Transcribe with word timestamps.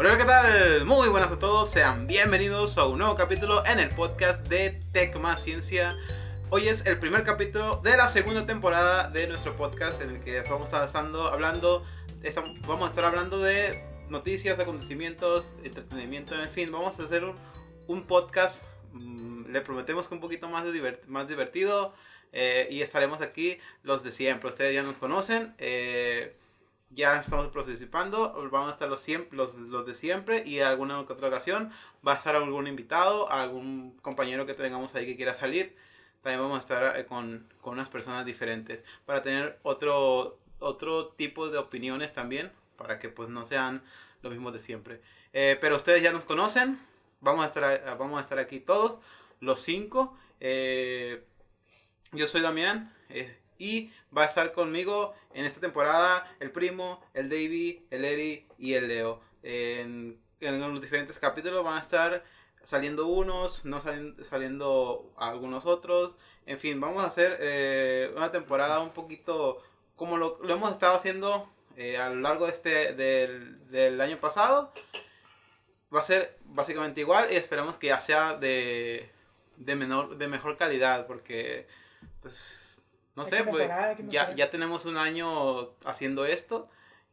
Hola, 0.00 0.16
¿qué 0.16 0.24
tal? 0.24 0.86
Muy 0.86 1.10
buenas 1.10 1.30
a 1.30 1.38
todos, 1.38 1.68
sean 1.68 2.06
bienvenidos 2.06 2.78
a 2.78 2.86
un 2.86 2.96
nuevo 2.96 3.16
capítulo 3.16 3.62
en 3.66 3.78
el 3.80 3.90
podcast 3.94 4.48
de 4.48 4.80
Tech 4.94 5.14
Más 5.16 5.42
Ciencia. 5.42 5.94
Hoy 6.48 6.68
es 6.68 6.86
el 6.86 6.98
primer 6.98 7.22
capítulo 7.22 7.82
de 7.84 7.98
la 7.98 8.08
segunda 8.08 8.46
temporada 8.46 9.10
de 9.10 9.26
nuestro 9.26 9.58
podcast 9.58 10.00
en 10.00 10.08
el 10.16 10.20
que 10.24 10.40
vamos 10.40 10.72
a 10.72 10.86
estar 10.86 11.04
hablando, 11.04 11.84
vamos 12.66 12.86
a 12.86 12.88
estar 12.88 13.04
hablando 13.04 13.40
de 13.40 13.84
noticias, 14.08 14.58
acontecimientos, 14.58 15.44
entretenimiento, 15.64 16.34
en 16.34 16.48
fin, 16.48 16.72
vamos 16.72 16.98
a 16.98 17.02
hacer 17.02 17.22
un, 17.24 17.36
un 17.86 18.04
podcast, 18.06 18.62
mm, 18.94 19.50
le 19.52 19.60
prometemos 19.60 20.08
que 20.08 20.14
un 20.14 20.20
poquito 20.20 20.48
más, 20.48 20.64
de 20.64 20.72
divert- 20.72 21.04
más 21.08 21.28
divertido 21.28 21.94
eh, 22.32 22.68
y 22.70 22.80
estaremos 22.80 23.20
aquí 23.20 23.58
los 23.82 24.02
de 24.02 24.12
siempre, 24.12 24.48
ustedes 24.48 24.72
ya 24.74 24.82
nos 24.82 24.96
conocen. 24.96 25.54
eh, 25.58 26.32
ya 26.90 27.20
estamos 27.20 27.48
participando, 27.48 28.32
vamos 28.50 28.70
a 28.70 28.72
estar 28.72 28.88
los, 28.88 29.06
siem- 29.06 29.28
los, 29.30 29.54
los 29.54 29.86
de 29.86 29.94
siempre 29.94 30.42
y 30.46 30.60
alguna 30.60 30.98
otra 31.00 31.28
ocasión 31.28 31.72
va 32.06 32.14
a 32.14 32.16
estar 32.16 32.34
algún 32.36 32.66
invitado, 32.66 33.30
algún 33.30 33.96
compañero 34.02 34.46
que 34.46 34.54
tengamos 34.54 34.94
ahí 34.94 35.06
que 35.06 35.16
quiera 35.16 35.34
salir. 35.34 35.76
También 36.22 36.40
vamos 36.42 36.56
a 36.58 36.60
estar 36.60 36.96
eh, 36.98 37.04
con, 37.06 37.46
con 37.60 37.74
unas 37.74 37.88
personas 37.88 38.26
diferentes 38.26 38.82
para 39.06 39.22
tener 39.22 39.58
otro, 39.62 40.38
otro 40.58 41.08
tipo 41.08 41.48
de 41.48 41.58
opiniones 41.58 42.12
también, 42.12 42.52
para 42.76 42.98
que 42.98 43.08
pues 43.08 43.28
no 43.28 43.46
sean 43.46 43.82
los 44.22 44.32
mismos 44.32 44.52
de 44.52 44.58
siempre. 44.58 45.00
Eh, 45.32 45.56
pero 45.60 45.76
ustedes 45.76 46.02
ya 46.02 46.12
nos 46.12 46.24
conocen, 46.24 46.78
vamos 47.20 47.44
a 47.44 47.48
estar, 47.48 47.64
a- 47.64 47.94
vamos 47.96 48.18
a 48.18 48.22
estar 48.22 48.38
aquí 48.38 48.60
todos, 48.60 48.98
los 49.40 49.62
cinco. 49.62 50.16
Eh, 50.40 51.24
yo 52.12 52.26
soy 52.28 52.40
Damián 52.40 52.92
eh, 53.08 53.38
y 53.60 53.92
va 54.16 54.22
a 54.22 54.26
estar 54.26 54.50
conmigo 54.52 55.14
en 55.34 55.44
esta 55.44 55.60
temporada 55.60 56.26
el 56.40 56.50
primo, 56.50 57.00
el 57.14 57.28
Davey, 57.28 57.86
el 57.90 58.04
Eri 58.04 58.46
y 58.58 58.72
el 58.74 58.88
Leo. 58.88 59.20
En, 59.44 60.18
en 60.40 60.60
los 60.60 60.80
diferentes 60.80 61.18
capítulos 61.18 61.62
van 61.62 61.76
a 61.76 61.80
estar 61.80 62.24
saliendo 62.64 63.06
unos, 63.06 63.64
no 63.64 63.80
salen- 63.80 64.16
saliendo 64.24 65.12
algunos 65.16 65.66
otros. 65.66 66.14
En 66.46 66.58
fin, 66.58 66.80
vamos 66.80 67.04
a 67.04 67.06
hacer 67.06 67.36
eh, 67.40 68.10
una 68.16 68.32
temporada 68.32 68.80
un 68.80 68.90
poquito 68.90 69.62
como 69.94 70.16
lo, 70.16 70.38
lo 70.42 70.54
hemos 70.54 70.70
estado 70.72 70.96
haciendo 70.96 71.48
eh, 71.76 71.96
a 71.98 72.08
lo 72.08 72.16
largo 72.20 72.48
este, 72.48 72.94
del, 72.94 73.68
del 73.70 74.00
año 74.00 74.16
pasado. 74.16 74.72
Va 75.94 76.00
a 76.00 76.04
ser 76.04 76.38
básicamente 76.44 77.00
igual 77.00 77.28
y 77.30 77.36
esperamos 77.36 77.76
que 77.76 77.88
ya 77.88 78.00
sea 78.00 78.34
de, 78.36 79.10
de, 79.56 79.74
menor, 79.74 80.16
de 80.16 80.28
mejor 80.28 80.56
calidad 80.56 81.06
porque 81.06 81.66
pues 82.22 82.69
no 83.20 83.26
Hay 83.26 83.30
sé, 83.30 83.44
pues 83.44 83.68
mejorar, 83.68 83.96
ya, 84.06 84.34
ya 84.34 84.50
tenemos 84.50 84.86
un 84.86 84.96
año 84.96 85.74
haciendo 85.84 86.24
esto 86.24 86.68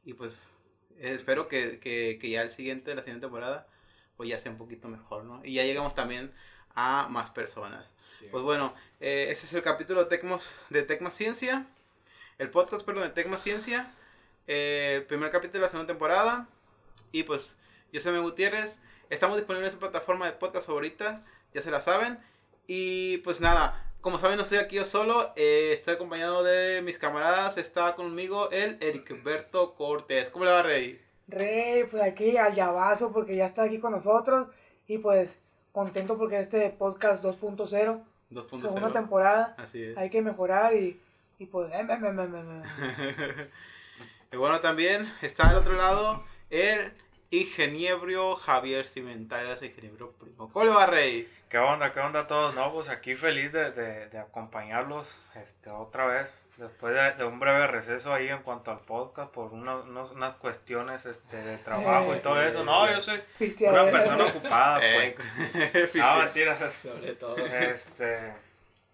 y 0.06 0.14
pues 0.14 0.52
eh, 1.00 1.12
espero 1.14 1.48
que, 1.48 1.80
que, 1.80 2.18
que 2.20 2.30
ya 2.30 2.42
el 2.42 2.52
siguiente, 2.52 2.96
la 2.96 3.02
siguiente 3.02 3.26
temporada, 3.26 3.68
pues 4.16 4.30
ya 4.30 4.40
sea 4.40 4.52
un 4.52 4.58
poquito 4.58 4.88
mejor, 4.88 5.26
¿no? 5.26 5.44
Y 5.44 5.56
ya 5.56 5.64
llegamos 5.64 5.96
también 5.96 6.34
a 6.76 7.08
más 7.10 7.30
personas. 7.32 7.86
Pues 8.32 8.44
bueno, 8.44 8.74
eh, 9.00 9.28
ese 9.30 9.46
es 9.46 9.54
el 9.54 9.62
capítulo 9.62 10.04
de 10.04 10.10
Tecmos, 10.10 10.56
de 10.70 10.82
Tecma 10.82 11.12
Ciencia, 11.12 11.68
el 12.38 12.50
podcast, 12.50 12.86
perdón, 12.86 13.04
de 13.04 13.10
Tecma 13.10 13.38
Ciencia, 13.38 13.94
eh, 14.48 14.96
el 14.98 15.04
primer 15.06 15.30
capítulo 15.30 15.60
de 15.60 15.66
la 15.66 15.70
segunda 15.70 15.92
temporada. 15.92 16.48
Y 17.12 17.24
pues, 17.24 17.56
yo 17.92 18.02
soy 18.02 18.14
Miguel 18.14 18.30
Gutiérrez, 18.30 18.80
estamos 19.10 19.38
disponibles 19.38 19.68
en 19.68 19.74
su 19.74 19.80
plataforma 19.80 20.26
de 20.26 20.32
podcast 20.32 20.66
favorita, 20.66 21.24
ya 21.54 21.62
se 21.62 21.70
la 21.70 21.82
saben. 21.82 22.18
Y 22.66 23.18
pues 23.20 23.40
nada, 23.40 23.87
como 24.08 24.20
saben, 24.20 24.38
no 24.38 24.44
estoy 24.44 24.60
aquí 24.60 24.78
yo 24.78 24.86
solo, 24.86 25.34
eh, 25.36 25.74
estoy 25.74 25.96
acompañado 25.96 26.42
de 26.42 26.82
mis 26.82 26.98
camaradas, 26.98 27.58
está 27.58 27.94
conmigo 27.98 28.50
el 28.52 28.78
Ericberto 28.80 29.76
Cortés. 29.76 30.30
¿Cómo 30.30 30.46
le 30.46 30.52
va, 30.52 30.64
Rey? 30.64 31.02
Rey, 31.28 31.84
pues 31.92 32.02
aquí 32.02 32.38
al 32.38 32.56
llavazo 32.56 33.12
porque 33.12 33.36
ya 33.36 33.48
está 33.48 33.64
aquí 33.64 33.80
con 33.80 33.92
nosotros 33.92 34.48
y 34.88 35.00
pues 35.00 35.42
contento 35.74 36.18
porque 36.18 36.40
este 36.40 36.70
podcast 36.70 37.22
2.0, 37.22 37.68
segunda 37.68 38.88
2.0. 38.88 38.92
temporada, 38.94 39.56
Así 39.58 39.84
es. 39.84 39.98
hay 39.98 40.10
que 40.10 40.22
mejorar 40.22 40.74
y, 40.74 40.98
y 41.38 41.46
pues... 41.48 41.70
em, 41.74 41.92
em, 41.92 42.20
em. 42.20 42.64
y 44.32 44.38
bueno, 44.38 44.62
también 44.62 45.14
está 45.22 45.50
al 45.50 45.58
otro 45.58 45.74
lado 45.74 46.24
el 46.50 46.94
ingeniero 47.32 48.36
Javier 48.36 48.86
Cimental, 48.86 49.48
el 49.50 49.64
ingeniero 49.66 50.12
primo. 50.14 50.52
¿Cómo 50.52 50.66
le 50.66 50.72
va, 50.72 50.86
Rey? 50.86 51.32
¿Qué 51.50 51.58
onda? 51.58 51.92
¿Qué 51.92 52.00
onda 52.00 52.22
a 52.22 52.28
todos? 52.28 52.54
No, 52.56 52.72
pues 52.74 52.90
aquí 52.90 53.16
feliz 53.16 53.52
de, 53.52 53.72
de, 53.72 54.08
de 54.10 54.20
acompañarlos 54.20 55.20
este, 55.36 55.70
otra 55.70 56.06
vez. 56.06 56.28
Después 56.58 56.96
de, 56.96 57.12
de 57.12 57.24
un 57.24 57.40
breve 57.40 57.68
receso 57.68 58.12
ahí 58.12 58.30
en 58.30 58.42
cuanto 58.42 58.72
al 58.72 58.80
podcast 58.80 59.32
por 59.32 59.54
unos, 59.54 59.86
unos- 59.86 60.10
unas 60.12 60.36
cuestiones 60.38 61.06
este, 61.06 61.38
de 61.38 61.58
trabajo 61.60 62.16
y 62.16 62.20
todo 62.20 62.42
eso. 62.42 62.64
No, 62.64 62.90
yo 62.92 63.00
soy 63.00 63.22
una 63.70 63.92
persona 63.92 64.26
ocupada, 64.26 64.80
Eh, 64.84 65.16
pues. 65.72 65.96
No, 65.96 66.18
mentiras. 66.18 66.74
Sobre 66.74 67.14
todo. 67.14 67.36
Este, 67.38 68.34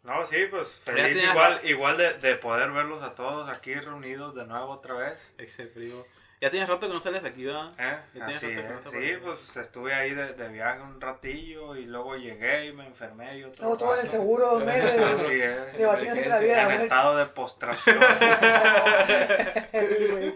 no, 0.03 0.25
sí, 0.25 0.45
pues 0.51 0.81
feliz 0.83 1.23
igual, 1.23 1.61
igual 1.63 1.97
de, 1.97 2.13
de 2.15 2.35
poder 2.35 2.69
verlos 2.71 3.01
a 3.01 3.15
todos 3.15 3.49
aquí 3.49 3.73
reunidos 3.75 4.35
de 4.35 4.45
nuevo 4.45 4.67
otra 4.73 4.95
vez. 4.95 5.33
Primo. 5.73 6.05
Ya 6.43 6.51
tienes 6.51 6.67
rato 6.67 6.89
que 6.89 6.93
no 6.93 6.99
sales 6.99 7.23
de 7.23 7.29
aquí, 7.29 7.45
¿verdad? 7.45 7.71
¿Eh? 7.79 7.97
Ya 8.15 8.25
tienes 8.25 8.35
Así 8.35 8.53
rato 8.53 8.91
que 8.91 8.97
no 8.97 9.01
Sí, 9.01 9.13
pues 9.23 9.55
estuve 9.55 9.93
ahí 9.93 10.13
de, 10.13 10.33
de 10.33 10.49
viaje 10.49 10.81
un 10.81 10.99
ratillo 10.99 11.73
y 11.77 11.85
lugo 11.85 12.17
llegué 12.17 12.65
y 12.65 12.73
me 12.73 12.85
enfermé 12.85 13.37
y 13.37 13.45
otro 13.45 13.63
Luego 13.63 13.77
todo 13.77 13.93
en 13.93 14.01
el 14.01 14.07
seguro 14.09 14.47
dos 14.55 14.65
meses. 14.65 14.99
Así 14.99 15.39
es. 15.39 15.77
Debatiendo 15.77 16.29
la 16.29 16.39
vida. 16.39 16.63
En 16.63 16.71
estado 16.71 17.15
de 17.15 17.25
postración. 17.27 17.97
Güey. 19.71 20.35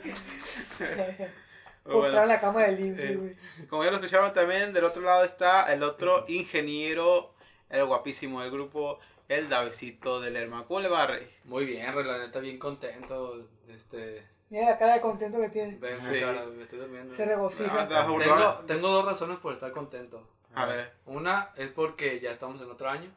Bueno, 1.84 2.02
Postrar 2.02 2.24
en 2.24 2.30
la 2.30 2.40
cama 2.40 2.64
del 2.64 2.80
IMSS, 2.80 3.04
eh, 3.04 3.16
güey. 3.18 3.36
como 3.68 3.84
ya 3.84 3.92
lo 3.92 3.98
escucharon 3.98 4.34
también, 4.34 4.72
del 4.72 4.86
otro 4.86 5.02
lado 5.02 5.26
está 5.26 5.72
el 5.74 5.84
otro 5.84 6.24
ingeniero, 6.30 7.34
el 7.70 7.84
guapísimo 7.86 8.42
del 8.42 8.52
grupo, 8.52 9.00
el 9.28 9.50
Davidcito 9.50 10.22
del 10.22 10.36
Lerma. 10.36 10.66
¿Cómo 10.68 10.80
le 10.80 10.88
va, 10.88 11.06
Rey? 11.08 11.30
Muy 11.44 11.66
bien, 11.66 11.94
Rey, 11.94 12.06
la 12.06 12.18
neta, 12.18 12.40
bien 12.40 12.60
contento. 12.60 13.50
Este, 13.68 14.26
Mira 14.50 14.66
la 14.72 14.78
cara 14.78 14.94
de 14.94 15.02
contento 15.02 15.40
que 15.40 15.50
tiene. 15.50 15.76
ven, 15.78 15.96
Sí. 16.00 16.20
cara, 16.22 16.46
me 16.46 16.64
estoy 16.64 16.80
durmiendo. 16.80 17.14
Se 17.14 17.26
regocija. 17.26 17.70
Ah, 17.74 17.84
está 17.84 18.06
Tengo, 18.06 18.54
tengo 18.66 18.90
dos 18.90 19.06
razones 19.06 19.38
por 19.40 19.54
estar 19.54 19.72
contento. 19.72 20.28
A 20.56 20.66
ver. 20.66 20.94
Una 21.06 21.52
es 21.56 21.70
porque 21.70 22.20
ya 22.20 22.32
estamos 22.32 22.62
en 22.62 22.72
otro 22.72 22.90
año. 22.90 23.12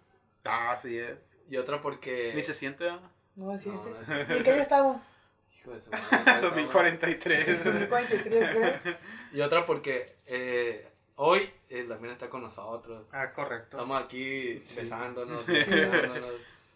Ah, 0.44 0.72
así 0.72 0.98
es. 0.98 1.16
Y 1.48 1.56
otra 1.56 1.80
porque. 1.80 2.32
Ni 2.34 2.42
se 2.42 2.54
siente. 2.54 2.90
No 3.36 3.52
se 3.52 3.64
siente. 3.64 3.90
No, 3.90 3.96
no 3.96 4.34
¿Y 4.34 4.38
en 4.38 4.44
qué 4.44 4.50
año 4.52 4.62
estamos? 4.62 5.00
Hijo 5.60 5.72
de 5.72 5.80
su 5.80 5.90
madre, 5.90 6.40
2043. 6.42 7.64
2043, 7.64 8.48
creo. 8.82 8.96
Y 9.32 9.40
otra 9.40 9.64
porque 9.66 10.16
eh, 10.26 10.88
hoy 11.16 11.50
el 11.68 11.88
Damián 11.88 12.12
está 12.12 12.28
con 12.28 12.42
nosotros. 12.42 13.06
ah, 13.12 13.30
correcto. 13.32 13.76
Estamos 13.76 14.02
aquí 14.02 14.60
Sí. 14.66 14.76
besándonos, 14.76 15.46
besándonos. 15.46 16.30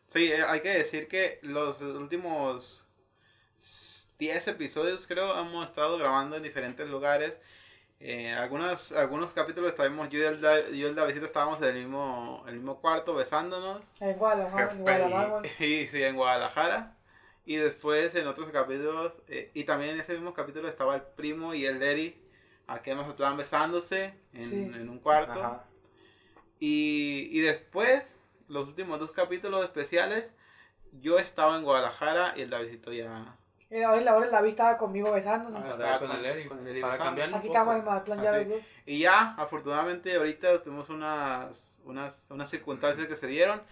Sí, 0.07 0.31
eh, 0.31 0.43
hay 0.47 0.61
que 0.61 0.69
decir 0.71 1.09
que 1.09 1.39
los 1.43 1.81
últimos 1.83 2.87
10 4.19 4.49
episodios 4.49 5.07
creo 5.07 5.39
hemos 5.39 5.65
estado 5.65 5.99
grabando 5.99 6.37
en 6.37 6.43
diferentes 6.43 6.87
lugares. 6.89 7.39
Eh, 8.01 8.33
algunos, 8.33 8.93
algunos 8.93 9.33
capítulos 9.33 9.71
estábamos, 9.71 10.11
yo 10.11 10.19
y 10.19 10.23
el, 10.23 10.41
yo 10.41 10.73
y 10.73 10.83
el 10.83 10.95
Davidito 10.95 11.25
estábamos 11.27 11.59
en 11.63 11.69
el 11.69 11.75
mismo, 11.85 12.45
el 12.47 12.55
mismo 12.57 12.81
cuarto 12.81 13.15
besándonos. 13.15 13.83
En 14.01 14.15
Guadalajara, 14.19 14.73
en 14.73 14.79
Guadalajara. 14.81 15.43
Y 15.61 15.87
sí, 15.87 16.03
en 16.03 16.17
Guadalajara. 16.17 16.97
Y 17.47 17.57
después 17.57 18.15
en 18.15 18.27
otros 18.27 18.51
capítulos, 18.51 19.13
eh, 19.29 19.51
y 19.55 19.65
también 19.65 19.95
en 19.95 20.01
ese 20.01 20.15
mismo 20.15 20.35
capítulo 20.35 20.69
estaba 20.69 20.95
el 20.97 21.03
primo 21.03 21.55
y 21.55 21.67
el 21.67 21.83
Eri, 21.83 22.21
aquí 22.67 22.91
nos 22.95 23.09
estaban 23.09 23.37
besándose 23.37 24.15
en, 24.33 24.51
Sí. 24.51 24.57
en 24.81 24.89
un 24.89 24.99
cuarto. 24.99 25.33
Ajá. 25.43 25.65
Y, 26.59 27.29
y 27.33 27.41
después, 27.41 28.19
los 28.49 28.69
últimos 28.69 28.99
dos 28.99 29.13
capítulos 29.13 29.63
especiales, 29.65 30.27
yo 31.01 31.19
estaba 31.19 31.57
en 31.57 31.65
Guadalajara 31.65 32.35
y 32.37 32.43
el 32.43 32.51
Davidito 32.51 32.93
ya... 32.93 33.37
Eh, 33.71 33.85
Ahora 33.85 34.01
la 34.03 34.17
hora 34.17 34.27
la 34.27 34.41
vi 34.43 34.51
estaba 34.51 34.77
conmigo 34.77 35.11
besándonos. 35.13 35.63
Ah, 35.65 35.77
Para, 35.77 35.99
con 35.99 36.11
el 36.13 36.25
Eri, 36.25 36.47
con 36.47 36.59
el 36.61 36.67
Eri 36.69 36.81
para 36.81 36.99
cambiarlo 36.99 37.37
Aquí 37.37 37.47
estamos 37.49 37.77
en 37.77 37.85
Mazatlán 37.85 38.23
ya 38.23 38.31
Ah, 38.31 38.37
los 38.37 38.43
sí. 38.45 38.49
dos. 38.51 38.61
Y 38.87 38.99
ya, 39.01 39.35
afortunadamente, 39.37 40.15
ahorita 40.17 40.63
tuvimos 40.63 40.89
unas, 40.91 41.81
unas, 41.85 42.27
unas 42.29 42.49
circunstancias 42.51 43.07
que 43.09 43.17
se 43.17 43.27
dieron 43.27 43.63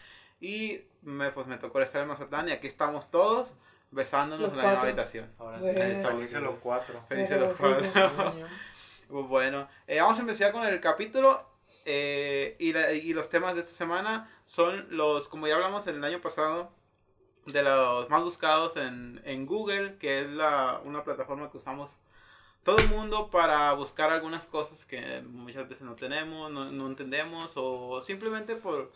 y 0.41 0.83
me, 1.03 1.31
pues, 1.31 1.47
me 1.47 1.57
tocó 1.59 1.81
estar 1.81 2.03
en 2.03 2.09
Mazatlán 2.09 2.49
y 2.49 2.53
aquí 2.53 2.67
estamos 2.67 3.11
todos 3.11 3.55
besándonos 3.91 4.41
Los 4.41 4.51
en 4.53 4.57
la 4.57 4.63
misma 4.63 4.79
cuatro. 4.81 4.89
habitación. 4.89 5.33
Ahora 5.39 5.59
Bueno. 5.59 5.75
sí. 5.75 5.81
Está 5.93 6.09
Felices 6.11 6.41
los 6.43 6.55
cuatro. 6.61 7.05
Felices 7.09 7.39
los 7.41 7.59
cuatro. 7.59 7.87
Pues 9.09 9.27
bueno, 9.29 9.69
eh, 9.87 10.01
vamos 10.01 10.19
a 10.19 10.23
empezar 10.23 10.53
con 10.53 10.65
el 10.67 10.81
capítulo 10.81 11.47
eh, 11.85 12.57
y, 12.59 12.73
la- 12.73 12.93
y 12.93 13.13
los 13.13 13.29
temas 13.29 13.55
de 13.55 13.61
esta 13.61 13.75
semana 13.77 14.31
son 14.47 14.87
los, 14.91 15.29
como 15.29 15.47
ya 15.47 15.55
hablamos 15.57 15.87
el 15.87 16.03
año 16.03 16.21
pasado, 16.23 16.73
de 17.47 17.63
los 17.63 18.09
más 18.09 18.23
buscados 18.23 18.77
en, 18.77 19.21
en 19.25 19.47
Google, 19.47 19.97
que 19.99 20.21
es 20.21 20.29
la, 20.29 20.81
una 20.85 21.05
plataforma 21.05 21.51
que 21.51 21.57
usamos 21.57 21.97
todo 22.63 22.79
el 22.79 22.89
mundo 22.89 23.31
para 23.31 23.73
buscar 23.73 24.11
algunas 24.11 24.45
cosas 24.45 24.87
que 24.87 25.23
muchas 25.23 25.69
veces 25.69 25.83
no 25.83 25.97
tenemos, 25.97 26.51
no, 26.53 26.71
no 26.71 26.87
entendemos 26.87 27.55
o 27.57 28.01
simplemente 28.03 28.55
por, 28.55 28.93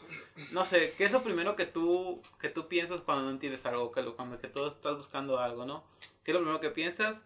no 0.53 0.65
sé, 0.65 0.95
¿qué 0.97 1.05
es 1.05 1.13
lo 1.13 1.23
primero 1.23 1.57
que 1.57 1.67
tú, 1.67 2.23
que 2.39 2.49
tú 2.49 2.69
piensas 2.69 3.01
cuando 3.01 3.25
no 3.25 3.31
entiendes 3.31 3.67
algo? 3.67 3.91
Que 3.91 4.05
cuando 4.05 4.39
que 4.39 4.49
tú 4.49 4.67
estás 4.67 4.97
buscando 4.97 5.41
algo, 5.41 5.67
¿no? 5.67 5.83
¿Qué 6.23 6.31
es 6.31 6.35
lo 6.35 6.41
primero 6.41 6.61
que 6.61 6.71
piensas? 6.71 7.23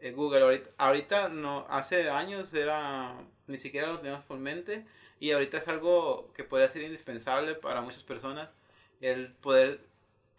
eh, 0.00 0.12
Google. 0.12 0.42
Ahorita, 0.42 0.70
ahorita 0.78 1.28
no, 1.28 1.66
hace 1.68 2.10
años 2.10 2.52
era, 2.54 3.16
ni 3.46 3.58
siquiera 3.58 3.88
lo 3.88 3.98
teníamos 3.98 4.24
por 4.24 4.38
mente 4.38 4.86
y 5.18 5.32
ahorita 5.32 5.58
es 5.58 5.68
algo 5.68 6.32
que 6.34 6.44
puede 6.44 6.68
ser 6.70 6.82
indispensable 6.82 7.54
para 7.54 7.82
muchas 7.82 8.02
personas, 8.02 8.50
el 9.00 9.32
poder 9.34 9.86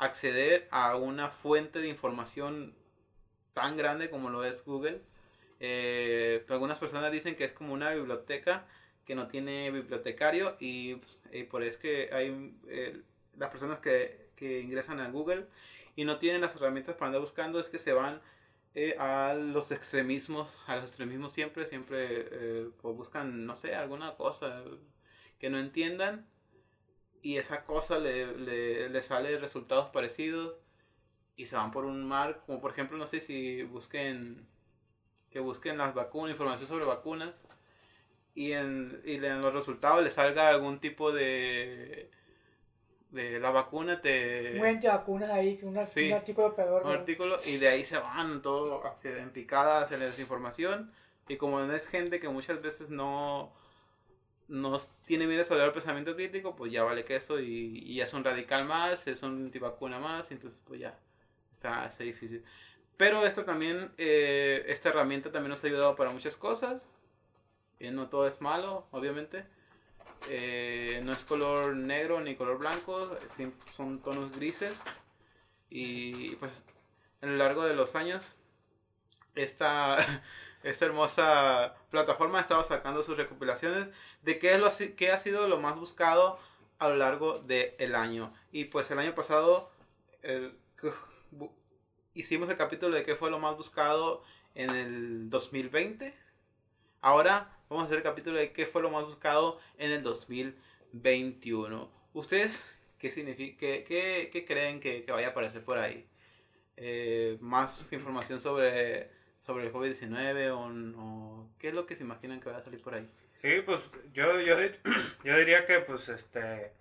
acceder 0.01 0.67
a 0.71 0.95
una 0.95 1.29
fuente 1.29 1.79
de 1.79 1.87
información 1.87 2.75
tan 3.53 3.77
grande 3.77 4.09
como 4.09 4.31
lo 4.31 4.43
es 4.43 4.65
Google. 4.65 4.99
Eh, 5.59 6.43
algunas 6.49 6.79
personas 6.79 7.11
dicen 7.11 7.35
que 7.35 7.43
es 7.45 7.53
como 7.53 7.73
una 7.73 7.91
biblioteca 7.91 8.65
que 9.05 9.13
no 9.13 9.27
tiene 9.27 9.69
bibliotecario 9.69 10.57
y, 10.59 10.95
pues, 10.95 11.47
por 11.49 11.61
eso 11.61 11.71
es 11.71 11.77
que 11.77 12.09
hay 12.11 12.57
eh, 12.67 12.99
las 13.37 13.51
personas 13.51 13.79
que, 13.79 14.29
que, 14.35 14.61
ingresan 14.61 14.99
a 14.99 15.09
Google 15.09 15.45
y 15.95 16.03
no 16.05 16.17
tienen 16.17 16.41
las 16.41 16.55
herramientas 16.55 16.95
para 16.95 17.07
andar 17.07 17.21
buscando 17.21 17.59
es 17.59 17.69
que 17.69 17.77
se 17.77 17.93
van 17.93 18.21
eh, 18.73 18.95
a 18.97 19.35
los 19.35 19.71
extremismos, 19.71 20.49
a 20.65 20.77
los 20.77 20.85
extremismos 20.85 21.31
siempre, 21.31 21.67
siempre 21.67 22.71
buscan, 22.81 23.45
no 23.45 23.55
sé, 23.55 23.75
alguna 23.75 24.15
cosa 24.15 24.63
que 25.37 25.51
no 25.51 25.59
entiendan 25.59 26.25
y 27.21 27.37
esa 27.37 27.63
cosa 27.65 27.99
le, 27.99 28.35
le, 28.37 28.89
le 28.89 29.01
sale 29.01 29.37
resultados 29.37 29.89
parecidos 29.89 30.57
y 31.35 31.45
se 31.45 31.55
van 31.55 31.71
por 31.71 31.85
un 31.85 32.07
mar, 32.07 32.41
como 32.45 32.61
por 32.61 32.71
ejemplo, 32.71 32.97
no 32.97 33.05
sé 33.05 33.21
si 33.21 33.63
busquen, 33.63 34.47
que 35.29 35.39
busquen 35.39 35.77
las 35.77 35.93
vacunas, 35.93 36.31
información 36.31 36.67
sobre 36.67 36.85
vacunas, 36.85 37.33
y 38.33 38.53
en, 38.53 39.01
y 39.05 39.15
en 39.15 39.41
los 39.41 39.53
resultados 39.53 40.03
les 40.03 40.13
salga 40.13 40.49
algún 40.49 40.79
tipo 40.79 41.11
de, 41.11 42.09
de 43.09 43.39
la 43.39 43.51
vacuna, 43.51 44.01
te... 44.01 44.59
Un 44.59 44.79
vacunas 44.79 45.29
ahí, 45.29 45.57
que 45.57 45.65
un 45.65 45.77
artículo 45.77 46.55
peor. 46.55 46.85
Un 46.85 46.91
artículo, 46.91 47.39
y 47.45 47.57
de 47.57 47.67
ahí 47.69 47.85
se 47.85 47.97
van 47.97 48.41
todo 48.41 48.85
hacia, 48.85 49.17
en 49.17 49.31
picadas, 49.31 49.91
en 49.91 49.99
la 49.99 50.05
desinformación, 50.05 50.91
y 51.27 51.37
como 51.37 51.59
no 51.59 51.73
es 51.73 51.87
gente 51.87 52.19
que 52.19 52.29
muchas 52.29 52.61
veces 52.61 52.89
no 52.89 53.53
no 54.51 54.77
tiene 55.05 55.25
bien 55.25 55.39
desarrollado 55.39 55.69
el 55.69 55.73
pensamiento 55.73 56.15
crítico, 56.15 56.55
pues 56.55 56.71
ya 56.71 56.83
vale 56.83 57.05
queso 57.05 57.39
y, 57.39 57.79
y 57.85 57.95
ya 57.95 58.03
es 58.03 58.13
un 58.13 58.23
radical 58.23 58.65
más, 58.65 59.07
es 59.07 59.23
un 59.23 59.45
antivacuna 59.45 59.97
más, 59.97 60.29
entonces 60.31 60.61
pues 60.65 60.81
ya 60.81 60.99
está, 61.51 62.03
difícil. 62.03 62.43
Pero 62.97 63.25
esta 63.25 63.45
también, 63.45 63.91
eh, 63.97 64.63
esta 64.67 64.89
herramienta 64.89 65.31
también 65.31 65.51
nos 65.51 65.63
ha 65.63 65.67
ayudado 65.67 65.95
para 65.95 66.11
muchas 66.11 66.35
cosas. 66.37 66.87
Eh, 67.79 67.91
no 67.91 68.09
todo 68.09 68.27
es 68.27 68.41
malo, 68.41 68.87
obviamente. 68.91 69.45
Eh, 70.29 71.01
no 71.03 71.13
es 71.13 71.23
color 71.23 71.75
negro 71.75 72.21
ni 72.21 72.35
color 72.35 72.57
blanco, 72.59 73.17
son 73.75 74.01
tonos 74.01 74.31
grises. 74.31 74.77
Y 75.69 76.35
pues 76.35 76.63
a 77.21 77.25
lo 77.25 77.37
largo 77.37 77.65
de 77.65 77.73
los 77.73 77.95
años, 77.95 78.35
esta, 79.35 79.97
esta 80.63 80.85
hermosa 80.85 81.75
plataforma 81.89 82.37
ha 82.37 82.41
estado 82.41 82.63
sacando 82.63 83.03
sus 83.03 83.17
recopilaciones 83.17 83.89
de 84.21 84.39
qué, 84.39 84.53
es 84.53 84.59
lo, 84.59 84.69
qué 84.95 85.11
ha 85.11 85.19
sido 85.19 85.47
lo 85.47 85.59
más 85.59 85.75
buscado 85.75 86.39
a 86.79 86.89
lo 86.89 86.95
largo 86.95 87.39
del 87.39 87.95
año. 87.95 88.33
Y 88.51 88.65
pues 88.65 88.89
el 88.91 88.99
año 88.99 89.13
pasado, 89.13 89.71
hicimos 92.13 92.49
el 92.49 92.57
capítulo 92.57 92.95
de 92.95 93.03
qué 93.03 93.15
fue 93.15 93.31
lo 93.31 93.39
más 93.39 93.55
buscado 93.55 94.23
en 94.55 94.69
el 94.71 95.29
2020. 95.29 96.13
Ahora 97.01 97.57
vamos 97.69 97.83
a 97.83 97.85
hacer 97.85 97.97
el 97.97 98.03
capítulo 98.03 98.37
de 98.37 98.51
qué 98.51 98.65
fue 98.65 98.81
lo 98.81 98.89
más 98.89 99.05
buscado 99.05 99.59
en 99.77 99.91
el 99.91 100.03
2021. 100.03 101.91
¿Ustedes 102.13 102.63
qué, 102.99 103.11
significa, 103.11 103.59
qué, 103.59 104.29
qué, 104.31 104.45
creen 104.45 104.79
que, 104.79 105.03
que, 105.03 105.11
vaya 105.11 105.27
a 105.27 105.31
aparecer 105.31 105.63
por 105.63 105.77
ahí? 105.77 106.07
Eh, 106.77 107.37
¿Más 107.41 107.91
información 107.93 108.41
sobre, 108.41 109.11
sobre 109.41 109.65
el 109.65 109.73
COVID-19 109.73 110.95
o, 110.95 111.49
qué 111.57 111.69
es 111.69 111.73
lo 111.73 111.87
que 111.87 111.95
se 111.95 112.03
imaginan 112.03 112.39
que 112.39 112.45
vaya 112.45 112.61
a 112.61 112.63
salir 112.63 112.81
por 112.81 112.93
ahí? 112.93 113.11
Sí, 113.33 113.61
pues 113.65 113.89
yo, 114.13 114.39
yo, 114.39 114.55
yo 115.23 115.37
diría 115.37 115.65
que 115.65 115.79
pues 115.79 116.09
este 116.09 116.73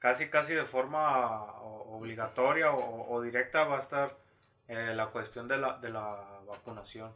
casi 0.00 0.28
casi 0.28 0.54
de 0.54 0.64
forma 0.64 1.52
obligatoria 1.62 2.72
o, 2.72 3.22
directa 3.22 3.64
va 3.64 3.76
a 3.76 3.80
estar 3.80 4.10
eh, 4.66 4.92
la 4.94 5.06
cuestión 5.06 5.48
de 5.48 5.58
la, 5.58 5.78
de 5.78 5.90
la 5.90 6.40
vacunación. 6.46 7.14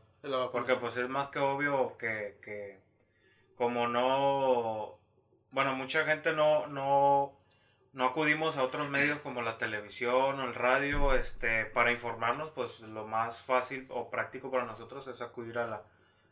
Porque 0.52 0.76
pues 0.76 0.96
es 0.96 1.08
más 1.08 1.28
que 1.28 1.40
obvio 1.40 1.98
que, 1.98 2.38
que 2.40 2.80
como 3.56 3.88
no, 3.88 5.00
bueno, 5.50 5.74
mucha 5.74 6.04
gente 6.04 6.32
no, 6.32 6.68
no, 6.68 7.41
no 7.92 8.06
acudimos 8.06 8.56
a 8.56 8.62
otros 8.62 8.88
medios 8.88 9.20
como 9.20 9.42
la 9.42 9.58
televisión 9.58 10.40
o 10.40 10.44
el 10.44 10.54
radio 10.54 11.14
este, 11.14 11.66
para 11.66 11.92
informarnos, 11.92 12.50
pues 12.50 12.80
lo 12.80 13.06
más 13.06 13.42
fácil 13.42 13.86
o 13.90 14.10
práctico 14.10 14.50
para 14.50 14.64
nosotros 14.64 15.06
es 15.08 15.20
acudir 15.20 15.58
a 15.58 15.66
la, 15.66 15.82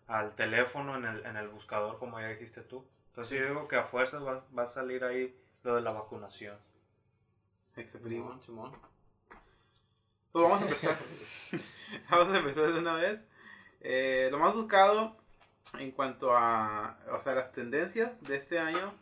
al 0.06 0.34
teléfono 0.34 0.96
en 0.96 1.04
el, 1.04 1.26
en 1.26 1.36
el 1.36 1.48
buscador, 1.48 1.98
como 1.98 2.20
ya 2.20 2.28
dijiste 2.28 2.62
tú. 2.62 2.86
Entonces 3.08 3.40
yo 3.40 3.46
digo 3.46 3.68
que 3.68 3.76
a 3.76 3.84
fuerzas 3.84 4.24
va, 4.24 4.44
va 4.56 4.62
a 4.64 4.68
salir 4.68 5.04
ahí 5.04 5.36
lo 5.62 5.74
de 5.74 5.82
la 5.82 5.92
vacunación. 5.92 6.56
Simón, 7.74 8.42
Simón. 8.42 8.72
Pues 10.32 10.42
vamos 10.44 10.60
a 10.60 10.64
empezar. 10.64 10.96
vamos 12.10 12.34
a 12.34 12.38
empezar 12.38 12.72
de 12.72 12.78
una 12.78 12.94
vez. 12.94 13.20
Eh, 13.80 14.28
lo 14.30 14.38
más 14.38 14.54
buscado 14.54 15.16
en 15.78 15.90
cuanto 15.92 16.36
a 16.36 16.98
o 17.10 17.22
sea, 17.22 17.34
las 17.34 17.52
tendencias 17.52 18.20
de 18.22 18.36
este 18.36 18.58
año, 18.58 18.92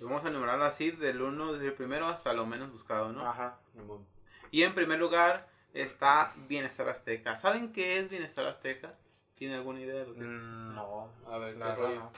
vamos 0.00 0.24
a 0.24 0.28
enumerarlo 0.28 0.64
así, 0.64 0.90
del 0.90 1.22
uno, 1.22 1.52
desde 1.52 1.66
el 1.66 1.74
primero 1.74 2.06
hasta 2.06 2.32
lo 2.32 2.46
menos 2.46 2.72
buscado, 2.72 3.12
¿no? 3.12 3.28
Ajá. 3.28 3.58
Y 4.50 4.62
en 4.62 4.74
primer 4.74 4.98
lugar 4.98 5.46
está 5.74 6.32
Bienestar 6.48 6.88
Azteca. 6.88 7.36
¿Saben 7.36 7.72
qué 7.72 7.98
es 7.98 8.08
Bienestar 8.08 8.46
Azteca? 8.46 8.94
¿Tiene 9.36 9.54
alguna 9.54 9.80
idea 9.80 10.00
de 10.00 10.06
lo 10.06 10.14
que 10.14 10.20
mm, 10.20 10.74
No, 10.74 11.08
a 11.26 11.38
ver, 11.38 11.54
claro. 11.54 11.88
No. 11.94 12.12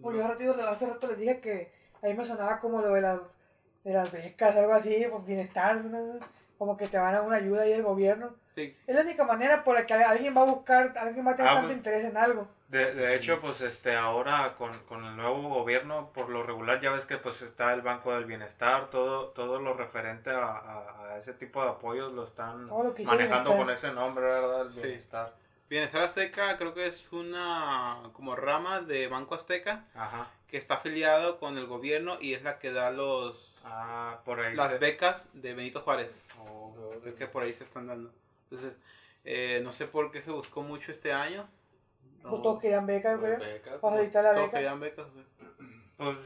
Bueno, 0.00 0.24
hace 0.68 0.86
rato 0.86 1.06
les 1.06 1.18
dije 1.18 1.40
que 1.40 1.72
a 2.02 2.06
mí 2.06 2.14
me 2.14 2.24
sonaba 2.24 2.58
como 2.58 2.80
lo 2.80 2.92
de 2.92 3.00
las, 3.00 3.20
de 3.84 3.92
las 3.92 4.10
becas, 4.10 4.56
algo 4.56 4.74
así, 4.74 5.06
por 5.10 5.24
bienestar, 5.24 5.80
como 6.58 6.76
que 6.76 6.88
te 6.88 6.98
van 6.98 7.14
a 7.14 7.22
una 7.22 7.36
ayuda 7.36 7.62
ahí 7.62 7.70
del 7.70 7.82
gobierno. 7.82 8.34
Sí. 8.54 8.76
Es 8.86 8.94
la 8.94 9.02
única 9.02 9.24
manera 9.24 9.64
por 9.64 9.74
la 9.74 9.86
que 9.86 9.94
alguien 9.94 10.36
va 10.36 10.42
a 10.42 10.52
buscar, 10.52 10.92
alguien 10.98 11.26
va 11.26 11.30
a 11.32 11.36
tener 11.36 11.50
ah, 11.50 11.54
tanto 11.54 11.68
pues, 11.68 11.78
interés 11.78 12.04
en 12.04 12.16
algo. 12.16 12.48
De, 12.72 12.94
de 12.94 13.14
hecho, 13.14 13.38
pues 13.38 13.60
este 13.60 13.94
ahora 13.96 14.54
con, 14.56 14.78
con, 14.84 15.04
el 15.04 15.14
nuevo 15.14 15.42
gobierno, 15.50 16.10
por 16.14 16.30
lo 16.30 16.42
regular 16.42 16.80
ya 16.80 16.90
ves 16.90 17.04
que 17.04 17.18
pues 17.18 17.42
está 17.42 17.74
el 17.74 17.82
Banco 17.82 18.14
del 18.14 18.24
Bienestar, 18.24 18.88
todo, 18.88 19.26
todo 19.26 19.60
lo 19.60 19.74
referente 19.74 20.30
a, 20.30 20.56
a, 20.56 21.18
ese 21.18 21.34
tipo 21.34 21.62
de 21.62 21.68
apoyos 21.68 22.14
lo 22.14 22.24
están 22.24 22.70
manejando 23.04 23.58
con 23.58 23.68
ese 23.68 23.92
nombre, 23.92 24.24
¿verdad? 24.24 24.62
El 24.62 24.82
bienestar. 24.82 25.34
Bienestar 25.68 26.00
Azteca 26.00 26.56
creo 26.56 26.72
que 26.72 26.86
es 26.86 27.12
una 27.12 27.98
como 28.14 28.36
rama 28.36 28.80
de 28.80 29.06
Banco 29.06 29.34
Azteca 29.34 29.84
que 30.46 30.56
está 30.56 30.76
afiliado 30.76 31.38
con 31.38 31.58
el 31.58 31.66
gobierno 31.66 32.16
y 32.22 32.32
es 32.32 32.42
la 32.42 32.58
que 32.58 32.72
da 32.72 32.90
los 32.90 33.60
ah, 33.66 34.22
por 34.24 34.40
ahí 34.40 34.56
las 34.56 34.80
becas 34.80 35.26
de 35.34 35.52
Benito 35.52 35.82
Juárez. 35.82 36.10
Oh, 36.38 36.74
que 37.18 37.26
por 37.26 37.42
ahí 37.42 37.52
se 37.52 37.64
están 37.64 37.88
dando. 37.88 38.10
Entonces, 38.44 38.78
eh, 39.24 39.60
no 39.62 39.72
sé 39.72 39.86
por 39.86 40.10
qué 40.10 40.22
se 40.22 40.30
buscó 40.30 40.62
mucho 40.62 40.90
este 40.90 41.12
año. 41.12 41.46
No. 42.22 42.42
Todos 42.42 42.60
querían 42.60 42.86
becas, 42.86 43.18
güey. 43.18 43.36
Para 43.80 43.96
la 43.96 44.02
beca. 44.02 44.34
Todos 44.34 44.50
querían 44.50 44.80
becas, 44.80 45.06
Pues 45.96 46.16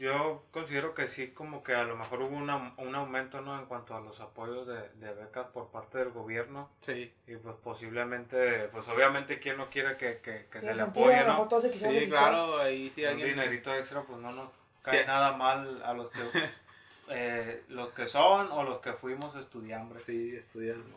yo 0.00 0.44
considero 0.50 0.94
que 0.94 1.06
sí, 1.08 1.28
como 1.28 1.62
que 1.62 1.74
a 1.74 1.84
lo 1.84 1.94
mejor 1.94 2.22
hubo 2.22 2.34
una, 2.34 2.72
un 2.78 2.94
aumento 2.94 3.42
¿no? 3.42 3.58
en 3.58 3.66
cuanto 3.66 3.94
a 3.94 4.00
los 4.00 4.18
apoyos 4.20 4.66
de, 4.66 4.88
de, 4.94 5.12
becas 5.12 5.48
por 5.48 5.68
parte 5.68 5.98
del 5.98 6.08
gobierno. 6.08 6.70
Sí. 6.80 7.12
Y 7.26 7.36
pues 7.36 7.54
posiblemente, 7.62 8.68
pues 8.68 8.88
obviamente, 8.88 9.38
¿quién 9.38 9.58
no 9.58 9.68
quiere 9.68 9.98
que, 9.98 10.20
que, 10.20 10.46
que 10.50 10.62
se 10.62 10.74
le 10.74 10.80
apoye, 10.80 11.22
no? 11.24 11.46
Sí, 11.60 12.08
claro, 12.08 12.60
ahí 12.60 12.90
sí 12.94 13.04
Un 13.04 13.18
dinerito 13.18 13.74
extra, 13.74 14.02
pues 14.02 14.18
no 14.18 14.32
nos 14.32 14.48
cae 14.82 15.04
nada 15.04 15.36
mal 15.36 15.82
a 15.84 15.92
los 15.92 16.10
que, 16.10 16.20
eh, 17.10 17.64
los 17.68 17.92
que 17.92 18.06
son 18.06 18.50
o 18.52 18.62
los 18.64 18.80
que 18.80 18.94
fuimos 18.94 19.34
estudiantes. 19.34 20.02
Sí, 20.04 20.34
estudiantes. 20.34 20.94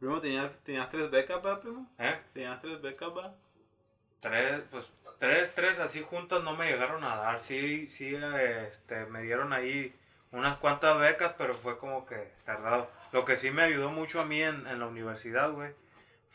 Primo, 0.00 0.20
¿tenías, 0.20 0.50
¿tenías 0.64 0.90
tres 0.90 1.08
becas, 1.08 1.38
pa, 1.38 1.60
primo? 1.60 1.88
¿Eh? 2.00 2.18
¿Tenías 2.32 2.60
tres 2.60 2.82
becas, 2.82 3.10
pa? 3.10 3.32
Tres, 4.24 4.62
pues 4.70 4.86
tres, 5.18 5.54
tres 5.54 5.78
así 5.78 6.00
juntos 6.00 6.42
no 6.42 6.56
me 6.56 6.64
llegaron 6.64 7.04
a 7.04 7.16
dar. 7.16 7.40
Sí, 7.40 7.86
sí, 7.86 8.16
este, 8.16 9.04
me 9.04 9.20
dieron 9.20 9.52
ahí 9.52 9.94
unas 10.32 10.56
cuantas 10.56 10.98
becas, 10.98 11.34
pero 11.36 11.54
fue 11.58 11.76
como 11.76 12.06
que 12.06 12.32
tardado. 12.46 12.90
Lo 13.12 13.26
que 13.26 13.36
sí 13.36 13.50
me 13.50 13.64
ayudó 13.64 13.90
mucho 13.90 14.22
a 14.22 14.24
mí 14.24 14.42
en, 14.42 14.66
en 14.66 14.78
la 14.78 14.86
universidad, 14.86 15.52
güey, 15.52 15.74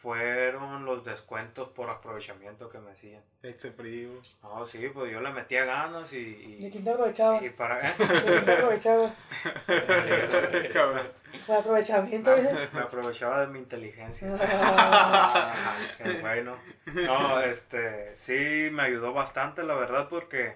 fueron 0.01 0.85
los 0.85 1.03
descuentos 1.03 1.67
por 1.69 1.89
aprovechamiento 1.89 2.69
que 2.69 2.79
me 2.79 2.91
hacían. 2.91 3.21
Este 3.43 3.69
frío. 3.71 4.11
No, 4.41 4.65
sí, 4.65 4.89
pues 4.93 5.11
yo 5.11 5.19
le 5.19 5.29
metía 5.31 5.65
ganas 5.65 6.13
y... 6.13 6.17
y 6.17 6.63
¿De 6.63 6.71
quién 6.71 6.85
te 6.85 6.91
aprovechaba? 6.91 7.43
Y 7.43 7.49
para... 7.49 7.81
¿De 7.81 8.05
quién 8.23 8.45
te 8.45 8.53
aprovechaba? 8.53 9.13
¿De 11.47 11.53
aprovechamiento? 11.53 12.31
Me 12.71 12.79
aprovechaba 12.79 13.41
de 13.41 13.47
mi 13.47 13.59
inteligencia. 13.59 14.37
Ah. 14.39 15.53
Qué 15.97 16.13
bueno. 16.21 16.57
No, 16.85 17.41
este, 17.41 18.15
sí 18.15 18.69
me 18.71 18.83
ayudó 18.83 19.11
bastante, 19.11 19.63
la 19.63 19.75
verdad, 19.75 20.07
porque 20.09 20.55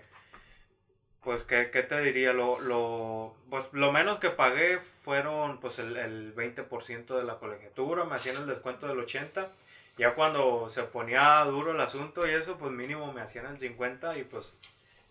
pues, 1.23 1.43
¿qué, 1.43 1.69
qué 1.71 1.83
te 1.83 1.99
diría? 2.01 2.33
Lo, 2.33 2.59
lo, 2.59 3.35
pues, 3.49 3.65
lo 3.71 3.91
menos 3.91 4.19
que 4.19 4.29
pagué 4.29 4.79
fueron 4.79 5.59
pues 5.59 5.79
el, 5.79 5.97
el 5.97 6.35
20% 6.35 7.17
de 7.17 7.23
la 7.23 7.39
colegiatura, 7.39 8.03
me 8.05 8.15
hacían 8.15 8.37
el 8.37 8.47
descuento 8.47 8.87
del 8.87 8.97
80% 8.99 9.49
Ya 9.97 10.15
cuando 10.15 10.67
se 10.69 10.83
ponía 10.83 11.43
duro 11.45 11.71
el 11.71 11.81
asunto 11.81 12.27
y 12.27 12.31
eso, 12.31 12.57
pues 12.57 12.71
mínimo 12.71 13.13
me 13.13 13.21
hacían 13.21 13.45
el 13.45 13.59
50 13.59 14.17
y 14.17 14.23
pues 14.23 14.53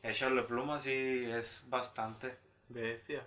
echarle 0.02 0.42
plumas 0.42 0.86
y 0.86 1.30
es 1.30 1.64
bastante. 1.68 2.36
Bestia. 2.68 3.24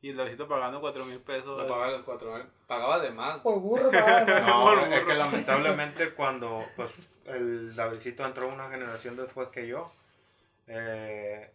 Y 0.00 0.10
el 0.10 0.16
Davidito 0.16 0.48
pagando 0.48 0.80
4 0.80 1.04
mil 1.04 1.20
pesos. 1.20 1.56
No 1.56 1.66
pagaba 1.68 1.92
los 1.92 2.02
4 2.02 2.34
mil. 2.34 2.46
Pagaba 2.66 2.98
de 2.98 3.10
más. 3.10 3.40
Por 3.40 3.60
burro 3.60 3.90
pagaba 3.90 4.24
de 4.24 4.32
más. 4.40 4.46
No, 4.46 4.84
es 4.86 5.04
que 5.04 5.14
lamentablemente 5.14 6.10
cuando 6.14 6.64
pues 6.74 6.90
el 7.26 7.74
Davidito 7.76 8.26
entró 8.26 8.48
una 8.48 8.68
generación 8.68 9.16
después 9.16 9.48
que 9.48 9.68
yo, 9.68 9.92
eh, 10.66 11.52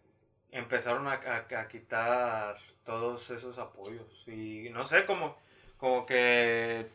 empezaron 0.51 1.07
a, 1.07 1.13
a, 1.13 1.59
a, 1.59 1.67
quitar 1.67 2.57
todos 2.83 3.29
esos 3.29 3.57
apoyos. 3.57 4.05
Y 4.27 4.69
no 4.71 4.85
sé, 4.85 5.05
como, 5.05 5.37
como 5.77 6.05
que 6.05 6.89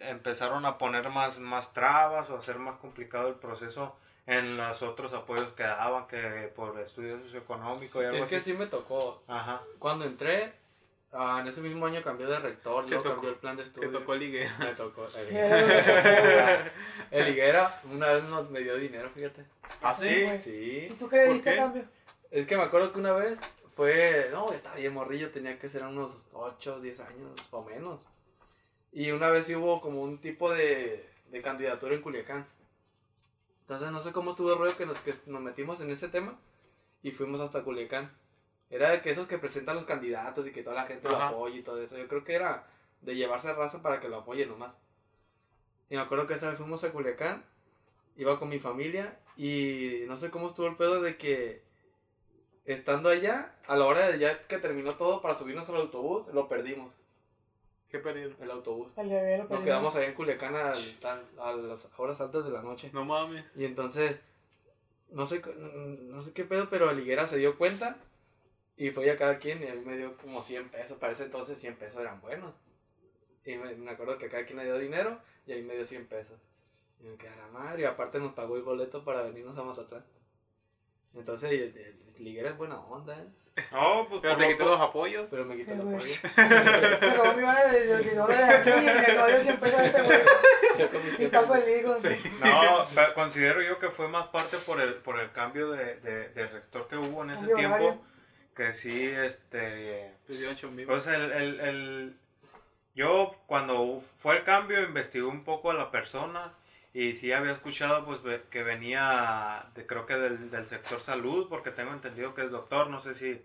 empezaron 0.00 0.64
a 0.66 0.78
poner 0.78 1.08
más, 1.10 1.38
más 1.38 1.72
trabas 1.72 2.30
o 2.30 2.36
hacer 2.38 2.58
más 2.58 2.76
complicado 2.76 3.28
el 3.28 3.34
proceso 3.34 3.96
en 4.26 4.56
los 4.58 4.82
otros 4.82 5.12
apoyos 5.14 5.48
que 5.54 5.62
daban, 5.62 6.06
que 6.06 6.52
por 6.54 6.78
estudios 6.78 7.22
socioeconómicos 7.24 8.02
y 8.02 8.04
algo 8.04 8.16
Es 8.18 8.24
así. 8.24 8.34
que 8.34 8.40
sí 8.42 8.52
me 8.52 8.66
tocó. 8.66 9.22
Ajá. 9.26 9.62
Cuando 9.78 10.04
entré, 10.04 10.52
ah, 11.14 11.38
en 11.40 11.48
ese 11.48 11.62
mismo 11.62 11.86
año 11.86 12.02
cambió 12.02 12.28
de 12.28 12.38
rector, 12.38 12.84
¿Qué 12.84 12.90
luego 12.90 13.04
tocó? 13.04 13.14
cambió 13.16 13.30
el 13.30 13.36
plan 13.36 13.56
de 13.56 13.62
Te 13.62 13.68
estudio. 13.68 13.90
tocó 13.90 14.14
ligue. 14.14 14.46
Me 14.58 14.66
tocó. 14.72 15.06
El 15.16 15.28
Higuera. 15.30 16.72
El 17.10 17.28
Higuera 17.28 17.80
una 17.90 18.12
vez 18.12 18.24
nos 18.24 18.50
me 18.50 18.60
dio 18.60 18.76
dinero, 18.76 19.08
fíjate. 19.08 19.46
¿Ah, 19.80 19.94
sí? 19.98 20.22
güey. 20.22 20.34
¿Y 20.36 20.38
Sí. 20.38 20.96
tú 20.98 21.08
qué 21.08 21.16
le 21.16 21.24
¿Por 21.24 21.34
diste 21.34 21.50
a 21.50 21.56
cambio? 21.56 21.84
Es 22.30 22.46
que 22.46 22.56
me 22.56 22.62
acuerdo 22.62 22.92
que 22.92 22.98
una 22.98 23.12
vez 23.12 23.40
fue. 23.68 24.28
No, 24.32 24.52
estaba 24.52 24.76
bien 24.76 24.92
morrillo, 24.92 25.30
tenía 25.30 25.58
que 25.58 25.68
ser 25.68 25.82
unos 25.84 26.28
8, 26.32 26.80
10 26.80 27.00
años 27.00 27.48
o 27.50 27.62
menos. 27.62 28.08
Y 28.92 29.10
una 29.10 29.30
vez 29.30 29.46
sí 29.46 29.54
hubo 29.54 29.80
como 29.80 30.02
un 30.02 30.20
tipo 30.20 30.50
de, 30.50 31.08
de 31.30 31.42
candidatura 31.42 31.94
en 31.94 32.02
Culiacán. 32.02 32.46
Entonces 33.60 33.90
no 33.90 34.00
sé 34.00 34.12
cómo 34.12 34.30
estuvo 34.30 34.52
el 34.52 34.58
rollo 34.58 34.76
que 34.76 34.86
nos, 34.86 34.98
que 35.00 35.14
nos 35.26 35.42
metimos 35.42 35.80
en 35.80 35.90
ese 35.90 36.08
tema 36.08 36.38
y 37.02 37.10
fuimos 37.10 37.40
hasta 37.40 37.62
Culiacán. 37.62 38.10
Era 38.70 38.90
de 38.90 39.00
que 39.00 39.10
esos 39.10 39.26
que 39.26 39.38
presentan 39.38 39.76
los 39.76 39.84
candidatos 39.84 40.46
y 40.46 40.52
que 40.52 40.62
toda 40.62 40.76
la 40.76 40.86
gente 40.86 41.08
lo 41.08 41.16
apoya 41.16 41.56
y 41.56 41.62
todo 41.62 41.80
eso. 41.80 41.96
Yo 41.96 42.08
creo 42.08 42.24
que 42.24 42.34
era 42.34 42.66
de 43.00 43.14
llevarse 43.14 43.52
raza 43.54 43.82
para 43.82 44.00
que 44.00 44.08
lo 44.08 44.18
apoye 44.18 44.46
nomás. 44.46 44.76
Y 45.88 45.94
me 45.96 46.02
acuerdo 46.02 46.26
que 46.26 46.34
esa 46.34 46.48
vez 46.48 46.58
fuimos 46.58 46.84
a 46.84 46.92
Culiacán, 46.92 47.44
iba 48.16 48.38
con 48.38 48.48
mi 48.48 48.58
familia 48.58 49.18
y 49.36 50.02
no 50.06 50.16
sé 50.16 50.30
cómo 50.30 50.48
estuvo 50.48 50.66
el 50.66 50.76
pedo 50.76 51.00
de 51.00 51.16
que 51.16 51.67
estando 52.72 53.08
allá, 53.08 53.54
a 53.66 53.76
la 53.76 53.86
hora 53.86 54.08
de 54.08 54.18
ya 54.18 54.46
que 54.46 54.58
terminó 54.58 54.94
todo 54.94 55.20
para 55.22 55.34
subirnos 55.34 55.68
al 55.68 55.76
autobús, 55.76 56.28
lo 56.28 56.48
perdimos, 56.48 56.94
¿Qué 57.88 57.98
perdieron? 57.98 58.36
el 58.42 58.50
autobús. 58.50 58.92
El 58.98 59.08
bebé 59.08 59.38
lo 59.38 59.44
Nos 59.44 59.60
quedamos 59.60 59.96
allá 59.96 60.08
en 60.08 60.14
Culiacán 60.14 60.54
a, 60.54 60.72
a 61.38 61.52
las 61.54 61.88
horas 61.96 62.20
altas 62.20 62.44
de 62.44 62.50
la 62.50 62.60
noche. 62.60 62.90
No 62.92 63.06
mames. 63.06 63.44
Y 63.56 63.64
entonces, 63.64 64.20
no 65.10 65.24
sé, 65.24 65.40
no 65.56 66.20
sé 66.20 66.34
qué 66.34 66.44
pedo, 66.44 66.68
pero 66.68 66.90
el 66.90 66.98
Higuera 66.98 67.26
se 67.26 67.38
dio 67.38 67.56
cuenta 67.56 67.96
y 68.76 68.90
fue 68.90 69.10
a 69.10 69.16
cada 69.16 69.38
quien 69.38 69.62
y 69.62 69.68
a 69.68 69.74
mí 69.74 69.80
me 69.80 69.96
dio 69.96 70.18
como 70.18 70.42
100 70.42 70.68
pesos. 70.68 70.98
Para 70.98 71.12
ese 71.12 71.24
entonces 71.24 71.58
100 71.58 71.76
pesos 71.76 72.00
eran 72.00 72.20
buenos. 72.20 72.54
Y 73.46 73.56
me, 73.56 73.74
me 73.74 73.90
acuerdo 73.90 74.18
que 74.18 74.26
a 74.26 74.28
cada 74.28 74.44
quien 74.44 74.58
le 74.58 74.64
dio 74.64 74.76
dinero 74.78 75.18
y 75.46 75.52
ahí 75.52 75.62
me 75.62 75.74
dio 75.74 75.86
100 75.86 76.06
pesos. 76.08 76.38
Y 77.00 77.04
me 77.06 77.16
quedé 77.16 77.30
a 77.30 77.36
la 77.36 77.48
madre 77.48 77.82
y 77.82 77.84
aparte 77.86 78.18
nos 78.18 78.34
pagó 78.34 78.56
el 78.56 78.62
boleto 78.62 79.02
para 79.02 79.22
venirnos 79.22 79.56
a 79.56 79.64
Mazatlán. 79.64 80.04
Entonces, 81.14 81.50
el, 81.52 81.60
el- 81.76 81.98
el 82.18 82.26
Higuera 82.26 82.50
es 82.50 82.56
buena 82.56 82.76
onda, 82.80 83.16
¿eh? 83.18 83.26
No, 83.72 84.06
pues 84.08 84.20
Pero 84.22 84.36
te 84.36 84.54
po- 84.54 84.64
los 84.66 84.80
apoyos. 84.80 85.26
Pero 85.30 85.44
me 85.44 85.56
quitó 85.56 85.72
el 85.72 85.80
Sí, 85.80 85.84
güey. 85.84 85.96
apoyo. 85.96 87.00
Se 87.00 87.16
robó 87.16 87.32
millones 87.34 87.72
de, 87.72 88.14
dólares 88.14 88.48
aquí 88.50 88.70
y 88.70 89.10
le 89.10 89.16
cogió 89.16 89.40
100 89.40 89.56
pesos 89.60 89.80
a 89.80 89.86
este 89.86 90.02
güey. 90.02 90.18
Yo 90.78 90.90
con 90.90 91.04
mis 91.04 91.12
Y 91.12 91.16
100 91.16 91.26
está 91.26 91.42
feliz 91.42 91.84
con 91.84 92.02
No, 92.40 92.84
pero 92.94 93.14
considero 93.14 93.60
yo 93.62 93.78
que 93.80 93.88
fue 93.88 94.06
más 94.08 94.28
parte 94.28 94.58
por 94.58 94.80
el, 94.80 94.94
por 94.96 95.18
el 95.18 95.32
cambio 95.32 95.70
de, 95.72 95.96
de, 95.96 96.28
de 96.28 96.46
rector 96.46 96.86
que 96.86 96.96
hubo 96.96 97.24
en 97.24 97.30
ese 97.30 97.40
Cambio 97.40 97.56
tiempo. 97.56 97.74
horario. 97.76 98.02
Que 98.54 98.74
sí, 98.74 99.06
este. 99.08 100.14
Te 100.28 100.32
dio 100.34 100.50
8 100.50 100.70
mil. 100.70 100.86
Pues 100.86 101.06
el, 101.08 101.32
el, 101.32 101.60
el- 101.60 102.16
yo 102.94 103.34
cuando 103.46 104.00
fue 104.18 104.36
el 104.36 104.44
cambio 104.44 104.80
investigué 104.82 105.24
un 105.24 105.42
poco 105.44 105.70
a 105.70 105.74
la 105.74 105.90
persona 105.90 106.52
y 106.94 107.14
sí 107.16 107.32
había 107.32 107.52
escuchado 107.52 108.04
pues 108.04 108.20
que 108.50 108.62
venía 108.62 109.66
de, 109.74 109.86
creo 109.86 110.06
que 110.06 110.14
del, 110.14 110.50
del 110.50 110.66
sector 110.66 111.00
salud 111.00 111.46
porque 111.48 111.70
tengo 111.70 111.92
entendido 111.92 112.34
que 112.34 112.42
es 112.42 112.50
doctor, 112.50 112.88
no 112.90 113.00
sé 113.00 113.14
si 113.14 113.42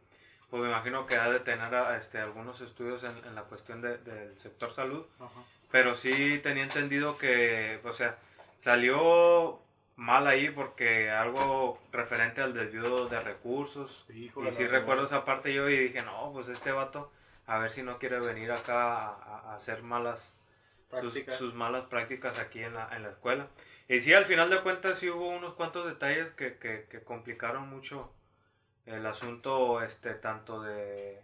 pues 0.49 0.61
me 0.61 0.69
imagino 0.69 1.05
que 1.07 1.15
ha 1.15 1.29
de 1.29 1.39
tener 1.39 1.73
a- 1.73 1.97
este, 1.97 2.19
algunos 2.19 2.61
estudios 2.61 3.03
en, 3.03 3.17
en 3.25 3.33
la 3.35 3.43
cuestión 3.43 3.81
de- 3.81 3.97
del 3.97 4.37
sector 4.39 4.69
salud, 4.71 5.05
Ajá. 5.19 5.41
pero 5.71 5.95
sí 5.95 6.39
tenía 6.43 6.63
entendido 6.63 7.17
que, 7.17 7.79
o 7.83 7.91
sea, 7.93 8.17
salió 8.57 9.59
mal 9.95 10.25
ahí 10.27 10.49
porque 10.49 11.09
algo 11.11 11.79
referente 11.91 12.41
al 12.41 12.53
desvío 12.53 13.07
de 13.07 13.19
recursos. 13.21 14.05
Y 14.09 14.31
sí 14.51 14.67
recuerdo 14.67 15.03
esa 15.03 15.25
parte 15.25 15.53
yo 15.53 15.69
y 15.69 15.77
dije, 15.77 16.01
no, 16.03 16.31
pues 16.33 16.47
este 16.49 16.71
vato, 16.71 17.11
a 17.45 17.57
ver 17.59 17.69
si 17.71 17.83
no 17.83 17.99
quiere 17.99 18.19
venir 18.19 18.51
acá 18.51 19.07
a 19.09 19.53
hacer 19.55 19.83
malas, 19.83 20.35
sus, 21.01 21.53
malas 21.53 21.85
prácticas 21.85 22.39
aquí 22.39 22.61
en 22.63 22.73
la, 22.75 22.89
en 22.95 23.03
la 23.03 23.09
escuela. 23.09 23.47
Y 23.87 23.99
sí, 24.01 24.13
al 24.13 24.25
final 24.25 24.49
de 24.49 24.61
cuentas 24.61 24.97
sí 24.99 25.09
hubo 25.09 25.27
unos 25.29 25.53
cuantos 25.55 25.85
detalles 25.85 26.29
que, 26.31 26.57
que, 26.57 26.85
que 26.89 27.03
complicaron 27.03 27.69
mucho 27.69 28.11
el 28.85 29.05
asunto, 29.05 29.81
este, 29.81 30.13
tanto 30.15 30.61
de, 30.61 31.21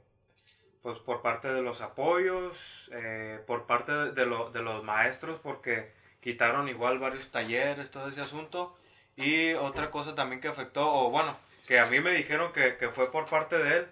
pues 0.82 0.98
por 1.00 1.22
parte 1.22 1.52
de 1.54 1.62
los 1.62 1.82
apoyos, 1.82 2.90
eh, 2.94 3.40
por 3.48 3.66
parte 3.66 3.92
de, 3.92 4.12
de 4.14 4.26
lo- 4.26 4.50
de 4.52 4.62
los 4.62 4.84
maestros, 4.84 5.40
porque 5.42 5.92
quitaron 6.22 6.70
igual 6.70 7.00
varios 7.00 7.32
talleres, 7.32 7.92
todo 7.92 8.10
ese 8.10 8.22
asunto. 8.22 8.78
Y 9.18 9.54
otra 9.54 9.92
cosa 9.92 10.16
también 10.16 10.40
que 10.42 10.48
afectó, 10.48 10.90
o 10.94 11.10
bueno, 11.12 11.38
que 11.68 11.80
a 11.80 11.86
mí 11.88 12.00
me 12.00 12.12
dijeron 12.14 12.54
que, 12.54 12.78
que 12.78 12.90
fue 12.90 13.12
por 13.12 13.28
parte 13.30 13.58
de 13.58 13.78
él, 13.80 13.88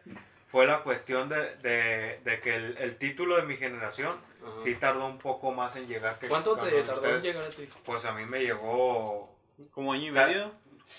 fue 0.48 0.66
la 0.66 0.80
cuestión 0.84 1.30
de, 1.30 1.56
de, 1.58 2.20
de 2.24 2.40
que 2.42 2.56
el, 2.56 2.78
el 2.78 2.98
título 2.98 3.36
de 3.36 3.44
mi 3.44 3.58
generación 3.58 4.18
Ajá. 4.42 4.60
sí 4.64 4.76
tardó 4.76 5.06
un 5.06 5.18
poco 5.20 5.52
más 5.52 5.76
en 5.76 5.88
llegar 5.88 6.18
que 6.20 6.28
¿Cuánto 6.30 6.56
te 6.58 6.70
tardó 6.84 7.06
en 7.10 7.16
ustedes- 7.18 7.24
llegar 7.24 7.44
a 7.44 7.50
ti? 7.50 7.70
Pues 7.86 8.06
a 8.06 8.14
mí 8.14 8.26
me 8.26 8.40
llegó 8.44 9.36
Como 9.72 9.92
año 9.94 10.08
y 10.10 10.12
medio. 10.12 10.52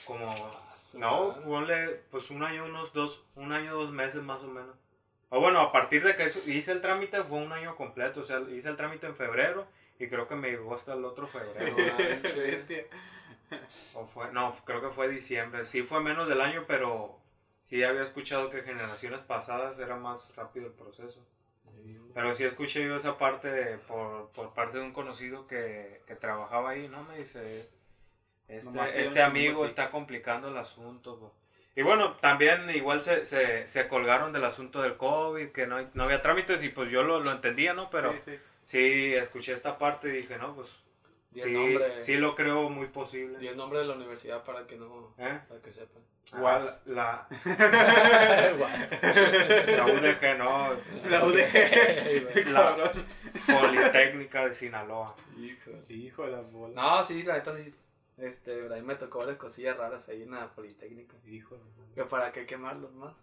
como 0.05 0.29
su 0.75 0.99
no, 0.99 1.35
ponle 1.45 2.01
pues 2.11 2.31
un 2.31 2.43
año, 2.43 2.67
unos 2.67 2.93
dos, 2.93 3.23
un 3.37 3.53
año, 3.53 3.75
dos 3.75 3.91
meses 3.91 4.23
más 4.23 4.39
o 4.41 4.49
menos. 4.49 4.77
O 5.31 5.41
bueno, 5.41 5.61
a 5.61 5.73
partir 5.73 6.03
de 6.05 6.15
que 6.17 6.25
eso- 6.25 6.41
hice 6.47 6.73
el 6.73 6.81
trámite 6.81 7.23
fue 7.25 7.39
un 7.39 7.53
año 7.53 7.75
completo, 7.77 8.21
o 8.21 8.23
sea, 8.23 8.41
hice 8.51 8.69
el 8.69 8.77
trámite 8.77 9.07
en 9.07 9.17
febrero 9.17 9.67
y 9.99 10.09
creo 10.09 10.29
que 10.29 10.35
me 10.37 10.51
llegó 10.51 10.75
hasta 10.75 10.93
el 10.95 11.05
otro 11.05 11.27
febrero. 11.27 11.75
o 13.95 14.05
fue, 14.05 14.31
no, 14.33 14.55
creo 14.65 14.81
que 14.81 14.89
fue 14.89 15.09
diciembre. 15.09 15.65
Sí 15.65 15.83
fue 15.83 16.01
menos 16.03 16.29
del 16.29 16.41
año, 16.41 16.65
pero 16.67 17.19
sí 17.69 17.85
había 17.85 18.01
escuchado 18.03 18.49
que 18.49 18.63
generaciones 18.63 19.21
pasadas 19.21 19.79
era 19.79 19.97
más 19.97 20.35
rápido 20.37 20.69
el 20.69 20.73
proceso. 20.73 21.21
Pero 22.15 22.35
sí 22.35 22.45
escuché 22.45 22.83
yo 22.87 22.97
esa 22.97 23.19
parte 23.19 23.49
de- 23.49 23.77
por, 23.77 24.31
por 24.31 24.55
parte 24.55 24.79
de 24.79 24.85
un 24.85 24.93
conocido 24.93 25.47
que, 25.47 26.01
que 26.07 26.17
trabajaba 26.17 26.71
ahí, 26.71 26.89
¿no? 26.89 27.03
Me 27.05 27.19
dice, 27.19 27.69
este, 28.49 29.03
este 29.03 29.21
amigo 29.23 29.67
está 29.67 29.91
complicando 29.91 30.49
el 30.49 30.57
asunto. 30.57 31.19
po". 31.19 31.35
Y 31.77 31.83
bueno, 31.83 32.17
también 32.17 32.71
igual 32.71 33.03
se, 33.03 33.25
se, 33.27 33.69
se 33.69 33.87
colgaron 33.87 34.33
del 34.33 34.45
asunto 34.47 34.81
del 34.81 34.97
COVID, 34.97 35.51
que 35.51 35.67
no, 35.67 35.77
no 35.93 36.05
había 36.05 36.23
trámites 36.23 36.63
y 36.63 36.71
pues 36.71 36.91
yo 36.91 37.03
lo, 37.03 37.21
lo 37.21 37.31
entendía, 37.31 37.75
¿no? 37.75 37.91
Pero 37.91 38.13
Sí, 38.15 38.19
sí. 38.25 38.39
sí, 38.65 39.15
escuché 39.15 39.53
esta 39.53 39.77
parte 39.77 40.09
y 40.09 40.23
dije, 40.23 40.39
no, 40.39 40.55
pues 40.57 40.75
Di 41.31 41.41
el 41.41 41.47
sí, 41.47 41.53
nombre. 41.53 42.01
sí 42.01 42.17
lo 42.17 42.35
creo 42.35 42.71
muy 42.71 42.87
posible. 42.87 43.39
Di 43.39 43.49
el 43.49 43.57
nombre 43.57 43.81
de 43.81 43.85
la 43.87 43.95
universidad 43.95 44.43
para 44.45 44.67
que 44.67 44.77
no. 44.77 45.15
¿Eh? 45.19 45.41
Para 45.49 45.61
que 45.61 45.71
sepan. 45.71 46.03
Ah, 46.33 46.61
la, 46.85 47.27
la 47.31 47.33
UDG, 49.87 50.39
¿no? 50.39 50.75
La 51.09 51.25
UD. 51.25 51.39
La 52.53 52.77
Cabrón. 52.77 53.07
Politécnica 53.47 54.47
de 54.47 54.55
Sinaloa. 54.55 55.17
Hijo, 55.39 55.71
hijo 55.89 56.25
de 56.27 56.33
la 56.33 56.41
bola. 56.43 56.75
No, 56.75 57.05
sí, 57.05 57.23
la 57.23 57.35
neta 57.35 57.57
sí. 57.57 57.75
Este, 58.19 58.69
ahí 58.75 58.83
me 58.83 58.97
tocó 58.97 59.21
varias 59.21 59.37
cosillas 59.39 59.77
raras 59.77 60.09
ahí 60.09 60.23
en 60.23 60.33
la 60.33 60.51
Politécnica. 60.51 61.17
Hijo 61.27 61.55
de 61.57 61.61
la 61.63 61.71
bola. 61.77 61.95
Que 61.95 62.05
para 62.05 62.33
qué 62.33 62.47
quemarlos 62.47 62.93
más. 62.95 63.23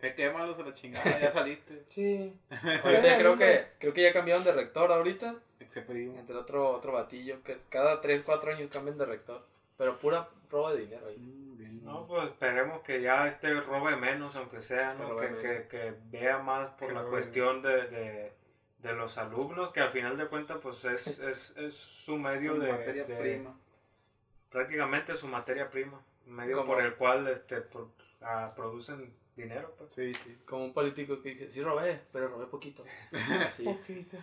Te 0.00 0.14
quémalos 0.14 0.58
a 0.58 0.62
la 0.62 0.74
chingada, 0.74 1.18
ya 1.20 1.32
saliste. 1.32 1.84
Sí. 1.88 2.34
Ahorita 2.84 3.18
creo 3.18 3.36
que, 3.36 3.66
creo 3.78 3.92
que 3.92 4.02
ya 4.02 4.12
cambiaron 4.12 4.44
de 4.44 4.52
rector 4.52 4.90
ahorita. 4.92 5.34
Entre 6.18 6.36
otro, 6.36 6.70
otro 6.70 6.92
batillo. 6.92 7.42
Que 7.42 7.58
cada 7.68 8.00
3, 8.00 8.22
4 8.24 8.52
años 8.52 8.70
cambian 8.72 8.98
de 8.98 9.06
rector. 9.06 9.44
Pero 9.76 9.98
pura 9.98 10.28
robo 10.50 10.72
de 10.72 10.82
dinero 10.82 11.06
ahí. 11.08 11.18
Mm. 11.18 11.84
No, 11.84 12.06
pues 12.06 12.24
esperemos 12.30 12.80
que 12.82 13.02
ya 13.02 13.26
este 13.28 13.60
robe 13.60 13.96
menos, 13.96 14.34
aunque 14.36 14.60
sea, 14.62 14.94
Que 14.94 15.02
¿no? 15.02 15.16
Que, 15.16 15.28
que, 15.36 15.66
que 15.68 15.94
vea 16.10 16.38
más 16.38 16.70
por 16.70 16.88
Que 16.88 16.94
la 16.94 17.02
cuestión 17.04 17.60
de, 17.60 17.88
de, 17.88 18.32
de 18.78 18.92
los 18.94 19.18
alumnos, 19.18 19.70
que 19.70 19.80
al 19.80 19.90
final 19.90 20.16
de 20.16 20.26
cuentas, 20.28 20.58
pues 20.62 20.84
es, 20.86 21.18
es, 21.20 21.56
es 21.58 21.74
su 21.76 22.16
medio 22.16 22.54
Su 22.54 22.60
de, 22.60 22.72
materia 22.72 23.04
de- 23.04 23.16
prima. 23.16 23.54
prácticamente 24.50 25.16
su 25.16 25.26
materia 25.28 25.68
prima, 25.70 26.00
un 26.26 26.32
medio 26.34 26.64
por 26.64 26.80
el 26.80 26.94
cual 26.94 27.28
este, 27.28 27.60
pro- 27.60 27.90
ah, 28.22 28.52
producen 28.56 29.12
dinero, 29.36 29.74
pues. 29.76 29.92
Sí, 29.94 30.14
sí. 30.14 30.38
Como 30.44 30.64
un 30.64 30.72
político 30.72 31.20
que 31.20 31.30
dice, 31.30 31.50
sí 31.50 31.62
robé, 31.62 32.00
pero 32.12 32.28
robé 32.28 32.46
poquito. 32.46 32.84
Así. 33.46 33.64
Poquito. 33.64 34.16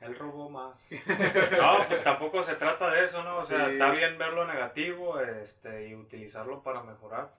Él 0.00 0.14
robó 0.16 0.48
más. 0.48 0.92
no, 1.58 1.88
pues 1.88 2.02
tampoco 2.02 2.42
se 2.42 2.56
trata 2.56 2.90
de 2.90 3.04
eso, 3.04 3.22
¿no? 3.22 3.36
O 3.36 3.44
sea, 3.44 3.70
está 3.70 3.90
bien 3.90 4.18
ver 4.18 4.32
lo 4.32 4.46
negativo 4.46 5.20
este, 5.20 5.88
y 5.88 5.94
utilizarlo 5.94 6.62
para 6.62 6.82
mejorar. 6.82 7.32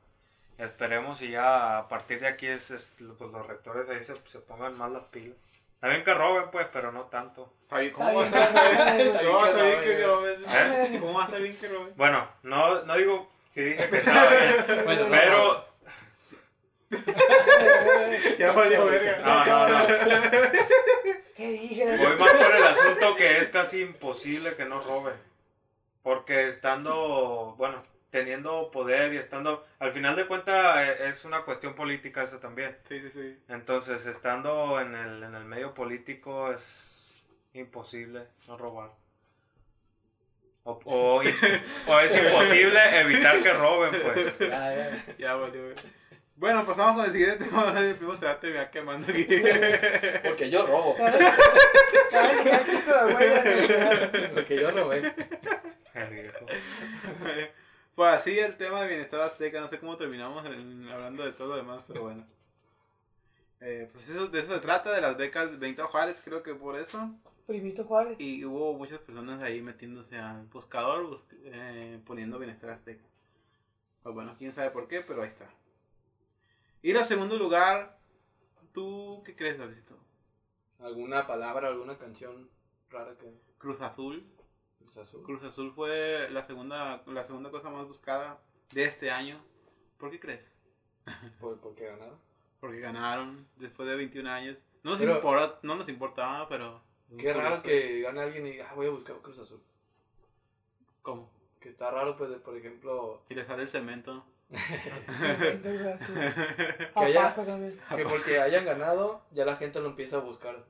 Esperemos 0.57 1.21
y 1.21 1.31
ya 1.31 1.77
a 1.77 1.87
partir 1.87 2.19
de 2.19 2.27
aquí 2.27 2.47
es, 2.47 2.89
pues 2.97 3.31
los 3.31 3.45
rectores 3.45 3.87
ahí 3.89 4.03
se, 4.03 4.15
se 4.27 4.39
pongan 4.39 4.77
más 4.77 4.91
las 4.91 5.03
pilas. 5.03 5.37
Está 5.75 5.89
bien 5.89 6.03
que 6.03 6.13
roben, 6.13 6.49
pues, 6.51 6.67
pero 6.73 6.91
no 6.91 7.03
tanto. 7.03 7.53
¿Cómo 7.93 8.15
va 8.15 8.23
a 8.23 8.25
estar 8.25 8.95
bien 8.97 9.81
que 9.81 10.03
roben? 10.03 10.99
¿Cómo 10.99 11.13
va 11.13 11.21
a 11.21 11.25
estar 11.25 11.41
bien 11.41 11.55
que 11.55 11.67
roben? 11.67 11.93
Bueno, 11.95 12.27
no, 12.41 12.81
no 12.81 12.95
digo 12.95 13.29
si 13.49 13.63
dije 13.63 13.89
que 13.89 13.97
estaba 13.97 14.29
bien, 14.29 14.65
bueno, 14.85 15.07
pero 15.09 15.66
ya 18.39 18.51
valió 18.53 18.85
verga. 18.85 19.19
No, 19.19 19.45
no, 19.45 19.67
no. 19.67 19.87
¿Qué 21.35 21.47
dije? 21.51 21.97
Voy 21.97 22.15
más 22.17 22.33
por 22.33 22.55
el 22.55 22.63
asunto 22.63 23.15
que 23.15 23.37
es 23.37 23.47
casi 23.49 23.81
imposible 23.81 24.55
que 24.55 24.65
no 24.65 24.81
roben. 24.81 25.15
Porque 26.01 26.47
estando, 26.47 27.55
bueno, 27.57 27.83
teniendo 28.09 28.71
poder 28.71 29.13
y 29.13 29.17
estando, 29.17 29.65
al 29.79 29.91
final 29.91 30.15
de 30.15 30.25
cuentas 30.25 30.77
eh, 30.87 31.09
es 31.09 31.25
una 31.25 31.43
cuestión 31.43 31.75
política 31.75 32.23
eso 32.23 32.39
también. 32.39 32.77
Sí, 32.87 32.99
sí, 33.01 33.11
sí. 33.11 33.39
Entonces, 33.49 34.05
estando 34.05 34.79
en 34.79 34.95
el, 34.95 35.23
en 35.23 35.35
el 35.35 35.45
medio 35.45 35.73
político 35.73 36.51
es 36.51 37.23
imposible 37.53 38.27
no 38.47 38.57
robar. 38.57 38.91
O, 40.67 40.77
o, 40.83 41.21
o 41.21 41.23
es 42.01 42.13
imposible 42.13 42.99
evitar 42.99 43.41
que 43.41 43.53
roben, 43.53 43.89
pues. 44.01 44.37
Ya, 44.37 44.75
ya, 44.75 45.05
ya 45.17 45.35
valió. 45.35 45.73
Bueno, 46.35 46.65
pasamos 46.65 46.97
con 46.97 47.05
el 47.05 47.13
siguiente 47.13 47.45
tema. 47.45 47.73
El 47.79 47.95
primo 47.95 48.17
se 48.17 48.25
va 48.25 48.31
a 48.31 48.39
terminar 48.41 48.69
quemando 48.69 49.07
aquí. 49.09 49.25
Porque 50.23 50.49
yo 50.49 50.67
robo. 50.67 50.97
Porque 54.35 54.59
yo 54.59 54.69
robé. 54.71 55.15
Pues 57.95 58.13
así 58.13 58.37
el 58.37 58.57
tema 58.57 58.81
de 58.81 58.89
bienestar 58.89 59.21
azteca. 59.21 59.61
No 59.61 59.69
sé 59.69 59.79
cómo 59.79 59.95
terminamos 59.95 60.45
hablando 60.91 61.23
de 61.23 61.31
todo 61.31 61.47
lo 61.47 61.55
demás, 61.55 61.85
pero 61.87 62.01
bueno. 62.01 62.27
Eh, 63.61 63.89
pues 63.93 64.09
eso, 64.09 64.27
de 64.27 64.41
eso 64.41 64.53
se 64.53 64.59
trata, 64.59 64.91
de 64.91 64.99
las 64.99 65.15
becas 65.15 65.57
Benito 65.57 65.87
Juárez, 65.87 66.21
creo 66.25 66.43
que 66.43 66.53
por 66.53 66.77
eso. 66.77 67.09
Primito 67.47 67.85
Juárez. 67.85 68.17
Y 68.19 68.43
hubo 68.43 68.73
muchas 68.73 68.99
personas 68.99 69.41
ahí 69.41 69.61
metiéndose 69.61 70.17
al 70.17 70.47
buscador, 70.47 71.17
eh, 71.45 71.99
poniendo 72.05 72.37
bienestar 72.37 72.71
azteca. 72.71 73.05
Pues 74.03 74.13
bueno, 74.13 74.35
quién 74.37 74.51
sabe 74.51 74.69
por 74.69 74.89
qué, 74.89 74.99
pero 74.99 75.23
ahí 75.23 75.29
está. 75.29 75.49
Ir 76.81 76.97
a 76.97 77.05
segundo 77.05 77.37
lugar, 77.37 77.97
¿tú 78.73 79.23
qué 79.25 79.33
crees, 79.33 79.57
Davidito? 79.57 79.97
¿Alguna 80.79 81.25
palabra, 81.25 81.69
alguna 81.69 81.97
canción 81.97 82.49
rara 82.89 83.17
que... 83.17 83.33
Cruz 83.57 83.79
Azul. 83.79 84.29
Cruz 84.79 84.97
Azul. 84.97 85.23
Cruz 85.23 85.43
Azul 85.43 85.71
fue 85.73 86.27
la 86.29 86.45
segunda, 86.45 87.01
la 87.07 87.25
segunda 87.25 87.49
cosa 87.49 87.69
más 87.69 87.87
buscada 87.87 88.41
de 88.73 88.83
este 88.83 89.09
año. 89.09 89.41
¿Por 89.97 90.11
qué 90.11 90.19
crees? 90.19 90.51
¿Por, 91.39 91.61
porque 91.61 91.85
ganaron? 91.85 92.19
Porque 92.59 92.81
ganaron 92.81 93.47
después 93.55 93.87
de 93.87 93.95
21 93.95 94.29
años. 94.29 94.65
No 94.83 94.91
nos, 94.91 95.01
importa, 95.01 95.59
no 95.63 95.75
nos 95.75 95.87
importaba, 95.87 96.49
pero... 96.49 96.85
Qué 97.17 97.33
raro 97.33 97.61
que 97.61 98.01
gane 98.01 98.21
alguien 98.21 98.47
y 98.47 98.51
diga, 98.51 98.67
ah, 98.69 98.75
voy 98.75 98.87
a 98.87 98.91
buscar 98.91 99.15
Cruz 99.17 99.39
Azul. 99.39 99.61
¿Cómo? 101.01 101.29
Que 101.59 101.69
está 101.69 101.89
raro, 101.89 102.17
pues, 102.17 102.31
por 102.39 102.57
ejemplo... 102.57 103.21
Y 103.29 103.35
le 103.35 103.45
sale 103.45 103.63
el 103.63 103.69
cemento 103.69 104.25
que, 107.95 108.03
porque 108.03 108.39
hayan 108.39 108.65
ganado, 108.65 109.21
ya 109.31 109.43
la 109.45 109.57
gente 109.57 109.79
lo 109.81 109.87
empieza 109.87 110.17
a 110.17 110.21
buscar. 110.21 110.65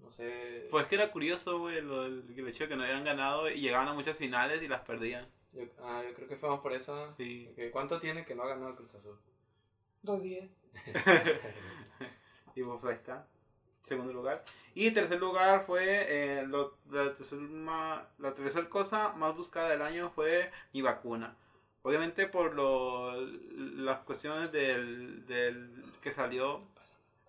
No 0.00 0.10
sé. 0.10 0.68
Pues 0.70 0.86
que 0.86 0.94
era 0.94 1.10
curioso, 1.10 1.58
güey, 1.58 1.78
el 1.78 2.48
hecho 2.48 2.64
de 2.64 2.68
que 2.68 2.76
no 2.76 2.84
hayan 2.84 3.04
ganado 3.04 3.50
y 3.50 3.60
llegaban 3.60 3.88
a 3.88 3.94
muchas 3.94 4.16
finales 4.16 4.62
y 4.62 4.68
las 4.68 4.82
perdían. 4.82 5.26
Yo, 5.52 5.64
ah, 5.82 6.02
yo 6.06 6.14
creo 6.14 6.28
que 6.28 6.36
fue 6.36 6.48
más 6.48 6.60
por 6.60 6.72
eso. 6.72 7.04
Sí. 7.08 7.52
¿Cuánto 7.72 7.98
tiene 7.98 8.24
que 8.24 8.36
no 8.36 8.44
ha 8.44 8.48
ganado 8.48 8.76
Cruz 8.76 8.94
Azul? 8.94 9.18
Dos 10.02 10.22
días. 10.22 10.48
y 12.54 12.62
pues 12.62 12.84
ahí 12.84 12.94
está. 12.94 13.26
Segundo 13.90 14.12
lugar. 14.12 14.44
Y 14.72 14.92
tercer 14.92 15.18
lugar 15.18 15.64
fue 15.66 16.06
eh, 16.08 16.46
la, 16.46 18.06
la 18.18 18.34
tercera 18.34 18.68
cosa 18.68 19.08
más 19.14 19.36
buscada 19.36 19.70
del 19.70 19.82
año 19.82 20.12
fue 20.14 20.52
mi 20.72 20.80
vacuna. 20.80 21.34
Obviamente 21.82 22.28
por 22.28 22.54
lo, 22.54 23.20
las 23.20 23.98
cuestiones 24.02 24.52
del, 24.52 25.26
del 25.26 25.92
que 26.00 26.12
salió 26.12 26.62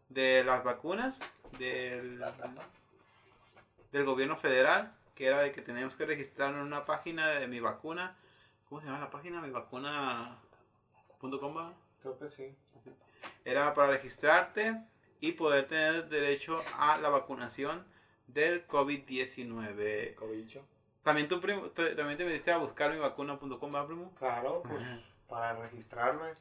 de 0.10 0.44
las 0.44 0.64
vacunas 0.64 1.20
del, 1.58 2.24
del 3.92 4.06
gobierno 4.06 4.38
federal, 4.38 4.94
que 5.16 5.26
era 5.26 5.42
de 5.42 5.52
que 5.52 5.64
teníamos 5.64 5.96
que 5.96 6.06
registrar 6.06 6.54
en 6.54 6.60
una 6.60 6.86
página 6.86 7.30
de 7.30 7.48
mi 7.48 7.60
vacuna. 7.60 8.16
¿Cómo 8.70 8.82
se 8.82 8.86
llama 8.86 9.00
la 9.00 9.10
página? 9.10 9.42
Mi 9.42 9.50
vacuna.com. 9.50 11.74
Creo 12.04 12.20
que 12.20 12.30
sí. 12.30 12.56
Era 13.46 13.74
para 13.74 13.94
registrarte 13.94 14.91
y 15.22 15.34
poder 15.34 15.68
tener 15.68 16.10
derecho 16.10 16.62
a 16.78 16.98
la 16.98 17.10
vacunación 17.10 17.86
del 18.28 18.68
COVID-19. 18.68 20.16
COVID. 20.16 20.58
También, 21.04 21.28
tú, 21.28 21.40
también 21.40 22.18
te 22.18 22.26
metiste 22.26 22.52
a 22.52 22.58
buscar 22.58 22.92
mi 22.92 23.00
vacuna.com, 23.00 23.72
¿verdad, 23.72 23.88
primo? 23.88 24.14
Claro, 24.16 24.64
pues 24.64 24.84
para 25.32 25.54
registrarme 25.54 26.34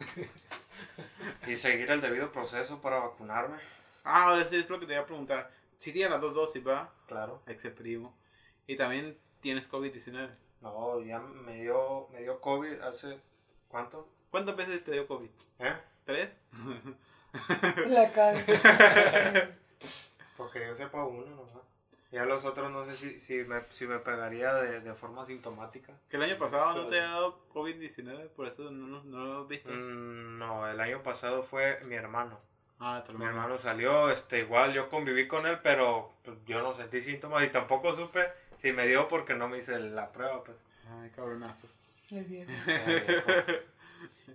y 1.47 1.55
seguir 1.55 1.90
el 1.93 2.01
debido 2.01 2.33
proceso 2.33 2.81
para 2.81 2.99
vacunarme. 2.99 3.59
Ah, 4.03 4.25
ahora 4.25 4.45
sí 4.45 4.57
es 4.57 4.69
lo 4.69 4.81
que 4.81 4.87
te 4.87 4.95
iba 4.95 5.03
a 5.03 5.07
preguntar. 5.07 5.51
Si 5.79 5.93
tienes 5.93 6.11
las 6.11 6.21
dos 6.21 6.35
dosis, 6.35 6.66
¿va? 6.66 6.93
Claro. 7.07 7.40
Ex 7.47 7.64
primo. 7.69 8.19
Y 8.66 8.77
también 8.77 9.16
tienes 9.40 9.71
COVID-19. 9.71 10.31
No, 10.61 11.01
ya 11.03 11.21
me 11.21 11.62
dio, 11.62 12.09
me 12.12 12.21
dio 12.23 12.40
COVID 12.40 12.81
hace. 12.81 13.21
¿Cuánto? 13.69 14.09
¿Cuántas 14.31 14.57
veces 14.57 14.83
te 14.83 14.93
dio 14.93 15.07
COVID? 15.07 15.31
¿Eh? 15.61 15.77
¿Tres? 16.05 16.40
La 17.88 18.11
cara. 18.11 18.38
Porque 20.37 20.66
yo 20.66 20.75
sepa 20.75 21.05
uno 21.05 21.27
nomás. 21.27 21.64
Y 22.12 22.16
a 22.16 22.25
los 22.25 22.45
otros 22.45 22.73
no 22.73 22.85
sé 22.85 22.97
si, 22.97 23.21
si, 23.21 23.45
me, 23.45 23.62
si 23.71 23.87
me 23.87 24.01
pegaría 24.01 24.53
de, 24.55 24.81
de 24.81 24.95
forma 24.95 25.25
sintomática. 25.25 25.93
¿Que 26.09 26.16
el 26.16 26.25
año 26.25 26.38
pasado 26.38 26.75
no 26.75 26.88
te 26.88 26.99
ha 26.99 27.05
dado 27.05 27.38
COVID-19? 27.55 28.31
Por 28.31 28.49
eso 28.49 28.71
no, 28.71 29.05
no, 29.05 29.25
lo 29.27 29.47
viste. 29.47 29.71
Mm, 29.71 30.38
no, 30.38 30.69
el 30.69 30.81
año 30.81 31.05
pasado 31.05 31.43
fue 31.45 31.81
mi 31.85 31.95
hermano. 31.95 32.40
Ah, 32.81 33.05
mi 33.12 33.27
hermano 33.27 33.59
salió, 33.59 34.11
este, 34.11 34.40
igual 34.40 34.73
yo 34.73 34.88
conviví 34.88 35.29
con 35.29 35.47
él, 35.47 35.59
pero 35.62 36.14
pues, 36.25 36.38
yo 36.47 36.62
no 36.62 36.75
sentí 36.75 37.03
síntomas 37.03 37.45
y 37.45 37.49
tampoco 37.49 37.93
supe 37.93 38.27
si 38.57 38.73
me 38.73 38.87
dio 38.87 39.07
porque 39.07 39.35
no 39.35 39.49
me 39.49 39.59
hice 39.59 39.79
la 39.79 40.11
prueba, 40.11 40.43
pues. 40.43 40.57
Ay, 40.90 41.11
cabronazo. 41.11 41.69
Es 42.11 42.29
bien. 42.29 42.49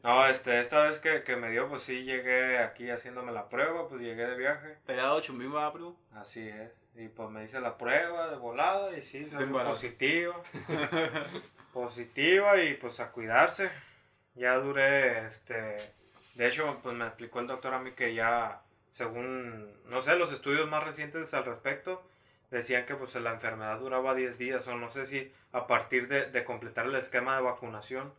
No, 0.04 0.28
este, 0.28 0.60
esta 0.60 0.84
vez 0.84 1.00
que, 1.00 1.24
que, 1.24 1.36
me 1.36 1.50
dio, 1.50 1.68
pues 1.68 1.82
sí 1.82 2.04
llegué 2.04 2.60
aquí 2.60 2.90
haciéndome 2.90 3.32
la 3.32 3.50
prueba, 3.50 3.88
pues 3.88 4.02
llegué 4.02 4.28
de 4.28 4.36
viaje. 4.36 4.78
¿Te 4.86 4.94
había 4.94 5.06
dado 5.06 5.16
8000 5.18 5.52
primo? 5.74 6.00
Así 6.14 6.48
es. 6.48 6.72
Y 6.96 7.08
pues 7.08 7.30
me 7.30 7.44
hice 7.44 7.60
la 7.60 7.78
prueba 7.78 8.30
de 8.30 8.38
volada 8.38 8.96
y 8.98 9.02
sí, 9.02 9.30
salió 9.30 9.52
positiva. 9.64 10.36
positiva 11.74 12.62
y 12.62 12.76
pues 12.76 13.00
a 13.00 13.12
cuidarse. 13.12 13.72
Ya 14.36 14.58
duré, 14.58 15.28
este, 15.28 15.78
de 16.36 16.48
hecho, 16.48 16.80
pues 16.84 16.96
me 16.96 17.06
explicó 17.06 17.40
el 17.40 17.48
doctor 17.48 17.74
a 17.74 17.80
mí 17.80 17.92
que 17.94 18.14
ya, 18.14 18.62
según, 18.92 19.74
no 19.88 20.02
sé, 20.02 20.16
los 20.18 20.32
estudios 20.32 20.70
más 20.70 20.84
recientes 20.84 21.34
al 21.34 21.46
respecto, 21.46 22.04
decían 22.52 22.86
que 22.86 22.96
pues 22.96 23.16
la 23.16 23.34
enfermedad 23.34 23.80
duraba 23.80 24.14
10 24.14 24.38
días 24.38 24.68
o 24.68 24.76
no 24.76 24.90
sé 24.90 25.06
si 25.06 25.34
a 25.52 25.68
partir 25.68 26.08
de, 26.08 26.26
de 26.28 26.44
completar 26.44 26.86
el 26.86 26.96
esquema 26.96 27.38
de 27.38 27.44
vacunación, 27.44 28.14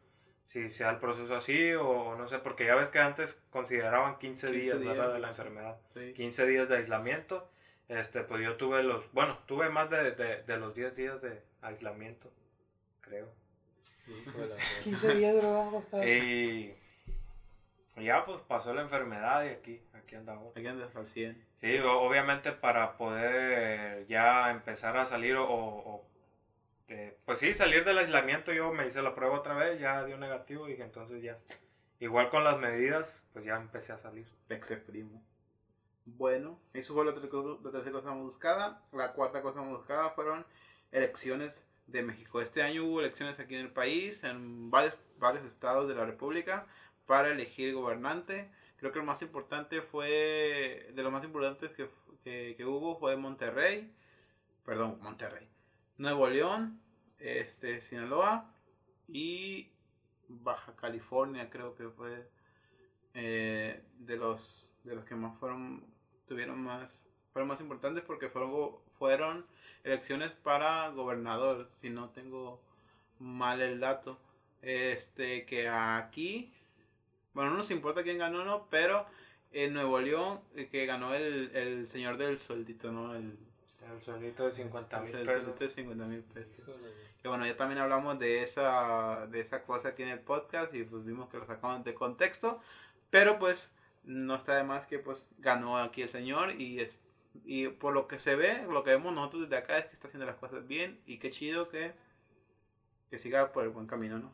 si 0.46 0.70
sea 0.70 0.90
el 0.90 0.98
proceso 0.98 1.34
así 1.36 1.74
o 1.74 2.16
no 2.16 2.26
sé, 2.26 2.38
porque 2.38 2.64
ya 2.64 2.74
ves 2.74 2.88
que 2.88 2.98
antes 2.98 3.42
consideraban 3.50 4.18
15, 4.18 4.50
días, 4.50 4.78
¿verdad? 4.78 5.12
de 5.12 5.18
la 5.18 5.28
enfermedad. 5.28 5.78
15 6.14 6.46
días 6.46 6.68
de 6.68 6.76
aislamiento 6.78 7.48
este, 7.88 8.22
pues 8.22 8.42
yo 8.42 8.56
tuve 8.56 8.82
los, 8.82 9.10
bueno, 9.12 9.38
tuve 9.46 9.68
más 9.68 9.88
de, 9.90 10.10
de, 10.12 10.42
de 10.42 10.56
los 10.56 10.74
10 10.74 10.96
días 10.96 11.22
de 11.22 11.40
aislamiento, 11.62 12.32
creo. 13.00 13.28
15 14.84 15.14
días 15.14 15.34
duró 15.34 15.82
Y 16.04 16.74
ya 17.96 18.24
pues 18.24 18.40
pasó 18.42 18.74
la 18.74 18.82
enfermedad 18.82 19.44
y 19.44 19.48
aquí, 19.48 19.80
aquí 19.94 20.16
andamos. 20.16 20.56
Aquí 20.56 20.66
andas 20.66 20.94
al 20.96 21.06
100. 21.06 21.46
Sí, 21.54 21.78
obviamente 21.78 22.52
para 22.52 22.96
poder 22.96 24.06
ya 24.08 24.50
empezar 24.50 24.96
a 24.96 25.06
salir 25.06 25.36
o, 25.36 25.48
o 25.48 26.04
pues 27.24 27.38
sí, 27.40 27.54
salir 27.54 27.84
del 27.84 27.98
aislamiento 27.98 28.52
yo 28.52 28.72
me 28.72 28.86
hice 28.86 29.02
la 29.02 29.14
prueba 29.14 29.38
otra 29.38 29.54
vez, 29.54 29.80
ya 29.80 30.04
dio 30.04 30.16
negativo 30.18 30.68
y 30.68 30.80
entonces 30.80 31.22
ya, 31.22 31.38
igual 31.98 32.28
con 32.30 32.44
las 32.44 32.60
medidas, 32.60 33.24
pues 33.32 33.44
ya 33.44 33.56
empecé 33.56 33.92
a 33.92 33.98
salir. 33.98 34.26
Exe 34.48 34.76
primo. 34.76 35.22
Bueno, 36.06 36.60
eso 36.72 36.94
fue 36.94 37.04
la, 37.04 37.12
tercera 37.14 37.92
cosa 37.92 38.10
más 38.10 38.22
buscada. 38.22 38.82
La 38.92 39.12
cuarta 39.12 39.42
cosa 39.42 39.60
más 39.60 39.70
buscada 39.70 40.10
fueron 40.10 40.46
elecciones 40.92 41.64
de 41.88 42.02
México. 42.02 42.40
Este 42.40 42.62
año 42.62 42.84
hubo 42.84 43.00
elecciones 43.00 43.40
aquí 43.40 43.56
en 43.56 43.62
el 43.62 43.72
país, 43.72 44.22
en 44.22 44.70
varios, 44.70 44.94
varios 45.18 45.44
estados 45.44 45.88
de 45.88 45.96
la 45.96 46.06
República, 46.06 46.66
para 47.06 47.28
elegir 47.28 47.74
gobernante. 47.74 48.50
Creo 48.76 48.92
que 48.92 49.00
el 49.00 49.04
más 49.04 49.20
importante 49.22 49.82
fue, 49.82 50.92
de 50.94 51.02
los 51.02 51.12
más 51.12 51.24
importantes 51.24 51.70
que, 51.72 51.90
que, 52.22 52.54
que 52.56 52.64
hubo 52.64 52.98
fue 52.98 53.16
Monterrey, 53.16 53.92
perdón, 54.64 54.98
Monterrey, 55.02 55.48
Nuevo 55.98 56.28
León, 56.28 56.80
este, 57.18 57.80
Sinaloa 57.80 58.52
y 59.08 59.70
Baja 60.28 60.74
California 60.76 61.48
creo 61.50 61.74
que 61.74 61.88
fue 61.88 62.28
eh, 63.14 63.82
de 63.98 64.16
los 64.16 64.72
de 64.84 64.94
los 64.94 65.04
que 65.04 65.14
más 65.14 65.38
fueron 65.38 65.84
tuvieron 66.26 66.62
más 66.62 67.08
fueron 67.32 67.48
más 67.48 67.60
importantes 67.60 68.04
porque 68.04 68.28
fueron 68.28 68.76
fueron 68.98 69.46
elecciones 69.84 70.32
para 70.32 70.90
gobernador 70.90 71.68
si 71.70 71.90
no 71.90 72.10
tengo 72.10 72.60
mal 73.18 73.60
el 73.60 73.80
dato. 73.80 74.18
Este 74.62 75.46
que 75.46 75.68
aquí 75.68 76.52
bueno 77.32 77.50
no 77.50 77.58
nos 77.58 77.70
importa 77.70 78.02
quién 78.02 78.18
ganó 78.18 78.44
no 78.44 78.66
pero 78.68 79.06
en 79.52 79.72
Nuevo 79.72 80.00
León 80.00 80.40
eh, 80.54 80.68
que 80.68 80.86
ganó 80.86 81.14
el, 81.14 81.50
el 81.54 81.86
señor 81.86 82.16
del 82.18 82.38
sueldito 82.38 82.92
no 82.92 83.14
el 83.14 83.38
el 83.92 84.00
sueldito 84.00 84.44
de 84.44 84.52
50 84.52 85.00
mil 85.00 85.12
pesos. 85.12 85.58
de 85.58 85.68
50 85.68 86.04
mil 86.06 86.22
pesos 86.22 86.76
bueno, 87.28 87.46
ya 87.46 87.56
también 87.56 87.78
hablamos 87.80 88.18
de 88.18 88.42
esa, 88.42 89.26
de 89.26 89.40
esa 89.40 89.62
cosa 89.62 89.88
aquí 89.88 90.02
en 90.02 90.08
el 90.10 90.20
podcast 90.20 90.74
y 90.74 90.84
pues 90.84 91.04
vimos 91.04 91.28
que 91.28 91.38
lo 91.38 91.46
sacamos 91.46 91.84
de 91.84 91.94
contexto, 91.94 92.60
pero 93.10 93.38
pues 93.38 93.72
no 94.04 94.36
está 94.36 94.56
de 94.56 94.64
más 94.64 94.86
que 94.86 94.98
pues 94.98 95.26
ganó 95.38 95.78
aquí 95.78 96.02
el 96.02 96.08
señor 96.08 96.52
y 96.60 96.80
es 96.80 96.96
y 97.44 97.68
por 97.68 97.92
lo 97.92 98.08
que 98.08 98.18
se 98.18 98.34
ve, 98.34 98.64
lo 98.66 98.82
que 98.82 98.90
vemos 98.90 99.12
nosotros 99.12 99.42
desde 99.42 99.58
acá 99.58 99.78
es 99.78 99.86
que 99.86 99.94
está 99.94 100.08
haciendo 100.08 100.24
las 100.24 100.36
cosas 100.36 100.66
bien 100.66 101.02
y 101.04 101.18
qué 101.18 101.30
chido 101.30 101.68
que, 101.68 101.92
que 103.10 103.18
siga 103.18 103.52
por 103.52 103.64
el 103.64 103.68
buen 103.68 103.86
camino, 103.86 104.18
¿no? 104.18 104.32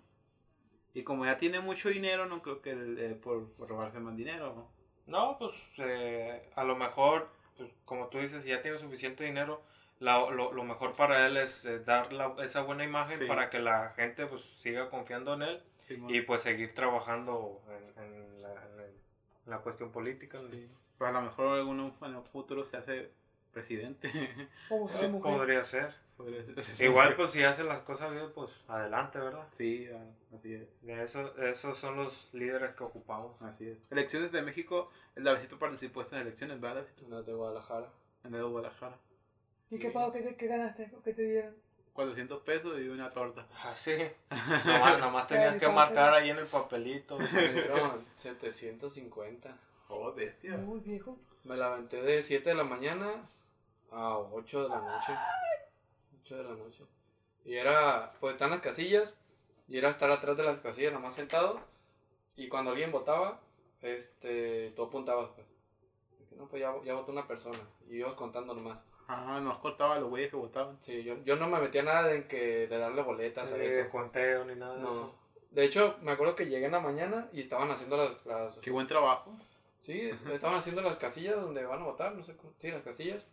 Y 0.94 1.02
como 1.02 1.24
ya 1.24 1.36
tiene 1.36 1.58
mucho 1.58 1.88
dinero, 1.88 2.26
no 2.26 2.42
creo 2.42 2.62
que 2.62 2.70
eh, 2.70 3.18
por, 3.20 3.48
robarse 3.58 3.98
más 3.98 4.14
dinero, 4.14 4.54
¿no? 4.54 4.70
No, 5.06 5.36
pues 5.36 5.52
eh, 5.78 6.48
a 6.54 6.62
lo 6.62 6.76
mejor, 6.76 7.28
pues, 7.56 7.70
como 7.84 8.08
tú 8.08 8.18
dices, 8.18 8.44
ya 8.44 8.62
tiene 8.62 8.78
suficiente 8.78 9.24
dinero, 9.24 9.62
lo, 10.00 10.30
lo, 10.52 10.64
mejor 10.64 10.94
para 10.94 11.26
él 11.26 11.36
es 11.36 11.66
dar 11.84 12.12
la, 12.12 12.34
esa 12.42 12.62
buena 12.62 12.84
imagen 12.84 13.28
para 13.28 13.50
que 13.50 13.60
la 13.60 13.90
gente 13.90 14.26
pues 14.26 14.42
siga 14.42 14.90
confiando 14.90 15.34
en 15.34 15.42
él 15.42 15.62
y 16.08 16.22
pues 16.22 16.42
seguir 16.42 16.74
trabajando 16.74 17.62
en, 17.68 18.02
en, 18.02 18.42
la, 18.42 18.50
en 18.50 19.50
la, 19.50 19.58
cuestión 19.58 19.92
política. 19.92 20.40
Pues 20.98 21.08
a 21.08 21.12
lo 21.12 21.22
mejor 21.22 21.60
en 21.60 21.68
un 21.68 22.24
futuro 22.32 22.64
se 22.64 22.76
hace 22.76 23.12
presidente. 23.52 24.10
Podría 24.68 25.64
ser. 25.64 25.94
Igual 26.80 27.16
pues 27.16 27.30
si 27.30 27.42
hace 27.42 27.64
las 27.64 27.80
cosas 27.80 28.12
bien, 28.12 28.30
pues 28.35 28.64
adelante, 28.68 29.18
¿verdad? 29.18 29.46
Sí, 29.52 29.88
así 30.35 30.54
es. 30.54 30.68
De 30.82 31.02
eso, 31.02 31.37
esos 31.38 31.78
son 31.78 31.96
los 31.96 32.28
líderes 32.32 32.74
que 32.74 32.85
ocupamos. 32.85 33.40
Así 33.42 33.68
es. 33.68 33.78
Elecciones 33.90 34.32
de 34.32 34.42
México, 34.42 34.90
el 35.16 35.24
Davidito 35.24 35.58
participó 35.58 36.02
en 36.02 36.18
elecciones, 36.18 36.61
¿verdad? 36.61 36.87
En 37.02 37.24
de 37.24 37.32
Guadalajara. 37.32 37.90
En 38.24 38.32
de 38.32 38.42
Guadalajara. 38.42 38.96
¿Y 39.70 39.78
qué 39.78 39.90
pago 39.90 40.12
que, 40.12 40.37
que 40.37 40.46
ganaste 40.46 40.90
o 40.96 41.02
qué 41.02 41.14
te 41.14 41.22
dieron? 41.22 41.54
400 41.92 42.42
pesos 42.42 42.80
y 42.80 42.88
una 42.88 43.11
torta. 43.11 43.46
Ah, 43.62 43.74
sí. 43.74 43.92
Nomás, 44.64 44.98
nomás 44.98 45.26
tenías 45.26 45.56
que 45.56 45.68
marcar 45.68 46.14
ahí 46.14 46.30
en 46.30 46.38
el 46.38 46.46
papelito. 46.46 47.18
Me 47.18 47.48
dieron 47.48 48.06
750. 48.12 49.56
Oh, 49.88 50.12
bestia. 50.12 50.56
Muy 50.56 50.80
viejo. 50.80 51.18
Me 51.44 51.56
la 51.56 51.66
aventé 51.66 52.00
de 52.00 52.22
7 52.22 52.50
de 52.50 52.54
la 52.54 52.64
mañana 52.64 53.28
a 53.90 54.16
8 54.18 54.62
de 54.62 54.68
la 54.68 54.80
noche. 54.80 55.12
8 56.22 56.37
de 56.37 56.44
la 56.44 56.54
noche. 56.54 56.85
Y 57.44 57.54
era, 57.54 58.12
pues 58.20 58.35
están 58.35 58.50
las 58.50 58.61
casillas. 58.61 59.14
Y 59.68 59.78
era 59.78 59.88
estar 59.88 60.11
atrás 60.11 60.37
de 60.37 60.42
las 60.42 60.58
casillas, 60.58 60.92
nomás 60.92 61.14
sentado. 61.14 61.61
Y 62.37 62.48
cuando 62.48 62.72
alguien 62.72 62.92
votaba, 62.92 63.40
este, 63.80 64.70
tú 64.74 64.85
apuntabas, 64.85 65.30
pues. 65.35 65.46
No, 66.37 66.48
pues 66.48 66.61
ya, 66.61 66.74
ya 66.85 66.94
votó 66.94 67.12
una 67.12 67.26
persona. 67.26 67.58
Y 67.88 67.96
ibas 67.96 68.14
contando 68.14 68.54
nomás. 68.54 68.78
Ajá, 69.06 69.40
nos 69.40 69.58
cortaba 69.58 69.98
los 69.98 70.08
güeyes 70.08 70.30
que 70.30 70.37
votaban. 70.37 70.80
Sí, 70.80 71.02
yo, 71.02 71.22
yo 71.24 71.37
no 71.37 71.48
me 71.48 71.61
metía 71.61 71.82
nada 71.82 72.04
de, 72.04 72.26
que, 72.26 72.66
de 72.66 72.78
darle 72.78 73.02
boletas 73.02 73.52
a 73.52 73.62
eso. 73.62 73.90
conteo 73.90 74.44
ni 74.44 74.54
nada 74.54 74.76
de 74.76 74.82
eso. 74.82 75.14
De 75.50 75.64
hecho, 75.64 75.96
me 76.00 76.12
acuerdo 76.12 76.35
que 76.35 76.46
llegué 76.46 76.66
en 76.66 76.72
la 76.72 76.80
mañana 76.80 77.28
y 77.32 77.40
estaban 77.40 77.70
haciendo 77.70 77.98
las... 77.98 78.24
las 78.24 78.58
Qué 78.58 78.70
buen 78.70 78.87
trabajo. 78.87 79.37
Sí, 79.80 80.11
estaban 80.32 80.56
haciendo 80.56 80.80
las 80.80 80.96
casillas 80.96 81.37
donde 81.37 81.64
van 81.64 81.82
a 81.82 81.85
votar, 81.85 82.14
no 82.14 82.22
sé 82.22 82.37
cómo. 82.37 82.54
Sí, 82.56 82.70
las 82.70 82.82
casillas. 82.82 83.26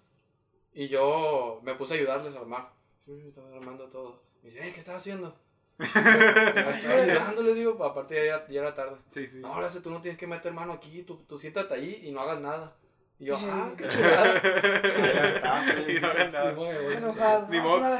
Y 0.73 0.87
yo 0.87 1.61
me 1.63 1.75
puse 1.75 1.93
a 1.93 1.97
ayudarles 1.97 2.35
a 2.35 2.39
armar. 2.39 2.78
Estaba 3.17 3.55
armando 3.55 3.89
todo. 3.89 4.21
Me 4.43 4.49
dice, 4.49 4.71
¿qué 4.71 4.79
estás 4.79 4.97
haciendo? 4.97 5.35
estoy 5.79 6.91
ayudando, 6.91 7.41
le 7.41 7.53
digo, 7.53 7.83
aparte 7.83 8.25
ya, 8.25 8.45
ya 8.47 8.61
era 8.61 8.73
tarde. 8.73 8.97
Sí, 9.09 9.25
sí. 9.27 9.37
No, 9.39 9.53
ahora 9.53 9.69
tú 9.69 9.89
no 9.89 10.01
tienes 10.01 10.19
que 10.19 10.27
meter 10.27 10.51
mano 10.53 10.73
aquí, 10.73 11.03
tú, 11.03 11.23
tú 11.27 11.37
siéntate 11.37 11.73
ahí 11.73 12.01
y 12.03 12.11
no 12.11 12.21
hagas 12.21 12.39
nada. 12.39 12.75
Y 13.19 13.25
yo, 13.25 13.37
ah, 13.37 13.69
qué 13.77 13.85
chulada. 13.89 14.41
ya 14.41 16.23
está. 16.23 16.51
Enojado. 16.97 17.47
Ni 17.49 17.59
modo. 17.59 17.99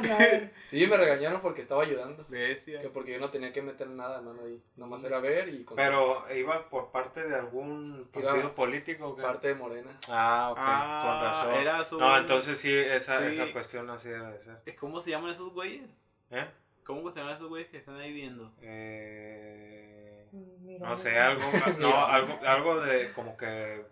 Sí, 0.64 0.86
me 0.86 0.96
regañaron 0.96 1.42
porque 1.42 1.60
estaba 1.60 1.82
ayudando. 1.82 2.24
Bestia. 2.28 2.80
Que 2.80 2.88
porque 2.88 3.12
yo 3.12 3.18
no 3.18 3.28
tenía 3.28 3.52
que 3.52 3.60
meter 3.60 3.88
nada, 3.88 4.22
mano, 4.22 4.42
ahí. 4.44 4.62
Nomás 4.76 5.02
era 5.04 5.18
ver 5.18 5.48
y... 5.48 5.66
Pero, 5.74 6.24
¿ibas 6.32 6.60
por 6.62 6.92
parte 6.92 7.26
de 7.28 7.34
algún 7.34 8.08
partido 8.12 8.54
político? 8.54 9.08
¿o 9.08 9.16
Parte 9.16 9.48
de 9.48 9.54
Morena. 9.56 9.90
Ah, 10.08 10.50
ok. 10.52 10.58
Ah, 10.60 11.02
Con 11.04 11.50
razón. 11.50 11.60
Era 11.60 11.84
su... 11.84 11.98
No, 11.98 12.16
entonces 12.16 12.58
sí, 12.58 12.72
esa, 12.72 13.26
esa 13.28 13.52
cuestión 13.52 13.90
así 13.90 14.08
debe 14.08 14.32
de 14.32 14.42
ser. 14.42 14.76
¿Cómo 14.76 15.02
se 15.02 15.10
llaman 15.10 15.34
esos 15.34 15.52
güeyes? 15.52 15.90
¿Eh? 16.30 16.46
¿Cómo 16.84 17.10
se 17.10 17.18
llaman 17.18 17.34
esos 17.34 17.48
güeyes 17.48 17.68
que 17.68 17.78
están 17.78 17.96
ahí 17.96 18.12
viendo? 18.12 18.52
Eh... 18.62 20.28
no 20.32 20.96
sé, 20.96 21.18
algo, 21.18 21.42
no, 21.78 22.06
algo, 22.06 22.38
algo 22.46 22.80
de 22.80 23.12
como 23.12 23.36
que 23.36 23.84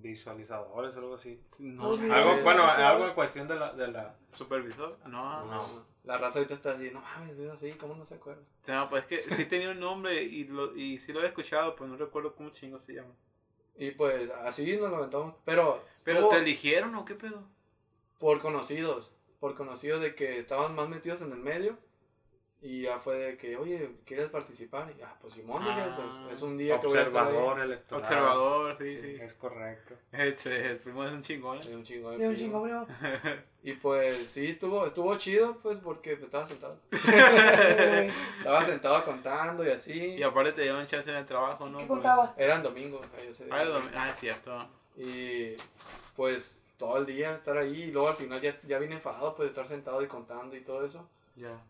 visualizadores 0.00 0.94
o 0.96 0.98
algo 0.98 1.14
así. 1.14 1.40
No, 1.58 1.92
algo, 1.92 2.42
bueno, 2.42 2.64
algo 2.64 3.06
en 3.08 3.14
cuestión 3.14 3.48
de 3.48 3.56
la, 3.56 3.72
de 3.72 3.88
la... 3.88 4.16
¿Supervisor? 4.34 4.98
No, 5.06 5.44
no. 5.46 5.86
La 6.04 6.16
raza 6.16 6.38
ahorita 6.38 6.54
está 6.54 6.70
así, 6.72 6.90
no 6.90 7.00
mames, 7.00 7.38
es 7.38 7.50
así, 7.50 7.72
¿cómo 7.72 7.94
no 7.94 8.04
se 8.04 8.14
acuerda? 8.14 8.42
No, 8.66 8.88
pues 8.88 9.04
es 9.04 9.08
que 9.08 9.22
sí 9.34 9.44
tenía 9.46 9.70
un 9.70 9.80
nombre 9.80 10.22
y, 10.22 10.44
lo, 10.44 10.74
y 10.76 10.98
sí 10.98 11.12
lo 11.12 11.22
he 11.22 11.26
escuchado, 11.26 11.74
pero 11.74 11.88
no 11.88 11.96
recuerdo 11.96 12.34
cómo 12.34 12.50
chingo 12.50 12.78
se 12.78 12.94
llama. 12.94 13.14
Y 13.76 13.90
pues 13.92 14.30
así 14.30 14.76
nos 14.76 14.90
lo 14.90 14.96
aventamos, 14.96 15.34
pero... 15.44 15.82
¿Pero 16.04 16.28
te 16.28 16.36
eligieron 16.36 16.94
o 16.94 17.04
qué 17.04 17.14
pedo? 17.14 17.42
Por 18.18 18.40
conocidos, 18.40 19.10
por 19.38 19.54
conocidos 19.54 20.00
de 20.00 20.14
que 20.14 20.38
estaban 20.38 20.74
más 20.74 20.88
metidos 20.88 21.22
en 21.22 21.32
el 21.32 21.38
medio 21.38 21.78
y 22.62 22.82
ya 22.82 22.98
fue 22.98 23.16
de 23.16 23.36
que, 23.38 23.56
oye, 23.56 23.96
¿quieres 24.04 24.28
participar? 24.28 24.92
Y, 24.96 25.00
ah, 25.02 25.16
pues 25.18 25.32
Simón, 25.32 25.62
ah, 25.64 26.24
pues, 26.26 26.36
es 26.36 26.42
un 26.42 26.58
día 26.58 26.78
que 26.78 26.88
voy 26.88 26.98
a 26.98 27.02
estar 27.02 27.32
electoral. 27.58 27.80
Observador, 27.90 28.76
sí, 28.76 28.90
sí, 28.90 29.16
Es 29.18 29.32
correcto. 29.34 29.94
Este, 30.12 30.66
el 30.66 30.76
primo 30.76 31.04
es 31.04 31.12
un 31.12 31.22
chingón. 31.22 31.58
Es 31.58 31.68
un 31.68 31.82
chingón. 31.82 32.20
Es 32.20 32.28
un 32.28 32.36
chingón, 32.36 32.62
primo. 32.64 32.86
Y 33.62 33.74
pues 33.74 34.26
sí, 34.26 34.48
estuvo, 34.48 34.86
estuvo 34.86 35.16
chido, 35.16 35.58
pues, 35.62 35.78
porque 35.78 36.16
pues, 36.16 36.24
estaba 36.24 36.46
sentado. 36.46 36.78
estaba 38.38 38.64
sentado 38.64 39.04
contando 39.04 39.66
y 39.66 39.70
así. 39.70 39.92
Y 39.92 40.22
aparte 40.22 40.52
te 40.52 40.62
dieron 40.62 40.86
chance 40.86 41.10
en 41.10 41.16
el 41.16 41.26
trabajo, 41.26 41.68
¿no? 41.68 41.78
¿Qué 41.78 41.86
contaba? 41.86 42.34
Eran 42.36 42.62
domingos. 42.62 43.06
Ah, 43.50 43.64
domingo. 43.64 43.94
ah, 43.96 44.10
es 44.10 44.18
cierto. 44.18 44.66
Y 44.96 45.56
pues 46.16 46.66
todo 46.78 46.98
el 46.98 47.06
día 47.06 47.32
estar 47.32 47.56
ahí 47.58 47.84
y 47.84 47.90
luego 47.90 48.08
al 48.08 48.16
final 48.16 48.40
ya, 48.40 48.58
ya 48.66 48.78
vine 48.78 48.94
enfadado, 48.94 49.34
pues, 49.34 49.46
de 49.46 49.48
estar 49.48 49.66
sentado 49.66 50.02
y 50.02 50.06
contando 50.06 50.56
y 50.56 50.60
todo 50.60 50.84
eso. 50.84 51.06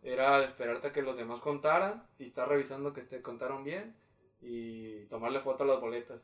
Era 0.03 0.43
esperarte 0.43 0.89
a 0.89 0.93
que 0.93 1.03
los 1.03 1.17
demás 1.17 1.41
contaran 1.41 2.07
y 2.19 2.25
estar 2.25 2.49
revisando 2.49 2.93
que 2.93 3.03
te 3.03 3.23
contaron 3.23 3.65
bien 3.65 3.95
y 4.41 5.05
tomarle 5.07 5.41
foto 5.41 5.65
a 5.65 5.67
las 5.67 5.81
boletas 5.81 6.21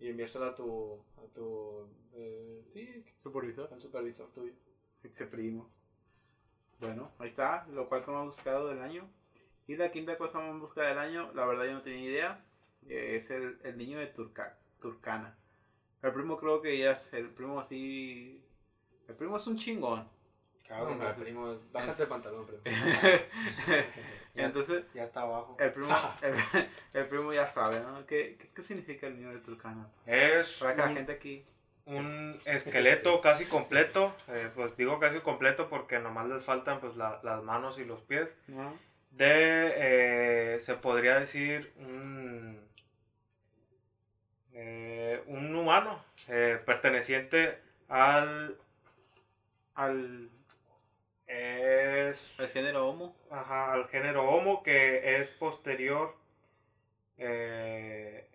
y 0.00 0.08
enviársela 0.08 0.48
a 0.48 0.54
tu, 0.54 1.02
a 1.16 1.34
tu 1.34 1.88
eh, 2.14 2.62
sí, 2.66 3.04
supervisor. 3.16 3.68
Al 3.72 3.80
supervisor 3.80 4.30
tuyo. 4.32 4.52
Ese 5.02 5.26
primo. 5.26 5.70
Bueno, 6.80 7.10
ahí 7.18 7.28
está, 7.30 7.66
lo 7.72 7.88
cual 7.88 8.04
que 8.04 8.10
hemos 8.10 8.36
buscado 8.36 8.68
del 8.68 8.82
año. 8.82 9.08
Y 9.66 9.76
la 9.76 9.90
quinta 9.90 10.16
cosa 10.16 10.38
que 10.38 10.48
hemos 10.48 10.60
buscado 10.60 10.88
del 10.88 10.98
año, 10.98 11.32
la 11.34 11.44
verdad 11.44 11.64
yo 11.64 11.72
no 11.72 11.82
tenía 11.82 12.08
idea, 12.08 12.44
es 12.88 13.30
el, 13.30 13.58
el, 13.64 13.76
niño 13.76 13.98
de 13.98 14.06
Turca, 14.06 14.58
Turcana. 14.80 15.36
El 16.02 16.12
primo 16.12 16.38
creo 16.38 16.62
que 16.62 16.78
ya 16.78 16.92
es 16.92 17.12
el 17.12 17.30
primo 17.30 17.60
así... 17.60 18.42
El 19.08 19.16
primo 19.16 19.36
es 19.36 19.46
un 19.46 19.56
chingón. 19.56 20.08
Cabrón, 20.66 21.00
el 21.00 21.14
primo, 21.14 21.58
bájate 21.72 22.02
el 22.02 22.08
pantalón, 22.08 22.46
primo. 22.46 22.62
Entonces, 24.34 24.84
ya 24.94 25.02
está 25.02 25.22
abajo. 25.22 25.56
El 25.58 25.72
primo, 25.72 25.88
el, 26.92 27.06
primo 27.06 27.32
ya 27.32 27.50
sabe, 27.50 27.80
¿no? 27.80 28.06
¿Qué, 28.06 28.50
qué, 28.54 28.62
significa 28.62 29.06
el 29.06 29.16
niño 29.16 29.30
de 29.30 29.38
Turcana? 29.38 29.88
Es. 30.06 30.58
Para 30.58 30.74
que 30.74 30.80
la 30.80 30.88
gente 30.88 31.12
aquí. 31.12 31.46
Un 31.86 32.38
esqueleto 32.44 33.22
casi 33.22 33.46
completo, 33.46 34.14
eh, 34.28 34.50
pues 34.54 34.76
digo 34.76 35.00
casi 35.00 35.20
completo 35.20 35.70
porque 35.70 35.98
nomás 35.98 36.28
les 36.28 36.44
faltan 36.44 36.80
pues 36.80 36.96
la, 36.96 37.18
las 37.22 37.42
manos 37.42 37.78
y 37.78 37.86
los 37.86 38.02
pies. 38.02 38.36
De, 39.10 39.72
eh, 40.54 40.60
se 40.60 40.74
podría 40.74 41.18
decir, 41.18 41.72
un, 41.78 42.60
eh, 44.52 45.22
un 45.28 45.54
humano 45.54 46.04
perteneciente 46.66 47.58
al, 47.88 48.58
al 49.74 50.28
es... 51.28 52.40
El 52.40 52.48
género 52.48 52.88
Homo. 52.88 53.16
Ajá, 53.30 53.72
al 53.72 53.86
género 53.88 54.28
Homo 54.28 54.62
que 54.62 55.20
es 55.20 55.30
posterior. 55.30 56.16
Eh, 57.18 58.28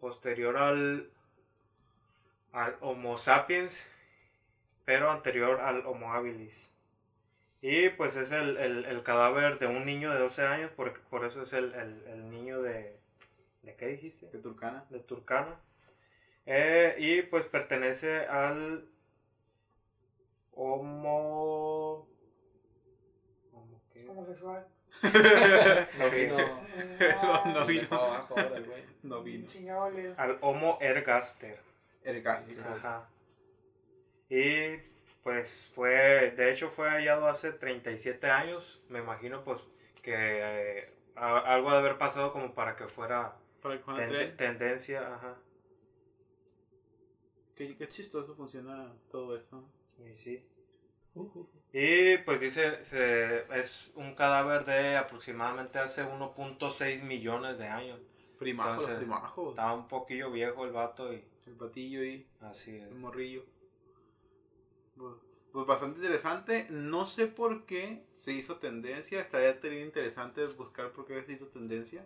posterior 0.00 0.56
al, 0.56 1.10
al 2.52 2.76
Homo 2.80 3.16
sapiens, 3.16 3.86
pero 4.84 5.10
anterior 5.10 5.60
al 5.60 5.86
Homo 5.86 6.12
habilis. 6.12 6.72
Y 7.60 7.90
pues 7.90 8.16
es 8.16 8.32
el, 8.32 9.02
cadáver 9.04 9.60
de 9.60 9.68
un 9.68 9.86
niño 9.86 10.12
de 10.12 10.18
12 10.18 10.42
años, 10.42 10.70
por, 10.72 11.00
por 11.02 11.24
eso 11.24 11.42
es 11.42 11.52
el, 11.52 12.30
niño 12.30 12.60
de... 12.60 12.98
¿De 13.62 13.76
qué 13.76 13.86
dijiste? 13.86 14.26
De 14.26 14.38
Turcana. 14.40 14.84
De 14.90 14.98
Turcana. 14.98 15.60
Eh, 16.44 16.96
y 16.98 17.22
pues 17.22 17.44
pertenece 17.44 18.26
al 18.26 18.88
homo... 20.50 22.08
Homosexual. 24.12 24.66
no 25.98 26.10
vino. 26.10 26.36
no, 27.54 27.66
vino. 27.66 27.88
No 29.02 29.22
vino. 29.22 29.48
Al 30.16 30.38
Homo 30.42 30.78
ergaster. 30.80 31.58
Ergaster. 32.04 32.60
Ajá. 32.60 33.08
Y 34.28 34.76
pues 35.22 35.70
fue, 35.72 36.32
de 36.32 36.52
hecho 36.52 36.68
fue 36.68 36.88
hallado 36.90 37.26
hace 37.26 37.52
37 37.52 38.30
años. 38.30 38.82
Me 38.88 38.98
imagino 38.98 39.44
pues 39.44 39.60
que 40.02 40.14
eh, 40.14 40.92
algo 41.16 41.70
de 41.70 41.78
haber 41.78 41.98
pasado 41.98 42.32
como 42.32 42.54
para 42.54 42.76
que 42.76 42.86
fuera 42.86 43.36
tendencia. 44.36 45.14
Ajá. 45.14 45.36
Qué, 47.56 47.76
qué 47.76 47.88
chistoso 47.88 48.34
funciona 48.34 48.92
todo 49.10 49.36
eso. 49.36 49.64
Y 49.98 50.14
sí. 50.14 50.44
Y 51.72 52.18
pues 52.18 52.40
dice, 52.40 52.80
es 53.54 53.90
un 53.94 54.14
cadáver 54.14 54.64
de 54.64 54.96
aproximadamente 54.96 55.78
hace 55.78 56.04
1.6 56.04 57.02
millones 57.02 57.58
de 57.58 57.66
años. 57.66 57.98
Primajo, 58.38 58.86
primajo. 58.96 59.50
Estaba 59.50 59.72
un 59.72 59.88
poquillo 59.88 60.30
viejo 60.30 60.64
el 60.64 60.72
vato 60.72 61.12
y... 61.12 61.24
El 61.46 61.54
patillo 61.54 62.04
y... 62.04 62.26
Así 62.40 62.76
es. 62.76 62.88
El 62.88 62.96
morrillo. 62.96 63.44
Pues, 64.96 65.14
pues, 65.52 65.66
bastante 65.66 65.98
interesante. 65.98 66.66
No 66.70 67.06
sé 67.06 67.26
por 67.26 67.66
qué 67.66 68.04
se 68.16 68.32
hizo 68.32 68.56
tendencia. 68.56 69.20
Estaría 69.20 69.84
interesante 69.84 70.44
buscar 70.46 70.92
por 70.92 71.06
qué 71.06 71.22
se 71.22 71.32
hizo 71.32 71.46
tendencia. 71.46 72.04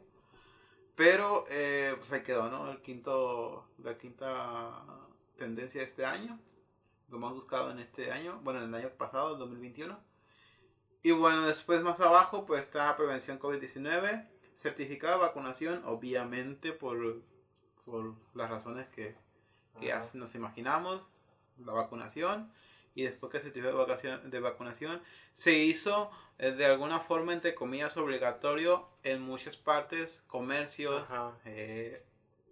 Pero 0.95 1.45
eh, 1.51 1.93
pues 1.97 2.13
ahí 2.13 2.23
quedó, 2.23 2.51
¿no? 2.51 2.71
El 2.71 2.81
quinto, 2.81 3.67
la 3.83 3.99
quinta 3.99 4.85
tendencia 5.37 5.83
de 5.83 5.87
este 5.89 6.07
año 6.07 6.39
lo 7.09 7.19
más 7.19 7.33
buscado 7.33 7.71
en 7.71 7.79
este 7.79 8.11
año, 8.11 8.41
bueno, 8.43 8.61
en 8.61 8.69
el 8.69 8.75
año 8.75 8.91
pasado, 8.91 9.37
2021. 9.37 9.99
Y 11.03 11.13
bueno, 11.13 11.47
después 11.47 11.83
más 11.83 12.01
abajo, 12.01 12.47
pues 12.47 12.63
está 12.63 12.97
prevención 12.97 13.39
COVID-19, 13.39 14.29
certificado 14.57 15.19
de 15.19 15.27
vacunación, 15.27 15.83
obviamente 15.85 16.73
por, 16.73 17.23
por 17.85 18.15
las 18.35 18.51
razones 18.51 18.89
que, 18.89 19.15
que 19.81 19.95
nos 20.15 20.35
imaginamos, 20.35 21.13
la 21.65 21.73
vacunación. 21.73 22.51
Y 22.95 23.03
después 23.03 23.31
que 23.31 23.37
el 23.37 23.45
certificado 23.45 23.75
de 23.75 23.85
vacunación, 23.85 24.31
de 24.31 24.41
vacunación 24.41 25.03
se 25.35 25.53
hizo 25.53 26.11
eh, 26.39 26.53
de 26.53 26.65
alguna 26.65 26.99
forma, 26.99 27.35
entre 27.35 27.55
comillas, 27.55 27.97
obligatorio 27.99 28.89
en 29.03 29.21
muchas 29.21 29.57
partes, 29.57 30.25
comercios, 30.27 31.07
eh, 31.45 32.03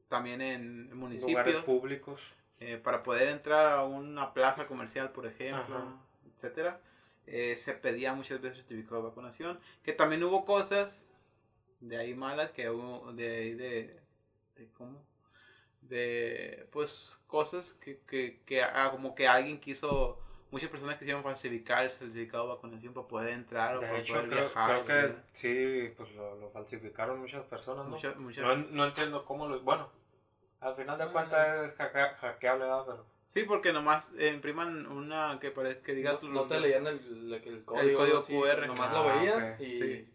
también 0.08 0.42
en 0.42 0.96
municipios. 0.96 1.44
Lugares 1.44 1.64
públicos 1.64 2.34
eh, 2.60 2.78
para 2.78 3.02
poder 3.02 3.28
entrar 3.28 3.72
a 3.78 3.84
una 3.84 4.32
plaza 4.32 4.66
comercial, 4.66 5.10
por 5.10 5.26
ejemplo, 5.26 5.98
etcétera, 6.36 6.80
eh, 7.26 7.58
se 7.62 7.72
pedía 7.72 8.12
muchas 8.14 8.40
veces 8.40 8.58
certificado 8.58 9.02
de 9.02 9.08
vacunación, 9.08 9.58
que 9.82 9.92
también 9.92 10.22
hubo 10.24 10.44
cosas 10.44 11.04
de 11.80 11.96
ahí 11.96 12.14
malas, 12.14 12.50
que 12.50 12.70
hubo 12.70 13.12
de 13.12 13.36
ahí 13.36 13.54
de, 13.54 14.00
de 14.56 14.68
¿cómo? 14.74 15.02
De, 15.82 16.66
pues, 16.70 17.20
cosas 17.26 17.74
que, 17.74 18.00
que, 18.06 18.40
que 18.46 18.62
ah, 18.62 18.88
como 18.90 19.14
que 19.14 19.26
alguien 19.26 19.58
quiso, 19.58 20.18
muchas 20.50 20.70
personas 20.70 20.96
quisieron 20.96 21.22
falsificar 21.22 21.84
el 21.84 21.90
certificado 21.90 22.44
de 22.44 22.54
vacunación 22.54 22.94
para 22.94 23.08
poder 23.08 23.34
entrar 23.34 23.76
o 23.76 23.80
para 23.80 23.98
hecho, 23.98 24.14
poder 24.14 24.28
creo, 24.28 24.40
viajar. 24.40 24.84
Creo 24.84 25.10
que 25.10 25.16
sí, 25.32 25.94
pues 25.96 26.12
lo, 26.12 26.36
lo, 26.36 26.50
falsificaron 26.50 27.20
muchas 27.20 27.44
personas, 27.44 27.86
¿no? 27.86 27.98
No, 28.42 28.56
no 28.70 28.86
entiendo 28.86 29.24
cómo 29.24 29.48
lo, 29.48 29.60
bueno, 29.60 29.90
al 30.64 30.74
final 30.76 30.98
de 30.98 31.06
cuentas 31.08 31.68
es 31.68 31.74
hackeable, 31.74 32.64
¿verdad? 32.64 32.84
Pero... 32.86 33.06
Sí, 33.26 33.44
porque 33.44 33.72
nomás 33.72 34.10
impriman 34.18 34.86
una 34.86 35.38
que, 35.38 35.50
parece, 35.50 35.80
que 35.80 35.94
digas... 35.94 36.22
No, 36.22 36.30
no 36.30 36.42
te 36.46 36.58
leían 36.58 36.86
el, 36.86 37.32
el, 37.32 37.64
código, 37.64 37.82
el 37.82 37.94
código 37.94 38.24
QR. 38.24 38.66
Nomás 38.66 38.92
lo 38.92 38.98
ah, 38.98 39.16
veían 39.16 39.56
y... 39.62 39.70
Sí. 39.70 40.14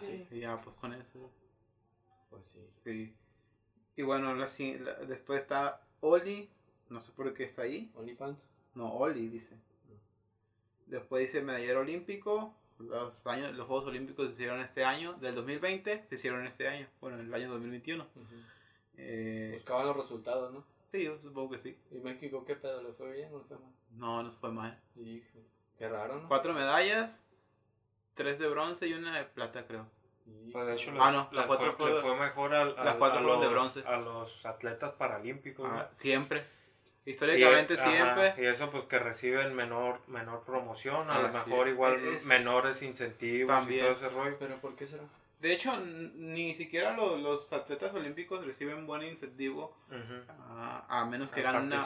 sí. 0.00 0.28
Y 0.30 0.40
ya, 0.40 0.60
pues 0.60 0.76
con 0.76 0.92
eso. 0.92 1.32
Pues 2.30 2.46
sí. 2.46 2.60
Sí. 2.84 3.16
Y 3.96 4.02
bueno, 4.02 4.34
la, 4.34 4.46
después 5.08 5.40
está 5.40 5.80
Oli. 6.00 6.48
No 6.88 7.02
sé 7.02 7.10
por 7.12 7.32
qué 7.34 7.44
está 7.44 7.62
ahí. 7.62 7.90
¿OnlyFans? 7.96 8.46
No, 8.74 8.92
Oli 8.92 9.28
dice. 9.28 9.56
Después 10.86 11.26
dice 11.26 11.42
medallero 11.42 11.80
olímpico. 11.80 12.54
Los, 12.78 13.26
años, 13.26 13.54
los 13.54 13.66
Juegos 13.66 13.86
Olímpicos 13.86 14.26
se 14.26 14.32
hicieron 14.34 14.60
este 14.60 14.84
año. 14.84 15.14
Del 15.14 15.34
2020 15.34 16.06
se 16.08 16.14
hicieron 16.14 16.46
este 16.46 16.68
año. 16.68 16.86
Bueno, 17.00 17.18
en 17.18 17.26
el 17.26 17.34
año 17.34 17.48
2021. 17.48 18.04
Uh 18.04 18.55
eh, 18.96 19.52
Buscaban 19.54 19.86
los 19.86 19.96
resultados, 19.96 20.52
¿no? 20.52 20.64
Sí, 20.92 21.04
yo 21.04 21.18
supongo 21.18 21.50
que 21.50 21.58
sí. 21.58 21.76
¿Y 21.90 21.98
México 21.98 22.44
qué 22.44 22.56
pedo? 22.56 22.82
¿Le 22.82 22.92
fue 22.92 23.12
bien 23.12 23.32
o 23.32 23.38
le 23.38 23.44
fue 23.44 23.58
mal? 23.58 23.72
No, 23.90 24.22
no 24.22 24.32
fue 24.32 24.50
mal. 24.50 24.80
Hijo, 24.96 25.38
qué 25.78 25.88
raro, 25.88 26.20
¿no? 26.20 26.28
Cuatro 26.28 26.54
medallas, 26.54 27.20
tres 28.14 28.38
de 28.38 28.48
bronce 28.48 28.86
y 28.86 28.94
una 28.94 29.16
de 29.16 29.24
plata, 29.24 29.66
creo. 29.66 29.86
Pues 30.52 30.66
de 30.66 30.74
hecho, 30.74 30.92
ah, 30.98 31.12
no, 31.12 31.28
las 31.32 31.46
cuatro 31.46 31.74
fue, 31.76 31.92
le 31.92 32.00
fue 32.00 32.16
mejor 32.16 32.52
al, 32.52 32.74
las 32.74 32.96
cuatro 32.96 33.18
a 33.18 33.22
los, 33.22 33.40
de 33.40 33.48
bronce. 33.48 33.84
A 33.86 33.96
los 33.98 34.44
atletas 34.44 34.92
paralímpicos. 34.92 35.68
Ah, 35.70 35.88
siempre. 35.92 36.44
Históricamente 37.04 37.76
siempre. 37.76 38.34
y 38.36 38.46
eso 38.46 38.68
pues 38.70 38.84
que 38.84 38.98
reciben 38.98 39.54
menor 39.54 40.00
menor 40.08 40.42
promoción, 40.42 41.08
a 41.08 41.20
lo 41.20 41.28
mejor 41.28 41.68
igual 41.68 41.96
menores 42.24 42.82
incentivos 42.82 43.70
y 43.70 43.78
todo 43.78 43.90
ese 43.92 44.08
rollo. 44.08 44.36
¿Pero 44.40 44.56
por 44.56 44.74
qué 44.74 44.88
será? 44.88 45.04
De 45.40 45.52
hecho, 45.52 45.76
ni 45.78 46.54
siquiera 46.54 46.96
los, 46.96 47.20
los, 47.20 47.52
atletas 47.52 47.94
olímpicos 47.94 48.44
reciben 48.46 48.86
buen 48.86 49.02
incentivo 49.02 49.76
a, 50.88 51.06
menos 51.10 51.30
que 51.30 51.42
ganen 51.42 51.64
una, 51.64 51.84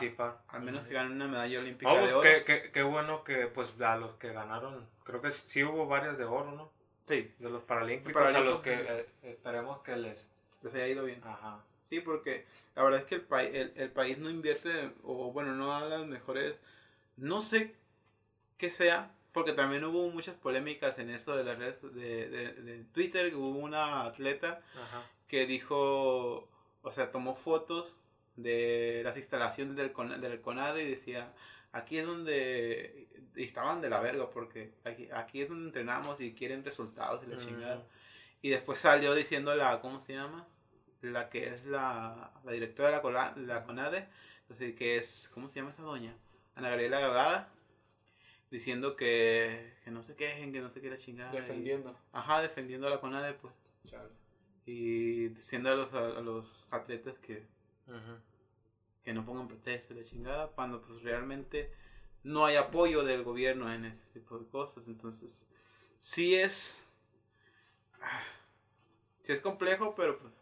a 0.49 0.59
menos 0.61 0.85
que 0.85 0.95
ganen 0.95 1.13
una 1.13 1.27
medalla 1.27 1.59
olímpica 1.59 1.93
de 2.01 2.13
oro. 2.13 2.21
Qué, 2.45 2.71
qué, 2.73 2.83
bueno 2.83 3.25
que 3.25 3.49
pues 3.49 3.75
a 3.81 3.97
los 3.97 4.15
que 4.15 4.33
ganaron, 4.33 4.89
creo 5.03 5.21
que 5.21 5.33
sí 5.33 5.65
hubo 5.65 5.87
varias 5.87 6.17
de 6.17 6.25
oro, 6.25 6.53
¿no? 6.53 6.71
Sí. 7.05 7.35
De 7.41 7.51
los 7.51 7.65
paralímpicos, 7.65 8.23
a 8.23 8.41
los 8.41 8.61
que 8.61 8.73
eh, 8.73 9.07
esperemos 9.23 9.81
que 9.81 9.97
les... 9.97 10.29
Les 10.63 10.75
haya 10.75 10.87
ido 10.87 11.05
bien. 11.05 11.21
Ajá. 11.25 11.65
Sí, 11.89 12.01
porque 12.01 12.47
la 12.77 12.85
verdad 12.85 13.01
es 13.01 13.07
que 13.07 13.17
el, 13.17 13.23
país 13.23 13.51
el, 13.53 13.73
el 13.75 13.91
país 13.91 14.19
no 14.19 14.31
invierte, 14.31 14.93
o 15.03 15.33
bueno, 15.33 15.55
no 15.55 15.69
da 15.69 15.81
las 15.81 16.07
mejores... 16.07 16.55
No 17.17 17.43
sé 17.43 17.75
qué 18.59 18.71
sea, 18.71 19.11
porque 19.33 19.53
también 19.53 19.85
hubo 19.85 20.09
muchas 20.11 20.35
polémicas 20.35 20.99
en 20.99 21.11
eso 21.11 21.37
de 21.37 21.45
las 21.45 21.59
redes 21.59 21.83
de, 21.95 22.29
de, 22.29 22.53
de 22.55 22.85
Twitter. 22.85 23.35
Hubo 23.35 23.59
una 23.59 24.05
atleta 24.05 24.61
que 25.29 25.47
dijo, 25.47 26.49
o 26.83 26.93
sea, 26.93 27.11
tomó 27.11 27.37
fotos 27.37 27.99
de 28.37 29.03
las 29.05 29.17
instalaciones 29.17 29.77
del, 29.77 29.93
del 30.21 30.41
CONADE 30.41 30.83
y 30.83 30.91
decía, 30.91 31.33
aquí 31.73 31.99
es 31.99 32.07
donde 32.07 33.09
y 33.37 33.45
estaban 33.45 33.81
de 33.81 33.89
la 33.89 34.01
verga 34.01 34.29
porque 34.31 34.73
aquí, 34.85 35.09
aquí 35.13 35.43
es 35.43 35.49
donde 35.49 35.67
entrenamos 35.67 36.21
y 36.21 36.35
quieren 36.35 36.65
resultados 36.65 37.23
y 37.25 37.31
la 37.31 37.37
chingada. 37.39 37.83
Y 38.43 38.49
después 38.51 38.79
salió 38.79 39.15
diciendo 39.15 39.55
la, 39.55 39.81
¿cómo 39.81 40.01
se 40.01 40.15
llama? 40.15 40.47
La 41.03 41.29
que 41.29 41.47
es 41.47 41.67
la, 41.67 42.33
la 42.45 42.53
directora 42.53 43.01
de 43.01 43.13
la, 43.13 43.35
la 43.37 43.65
CONADE, 43.65 44.09
entonces, 44.43 44.75
que 44.75 44.97
es, 44.97 45.31
¿cómo 45.33 45.49
se 45.49 45.61
llama 45.61 45.71
esa 45.71 45.83
doña? 45.83 46.13
Ana 46.57 46.71
Gabriela 46.71 46.99
Gagada 46.99 47.53
diciendo 48.51 48.97
que, 48.97 49.75
que 49.85 49.91
no 49.91 50.03
se 50.03 50.17
quejen, 50.17 50.53
que 50.53 50.61
no 50.61 50.71
se 50.71 50.81
quiera 50.81 50.99
chingar. 50.99 51.33
Defendiendo. 51.33 51.97
ajá, 52.13 52.43
defendiendo 52.43 52.87
a 52.87 52.91
la 52.91 53.01
CONADE, 53.01 53.35
pues. 53.35 53.55
Y 54.67 55.29
diciendo 55.29 55.71
a 55.71 55.75
los, 55.75 55.93
a, 55.95 56.21
los 56.21 56.73
atletas 56.73 57.19
que, 57.19 57.47
que 59.03 59.15
no 59.15 59.25
pongan 59.25 59.49
pretextos 59.49 59.97
de 59.97 60.05
chingada, 60.05 60.49
cuando 60.49 60.83
pues 60.83 61.03
realmente 61.03 61.73
no 62.23 62.45
hay 62.45 62.57
apoyo 62.57 63.05
del 63.05 63.23
gobierno 63.23 63.73
en 63.73 63.85
ese 63.85 64.05
tipo 64.13 64.39
de 64.39 64.47
cosas. 64.47 64.87
Entonces, 64.89 65.49
sí 65.99 66.35
es. 66.35 66.83
Sí 69.23 69.33
es 69.33 69.41
complejo, 69.41 69.95
pero 69.95 70.19
pues. 70.19 70.33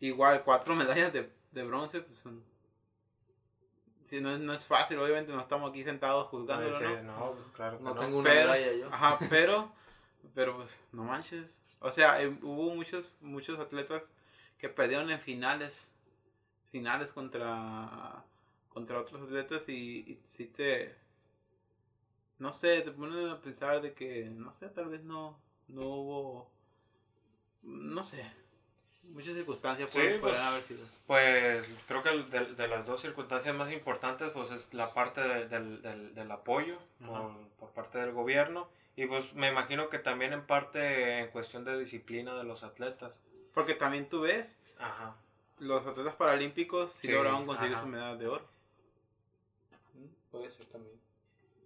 Igual, 0.00 0.44
cuatro 0.44 0.74
medallas 0.76 1.12
de, 1.12 1.30
de 1.52 1.62
bronce, 1.64 2.00
pues 2.00 2.18
son 2.18 2.42
Sí, 4.06 4.20
no, 4.20 4.38
no, 4.38 4.52
es 4.52 4.66
fácil, 4.66 4.98
obviamente 4.98 5.32
no 5.32 5.40
estamos 5.40 5.70
aquí 5.70 5.82
sentados 5.82 6.28
juzgándolo, 6.28 6.78
¿no? 7.02 7.02
No, 7.02 7.36
claro 7.52 7.78
no, 7.80 7.94
tengo 7.94 8.18
una 8.18 8.30
medalla 8.30 8.72
yo. 8.72 8.86
Ajá, 8.92 9.18
pero, 9.30 9.72
pero 10.34 10.56
pues, 10.56 10.80
no 10.92 11.02
manches. 11.02 11.58
O 11.80 11.90
sea, 11.90 12.22
eh, 12.22 12.28
hubo 12.42 12.74
muchos, 12.74 13.12
muchos 13.20 13.58
atletas 13.58 14.04
que 14.58 14.68
perdieron 14.68 15.10
en 15.10 15.18
finales, 15.18 15.88
finales 16.70 17.10
contra, 17.10 18.24
contra 18.68 19.00
otros 19.00 19.22
atletas 19.22 19.68
y, 19.68 19.98
y 19.98 20.22
si 20.28 20.46
te, 20.46 20.94
no 22.38 22.52
sé, 22.52 22.82
te 22.82 22.92
ponen 22.92 23.28
a 23.28 23.40
pensar 23.40 23.82
de 23.82 23.92
que, 23.92 24.30
no 24.30 24.54
sé, 24.54 24.68
tal 24.68 24.88
vez 24.88 25.02
no, 25.02 25.36
no 25.66 25.82
hubo, 25.82 26.50
no 27.62 28.04
sé, 28.04 28.24
muchas 29.08 29.34
circunstancias 29.34 29.90
pueden, 29.92 30.20
pues, 30.20 30.38
haber 30.38 30.62
sido. 30.62 30.84
Pues 31.06 31.68
creo 31.86 32.02
que 32.02 32.10
de, 32.10 32.54
de, 32.54 32.68
las 32.68 32.86
dos 32.86 33.00
circunstancias 33.00 33.54
más 33.54 33.72
importantes 33.72 34.30
pues 34.30 34.50
es 34.50 34.74
la 34.74 34.92
parte 34.92 35.20
del, 35.20 35.80
del, 35.82 36.14
del, 36.14 36.30
apoyo 36.30 36.78
por, 37.04 37.32
por, 37.58 37.70
parte 37.70 37.98
del 37.98 38.12
gobierno 38.12 38.68
y 38.96 39.06
pues 39.06 39.34
me 39.34 39.48
imagino 39.48 39.90
que 39.90 39.98
también 39.98 40.32
en 40.32 40.46
parte 40.46 41.20
en 41.20 41.28
cuestión 41.28 41.64
de 41.64 41.78
disciplina 41.78 42.34
de 42.34 42.44
los 42.44 42.62
atletas. 42.62 43.18
Porque 43.52 43.74
también 43.74 44.08
tú 44.08 44.20
ves, 44.22 44.56
Ajá. 44.78 45.16
los 45.58 45.86
atletas 45.86 46.14
paralímpicos 46.14 46.92
sí, 46.92 47.08
lograron 47.08 47.46
conseguir 47.46 47.78
su 47.78 47.86
medalla 47.86 48.16
de 48.16 48.26
oro. 48.26 48.44
Mm, 49.94 50.30
puede 50.30 50.50
ser 50.50 50.66
también. 50.66 50.96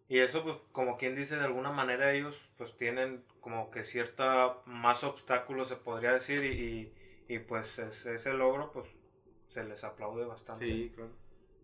Y 0.08 0.18
eso, 0.18 0.42
pues, 0.42 0.56
como 0.72 0.98
quien 0.98 1.14
dice, 1.14 1.36
de 1.36 1.44
alguna 1.44 1.70
manera 1.70 2.12
ellos, 2.12 2.48
pues, 2.58 2.76
tienen 2.76 3.24
como 3.40 3.70
que 3.70 3.84
cierta 3.84 4.56
más 4.66 5.04
obstáculos, 5.04 5.68
se 5.68 5.76
podría 5.76 6.12
decir, 6.12 6.44
y, 6.44 6.48
y, 6.48 6.94
pues 7.38 7.78
ese 7.78 8.34
logro, 8.34 8.72
pues, 8.72 8.88
se 9.46 9.64
les 9.64 9.84
aplaude 9.84 10.24
bastante. 10.24 10.66
Sí, 10.66 10.92
claro. 10.94 11.12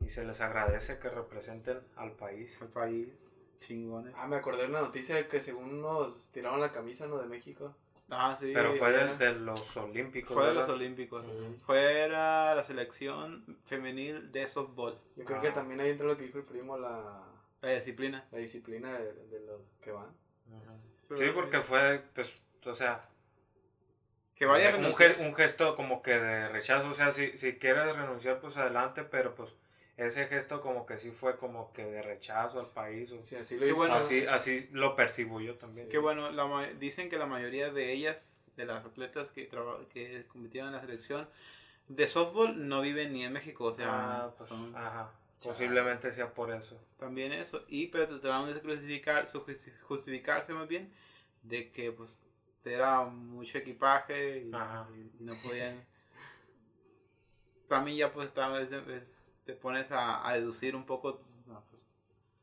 Y 0.00 0.10
se 0.10 0.24
les 0.24 0.40
agradece 0.40 0.98
que 0.98 1.08
representen 1.08 1.80
al 1.96 2.12
país. 2.12 2.60
Al 2.62 2.68
país, 2.68 3.12
chingones. 3.56 4.14
Ah, 4.16 4.26
me 4.26 4.36
acordé 4.36 4.62
de 4.62 4.68
una 4.68 4.80
noticia 4.80 5.16
de 5.16 5.26
que 5.26 5.40
según 5.40 5.80
nos 5.80 6.30
tiraron 6.30 6.60
la 6.60 6.72
camisa, 6.72 7.06
¿no? 7.06 7.18
De 7.18 7.26
México. 7.26 7.74
Ah, 8.08 8.36
sí. 8.38 8.52
Pero 8.54 8.74
fue 8.74 8.92
de, 8.92 9.34
los 9.34 9.76
Olímpicos. 9.76 10.34
Fue 10.34 10.46
de 10.46 10.54
los 10.54 10.68
Olímpicos. 10.68 11.24
Fue 11.64 12.08
la 12.08 12.62
selección 12.64 13.58
femenil 13.64 14.30
de 14.30 14.46
softball. 14.46 14.98
Yo 15.16 15.24
creo 15.24 15.40
que 15.40 15.50
también 15.50 15.80
ahí 15.80 15.90
entra 15.90 16.06
lo 16.06 16.16
que 16.16 16.24
dijo 16.24 16.38
el 16.38 16.44
primo, 16.44 16.78
la... 16.78 17.24
La 17.62 17.70
disciplina. 17.70 18.24
La 18.30 18.38
disciplina 18.38 18.92
de, 18.98 19.40
los 19.40 19.60
que 19.80 19.90
van. 19.90 20.14
Sí, 21.16 21.24
porque 21.34 21.60
fue, 21.60 22.04
pues, 22.14 22.32
o 22.64 22.74
sea... 22.74 23.08
Que 24.36 24.46
vaya 24.46 24.76
un, 24.76 24.84
un 24.84 25.34
gesto 25.34 25.74
como 25.74 26.02
que 26.02 26.12
de 26.12 26.48
rechazo, 26.48 26.88
o 26.88 26.94
sea, 26.94 27.10
si, 27.10 27.36
si 27.38 27.54
quieres 27.54 27.96
renunciar, 27.96 28.38
pues 28.40 28.56
adelante, 28.58 29.02
pero 29.02 29.34
pues 29.34 29.54
ese 29.96 30.26
gesto 30.26 30.60
como 30.60 30.84
que 30.84 30.98
sí 30.98 31.10
fue 31.10 31.38
como 31.38 31.72
que 31.72 31.84
de 31.84 32.02
rechazo 32.02 32.60
al 32.60 32.66
país. 32.66 33.10
O, 33.12 33.22
sí, 33.22 33.36
así 33.36 33.56
lo 33.56 33.82
así, 33.84 34.26
así 34.26 34.68
lo 34.72 34.94
percibo 34.94 35.40
yo 35.40 35.54
también. 35.54 35.88
Qué 35.88 35.98
bueno, 35.98 36.30
la, 36.30 36.66
dicen 36.78 37.08
que 37.08 37.16
la 37.16 37.26
mayoría 37.26 37.70
de 37.70 37.92
ellas, 37.92 38.30
de 38.56 38.66
las 38.66 38.84
atletas 38.84 39.30
que, 39.30 39.48
que 39.92 40.24
compitieron 40.28 40.68
en 40.68 40.74
la 40.74 40.80
selección 40.82 41.28
de 41.88 42.06
softball, 42.06 42.68
no 42.68 42.82
viven 42.82 43.12
ni 43.14 43.24
en 43.24 43.32
México. 43.32 43.64
O 43.64 43.74
sea, 43.74 43.86
ah, 43.88 44.34
pues, 44.36 44.50
ajá. 44.74 45.12
Posiblemente 45.42 46.12
sea 46.12 46.32
por 46.32 46.52
eso. 46.52 46.78
También 46.98 47.32
eso. 47.32 47.64
Y 47.68 47.86
pero 47.86 48.08
trataron 48.08 48.52
de 48.52 48.60
justificar, 48.60 49.26
justificarse 49.82 50.52
más 50.52 50.68
bien 50.68 50.92
de 51.42 51.70
que 51.70 51.92
pues 51.92 52.25
era 52.72 53.04
mucho 53.04 53.58
equipaje 53.58 54.38
y, 54.38 54.50
no 54.50 55.34
podían. 55.42 55.84
También 57.68 57.96
ya 57.96 58.12
pues 58.12 58.28
estaba 58.28 58.60
te 59.44 59.54
pones 59.54 59.86
a, 59.90 60.30
deducir 60.34 60.74
un 60.76 60.84
poco. 60.84 61.16
Pues. 61.16 61.82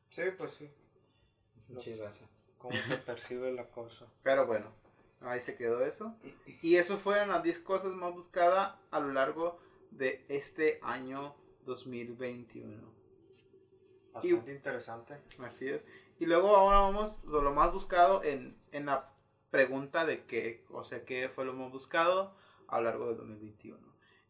Sí, 0.08 0.22
pues 0.36 0.50
sí. 0.52 0.70
Chirraza. 1.76 2.24
Cómo 2.58 2.76
se 2.76 2.96
percibe 3.06 3.52
la 3.52 3.66
cosa. 3.68 4.06
Pero 4.22 4.46
bueno, 4.46 4.72
ahí 5.20 5.40
se 5.40 5.56
quedó 5.56 5.84
eso. 5.84 6.16
Y 6.62 6.76
eso 6.76 6.98
fueron 6.98 7.28
las 7.28 7.42
10 7.42 7.60
cosas 7.60 7.92
más 7.92 8.12
buscadas 8.12 8.74
a 8.90 9.00
lo 9.00 9.12
largo 9.12 9.58
de 9.90 10.24
este 10.28 10.80
año 10.82 11.34
2021. 11.66 12.94
Bastante 14.12 14.52
interesante. 14.52 15.20
Así 15.40 15.68
es. 15.68 15.82
Y 16.18 16.26
luego 16.26 16.54
ahora 16.56 16.78
vamos 16.78 17.22
a 17.26 17.42
lo 17.42 17.52
más 17.52 17.72
buscado 17.72 18.22
en, 18.22 18.56
en 18.70 18.86
la 18.86 19.13
pregunta 19.54 20.04
de 20.04 20.24
qué, 20.24 20.64
o 20.70 20.82
sea, 20.82 21.04
qué 21.04 21.28
fue 21.28 21.44
lo 21.44 21.52
más 21.52 21.70
buscado 21.70 22.34
a 22.66 22.80
lo 22.80 22.86
largo 22.86 23.10
de 23.10 23.14
2021. 23.14 23.78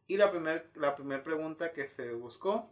Y 0.07 0.19
la 0.19 0.31
primera 0.31 0.63
la 0.75 0.95
primer 0.97 1.23
pregunta 1.23 1.73
que 1.73 1.87
se 1.87 2.13
buscó, 2.13 2.71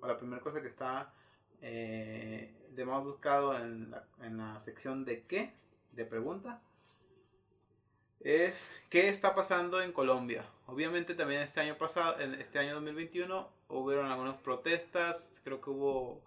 o 0.00 0.06
la 0.08 0.18
primera 0.18 0.42
cosa 0.42 0.60
que 0.60 0.66
está 0.66 1.14
eh, 1.62 2.52
de 2.70 2.84
más 2.84 3.04
buscado 3.04 3.56
en 3.56 3.92
la, 3.92 4.08
en 4.20 4.38
la 4.38 4.60
sección 4.60 5.04
de 5.04 5.22
qué, 5.22 5.54
de 5.92 6.04
pregunta, 6.04 6.60
es 8.18 8.72
qué 8.90 9.08
está 9.08 9.36
pasando 9.36 9.80
en 9.80 9.92
Colombia. 9.92 10.44
Obviamente 10.66 11.14
también 11.14 11.42
este 11.42 11.60
año 11.60 11.78
pasado, 11.78 12.18
en 12.18 12.34
este 12.34 12.58
año 12.58 12.74
2021, 12.74 13.48
hubieron 13.68 14.06
algunas 14.06 14.36
protestas, 14.38 15.40
creo 15.44 15.60
que 15.60 15.70
hubo 15.70 16.24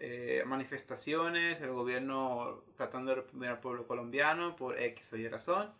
eh, 0.00 0.42
manifestaciones, 0.46 1.60
el 1.60 1.72
gobierno 1.72 2.62
tratando 2.76 3.10
de 3.10 3.16
reprimir 3.16 3.48
al 3.48 3.60
pueblo 3.60 3.86
colombiano 3.86 4.56
por 4.56 4.78
X 4.78 5.12
o 5.12 5.16
Y 5.16 5.28
razón 5.28 5.72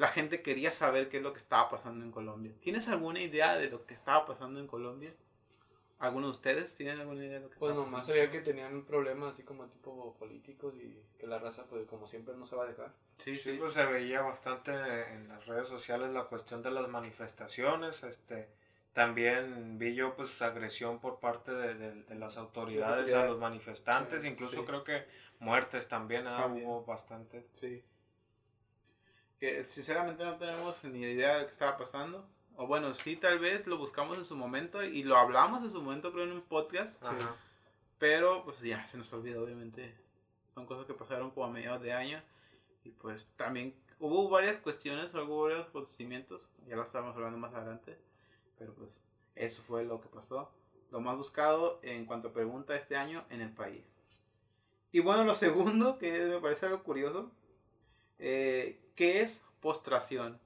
la 0.00 0.08
gente 0.08 0.40
quería 0.40 0.72
saber 0.72 1.08
qué 1.10 1.18
es 1.18 1.22
lo 1.22 1.34
que 1.34 1.40
estaba 1.40 1.68
pasando 1.68 2.04
en 2.04 2.10
Colombia. 2.10 2.52
¿Tienes 2.60 2.88
alguna 2.88 3.20
idea 3.20 3.58
de 3.58 3.68
lo 3.68 3.84
que 3.84 3.92
estaba 3.92 4.24
pasando 4.24 4.58
en 4.58 4.66
Colombia? 4.66 5.12
¿Alguno 5.98 6.28
de 6.28 6.30
ustedes 6.30 6.74
tienen 6.74 6.98
alguna 6.98 7.22
idea 7.22 7.34
de 7.34 7.40
lo 7.40 7.50
que 7.50 7.58
Pues 7.58 7.74
nomás 7.74 8.06
sabía 8.06 8.30
que 8.30 8.40
tenían 8.40 8.86
problemas 8.86 9.34
así 9.34 9.42
como 9.42 9.66
tipo 9.66 10.16
políticos 10.18 10.74
y 10.76 10.98
que 11.18 11.26
la 11.26 11.38
raza 11.38 11.66
pues 11.66 11.86
como 11.86 12.06
siempre 12.06 12.34
no 12.34 12.46
se 12.46 12.56
va 12.56 12.64
a 12.64 12.68
dejar. 12.68 12.94
Sí, 13.18 13.36
sí, 13.36 13.58
pues 13.58 13.74
se 13.74 13.84
veía 13.84 14.22
bastante 14.22 14.72
en 15.12 15.28
las 15.28 15.44
redes 15.44 15.68
sociales 15.68 16.10
la 16.10 16.24
cuestión 16.24 16.62
de 16.62 16.70
las 16.70 16.88
manifestaciones, 16.88 18.02
este 18.02 18.48
también 18.92 19.78
vi 19.78 19.94
yo 19.94 20.16
pues 20.16 20.40
agresión 20.42 20.98
por 20.98 21.20
parte 21.20 21.52
de, 21.52 22.14
las 22.16 22.36
autoridades 22.36 23.14
a 23.14 23.26
los 23.26 23.38
manifestantes, 23.38 24.24
incluso 24.24 24.64
creo 24.64 24.84
que 24.84 25.04
muertes 25.38 25.88
también, 25.88 26.26
¿eh? 26.26 26.30
también. 26.36 26.66
hubo 26.66 26.84
bastante. 26.84 27.46
Sí 27.52 27.82
que 29.40 29.64
sinceramente 29.64 30.22
no 30.22 30.36
tenemos 30.36 30.84
ni 30.84 31.00
idea 31.00 31.38
de 31.38 31.46
qué 31.46 31.52
estaba 31.52 31.78
pasando. 31.78 32.28
O 32.56 32.66
bueno, 32.66 32.92
sí, 32.92 33.16
tal 33.16 33.38
vez 33.38 33.66
lo 33.66 33.78
buscamos 33.78 34.18
en 34.18 34.26
su 34.26 34.36
momento 34.36 34.84
y 34.84 35.02
lo 35.02 35.16
hablamos 35.16 35.62
en 35.62 35.70
su 35.70 35.80
momento, 35.80 36.12
creo, 36.12 36.24
en 36.24 36.32
un 36.32 36.42
podcast. 36.42 37.02
Pero 37.98 38.44
pues 38.44 38.60
ya 38.60 38.86
se 38.86 38.98
nos 38.98 39.10
olvidó, 39.14 39.42
obviamente. 39.42 39.94
Son 40.54 40.66
cosas 40.66 40.84
que 40.84 40.92
pasaron 40.92 41.30
como 41.30 41.46
a 41.46 41.50
mediados 41.50 41.80
de 41.80 41.92
año. 41.92 42.22
Y 42.84 42.90
pues 42.90 43.30
también 43.36 43.74
hubo 43.98 44.28
varias 44.28 44.60
cuestiones, 44.60 45.14
hubo 45.14 45.44
varios 45.44 45.68
acontecimientos. 45.68 46.50
Ya 46.66 46.76
lo 46.76 46.82
estábamos 46.82 47.16
hablando 47.16 47.38
más 47.38 47.54
adelante. 47.54 47.96
Pero 48.60 48.74
pues 48.74 49.02
eso 49.34 49.62
fue 49.62 49.84
lo 49.84 50.00
que 50.02 50.08
pasó. 50.08 50.52
Lo 50.90 51.00
más 51.00 51.16
buscado 51.16 51.80
en 51.82 52.04
cuanto 52.04 52.28
a 52.28 52.32
pregunta 52.32 52.76
este 52.76 52.94
año 52.94 53.24
en 53.30 53.40
el 53.40 53.50
país. 53.50 53.82
Y 54.92 55.00
bueno, 55.00 55.24
lo 55.24 55.34
segundo, 55.46 55.98
que 55.98 56.12
me 56.12 56.40
parece 56.40 56.66
algo 56.66 56.82
curioso, 56.82 57.32
eh, 58.18 58.78
¿Qué 58.94 59.22
es 59.22 59.40
postración? 59.60 60.38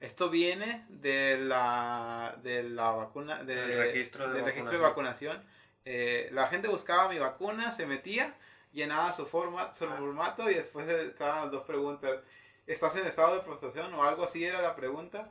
Esto 0.00 0.30
viene 0.30 0.86
de 0.88 1.36
la, 1.38 2.38
de 2.42 2.62
la 2.62 2.92
vacuna, 2.92 3.44
de, 3.44 3.54
del 3.54 3.78
registro 3.78 4.32
de, 4.32 4.40
registro 4.40 4.72
de 4.72 4.78
vacunación. 4.78 5.44
Eh, 5.84 6.30
la 6.32 6.46
gente 6.46 6.68
buscaba 6.68 7.10
mi 7.10 7.18
vacuna, 7.18 7.72
se 7.72 7.84
metía, 7.84 8.34
llenaba 8.72 9.12
su, 9.12 9.26
forma, 9.26 9.74
su 9.74 9.86
formato 9.86 10.50
y 10.50 10.54
después 10.54 10.88
estaban 10.88 11.42
las 11.42 11.50
dos 11.50 11.64
preguntas. 11.64 12.18
¿Estás 12.66 12.96
en 12.96 13.06
estado 13.06 13.34
de 13.34 13.42
postración 13.42 13.92
o 13.92 14.02
algo 14.02 14.24
así 14.24 14.42
era 14.42 14.62
la 14.62 14.74
pregunta? 14.74 15.30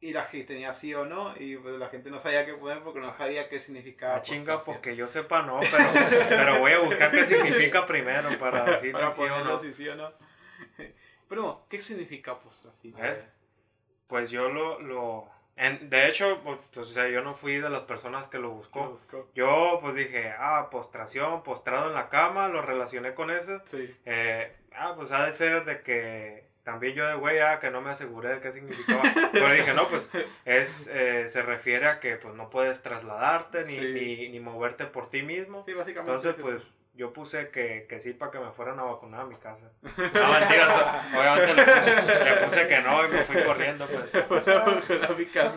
Y 0.00 0.12
la 0.12 0.22
gente 0.24 0.54
tenía 0.54 0.74
sí 0.74 0.94
o 0.94 1.04
no 1.04 1.34
y 1.38 1.56
pues 1.56 1.76
la 1.76 1.88
gente 1.88 2.10
no 2.10 2.18
sabía 2.18 2.46
qué 2.46 2.54
poner 2.54 2.82
porque 2.82 3.00
no 3.00 3.12
sabía 3.12 3.48
qué 3.48 3.58
significaba 3.60 4.16
ah, 4.16 4.22
chinga 4.22 4.62
porque 4.64 4.94
yo 4.94 5.08
sepa 5.08 5.42
no 5.42 5.60
pero, 5.60 6.28
pero 6.28 6.58
voy 6.60 6.72
a 6.72 6.78
buscar 6.80 7.10
qué 7.10 7.24
significa 7.24 7.86
primero 7.86 8.28
para 8.38 8.64
decir 8.70 8.92
para 8.92 9.10
sí, 9.10 9.22
o 9.22 9.44
no. 9.44 9.60
si 9.60 9.74
sí 9.74 9.88
o 9.88 9.96
no 9.96 10.12
pero, 11.28 11.66
¿qué 11.68 11.80
significa 11.80 12.38
postración? 12.38 12.94
¿Eh? 12.98 13.22
Pues 14.06 14.30
yo 14.30 14.48
lo, 14.48 14.80
lo 14.80 15.28
en, 15.56 15.90
de 15.90 16.08
hecho, 16.08 16.40
pues, 16.44 16.58
pues, 16.72 16.88
o 16.88 16.92
sea, 16.92 17.08
yo 17.08 17.20
no 17.20 17.34
fui 17.34 17.56
de 17.56 17.68
las 17.68 17.82
personas 17.82 18.28
que 18.28 18.38
lo 18.38 18.50
buscó. 18.50 18.96
Yo 19.34 19.78
pues 19.82 19.94
dije, 19.96 20.32
ah, 20.38 20.68
postración, 20.70 21.42
postrado 21.42 21.88
en 21.88 21.94
la 21.94 22.08
cama, 22.08 22.48
lo 22.48 22.62
relacioné 22.62 23.12
con 23.12 23.30
eso. 23.30 23.60
Sí. 23.66 23.92
Eh, 24.04 24.56
ah, 24.74 24.94
pues 24.96 25.10
ha 25.10 25.26
de 25.26 25.32
ser 25.32 25.64
de 25.64 25.82
que 25.82 26.47
también 26.68 26.94
yo 26.94 27.08
de 27.08 27.14
güey, 27.14 27.38
ah, 27.38 27.60
que 27.60 27.70
no 27.70 27.80
me 27.80 27.92
aseguré 27.92 28.28
de 28.28 28.40
qué 28.42 28.52
significaba. 28.52 29.00
Pero 29.32 29.50
dije, 29.54 29.72
no, 29.72 29.88
pues 29.88 30.10
es, 30.44 30.86
eh, 30.88 31.26
se 31.26 31.40
refiere 31.40 31.86
a 31.86 31.98
que 31.98 32.16
pues 32.16 32.34
no 32.34 32.50
puedes 32.50 32.82
trasladarte 32.82 33.64
ni, 33.64 33.78
ni, 33.78 34.28
ni 34.28 34.38
moverte 34.38 34.84
por 34.84 35.08
ti 35.08 35.22
mismo. 35.22 35.64
Sí, 35.66 35.72
básicamente. 35.72 36.12
Entonces, 36.12 36.34
pues 36.38 36.62
yo 36.92 37.14
puse 37.14 37.48
que, 37.48 37.86
que 37.88 38.00
sí 38.00 38.12
para 38.12 38.32
que 38.32 38.38
me 38.38 38.50
fueran 38.50 38.78
a 38.80 38.82
vacunar 38.82 39.22
a 39.22 39.24
mi 39.24 39.36
casa. 39.36 39.72
No, 39.80 40.30
mentiras, 40.30 40.76
obviamente 41.16 41.54
le 41.54 41.64
puse, 41.64 42.24
le 42.24 42.44
puse, 42.44 42.66
que 42.68 42.80
no 42.82 43.02
y 43.06 43.08
me 43.08 43.22
fui 43.22 43.42
corriendo. 43.44 43.86
Pues. 44.28 44.48
a 44.48 45.14
mi 45.16 45.24
casa. 45.24 45.54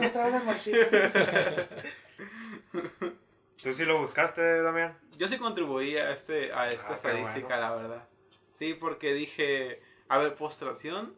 ¿Tú 3.61 3.73
sí 3.73 3.83
lo 3.83 3.97
buscaste, 3.97 4.61
Damián? 4.61 4.97
Yo 5.17 5.27
sí 5.27 5.37
contribuí 5.37 5.97
a, 5.97 6.13
este, 6.13 6.53
a 6.53 6.69
esta 6.69 6.93
ah, 6.93 6.95
estadística, 6.95 7.59
la 7.59 7.75
verdad. 7.75 8.07
Sí, 8.53 8.75
porque 8.75 9.13
dije, 9.13 9.81
a 10.13 10.17
ver, 10.19 10.35
postración. 10.35 11.15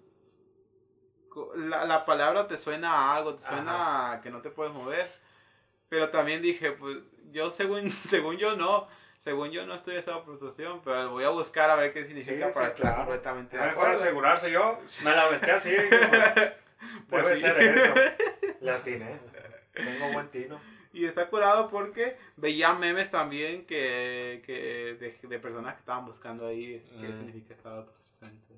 La, 1.56 1.86
la 1.86 2.06
palabra 2.06 2.48
te 2.48 2.58
suena 2.60 2.92
a 2.94 3.16
algo, 3.18 3.36
te 3.36 3.42
suena 3.44 4.12
a 4.12 4.22
que 4.22 4.30
no 4.30 4.42
te 4.42 4.50
puedes 4.52 4.72
mover. 4.74 5.10
Pero 5.90 6.10
también 6.10 6.42
dije, 6.42 6.72
pues 6.74 6.98
yo 7.32 7.52
según, 7.52 7.90
según 8.10 8.38
yo 8.38 8.56
no 8.56 8.88
según 9.24 9.52
yo 9.52 9.66
no 9.66 9.76
estoy 9.76 9.94
en 9.94 10.02
esa 10.02 10.20
frustración, 10.20 10.82
pero 10.84 11.12
voy 11.12 11.24
a 11.24 11.30
buscar 11.30 11.70
a 11.70 11.76
ver 11.76 11.94
qué 11.94 12.06
significa 12.06 12.52
para 12.54 12.68
estar 12.68 12.98
completamente 12.98 13.56
de 13.58 13.64
acuerdo. 13.64 13.92
Mejor 13.92 14.02
asegurarse 14.04 14.52
yo, 14.52 14.78
me 15.06 15.12
la 15.12 15.30
metí 15.32 15.50
así. 15.50 15.72
Pues, 17.10 17.24
Debe 17.24 17.36
ser 17.38 17.78
eso. 17.78 17.94
Latiné. 18.60 19.18
Tengo 19.74 20.12
buen 20.12 20.28
tino. 20.28 20.60
Y 20.92 21.06
está 21.06 21.30
curado 21.30 21.70
porque 21.70 22.18
veía 22.36 22.74
memes 22.74 23.10
también 23.10 23.66
que, 23.66 24.44
que 24.46 24.98
de, 25.00 25.18
de 25.26 25.40
personas 25.40 25.76
que 25.76 25.80
estaban 25.80 26.06
buscando 26.06 26.46
ahí 26.46 26.86
qué 27.00 27.08
Mm. 27.08 27.18
significa 27.20 27.54
estado 27.54 27.86
presente. 27.86 28.54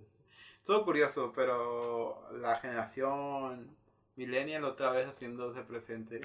Todo 0.65 0.83
curioso, 0.83 1.31
pero 1.35 2.27
la 2.39 2.57
generación 2.57 3.77
millennial 4.15 4.63
otra 4.63 4.89
vez 4.89 5.07
haciéndose 5.07 5.61
presente 5.61 6.19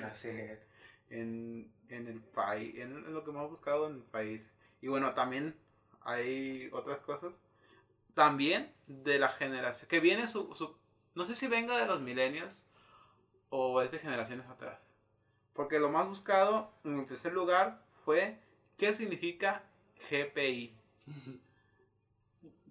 en, 1.11 1.71
en 1.91 2.07
el 2.07 2.21
país, 2.23 2.75
en, 2.77 3.05
en 3.05 3.13
lo 3.13 3.23
que 3.23 3.33
hemos 3.33 3.51
buscado 3.51 3.87
en 3.87 3.97
el 3.97 4.03
país. 4.03 4.51
Y 4.81 4.89
bueno, 4.89 5.13
también 5.13 5.55
hay 6.01 6.71
otras 6.73 7.01
cosas. 7.01 7.35
También 8.15 8.73
de 8.87 9.19
la 9.19 9.29
generación, 9.29 9.89
que 9.91 10.01
viene 10.01 10.27
su, 10.27 10.55
su 10.55 10.75
no 11.15 11.27
sé 11.27 11.35
si 11.35 11.47
venga 11.47 11.77
de 11.77 11.87
los 11.87 12.01
millennials 12.01 12.63
o 13.51 13.83
es 13.83 13.91
de 13.91 13.99
generaciones 13.99 14.47
atrás. 14.49 14.81
Porque 15.53 15.79
lo 15.79 15.91
más 15.91 16.09
buscado, 16.09 16.71
en 16.85 17.07
tercer 17.07 17.35
lugar, 17.35 17.83
fue 18.07 18.39
¿qué 18.79 18.95
significa 18.95 19.65
GPI? 20.11 20.75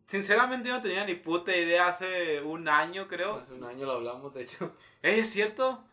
Sinceramente 0.09 0.67
yo 0.69 0.75
no 0.75 0.81
tenía 0.81 1.05
ni 1.05 1.13
puta 1.15 1.55
idea 1.55 1.87
hace 1.87 2.41
un 2.41 2.67
año, 2.67 3.07
creo. 3.07 3.35
Hace 3.35 3.53
un 3.53 3.63
año 3.63 3.85
lo 3.85 3.91
hablamos, 3.93 4.33
de 4.33 4.41
hecho. 4.41 4.75
¿Eh, 5.03 5.19
¿Es 5.19 5.29
cierto? 5.29 5.83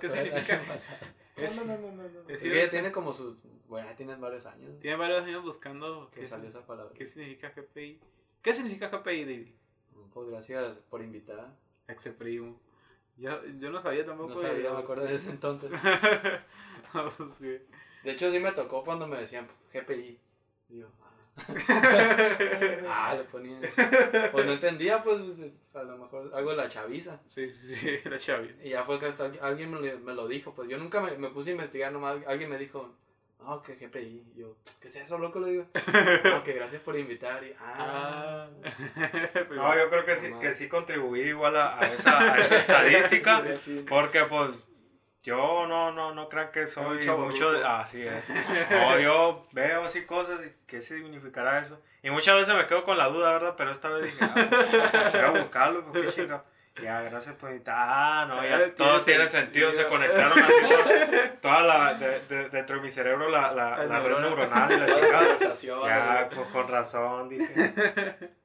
¿Qué 0.00 0.10
significa? 0.10 0.60
Es- 1.36 1.56
No, 1.56 1.64
no, 1.64 1.78
no, 1.78 1.92
no, 1.92 2.02
no. 2.02 2.20
es 2.28 2.42
Es 2.42 2.42
que 2.42 2.56
ya 2.56 2.68
tiene 2.68 2.90
como 2.92 3.12
sus. 3.14 3.42
Bueno, 3.68 3.88
ya 3.88 3.96
tienen 3.96 4.20
varios 4.20 4.44
años 4.44 4.78
Tiene 4.80 4.96
varios 4.98 5.22
años 5.22 5.42
buscando 5.42 6.10
que 6.10 6.20
qué, 6.20 6.26
salió 6.26 6.48
esa 6.50 6.66
palabra. 6.66 6.92
qué 6.94 7.06
significa 7.06 7.50
GPI. 7.56 8.00
¿Qué 8.42 8.52
significa 8.54 8.88
GPI, 8.88 9.24
David? 9.24 9.48
Pues 10.12 10.28
gracias 10.28 10.76
por 10.78 11.00
invitar. 11.00 11.54
Ex 11.88 12.06
primo. 12.18 12.60
Yo, 13.16 13.42
yo 13.60 13.70
no 13.70 13.80
sabía 13.80 14.04
tampoco. 14.04 14.34
No 14.34 14.40
sabía, 14.42 14.72
me 14.72 14.80
acuerdo 14.80 15.04
de 15.04 15.14
ese 15.14 15.30
entonces. 15.30 15.70
Sí. 17.38 17.58
De 18.04 18.12
hecho, 18.12 18.30
sí 18.30 18.38
me 18.38 18.52
tocó 18.52 18.84
cuando 18.84 19.06
me 19.06 19.18
decían 19.18 19.48
GPI. 19.72 20.18
Y 20.68 20.78
yo, 20.80 20.88
ah, 21.02 21.11
ah, 22.88 23.14
le 23.16 23.24
ponía. 23.24 23.58
Pues 24.32 24.46
no 24.46 24.52
entendía, 24.52 25.02
pues 25.02 25.18
a 25.74 25.82
lo 25.82 25.98
mejor 25.98 26.30
algo 26.34 26.50
de 26.50 26.56
la 26.56 26.68
chaviza. 26.68 27.20
Sí, 27.34 27.50
sí, 27.50 27.98
la 28.08 28.18
Chavi. 28.18 28.54
Y 28.62 28.70
ya 28.70 28.82
fue 28.84 28.98
que 29.00 29.06
hasta 29.06 29.30
alguien 29.40 29.70
me, 29.70 29.80
lo- 29.80 29.98
me 30.00 30.14
lo 30.14 30.28
dijo. 30.28 30.54
Pues 30.54 30.68
yo 30.68 30.78
nunca 30.78 31.00
me, 31.00 31.16
me 31.16 31.28
puse 31.30 31.50
a 31.50 31.52
investigar, 31.52 31.92
nomás 31.92 32.18
alguien 32.26 32.50
me 32.50 32.58
dijo, 32.58 32.94
no, 33.40 33.62
que 33.62 33.74
GPI. 33.76 34.32
Y 34.34 34.40
yo, 34.40 34.56
¿qué 34.80 34.88
es 34.88 34.96
eso, 34.96 35.18
loco? 35.18 35.40
Le 35.40 35.50
digo, 35.52 35.66
no, 36.24 36.42
que 36.42 36.52
gracias 36.52 36.82
por 36.82 36.96
invitar. 36.98 37.42
Y, 37.44 37.52
ah, 37.60 38.48
Ah. 38.48 38.48
No, 39.50 39.76
yo 39.76 39.88
creo 39.90 40.04
que 40.04 40.16
sí, 40.16 40.32
que 40.40 40.54
sí 40.54 40.68
contribuí 40.68 41.22
igual 41.22 41.56
a, 41.56 41.78
a 41.80 41.86
esa, 41.86 42.34
a 42.34 42.38
esa 42.38 42.58
estadística. 42.58 43.42
Porque 43.88 44.24
pues 44.24 44.50
yo 45.22 45.66
no, 45.66 45.92
no, 45.92 46.12
no 46.14 46.28
crean 46.28 46.50
que 46.50 46.66
soy 46.66 47.04
chavo 47.04 47.26
mucho 47.26 47.50
de... 47.52 47.58
ruco. 47.58 47.68
Así 47.68 48.02
es. 48.02 48.22
No, 48.70 48.98
yo 48.98 49.46
veo 49.52 49.84
así 49.84 50.04
cosas 50.04 50.40
y 50.46 50.52
qué 50.66 50.82
significará 50.82 51.60
eso. 51.60 51.80
Y 52.02 52.10
muchas 52.10 52.34
veces 52.36 52.54
me 52.56 52.66
quedo 52.66 52.84
con 52.84 52.98
la 52.98 53.06
duda, 53.08 53.32
¿verdad? 53.32 53.54
Pero 53.56 53.70
esta 53.70 53.88
vez 53.90 54.04
dije, 54.06 54.24
ah, 54.24 55.10
voy 55.12 55.20
a 55.20 55.30
buscarlo, 55.42 55.84
porque 55.84 56.08
chinga. 56.12 56.44
Ya, 56.82 57.02
gracias 57.02 57.34
por 57.36 57.50
invitar. 57.50 57.76
Ah, 57.78 58.24
no, 58.26 58.42
ya 58.42 58.74
todo 58.74 59.02
tiene 59.02 59.28
sentido. 59.28 59.70
sentido. 59.70 59.72
Se 59.84 59.88
conectaron 59.90 60.38
así 60.42 60.52
toda, 61.42 61.62
la, 61.62 61.94
de, 61.94 62.20
de- 62.20 62.48
dentro 62.48 62.76
de 62.76 62.82
mi 62.82 62.90
cerebro 62.90 63.28
la, 63.28 63.52
la, 63.52 63.84
La 63.84 64.00
red 64.00 64.08
neurona. 64.08 64.20
neuronal 64.26 64.72
y 64.72 64.76
la 64.78 64.86
chingada. 64.86 65.38
Ya, 65.86 66.30
pues 66.34 66.46
con 66.48 66.66
razón, 66.68 67.28
dije. 67.28 67.74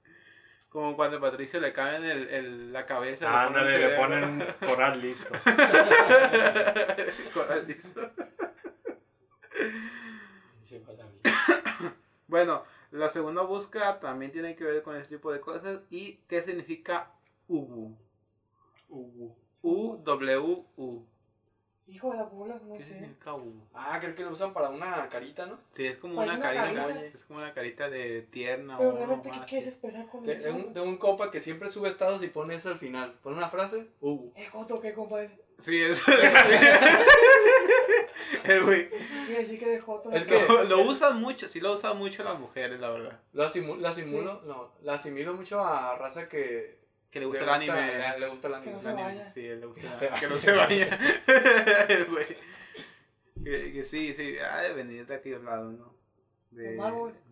Como 0.70 0.96
cuando 0.96 1.18
a 1.18 1.22
Patricio 1.22 1.60
le 1.60 1.74
caen 1.74 2.04
el, 2.04 2.28
el, 2.30 2.74
la 2.74 2.86
cabeza. 2.86 3.46
Ándale, 3.46 3.76
el 3.76 3.82
le 3.82 3.90
ponen 3.98 4.24
un 4.24 4.46
coral 4.68 5.02
listo. 5.02 5.34
Coral 7.34 7.68
listo. 7.68 8.12
Bueno, 12.28 12.64
la 12.92 13.10
segunda 13.10 13.42
búsqueda 13.44 14.00
también 14.00 14.32
tiene 14.32 14.56
que 14.56 14.66
ver 14.66 14.84
con 14.84 14.96
este 14.98 15.16
tipo 15.16 15.32
de 15.32 15.40
cosas. 15.40 15.80
¿Y 15.90 16.18
qué 16.28 16.42
significa 16.42 17.12
UWU? 17.48 17.98
U-W-U. 19.62 21.08
Hijo 21.90 22.12
de 22.12 22.18
la 22.18 22.24
bola, 22.24 22.60
no 22.66 22.74
¿Qué 22.76 22.84
sé. 22.84 22.94
significa 22.96 23.34
UWU? 23.34 23.62
Ah, 23.74 23.98
creo 24.02 24.14
que 24.14 24.24
lo 24.24 24.32
usan 24.32 24.52
para 24.52 24.70
una 24.70 25.08
carita, 25.08 25.46
¿no? 25.46 25.58
Sí, 25.74 25.88
es 25.88 25.96
como 25.98 26.16
Pues 26.16 26.28
una, 26.28 26.36
una 26.36 26.44
carita. 26.44 26.64
carita. 26.86 27.06
Es 27.06 27.24
como 27.24 27.40
una 27.40 27.54
carita 27.54 27.90
de 27.90 28.24
tierna 28.24 28.78
Pero 28.78 28.90
o 28.90 28.98
realmente, 28.98 29.32
¿qué 29.32 29.40
quieres 29.46 29.66
sí. 29.66 29.70
expresar 29.72 30.06
con 30.10 30.26
De, 30.26 30.34
eso? 30.34 30.50
de 30.50 30.54
un, 30.54 30.74
de 30.74 30.82
un 30.82 30.98
compa 30.98 31.32
que 31.32 31.40
siempre 31.40 31.70
sube 31.70 31.88
estados 31.88 32.22
y 32.24 32.28
pone 32.28 32.56
eso 32.56 32.68
al 32.70 32.78
final. 32.78 33.14
Pone 33.24 33.38
una 33.38 33.48
frase, 33.50 33.88
uh. 34.02 34.32
Eh, 34.36 34.48
Joto, 34.48 34.82
¿qué, 34.82 34.94
compadre? 34.94 35.32
Sí, 35.60 35.82
es. 35.82 36.04
El 38.44 38.64
güey. 38.64 38.90
Quiere 38.90 39.42
decir 39.42 39.60
que 39.60 39.68
de 39.70 39.80
Joto. 39.80 40.12
Es 40.12 40.26
que- 40.26 40.40
Lo, 40.48 40.64
lo 40.64 40.82
usan 40.82 41.20
mucho, 41.22 41.48
sí 41.48 41.60
lo 41.60 41.74
usan 41.74 41.98
mucho 41.98 42.24
las 42.24 42.40
mujeres, 42.40 42.80
la 42.80 42.90
verdad. 42.92 43.20
Lo, 43.34 43.46
asimu- 43.48 43.78
lo 43.78 43.88
asimulo, 43.88 44.42
no, 44.46 44.72
lo 44.82 44.92
asimilo 44.92 45.34
mucho 45.34 45.62
a 45.64 45.96
raza 45.98 46.28
que 46.28 46.78
Que 47.18 47.22
le 47.22 47.26
gusta 47.28 47.58
le 47.58 47.66
el 47.66 47.72
anime. 47.72 47.98
Le, 48.14 48.20
le 48.20 48.28
gusta 48.28 48.48
el 48.48 48.54
Que 48.54 48.58
anime. 48.60 48.74
no 48.74 48.80
se 48.82 48.90
Anime, 48.90 49.04
vaya. 49.04 49.32
Sí, 49.32 49.42
le 49.42 49.66
gusta 49.66 49.82
Que 49.82 49.88
no 49.88 49.96
se 49.96 50.08
que 50.08 50.12
vaya. 50.16 50.30
no 50.30 50.40
se 50.40 50.52
vaya. 50.54 50.98
Que, 53.44 53.72
que 53.72 53.84
sí, 53.84 54.14
sí, 54.14 54.38
ha 54.40 54.62
de 54.62 54.74
venir 54.74 55.06
de 55.06 55.16
aquellos 55.16 55.44
lados, 55.44 55.74
¿no? 55.74 55.94
De, 56.52 56.78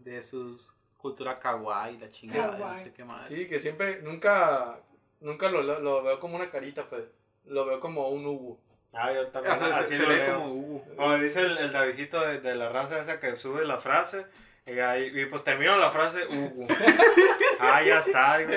De 0.04 0.24
sus 0.24 0.76
cultura 0.98 1.36
kawaii, 1.36 1.98
la 1.98 2.10
chingada, 2.10 2.54
no 2.54 2.60
Kawaii. 2.60 2.78
sé 2.78 2.94
qué 2.94 3.04
más. 3.04 3.28
Sí, 3.28 3.46
que 3.48 3.60
siempre, 3.60 4.02
nunca, 4.02 4.80
nunca 5.20 5.50
lo, 5.50 5.62
lo, 5.62 5.80
lo 5.80 6.04
veo 6.04 6.20
como 6.20 6.36
una 6.36 6.50
carita, 6.50 6.88
pues. 6.90 7.04
Lo 7.46 7.66
veo 7.66 7.80
como 7.80 8.10
un 8.10 8.26
Ubu. 8.26 8.60
Ah, 8.94 9.12
yo 9.14 9.28
también 9.28 9.56
O 9.62 9.66
sea, 9.66 9.78
así 9.78 9.96
se, 9.98 10.02
lo 10.04 10.08
se 10.08 10.16
ve 10.16 10.26
leo. 10.26 10.36
como 10.40 10.54
Hugo. 10.54 10.86
Como 10.96 11.18
dice 11.18 11.42
el, 11.42 11.58
el 11.58 11.72
Davidito 11.74 12.22
de, 12.22 12.40
de 12.40 12.56
la 12.56 12.70
raza 12.70 13.02
esa 13.02 13.20
que 13.20 13.36
sube 13.36 13.66
la 13.66 13.78
frase. 13.80 14.26
Y, 14.68 14.80
ahí, 14.80 15.12
y 15.14 15.26
pues 15.26 15.44
termino 15.44 15.76
la 15.78 15.92
frase, 15.92 16.26
Hugo. 16.28 16.68
ah, 17.60 17.82
ya 17.84 18.00
está. 18.00 18.38
digo. 18.40 18.52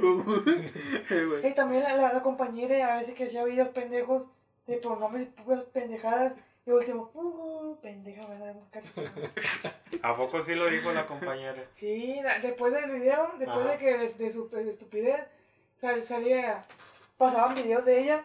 Hugo. 0.00 0.34
El 1.10 1.28
güey. 1.28 1.40
Sí, 1.42 1.54
también 1.54 1.82
la, 1.82 1.96
la, 1.96 2.12
la 2.12 2.22
compañera 2.22 2.94
a 2.94 2.98
veces 2.98 3.14
que 3.14 3.24
hacía 3.26 3.44
videos 3.44 3.68
pendejos 3.68 4.26
de 4.66 4.76
pronombres 4.78 5.28
pendejadas. 5.72 6.34
Y 6.66 6.72
último, 6.72 7.10
uh, 7.14 7.80
pendeja, 7.80 8.26
van 8.26 8.42
a 8.42 8.52
buscar. 8.52 8.82
¿A 10.02 10.14
poco 10.16 10.40
sí 10.42 10.54
lo 10.54 10.66
dijo 10.68 10.92
la 10.92 11.06
compañera? 11.06 11.64
Sí, 11.74 12.20
la- 12.22 12.38
después 12.40 12.72
del 12.72 12.90
video, 12.90 13.32
después 13.38 13.60
Ajá. 13.64 13.72
de 13.72 13.78
que 13.78 13.98
de, 13.98 14.08
de 14.14 14.32
su 14.32 14.48
de 14.50 14.70
estupidez, 14.70 15.26
sal- 15.80 16.04
salía, 16.04 16.66
pasaban 17.16 17.54
videos 17.54 17.84
de 17.86 18.00
ella 18.00 18.24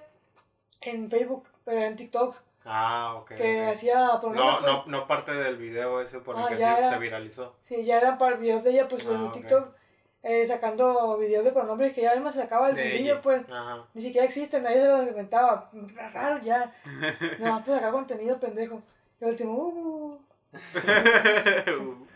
en 0.81 1.09
Facebook, 1.09 1.47
pero 1.63 1.79
en 1.79 1.95
TikTok, 1.95 2.37
Ah, 2.65 3.13
ok. 3.17 3.29
que 3.35 3.63
ok. 3.67 3.71
hacía 3.73 4.05
No, 4.07 4.19
pronombres. 4.19 4.61
no, 4.71 4.83
no 4.87 5.07
parte 5.07 5.31
del 5.33 5.55
video 5.57 6.01
ese 6.01 6.19
por 6.19 6.35
el 6.35 6.43
Ah, 6.43 6.47
que 6.49 6.57
se, 6.57 6.63
era. 6.63 6.81
se 6.89 6.97
viralizó. 6.97 7.55
Sí, 7.63 7.85
ya 7.85 7.97
eran 7.99 8.17
para 8.17 8.35
videos 8.37 8.63
de 8.63 8.71
ella, 8.71 8.87
pues 8.87 9.05
de 9.07 9.13
Ah, 9.13 9.17
su 9.17 9.25
ok. 9.25 9.33
TikTok, 9.33 9.75
eh, 10.23 10.45
sacando 10.47 11.17
videos 11.17 11.43
de 11.45 11.51
pronombres 11.51 11.93
que 11.93 12.01
ya 12.01 12.11
además 12.11 12.33
sacaba 12.35 12.69
el 12.69 12.75
De 12.75 12.95
ella. 12.97 13.21
pues. 13.21 13.43
Ajá. 13.49 13.85
Ni 13.93 14.01
siquiera 14.01 14.25
existen, 14.25 14.63
nadie 14.63 14.81
se 14.81 14.87
los 14.87 15.07
inventaba. 15.07 15.69
Raro 16.13 16.39
ya. 16.41 16.73
No, 17.39 17.63
pues 17.63 17.77
acá 17.77 17.91
contenido 17.91 18.39
pendejo. 18.39 18.81
Y 19.21 19.23
el 19.25 19.29
último, 19.31 19.53
uh, 19.53 20.19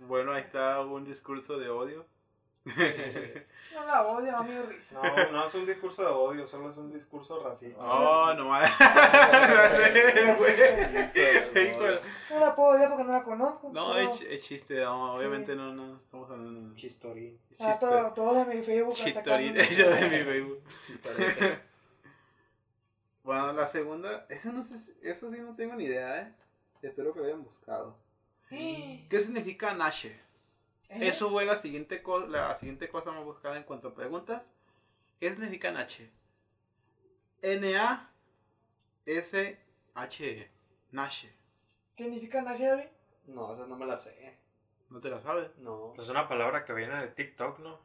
bueno, 0.00 0.32
ahí 0.32 0.42
está 0.42 0.80
un 0.80 1.04
discurso 1.04 1.56
de 1.58 1.68
odio. 1.70 2.04
No 2.66 3.84
la 3.86 4.02
odio, 4.06 4.36
amigo 4.36 4.64
risa. 4.64 5.00
No, 5.00 5.30
no 5.32 5.46
es 5.46 5.54
un 5.54 5.66
discurso 5.66 6.02
de 6.02 6.08
odio, 6.08 6.46
solo 6.46 6.70
es 6.70 6.76
un 6.76 6.92
discurso 6.92 7.40
racista. 7.42 7.80
Oh, 7.80 8.34
no 8.34 8.46
más. 8.48 8.72
No 12.30 12.40
la 12.40 12.54
puedo 12.54 12.70
odiar 12.70 12.88
porque 12.90 13.04
no 13.04 13.12
la 13.12 13.22
conozco. 13.22 13.70
No, 13.72 13.92
pero- 13.94 14.12
es, 14.12 14.20
es 14.22 14.40
chiste, 14.44 14.82
no, 14.84 15.14
obviamente 15.14 15.54
no, 15.54 15.72
no, 15.72 15.96
estamos 15.96 16.30
hablando 16.30 16.70
de 16.70 16.76
Chistorín. 16.76 17.38
Ah, 17.58 17.76
todo, 17.78 18.12
todo 18.12 18.44
de 18.44 18.54
mi 18.56 18.62
Facebook. 18.62 18.94
Chistorín, 18.94 19.56
eso 19.56 19.88
de 19.88 20.08
mi 20.08 20.24
Facebook. 20.24 20.62
Chistorete. 20.84 21.60
Bueno, 23.22 23.52
la 23.52 23.66
segunda, 23.68 24.26
eso 24.28 24.52
no 24.52 24.62
sé, 24.62 24.76
eso 25.02 25.30
sí 25.30 25.38
no 25.40 25.54
tengo 25.56 25.74
ni 25.74 25.84
idea, 25.84 26.20
eh. 26.22 26.34
Espero 26.82 27.12
que 27.12 27.20
lo 27.20 27.26
hayan 27.26 27.42
buscado. 27.42 27.96
¿Qué 28.48 29.20
significa 29.22 29.74
Nashe? 29.74 30.20
Eso 30.88 31.30
fue 31.30 31.44
la 31.44 31.56
siguiente, 31.56 32.02
co- 32.02 32.26
la 32.26 32.56
siguiente 32.56 32.88
cosa 32.88 33.10
más 33.12 33.24
buscada 33.24 33.56
en 33.56 33.64
cuanto 33.64 33.88
a 33.88 33.94
preguntas. 33.94 34.42
¿Qué 35.20 35.30
significa 35.30 35.70
Nache? 35.72 36.10
N-A-S-H-E. 39.06 40.50
Nache. 40.92 41.32
¿Qué 41.96 42.04
significa 42.04 42.42
Nashi 42.42 42.64
David? 42.64 42.84
No, 43.26 43.54
esa 43.54 43.66
no 43.66 43.76
me 43.76 43.86
la 43.86 43.96
sé. 43.96 44.38
¿No 44.90 45.00
te 45.00 45.10
la 45.10 45.20
sabes? 45.20 45.50
No. 45.58 45.94
Es 45.98 46.08
una 46.08 46.28
palabra 46.28 46.64
que 46.64 46.72
viene 46.72 47.00
de 47.00 47.08
TikTok, 47.08 47.58
¿no? 47.60 47.80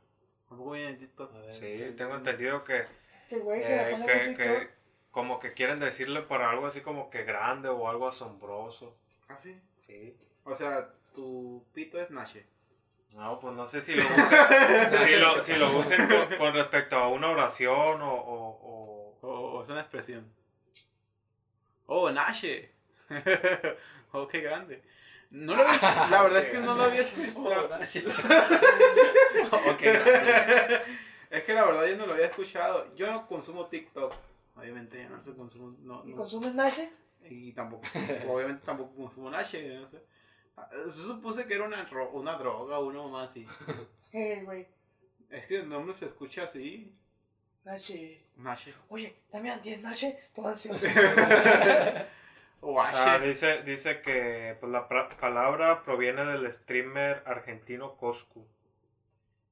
Tampoco 0.48 0.72
viene 0.72 0.90
en 0.90 0.98
TikTok. 1.00 1.34
Ver, 1.34 1.54
Sí, 1.54 1.60
¿qué- 1.62 1.94
tengo 1.98 2.16
entendido 2.16 2.64
que, 2.64 2.86
Que 3.30 3.40
güey, 3.40 3.62
que 3.64 3.76
la 3.76 3.90
eh, 3.90 3.92
pasa 3.94 4.06
que, 4.06 4.36
que 4.36 4.70
como 5.10 5.40
que 5.40 5.54
quieren 5.54 5.80
decirle 5.80 6.22
por 6.22 6.42
algo 6.42 6.68
así 6.68 6.82
como 6.82 7.10
que 7.10 7.24
grande 7.24 7.70
o 7.70 7.88
algo 7.90 8.08
asombroso. 8.08 8.96
¿Ah, 9.30 9.38
sí? 9.38 9.60
Sí. 9.88 10.16
O 10.44 10.56
sea, 10.56 10.94
tu 11.16 11.66
pito 11.74 12.00
es 12.00 12.10
Nache. 12.12 12.46
No, 13.16 13.40
pues 13.40 13.56
no 13.56 13.68
sé 13.68 13.82
si 13.82 13.94
lo 13.94 14.04
usen, 14.18 14.40
si 15.00 15.16
lo, 15.20 15.42
si 15.42 15.56
lo 15.56 15.78
usen 15.78 16.08
con, 16.38 16.54
respecto 16.54 16.96
a 16.96 17.10
una 17.10 17.30
oración 17.30 18.02
o, 18.02 18.14
o, 18.14 19.18
o... 19.22 19.64
es 19.64 19.70
una 19.70 19.82
expresión. 19.82 20.32
Oh, 21.88 22.10
Nashe. 22.10 22.72
oh, 24.14 24.28
qué 24.28 24.40
grande. 24.40 24.82
No 25.30 25.56
lo, 25.56 25.64
la 26.10 26.24
verdad 26.24 26.44
es 26.44 26.54
que 26.54 26.60
no 26.60 26.76
lo 26.76 26.84
había 26.84 27.02
escuchado. 27.02 27.70
Oh, 29.52 29.72
es 31.30 31.44
que 31.44 31.54
la 31.54 31.66
verdad 31.66 31.88
yo 31.88 31.98
no 31.98 32.06
lo 32.06 32.14
había 32.14 32.26
escuchado. 32.28 32.96
Yo 32.96 33.12
no 33.12 33.28
consumo 33.28 33.68
TikTok. 33.68 34.14
Obviamente 34.56 35.08
no 35.10 35.22
se 35.22 35.34
consumo. 35.34 35.76
No, 35.80 36.04
no. 36.04 36.16
¿Consumes 36.16 36.54
Nashe? 36.54 36.92
Y 37.30 37.54
tampoco, 37.54 37.84
obviamente 38.28 38.66
tampoco 38.66 38.96
consumo 38.96 39.30
Nashe. 39.30 39.80
No 39.80 39.90
sé. 39.90 40.02
Yo 40.58 40.92
supuse 40.92 41.46
que 41.46 41.56
era 41.56 41.66
una, 41.66 41.88
una 42.14 42.38
droga, 42.38 42.80
uno 42.80 43.10
más 43.10 43.32
así. 43.32 43.48
Eh, 44.14 44.42
güey. 44.44 44.68
Es 45.30 45.46
que 45.46 45.60
el 45.60 45.70
nombre 45.70 45.94
se 45.96 46.06
escucha 46.06 46.44
así. 46.44 46.94
Nache. 47.64 48.26
Nache. 48.36 48.74
Oye, 48.90 49.16
Damián, 49.32 49.62
¿tienes 49.62 49.82
Nache? 49.82 50.20
Todo 50.36 50.48
ansioso. 50.50 50.86
ah, 52.78 53.20
dice, 53.24 53.64
dice 53.64 54.02
que 54.02 54.58
pues, 54.60 54.70
la 54.70 54.90
palabra 54.90 55.82
proviene 55.84 56.26
del 56.26 56.52
streamer 56.52 57.24
argentino 57.26 57.96
Coscu. 57.96 58.46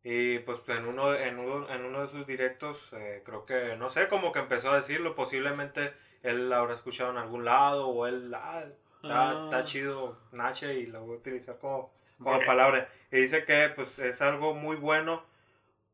Y 0.03 0.39
pues 0.39 0.59
en 0.67 0.85
uno, 0.85 1.13
en 1.13 1.39
uno, 1.39 1.69
en 1.69 1.85
uno 1.85 2.01
de 2.01 2.07
sus 2.07 2.25
directos, 2.25 2.89
eh, 2.93 3.21
creo 3.25 3.45
que, 3.45 3.75
no 3.75 3.89
sé, 3.89 4.07
como 4.07 4.31
que 4.31 4.39
empezó 4.39 4.71
a 4.71 4.77
decirlo, 4.77 5.13
posiblemente 5.15 5.93
él 6.23 6.51
habrá 6.53 6.73
escuchado 6.73 7.11
en 7.11 7.17
algún 7.17 7.45
lado 7.45 7.87
o 7.89 8.07
él, 8.07 8.33
ah, 8.33 8.63
Está, 9.01 9.57
ah. 9.57 9.63
chido 9.63 10.19
Nache 10.31 10.75
y 10.75 10.85
lo 10.85 11.05
voy 11.05 11.15
a 11.15 11.19
utilizar 11.19 11.57
como, 11.57 11.91
como 12.21 12.39
palabra. 12.45 12.89
Y 13.11 13.21
dice 13.21 13.45
que 13.45 13.71
pues 13.75 13.97
es 13.99 14.21
algo 14.21 14.53
muy 14.53 14.75
bueno, 14.75 15.23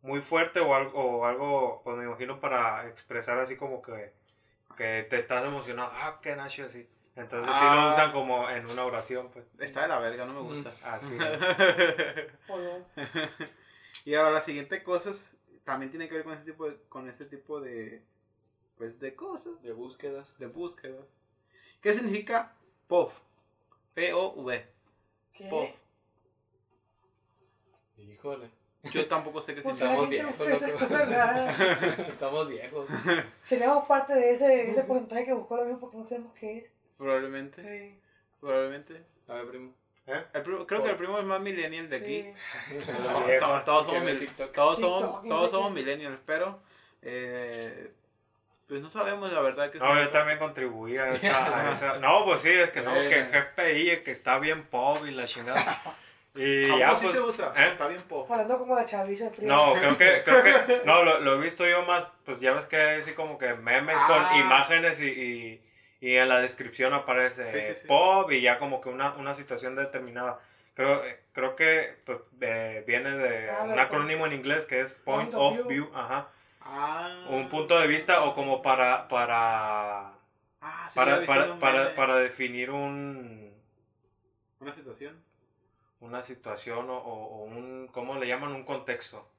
muy 0.01 0.21
fuerte 0.21 0.59
o 0.59 0.73
algo, 0.73 0.99
o 0.99 1.25
algo 1.25 1.81
pues 1.83 1.97
me 1.97 2.05
imagino 2.05 2.39
para 2.39 2.87
expresar 2.87 3.37
así 3.37 3.57
como 3.57 3.81
que, 3.81 4.13
que 4.75 5.05
te 5.09 5.17
estás 5.17 5.45
emocionado. 5.45 5.91
Ah, 5.93 6.19
que 6.21 6.35
Nache 6.35 6.63
así. 6.63 6.87
Entonces 7.15 7.55
sí 7.55 7.63
lo 7.63 7.69
ah. 7.69 7.89
usan 7.89 8.11
como 8.11 8.49
en 8.49 8.69
una 8.69 8.83
oración. 8.83 9.29
Pues. 9.31 9.45
Está 9.59 9.83
de 9.83 9.87
la 9.87 9.99
verga, 9.99 10.25
no 10.25 10.33
me 10.33 10.41
gusta. 10.41 10.73
Así. 10.83 11.17
y 14.05 14.15
ahora 14.15 14.31
la 14.31 14.41
siguiente 14.41 14.83
cosa 14.83 15.11
también 15.63 15.91
tiene 15.91 16.09
que 16.09 16.15
ver 16.15 16.23
con 16.23 16.33
ese 16.33 16.43
tipo 16.43 16.69
de, 16.69 16.77
con 16.89 17.09
ese 17.09 17.25
tipo 17.25 17.61
de, 17.61 18.03
pues, 18.77 18.99
de 18.99 19.15
cosas. 19.15 19.61
De 19.61 19.71
búsquedas. 19.71 20.37
De 20.39 20.47
búsquedas. 20.47 21.05
¿Qué 21.81 21.93
significa 21.93 22.53
POV. 22.87 23.11
P-O-V. 23.93 24.65
¿Qué? 25.33 25.45
POV. 25.45 25.69
Híjole. 27.97 28.49
Yo 28.91 29.07
tampoco 29.07 29.41
sé 29.41 29.55
qué 29.55 29.61
significa. 29.61 29.85
Estamos 29.91 30.09
viejos, 30.09 32.07
Estamos 32.07 32.47
viejos. 32.49 32.89
Seríamos 33.41 33.87
parte 33.87 34.13
de 34.13 34.31
ese, 34.31 34.69
ese 34.69 34.83
porcentaje 34.83 35.25
que 35.25 35.33
buscó 35.33 35.57
lo 35.57 35.63
mismo 35.65 35.79
porque 35.79 35.97
no 35.97 36.03
sabemos 36.03 36.33
qué 36.33 36.57
es. 36.59 36.71
Probablemente. 36.97 37.61
Sí. 37.63 37.99
Probablemente. 38.39 39.03
A 39.27 39.33
ver, 39.33 39.49
primo. 39.49 39.73
¿Eh? 40.07 40.23
creo 40.67 40.83
que 40.83 40.89
el 40.91 40.97
primo 40.97 41.17
es 41.17 41.25
más 41.25 41.41
millennial 41.41 41.89
de 41.89 41.95
aquí. 41.95 42.33
todos, 43.65 43.87
somos, 43.87 44.53
todos, 44.53 44.79
somos, 44.79 45.27
todos 45.27 45.51
somos 45.51 45.71
millennials, 45.71 46.19
pero 46.27 46.59
eh, 47.01 47.91
pues 48.67 48.81
no 48.81 48.89
sabemos 48.89 49.31
la 49.31 49.41
verdad 49.41 49.69
que... 49.69 49.79
No, 49.79 49.95
yo 49.95 50.09
también 50.09 50.39
contribuía 50.39 51.03
a 51.03 51.11
esa, 51.71 51.99
No, 51.99 52.25
pues 52.25 52.41
sí, 52.41 52.49
es 52.49 52.71
que 52.71 52.81
no, 52.81 52.93
que 52.93 53.23
GPI, 53.23 54.03
que 54.03 54.11
está 54.11 54.39
bien 54.39 54.63
pop 54.63 55.05
y 55.05 55.11
la 55.11 55.25
chingada. 55.25 55.81
Y 56.37 56.67
ya, 56.67 56.89
pues, 56.89 56.99
sí 56.99 57.07
se 57.07 57.21
usa, 57.21 57.53
¿eh? 57.55 57.69
está 57.71 57.87
bien 57.87 58.01
pop. 58.01 58.29
Hablando 58.29 58.57
como 58.57 58.75
de 58.75 58.85
chaviza. 58.85 59.31
No, 59.39 59.73
creo 59.73 59.97
que, 59.97 60.21
creo 60.25 60.43
que, 60.43 60.81
no, 60.83 61.01
lo, 61.01 61.21
lo, 61.21 61.35
he 61.35 61.37
visto 61.37 61.65
yo 61.65 61.83
más, 61.83 62.07
pues 62.25 62.41
ya 62.41 62.51
ves 62.51 62.65
que 62.65 62.75
hay 62.75 62.99
así 62.99 63.13
como 63.13 63.37
que 63.37 63.53
memes 63.53 63.95
con 64.05 64.21
ah. 64.21 64.37
imágenes 64.37 64.99
y, 64.99 65.07
y, 65.07 65.61
y, 66.01 66.17
en 66.17 66.27
la 66.27 66.41
descripción 66.41 66.93
aparece 66.93 67.77
pop 67.87 68.29
y 68.33 68.41
ya 68.41 68.59
como 68.59 68.81
que 68.81 68.89
una, 68.89 69.13
una 69.13 69.33
situación 69.33 69.77
determinada. 69.77 70.41
Creo, 70.73 71.01
creo 71.31 71.55
que 71.55 71.95
pues, 72.05 72.19
eh, 72.41 72.83
viene 72.85 73.11
de 73.11 73.49
ah, 73.49 73.63
un 73.63 73.79
acrónimo 73.79 74.25
en 74.25 74.33
inglés 74.33 74.65
que 74.65 74.81
es 74.81 74.91
Point, 74.91 75.33
of 75.33 75.67
view 75.67 75.89
ajá. 75.95 76.27
Ah. 76.65 77.27
Un 77.29 77.47
punto 77.47 77.79
de 77.79 77.87
vista 77.87 78.23
o 78.25 78.33
como 78.33 78.61
para 78.63 79.07
para 79.07 80.13
ah, 80.61 80.89
para, 80.95 81.25
para, 81.25 81.59
para, 81.59 81.95
para, 81.95 82.17
definir 82.17 82.71
un 82.71 83.53
una 84.59 84.73
situación 84.73 85.23
una 85.99 86.23
situación 86.23 86.89
o, 86.89 86.97
o, 86.97 87.43
un 87.43 87.87
cómo 87.91 88.15
le 88.15 88.27
llaman 88.27 88.51
un 88.51 88.63
contexto. 88.63 89.29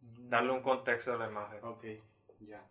Darle 0.00 0.52
un 0.52 0.62
contexto 0.62 1.12
a 1.12 1.16
la 1.16 1.26
imagen. 1.26 1.62
Ok 1.64 1.84
ya. 2.40 2.64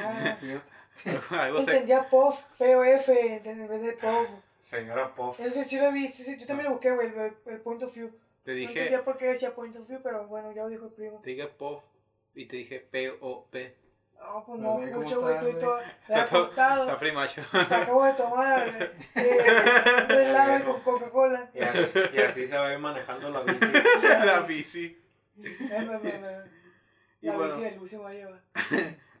Ah, 0.00 0.36
entendía 1.58 2.08
POF 2.08 2.44
POF 2.58 3.08
en 3.08 3.68
vez 3.68 3.82
de 3.82 3.92
POF 3.92 4.28
señora 4.58 5.14
POF 5.14 5.38
eso 5.40 5.62
sí 5.62 5.78
lo 5.78 5.92
vi 5.92 6.10
yo 6.12 6.46
también 6.46 6.68
lo 6.68 6.72
busqué 6.72 6.88
el, 6.88 7.36
el 7.46 7.60
point 7.60 7.82
of 7.82 7.94
view. 7.94 8.10
Te 8.44 8.52
dije. 8.52 8.72
No 8.72 8.80
entendía 8.80 9.04
por 9.04 9.18
qué 9.18 9.26
decía 9.26 9.54
point 9.54 9.76
of 9.76 9.86
view, 9.86 10.00
pero 10.02 10.26
bueno, 10.26 10.52
ya 10.52 10.62
lo 10.62 10.70
dijo 10.70 10.86
el 10.86 10.92
primo. 10.92 11.20
Te 11.22 11.30
dije 11.30 11.46
POF 11.46 11.82
y 12.40 12.46
te 12.46 12.56
dije 12.56 12.80
P-O-P. 12.80 13.76
No, 14.18 14.44
pues 14.46 14.60
no, 14.60 14.78
mucho, 14.78 15.20
güey, 15.20 15.34
estoy 15.34 15.54
todo. 15.54 15.78
Te 16.06 16.14
acostado. 16.14 16.84
Está 16.84 16.98
primacho. 16.98 17.42
Te 17.50 17.74
acabo 17.74 18.04
de 18.04 18.12
tomar 18.14 18.68
eh, 19.14 20.04
un 20.04 20.10
helado 20.10 20.64
con 20.64 20.80
Coca-Cola. 20.80 21.50
Y 21.54 21.60
así, 21.60 21.80
y 22.14 22.18
así 22.18 22.48
se 22.48 22.56
va 22.56 22.68
a 22.68 22.72
ir 22.72 22.78
manejando 22.78 23.30
la 23.30 23.40
bici. 23.42 23.66
la 24.02 24.40
bici. 24.40 24.98
La 27.20 27.38
bici 27.38 27.60
de 27.60 27.76
Lucio 27.76 28.02
va 28.02 28.10
a 28.10 28.14
llevar. 28.14 28.42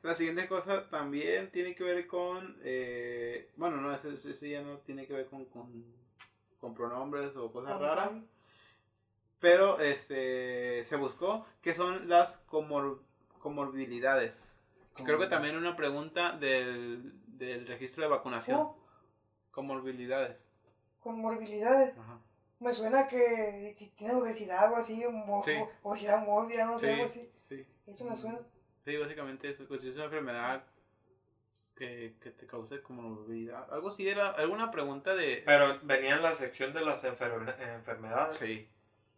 La 0.02 0.14
siguiente 0.14 0.48
cosa 0.48 0.88
también 0.88 1.50
tiene 1.50 1.74
que 1.74 1.84
ver 1.84 2.06
con, 2.06 2.58
eh, 2.62 3.50
bueno, 3.56 3.76
no, 3.78 3.94
ese, 3.94 4.14
ese, 4.14 4.48
ya 4.48 4.62
no 4.62 4.78
tiene 4.78 5.06
que 5.06 5.12
ver 5.12 5.26
con, 5.26 5.44
con, 5.46 5.84
con 6.58 6.74
pronombres 6.74 7.36
o 7.36 7.52
cosas 7.52 7.78
raras. 7.78 8.12
Pero 9.40 9.78
este 9.78 10.84
se 10.84 10.96
buscó 10.96 11.46
que 11.62 11.74
son 11.74 12.08
las 12.08 12.36
comor 12.46 13.02
comorbilidades. 13.40 14.36
Creo 15.04 15.18
que 15.18 15.26
también 15.26 15.56
una 15.56 15.76
pregunta 15.76 16.32
del, 16.32 17.12
del 17.38 17.66
registro 17.66 18.02
de 18.04 18.10
vacunación. 18.10 18.68
Comorbilidades. 19.50 20.36
Comorbilidades. 21.00 21.94
Me 22.58 22.72
suena 22.74 23.08
que 23.08 23.92
tiene 23.96 24.14
obesidad 24.14 24.70
o 24.70 24.76
así, 24.76 25.02
obesidad 25.82 26.24
mórbida, 26.24 26.66
no 26.66 26.78
sé, 26.78 26.92
algo 26.92 27.06
así. 27.06 27.30
Eso 27.86 28.04
me 28.04 28.14
suena. 28.14 28.38
Sí, 28.84 28.96
básicamente 28.96 29.50
eso. 29.50 29.64
Pues 29.66 29.82
es 29.82 29.94
una 29.94 30.04
enfermedad 30.04 30.62
que, 31.74 32.16
que 32.20 32.30
te 32.30 32.46
cause 32.46 32.82
comorbilidad. 32.82 33.72
Algo 33.72 33.88
así 33.88 34.06
era, 34.06 34.30
alguna 34.32 34.70
pregunta 34.70 35.14
de... 35.14 35.42
Pero 35.46 35.80
venía 35.82 36.16
en 36.16 36.22
la 36.22 36.34
sección 36.34 36.74
de 36.74 36.82
las 36.82 37.02
enfermedades. 37.04 38.36
Sí. 38.36 38.68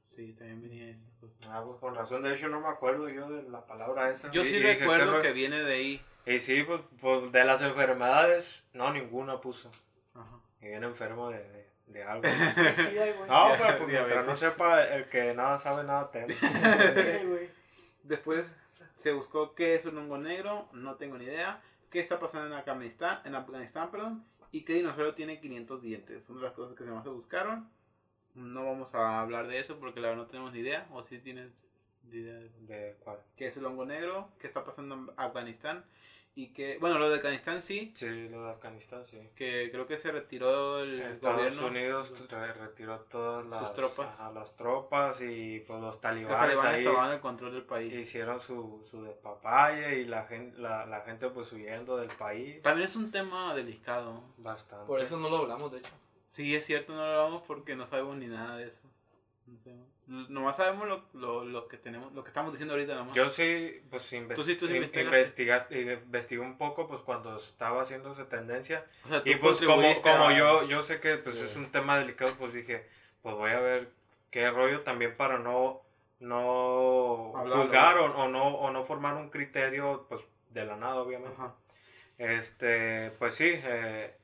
Sí, 0.02 0.32
también 0.34 0.62
venía 0.62 0.90
esas 0.90 1.12
cosas. 1.20 1.38
Ah, 1.50 1.62
pues 1.64 1.78
con 1.80 1.94
razón, 1.94 2.22
de 2.22 2.34
hecho 2.34 2.48
no 2.48 2.60
me 2.60 2.68
acuerdo 2.68 3.08
yo 3.08 3.30
de 3.30 3.48
la 3.48 3.66
palabra 3.66 4.10
esa. 4.10 4.30
Yo 4.30 4.44
sí 4.44 4.58
recuerdo 4.60 5.20
que, 5.20 5.32
viene 5.32 5.62
de 5.62 5.74
ahí. 5.74 6.04
Y 6.26 6.38
sí, 6.40 6.62
pues, 6.64 6.80
pues, 7.00 7.32
de 7.32 7.44
las 7.44 7.62
enfermedades, 7.62 8.64
no, 8.72 8.92
ninguna 8.92 9.40
puso. 9.40 9.70
Ajá. 10.14 10.40
Y 10.60 10.68
viene 10.68 10.86
enfermo 10.86 11.30
de, 11.30 11.38
de, 11.38 11.70
de 11.86 12.02
algo. 12.02 12.22
no, 13.28 13.52
pero 13.58 13.78
pues 13.78 13.90
mientras 13.90 14.26
no 14.26 14.36
sepa 14.36 14.84
el 14.84 15.08
que 15.08 15.34
nada 15.34 15.58
sabe, 15.58 15.84
nada 15.84 16.10
teme. 16.10 16.34
Después 18.02 18.54
se 18.98 19.12
buscó 19.12 19.54
qué 19.54 19.74
es 19.74 19.84
un 19.84 19.98
hongo 19.98 20.18
negro, 20.18 20.68
no 20.72 20.96
tengo 20.96 21.18
ni 21.18 21.24
idea. 21.24 21.60
¿Qué 21.90 22.00
está 22.00 22.18
pasando 22.18 22.46
en 22.46 22.52
Afganistán, 22.54 23.20
en 23.24 23.34
Afganistán 23.34 23.90
perdón? 23.90 24.24
Y 24.50 24.64
qué 24.64 24.74
dinosaurio 24.74 25.14
tiene 25.14 25.40
500 25.40 25.82
dientes. 25.82 26.24
Son 26.24 26.40
las 26.40 26.52
cosas 26.52 26.76
que 26.76 26.84
se 26.84 26.90
más 26.90 27.02
se 27.02 27.10
buscaron. 27.10 27.68
No 28.34 28.64
vamos 28.64 28.94
a 28.94 29.20
hablar 29.20 29.46
de 29.46 29.58
eso 29.58 29.78
porque 29.78 30.00
la 30.00 30.08
verdad 30.08 30.24
no 30.24 30.28
tenemos 30.28 30.52
ni 30.52 30.60
idea. 30.60 30.86
¿O 30.92 31.02
si 31.02 31.18
tienes 31.18 31.50
idea 32.10 32.34
de 32.34 32.96
cuál? 33.00 33.18
¿Qué 33.36 33.48
es 33.48 33.56
el 33.56 33.66
hongo 33.66 33.84
negro? 33.84 34.30
¿Qué 34.38 34.46
está 34.46 34.64
pasando 34.64 34.94
en 34.94 35.10
Afganistán? 35.16 35.84
Y 36.34 36.54
que, 36.54 36.78
bueno, 36.78 36.98
lo 36.98 37.10
de 37.10 37.16
Afganistán 37.16 37.62
sí. 37.62 37.92
Sí, 37.94 38.28
lo 38.30 38.44
de 38.44 38.50
Afganistán 38.52 39.04
sí. 39.04 39.18
Que 39.34 39.68
creo 39.70 39.86
que 39.86 39.98
se 39.98 40.10
retiró 40.10 40.80
el 40.80 41.02
Estados 41.02 41.58
Unidos 41.58 42.14
retiró 42.56 43.00
todas 43.00 43.44
las 43.44 43.58
sus 43.58 43.74
tropas. 43.74 44.18
las 44.32 44.56
tropas 44.56 45.20
y 45.20 45.60
pues 45.66 45.78
los 45.82 46.00
talibanes, 46.00 46.54
los 46.54 46.62
talibanes 46.62 46.86
tomaban 46.86 47.12
el 47.12 47.20
control 47.20 47.52
del 47.52 47.64
país. 47.64 47.92
Hicieron 47.92 48.40
su, 48.40 48.82
su 48.82 49.02
despapalle 49.02 49.98
y 49.98 50.06
la 50.06 50.24
gente, 50.24 50.58
la, 50.58 50.86
la 50.86 51.02
gente 51.02 51.28
pues 51.28 51.52
huyendo 51.52 51.98
del 51.98 52.08
país. 52.08 52.62
También 52.62 52.86
es 52.86 52.96
un 52.96 53.10
tema 53.10 53.54
delicado. 53.54 54.22
Bastante. 54.38 54.86
Por 54.86 55.02
eso 55.02 55.18
no 55.18 55.28
lo 55.28 55.36
hablamos, 55.36 55.70
de 55.70 55.80
hecho. 55.80 55.92
Sí, 56.32 56.56
es 56.56 56.64
cierto, 56.64 56.94
no 56.94 57.04
lo 57.04 57.12
hablamos 57.12 57.42
porque 57.46 57.76
no 57.76 57.84
sabemos 57.84 58.16
ni 58.16 58.26
nada 58.26 58.56
de 58.56 58.66
eso. 58.66 58.88
No 59.44 59.58
sé. 59.58 59.76
Nomás 60.06 60.56
sabemos 60.56 60.88
lo, 60.88 61.04
lo, 61.12 61.44
lo, 61.44 61.68
que 61.68 61.76
tenemos, 61.76 62.10
lo 62.14 62.24
que 62.24 62.28
estamos 62.28 62.52
diciendo 62.52 62.72
ahorita 62.72 62.94
nomás. 62.94 63.12
Yo 63.12 63.30
sí, 63.30 63.82
pues 63.90 64.08
¿Tú 64.34 64.42
sí, 64.42 64.56
tú 64.56 64.66
sí 64.66 64.74
investigaste? 64.74 65.92
investigué 65.92 66.40
un 66.40 66.56
poco 66.56 66.86
pues 66.86 67.02
cuando 67.02 67.36
estaba 67.36 67.82
haciéndose 67.82 68.24
tendencia. 68.24 68.86
y 69.26 69.34
pues 69.34 69.60
como, 69.60 69.82
como 70.00 70.30
yo, 70.30 70.66
yo 70.66 70.82
sé 70.82 71.00
que 71.00 71.18
pues 71.18 71.36
es 71.36 71.54
un 71.54 71.70
tema 71.70 71.98
delicado, 71.98 72.32
pues 72.38 72.54
dije, 72.54 72.88
pues 73.20 73.34
voy 73.34 73.50
a 73.50 73.60
ver 73.60 73.92
qué 74.30 74.50
rollo 74.50 74.80
también 74.80 75.14
para 75.18 75.38
no, 75.38 75.82
no 76.18 77.34
juzgar 77.34 77.98
o, 77.98 78.28
no, 78.30 78.48
o 78.56 78.70
no 78.70 78.84
formar 78.84 79.16
un 79.16 79.28
criterio 79.28 80.06
pues 80.08 80.22
de 80.48 80.64
la 80.64 80.76
nada, 80.76 80.94
obviamente. 81.02 81.36
Este, 82.16 83.10
pues 83.18 83.34
sí, 83.34 83.50
eh, 83.52 84.16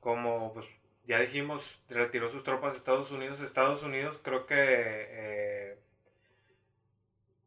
como 0.00 0.54
pues 0.54 0.79
ya 1.10 1.18
dijimos, 1.18 1.80
retiró 1.88 2.28
sus 2.28 2.44
tropas 2.44 2.70
de 2.70 2.78
Estados 2.78 3.10
Unidos. 3.10 3.40
Estados 3.40 3.82
Unidos 3.82 4.20
creo 4.22 4.46
que 4.46 4.54
eh, 4.56 5.78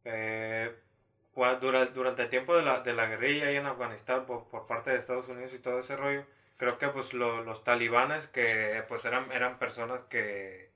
eh, 0.04 0.76
durante, 1.62 2.24
el 2.24 2.28
tiempo 2.28 2.54
de 2.56 2.62
la, 2.62 2.80
de 2.80 2.92
la 2.92 3.06
guerrilla 3.06 3.46
ahí 3.46 3.56
en 3.56 3.64
Afganistán 3.64 4.26
por, 4.26 4.48
por, 4.48 4.66
parte 4.66 4.90
de 4.90 4.98
Estados 4.98 5.28
Unidos 5.28 5.54
y 5.54 5.58
todo 5.60 5.80
ese 5.80 5.96
rollo, 5.96 6.26
creo 6.58 6.76
que 6.76 6.88
pues 6.88 7.14
los 7.14 7.64
talibanes 7.64 8.26
que 8.26 8.84
pues 8.86 9.02
eran, 9.06 9.32
eran 9.32 9.58
personas 9.58 10.00
que, 10.10 10.70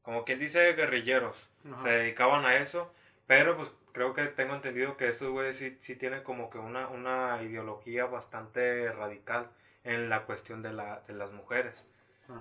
como 0.00 0.24
quien 0.24 0.38
dice, 0.38 0.72
guerrilleros, 0.72 1.50
se 1.82 1.88
dedicaban 1.90 2.46
a 2.46 2.56
eso, 2.56 2.94
pero 3.26 3.58
pues 3.58 3.70
creo 3.92 4.14
que 4.14 4.24
tengo 4.24 4.54
entendido 4.54 4.96
que 4.96 5.08
estos 5.08 5.28
güeyes 5.28 5.58
sí, 5.58 5.76
sí 5.80 5.96
tienen 5.96 6.22
como 6.22 6.48
que 6.48 6.56
una, 6.56 6.88
una 6.88 7.42
ideología 7.42 8.06
bastante 8.06 8.90
radical 8.90 9.50
en 9.84 10.08
la 10.08 10.24
cuestión 10.24 10.62
de, 10.62 10.72
la, 10.72 11.02
de 11.06 11.12
las 11.12 11.32
mujeres. 11.32 11.74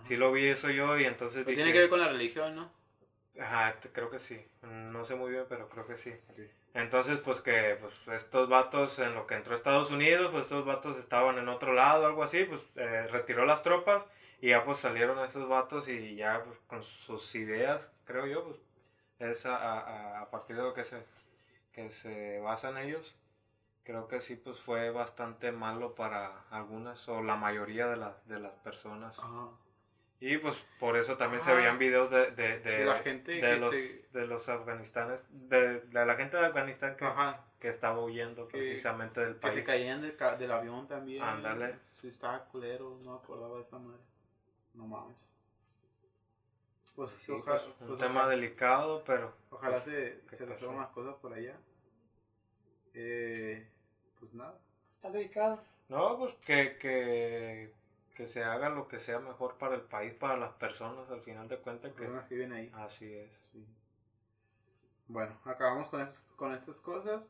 Sí 0.03 0.17
lo 0.17 0.31
vi 0.31 0.47
eso 0.47 0.69
yo 0.69 0.97
y 0.99 1.05
entonces 1.05 1.43
pues 1.43 1.55
Tiene 1.55 1.73
que 1.73 1.79
ver 1.79 1.89
con 1.89 1.99
la 1.99 2.09
religión, 2.09 2.55
¿no? 2.55 2.71
Ajá, 3.39 3.75
creo 3.91 4.09
que 4.09 4.19
sí. 4.19 4.45
No 4.61 5.03
sé 5.03 5.15
muy 5.15 5.31
bien, 5.31 5.45
pero 5.49 5.69
creo 5.69 5.86
que 5.86 5.97
sí. 5.97 6.13
Entonces, 6.73 7.19
pues 7.19 7.41
que 7.41 7.77
pues, 7.79 7.93
estos 8.09 8.49
vatos, 8.49 8.99
en 8.99 9.13
lo 9.13 9.27
que 9.27 9.36
entró 9.36 9.53
a 9.53 9.55
Estados 9.55 9.91
Unidos, 9.91 10.29
pues 10.31 10.43
estos 10.43 10.65
vatos 10.65 10.97
estaban 10.97 11.38
en 11.38 11.47
otro 11.47 11.73
lado, 11.73 12.05
algo 12.05 12.23
así, 12.23 12.43
pues 12.43 12.61
eh, 12.75 13.07
retiró 13.07 13.45
las 13.45 13.63
tropas 13.63 14.05
y 14.41 14.49
ya 14.49 14.63
pues 14.65 14.79
salieron 14.79 15.19
estos 15.19 15.47
vatos 15.47 15.88
y 15.88 16.15
ya 16.15 16.43
pues, 16.43 16.57
con 16.67 16.83
sus 16.83 17.33
ideas, 17.36 17.89
creo 18.05 18.25
yo, 18.27 18.43
pues 18.43 18.57
es 19.19 19.45
a, 19.45 20.21
a, 20.21 20.29
partir 20.29 20.57
de 20.57 20.63
lo 20.63 20.73
que 20.73 20.83
se, 20.83 21.03
que 21.71 21.89
se 21.91 22.39
basan 22.39 22.77
ellos. 22.77 23.15
Creo 23.83 24.07
que 24.07 24.19
sí, 24.19 24.36
pues 24.36 24.59
fue 24.59 24.89
bastante 24.89 25.51
malo 25.51 25.95
para 25.95 26.43
algunas 26.49 27.07
o 27.07 27.21
la 27.21 27.36
mayoría 27.36 27.88
de, 27.88 28.05
de 28.25 28.39
las 28.39 28.53
personas. 28.55 29.17
Y 30.20 30.38
pues 30.38 30.55
por 30.80 30.97
eso 30.97 31.18
también 31.18 31.41
se 31.41 31.53
veían 31.53 31.78
videos 31.78 32.09
de, 32.09 32.32
de, 32.32 32.59
de, 32.59 32.86
la 32.86 32.95
gente 32.99 33.34
de 33.34 33.59
los, 33.59 33.74
de 34.13 34.28
los 34.28 34.47
afganistanes, 34.47 35.20
de, 35.30 35.84
la 35.91 36.16
gente 36.16 36.38
de 36.38 36.45
Afganistán 36.45 36.95
que, 36.95 37.05
que 37.59 37.68
estaba 37.68 37.99
huyendo 37.99 38.47
precisamente 38.47 39.20
del 39.20 39.36
país. 39.36 39.53
Que 39.53 39.59
se 39.59 39.66
caían 39.66 40.01
del, 40.01 40.18
del 40.39 40.51
avión 40.51 40.88
también. 40.88 41.22
Ándale. 41.22 41.80
Sí, 41.84 42.07
estaba 42.07 42.45
culero, 42.45 42.97
no 43.03 43.16
acordaba 43.16 43.57
de 43.57 43.63
esa 43.63 43.78
madre. 43.78 43.99
No 44.74 44.88
mames. 44.88 45.18
Pues 46.95 47.11
sí, 47.11 47.32
ojalá, 47.32 47.57
pues, 47.57 47.76
un 47.82 47.88
pues, 47.88 47.99
tema 47.99 48.28
delicado, 48.30 49.03
pero... 49.03 49.34
Ojalá 49.49 49.84
pues, 49.84 49.84
se, 49.84 50.38
se 50.38 50.45
resuelvan 50.45 50.78
más 50.78 50.89
cosas 50.89 51.20
por 51.20 51.34
allá. 51.34 51.57
Eh, 52.93 53.68
pues 54.18 54.34
nada. 54.34 54.57
Está 54.95 55.11
delicado. 55.11 55.61
No, 55.89 56.18
pues 56.18 56.34
que, 56.36 56.78
que 56.78 57.74
que 58.16 58.28
se 58.28 58.43
haga 58.43 58.70
lo 58.70 58.88
que 58.88 58.99
sea 58.99 59.20
mejor 59.20 59.57
para 59.57 59.76
el 59.76 59.82
país, 59.82 60.13
para 60.13 60.38
las 60.38 60.53
personas, 60.53 61.09
al 61.11 61.22
final 61.22 61.47
de 61.49 61.57
cuentas. 61.57 61.91
Que, 61.91 62.07
que 62.28 62.36
viven 62.36 62.53
ahí. 62.53 62.72
Así 62.74 63.13
es. 63.13 63.30
Bueno, 65.07 65.38
acabamos 65.43 65.89
con, 65.89 66.07
con 66.36 66.53
estas 66.53 66.80
cosas. 66.80 67.30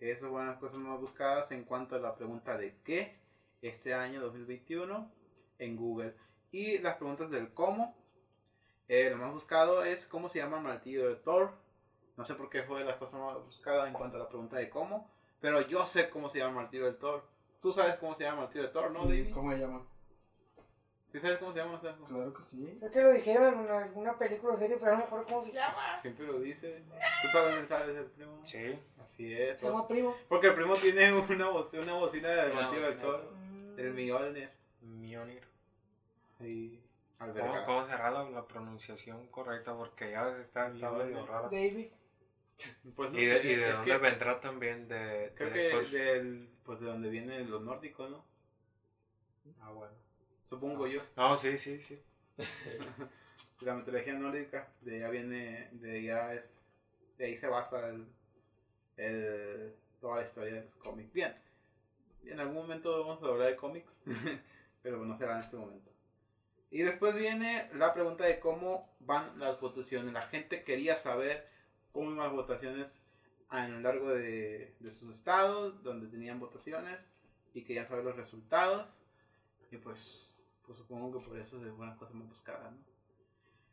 Esas 0.00 0.30
fueron 0.30 0.48
las 0.48 0.58
cosas 0.58 0.78
más 0.78 0.98
buscadas 0.98 1.52
en 1.52 1.64
cuanto 1.64 1.94
a 1.94 2.00
la 2.00 2.16
pregunta 2.16 2.56
de 2.56 2.74
qué 2.82 3.16
este 3.62 3.94
año 3.94 4.20
2021 4.22 5.10
en 5.58 5.76
Google. 5.76 6.16
Y 6.50 6.78
las 6.78 6.96
preguntas 6.96 7.30
del 7.30 7.52
cómo. 7.52 7.94
Eh, 8.88 9.10
lo 9.10 9.18
más 9.18 9.32
buscado 9.32 9.84
es 9.84 10.06
cómo 10.06 10.28
se 10.28 10.38
llama 10.38 10.56
el 10.56 10.64
martillo 10.64 11.08
de 11.08 11.16
Thor. 11.16 11.52
No 12.16 12.24
sé 12.24 12.34
por 12.34 12.48
qué 12.48 12.62
fue 12.62 12.82
la 12.82 12.98
cosa 12.98 13.18
más 13.18 13.36
buscada 13.44 13.86
en 13.86 13.92
cuanto 13.92 14.16
a 14.16 14.20
la 14.20 14.28
pregunta 14.28 14.56
de 14.56 14.70
cómo. 14.70 15.10
Pero 15.40 15.60
yo 15.60 15.84
sé 15.86 16.08
cómo 16.08 16.30
se 16.30 16.38
llama 16.38 16.50
el 16.50 16.56
martillo 16.56 16.86
de 16.86 16.94
Thor. 16.94 17.24
Tú 17.60 17.72
sabes 17.72 17.96
cómo 17.96 18.14
se 18.14 18.24
llama 18.24 18.38
el 18.38 18.44
martillo 18.44 18.64
de 18.64 18.70
Thor, 18.70 18.90
¿no, 18.90 19.04
David? 19.04 19.32
¿Cómo 19.32 19.52
se 19.52 19.58
llama? 19.58 19.86
¿Sí 21.14 21.20
sabes 21.20 21.38
cómo 21.38 21.52
se 21.52 21.58
llama? 21.60 21.80
Claro 21.80 22.34
que 22.34 22.42
sí. 22.42 22.76
Creo 22.80 22.90
que 22.90 23.02
lo 23.02 23.12
dijeron 23.12 23.64
en 23.64 23.70
alguna 23.70 24.18
película 24.18 24.54
o 24.54 24.56
serie, 24.56 24.78
pero 24.80 24.90
no 24.90 24.98
me 24.98 25.04
acuerdo 25.04 25.26
cómo 25.26 25.42
se 25.42 25.52
llama. 25.52 25.94
Siempre 25.94 26.26
lo 26.26 26.40
dice. 26.40 26.82
¿Tú 27.22 27.28
también 27.32 27.68
sabes 27.68 27.96
el 27.96 28.06
primo? 28.06 28.40
Sí. 28.44 28.76
Así 29.00 29.32
es. 29.32 29.60
¿Se 29.60 29.66
llama 29.66 29.86
primo? 29.86 30.16
Porque 30.28 30.48
el 30.48 30.56
primo 30.56 30.74
tiene 30.74 31.12
una, 31.12 31.50
bocina, 31.50 31.84
una 31.84 31.94
bocina 31.94 32.30
de 32.30 32.52
motivo 32.52 32.82
de 32.82 32.92
todo. 32.94 33.32
El 33.76 33.94
Mjolnir. 33.94 34.50
Mjolnir. 34.82 35.44
¿Cómo, 37.16 37.64
¿Cómo 37.64 37.84
será 37.84 38.10
la, 38.10 38.28
la, 38.28 38.44
pronunciación 38.48 39.28
correcta? 39.28 39.72
Porque 39.72 40.10
ya 40.10 40.36
está, 40.40 40.66
está 40.66 40.90
medio 40.90 41.24
rara. 41.26 41.42
David. 41.42 41.92
Pues 42.96 43.12
no 43.12 43.18
¿Y, 43.20 43.24
de, 43.24 43.52
¿Y 43.52 43.54
de 43.54 43.70
dónde 43.70 43.98
vendrá 43.98 44.40
también? 44.40 44.88
De, 44.88 45.32
creo 45.36 45.52
que 45.52 45.70
pues, 45.74 45.92
del, 45.92 46.50
pues 46.64 46.80
de 46.80 46.86
donde 46.86 47.08
vienen 47.08 47.48
los 47.48 47.62
nórdicos, 47.62 48.10
¿no? 48.10 48.24
Ah, 49.60 49.70
bueno. 49.70 50.03
Supongo 50.44 50.86
yo. 50.86 51.00
No, 51.16 51.36
sí, 51.36 51.58
sí, 51.58 51.80
sí. 51.80 52.00
la 53.60 53.74
mitología 53.74 54.14
nórdica, 54.14 54.68
de 54.82 54.96
allá 54.96 55.10
viene, 55.10 55.68
de 55.72 55.98
allá 55.98 56.34
es, 56.34 56.50
de 57.18 57.24
ahí 57.26 57.36
se 57.36 57.46
basa 57.46 57.88
el, 57.88 58.06
el, 58.96 59.74
toda 60.00 60.16
la 60.16 60.26
historia 60.26 60.54
de 60.54 60.64
los 60.64 60.74
cómics. 60.76 61.12
Bien, 61.12 61.34
en 62.24 62.40
algún 62.40 62.56
momento 62.56 63.04
vamos 63.04 63.22
a 63.22 63.26
hablar 63.26 63.48
de 63.48 63.56
cómics, 63.56 64.00
pero 64.82 65.04
no 65.04 65.16
será 65.16 65.34
en 65.34 65.40
este 65.40 65.56
momento. 65.56 65.90
Y 66.70 66.82
después 66.82 67.14
viene 67.14 67.70
la 67.74 67.94
pregunta 67.94 68.24
de 68.26 68.40
cómo 68.40 68.92
van 69.00 69.38
las 69.38 69.60
votaciones. 69.60 70.12
La 70.12 70.22
gente 70.22 70.64
quería 70.64 70.96
saber 70.96 71.48
cómo 71.92 72.10
iban 72.10 72.26
las 72.26 72.34
votaciones 72.34 73.00
a 73.48 73.68
lo 73.68 73.80
largo 73.80 74.10
de, 74.10 74.74
de 74.80 74.90
sus 74.90 75.14
estados, 75.14 75.82
donde 75.84 76.08
tenían 76.08 76.40
votaciones, 76.40 77.00
y 77.54 77.62
querían 77.62 77.86
saber 77.86 78.04
los 78.04 78.16
resultados. 78.16 78.88
Y 79.70 79.76
pues 79.76 80.33
pues 80.66 80.78
supongo 80.78 81.18
que 81.18 81.26
por 81.26 81.38
eso 81.38 81.64
es 81.64 81.72
una 81.72 81.96
cosa 81.96 82.14
más 82.14 82.28
buscada, 82.28 82.70
¿no? 82.70 82.78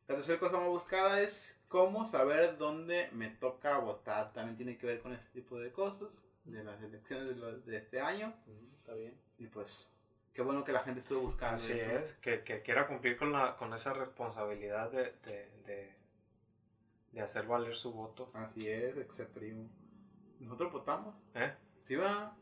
La 0.08 0.16
tercera 0.16 0.40
cosa 0.40 0.58
más 0.58 0.68
buscada 0.68 1.22
es 1.22 1.56
cómo 1.68 2.06
saber 2.06 2.58
dónde 2.58 3.10
me 3.14 3.30
toca 3.30 3.78
votar. 3.78 4.34
También 4.34 4.58
tiene 4.58 4.78
que 4.78 4.86
ver 4.86 5.02
con 5.02 5.14
este 5.14 5.30
tipo 5.30 5.58
de 5.58 5.72
cosas, 5.72 6.22
de 6.44 6.64
las 6.64 6.82
elecciones 6.82 7.66
de, 7.66 7.78
este 7.78 8.02
año. 8.02 8.34
está 8.78 8.94
bien. 8.94 9.18
Y 9.38 9.48
pues, 9.48 9.88
qué 10.34 10.42
bueno 10.42 10.66
que 10.66 10.74
la 10.74 10.82
gente 10.82 11.00
estuvo 11.00 11.22
buscando 11.22 11.56
Así 11.56 11.74
es, 11.74 12.14
que, 12.16 12.44
que, 12.44 12.62
quiera 12.62 12.88
cumplir 12.88 13.16
con, 13.16 13.32
la, 13.32 13.56
con 13.56 13.74
esa 13.74 13.94
responsabilidad 13.94 14.92
de, 14.92 15.14
de, 15.24 15.50
de, 15.66 15.94
de 17.14 17.22
hacer 17.22 17.46
valer 17.46 17.76
su 17.76 17.94
voto. 17.94 18.32
Así 18.34 18.68
es, 18.68 18.98
excepto 18.98 19.40
primo. 19.40 19.70
¿Nosotros 20.40 20.74
votamos? 20.74 21.26
¿Eh? 21.36 21.54
Sí, 21.80 21.96
va. 21.96 22.36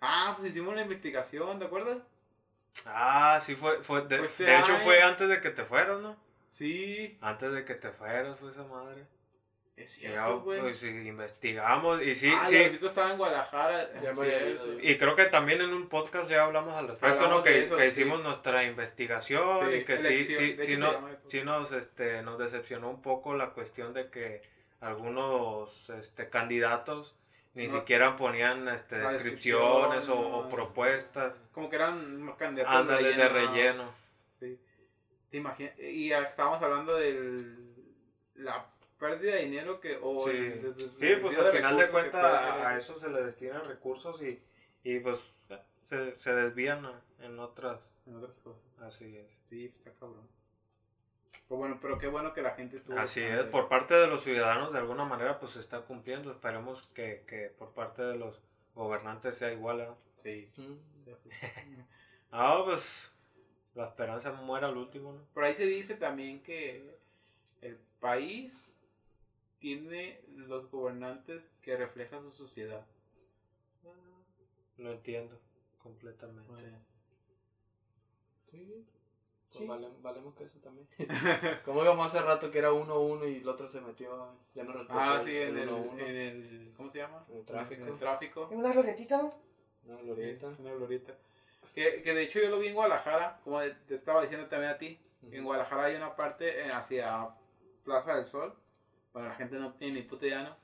Ah, 0.00 0.34
pues 0.36 0.50
hicimos 0.50 0.74
la 0.74 0.82
investigación, 0.82 1.58
¿te 1.58 1.64
acuerdas? 1.64 2.02
Ah, 2.86 3.38
sí 3.40 3.54
fue, 3.54 3.82
fue 3.82 4.02
de, 4.02 4.18
de 4.18 4.58
hecho 4.58 4.76
fue 4.84 5.02
antes 5.02 5.28
de 5.28 5.40
que 5.40 5.50
te 5.50 5.64
fueras, 5.64 6.00
¿no? 6.00 6.16
Sí. 6.50 7.18
Antes 7.20 7.52
de 7.52 7.64
que 7.64 7.74
te 7.74 7.90
fueras 7.90 8.38
fue 8.38 8.50
esa 8.50 8.64
madre. 8.64 9.06
Es 9.76 9.92
cierto, 9.92 10.40
güey. 10.40 10.58
Pues 10.60 10.82
investigamos 10.82 12.02
y 12.02 12.14
sí, 12.14 12.32
ah, 12.34 12.46
sí. 12.46 12.56
estaba 12.56 13.10
en 13.10 13.18
Guadalajara. 13.18 13.90
Ya 14.02 14.14
me 14.14 14.80
y 14.80 14.96
creo 14.96 15.14
que 15.14 15.26
también 15.26 15.60
en 15.60 15.74
un 15.74 15.90
podcast 15.90 16.30
ya 16.30 16.44
hablamos 16.44 16.74
al 16.74 16.88
respecto, 16.88 17.28
¿no? 17.28 17.42
Que, 17.42 17.68
que 17.68 17.86
hicimos 17.86 18.22
nuestra 18.22 18.64
investigación 18.64 19.74
y 19.74 19.84
que 19.84 19.98
sí, 19.98 20.24
sí, 20.24 20.56
sí, 20.62 20.76
no, 20.78 20.92
sí 21.26 21.42
nos, 21.42 21.72
este, 21.72 22.22
nos 22.22 22.38
decepcionó 22.38 22.88
un 22.88 23.02
poco 23.02 23.34
la 23.34 23.50
cuestión 23.50 23.92
de 23.92 24.08
que 24.08 24.40
algunos 24.80 25.90
este, 25.90 26.30
candidatos 26.30 27.14
ni 27.56 27.68
siquiera 27.68 28.16
ponían 28.16 28.68
este, 28.68 28.96
descripciones 28.96 30.08
o, 30.10 30.46
propuestas. 30.48 31.34
Como 31.52 31.70
que 31.70 31.76
eran 31.76 32.34
candidatos 32.38 32.74
Ándale, 32.74 33.14
de 33.14 33.28
relleno. 33.28 33.94
Sí. 34.38 34.60
¿Te 35.30 35.38
imaginas? 35.38 35.78
Y 35.78 36.12
estábamos 36.12 36.62
hablando 36.62 36.94
de 36.94 37.56
la 38.34 38.66
pérdida 38.98 39.36
de 39.36 39.46
dinero 39.46 39.80
que... 39.80 39.98
O 40.02 40.20
sí, 40.20 40.60
sí 40.94 41.14
pues 41.20 41.38
al 41.38 41.50
final 41.50 41.78
de 41.78 41.88
cuentas 41.88 42.22
a, 42.22 42.76
eso 42.76 42.94
se 42.94 43.08
le 43.10 43.22
destinan 43.22 43.66
recursos 43.66 44.20
y, 44.20 44.38
y 44.84 45.00
pues 45.00 45.32
se, 45.82 46.14
se 46.14 46.34
desvían 46.34 46.86
en 47.20 47.38
otras, 47.38 47.80
en 48.06 48.16
otras 48.16 48.36
cosas. 48.38 48.64
Así 48.82 49.16
es. 49.16 49.26
Sí, 49.48 49.64
está 49.64 49.92
cabrón. 49.98 50.28
Pues 51.48 51.58
bueno, 51.58 51.78
pero 51.80 51.98
qué 51.98 52.08
bueno 52.08 52.32
que 52.32 52.42
la 52.42 52.54
gente 52.54 52.78
estuvo. 52.78 52.98
Así 52.98 53.22
es, 53.22 53.44
por 53.44 53.68
parte 53.68 53.94
de 53.94 54.08
los 54.08 54.24
ciudadanos 54.24 54.72
de 54.72 54.78
alguna 54.78 55.04
manera 55.04 55.38
pues 55.38 55.52
se 55.52 55.60
está 55.60 55.82
cumpliendo. 55.82 56.32
Esperemos 56.32 56.82
que, 56.94 57.24
que 57.26 57.50
por 57.56 57.72
parte 57.72 58.02
de 58.02 58.16
los 58.16 58.40
gobernantes 58.74 59.38
sea 59.38 59.52
igual. 59.52 59.80
¿eh? 59.80 59.88
Sí. 60.22 60.50
ah, 62.32 62.62
pues 62.64 63.12
la 63.74 63.86
esperanza 63.86 64.32
muera 64.32 64.66
al 64.66 64.76
último. 64.76 65.12
¿no? 65.12 65.22
Por 65.34 65.44
ahí 65.44 65.54
se 65.54 65.66
dice 65.66 65.94
también 65.94 66.42
que 66.42 66.98
el 67.62 67.78
país 68.00 68.74
tiene 69.60 70.20
los 70.34 70.68
gobernantes 70.70 71.48
que 71.62 71.76
reflejan 71.76 72.24
su 72.24 72.32
sociedad. 72.32 72.84
Lo 74.78 74.92
entiendo 74.92 75.40
completamente. 75.78 76.52
Sí. 78.50 78.84
Pues 79.52 79.68
valemos 80.02 80.34
que 80.34 80.44
eso 80.44 80.58
también. 80.60 80.86
Como 81.64 81.82
íbamos 81.82 82.06
hace 82.06 82.20
rato 82.20 82.50
que 82.50 82.58
era 82.58 82.70
1-1 82.72 83.32
y 83.32 83.36
el 83.36 83.48
otro 83.48 83.66
se 83.66 83.80
metió, 83.80 84.34
ya 84.54 84.64
no 84.64 84.72
respetó. 84.72 84.98
Ah, 84.98 85.22
sí, 85.24 85.36
en, 85.36 85.56
el, 85.56 85.68
en 85.68 86.16
el. 86.16 86.74
¿Cómo 86.76 86.90
se 86.90 86.98
llama? 86.98 87.22
En 87.30 87.38
el 87.38 87.44
tráfico. 87.44 87.82
En 87.82 87.88
el 87.88 87.98
tráfico. 87.98 88.48
En 88.50 88.58
una 88.58 88.72
glorietita, 88.72 89.18
¿no? 89.18 89.34
Una 89.84 90.02
glorieta. 90.02 90.46
una 90.58 90.74
glorieta. 90.74 91.14
Que, 91.74 92.02
que 92.02 92.14
de 92.14 92.22
hecho 92.22 92.40
yo 92.40 92.50
lo 92.50 92.58
vi 92.58 92.68
en 92.68 92.74
Guadalajara, 92.74 93.40
como 93.44 93.60
te 93.60 93.94
estaba 93.94 94.22
diciendo 94.22 94.46
también 94.48 94.72
a 94.72 94.78
ti. 94.78 94.98
En 95.30 95.44
Guadalajara 95.44 95.84
hay 95.84 95.96
una 95.96 96.14
parte 96.14 96.60
eh, 96.60 96.70
hacia 96.70 97.28
Plaza 97.84 98.16
del 98.16 98.26
Sol. 98.26 98.54
Bueno, 99.12 99.28
la 99.28 99.34
gente 99.34 99.56
no 99.56 99.72
tiene 99.74 100.00
ni 100.00 100.02
puta 100.02 100.26
idea, 100.26 100.42
¿no? 100.42 100.56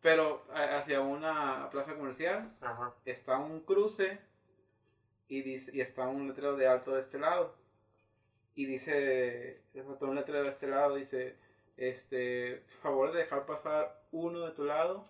Pero 0.00 0.44
hacia 0.54 1.00
una 1.00 1.68
plaza 1.70 1.94
comercial 1.94 2.56
está 3.04 3.38
un 3.38 3.60
cruce 3.60 4.18
y, 5.26 5.42
dice, 5.42 5.72
y 5.74 5.80
está 5.80 6.06
un 6.06 6.28
letrero 6.28 6.56
de 6.56 6.68
alto 6.68 6.94
de 6.94 7.00
este 7.00 7.18
lado. 7.18 7.54
Y 8.58 8.66
dice, 8.66 9.60
un 10.00 10.16
letrero 10.16 10.42
de 10.42 10.48
este 10.48 10.66
lado, 10.66 10.96
dice, 10.96 11.36
este, 11.76 12.64
favor 12.82 13.12
de 13.12 13.20
dejar 13.20 13.46
pasar 13.46 14.02
uno 14.10 14.40
de 14.40 14.50
tu 14.50 14.64
lado 14.64 15.04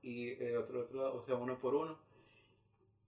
y 0.00 0.42
el 0.42 0.56
otro 0.56 0.78
de 0.78 0.84
otro 0.84 1.02
lado, 1.02 1.14
o 1.16 1.22
sea, 1.22 1.34
uno 1.34 1.58
por 1.58 1.74
uno. 1.74 1.98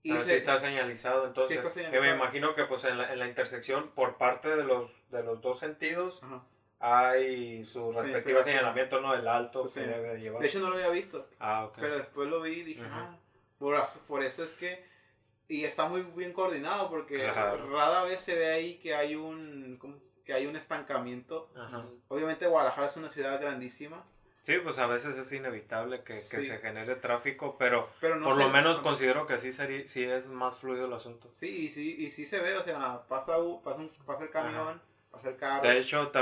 Y 0.02 0.12
ah, 0.12 0.22
está 0.28 0.58
señalizado, 0.58 1.26
entonces. 1.26 1.58
me 1.92 2.14
imagino 2.14 2.54
que 2.54 2.64
pues 2.64 2.84
en 2.84 2.98
la, 2.98 3.10
en 3.10 3.20
la, 3.20 3.26
intersección, 3.26 3.88
por 3.92 4.18
parte 4.18 4.54
de 4.54 4.64
los, 4.64 4.90
de 5.10 5.22
los 5.22 5.40
dos 5.40 5.58
sentidos, 5.58 6.20
hay 6.78 7.64
su 7.64 7.90
respectivo 7.90 8.42
señalamiento, 8.42 9.00
¿no? 9.00 9.14
El 9.14 9.26
alto 9.26 9.66
que 9.72 9.80
debe 9.80 10.20
llevar. 10.20 10.42
De 10.42 10.48
hecho, 10.48 10.60
no 10.60 10.68
lo 10.68 10.76
había 10.76 10.90
visto. 10.90 11.26
Ah. 11.40 11.70
Pero 11.74 11.96
después 11.96 12.28
lo 12.28 12.42
vi 12.42 12.50
y 12.50 12.64
dije, 12.64 12.82
ah, 12.84 13.16
por, 13.58 13.82
por 14.06 14.22
eso 14.22 14.44
es 14.44 14.50
que. 14.50 14.89
Y 15.50 15.64
está 15.64 15.88
muy 15.88 16.02
bien 16.02 16.32
coordinado 16.32 16.88
porque 16.88 17.26
rara 17.26 18.04
vez 18.04 18.22
se 18.22 18.36
ve 18.36 18.52
ahí 18.52 18.78
que 18.78 18.94
hay 18.94 19.16
un, 19.16 19.80
que 20.24 20.32
hay 20.32 20.46
un 20.46 20.54
estancamiento. 20.54 21.50
Obviamente 22.06 22.46
Guadalajara 22.46 22.86
es 22.86 22.96
una 22.96 23.10
ciudad 23.10 23.40
grandísima. 23.40 24.04
Sí, 24.38 24.58
pues 24.62 24.78
a 24.78 24.86
veces 24.86 25.18
es 25.18 25.32
inevitable 25.32 25.98
que, 26.04 26.14
que 26.14 26.42
se 26.44 26.58
genere 26.58 26.94
tráfico, 26.94 27.56
pero, 27.58 27.90
por 28.00 28.36
lo 28.36 28.48
menos 28.48 28.78
considero 28.78 29.26
que 29.26 29.38
sí, 29.38 29.52
sería, 29.52 29.86
sí 29.88 30.04
es 30.04 30.26
más 30.26 30.56
fluido 30.56 30.86
el 30.86 30.92
asunto. 30.92 31.28
Sí, 31.32 31.66
y 31.66 31.70
sí, 31.70 31.96
y 31.98 32.12
sí 32.12 32.24
se 32.24 32.38
ve, 32.38 32.56
o 32.56 32.62
sea, 32.62 33.02
pasa, 33.08 33.36
pasa, 33.62 33.82
pasa 34.06 34.22
el 34.22 34.30
camión, 34.30 34.80
pasa 35.10 35.30
el 35.30 35.36
carro. 35.36 35.68
De 35.68 35.78
hecho, 35.78 36.12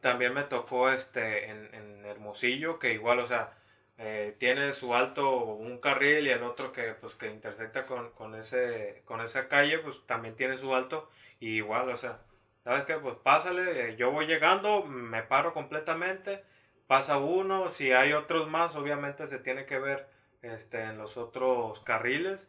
también 0.00 0.32
me 0.32 0.44
tocó 0.44 0.90
este 0.90 1.50
en, 1.50 1.74
en 1.74 2.06
Hermosillo, 2.06 2.78
que 2.78 2.92
igual, 2.92 3.18
o 3.18 3.26
sea, 3.26 3.52
eh, 3.98 4.36
tiene 4.38 4.72
su 4.74 4.94
alto 4.94 5.44
un 5.44 5.78
carril 5.78 6.26
y 6.26 6.30
el 6.30 6.42
otro 6.42 6.72
que 6.72 6.94
pues 6.94 7.14
que 7.14 7.28
intersecta 7.30 7.86
con, 7.86 8.10
con, 8.12 8.34
ese, 8.34 9.02
con 9.04 9.20
esa 9.20 9.48
calle, 9.48 9.78
pues 9.78 10.04
también 10.06 10.36
tiene 10.36 10.58
su 10.58 10.74
alto, 10.74 11.08
y 11.40 11.56
igual, 11.56 11.88
o 11.88 11.96
sea, 11.96 12.20
¿sabes 12.64 12.84
qué? 12.84 12.96
Pues 12.96 13.16
pásale, 13.16 13.90
eh, 13.90 13.96
yo 13.96 14.10
voy 14.10 14.26
llegando, 14.26 14.84
me 14.84 15.22
paro 15.22 15.54
completamente 15.54 16.42
pasa 16.86 17.18
uno, 17.18 17.68
si 17.70 17.92
hay 17.92 18.12
otros 18.12 18.48
más, 18.48 18.76
obviamente 18.76 19.26
se 19.26 19.38
tiene 19.38 19.66
que 19.66 19.78
ver 19.78 20.08
este, 20.42 20.82
en 20.82 20.98
los 20.98 21.16
otros 21.16 21.80
carriles. 21.80 22.48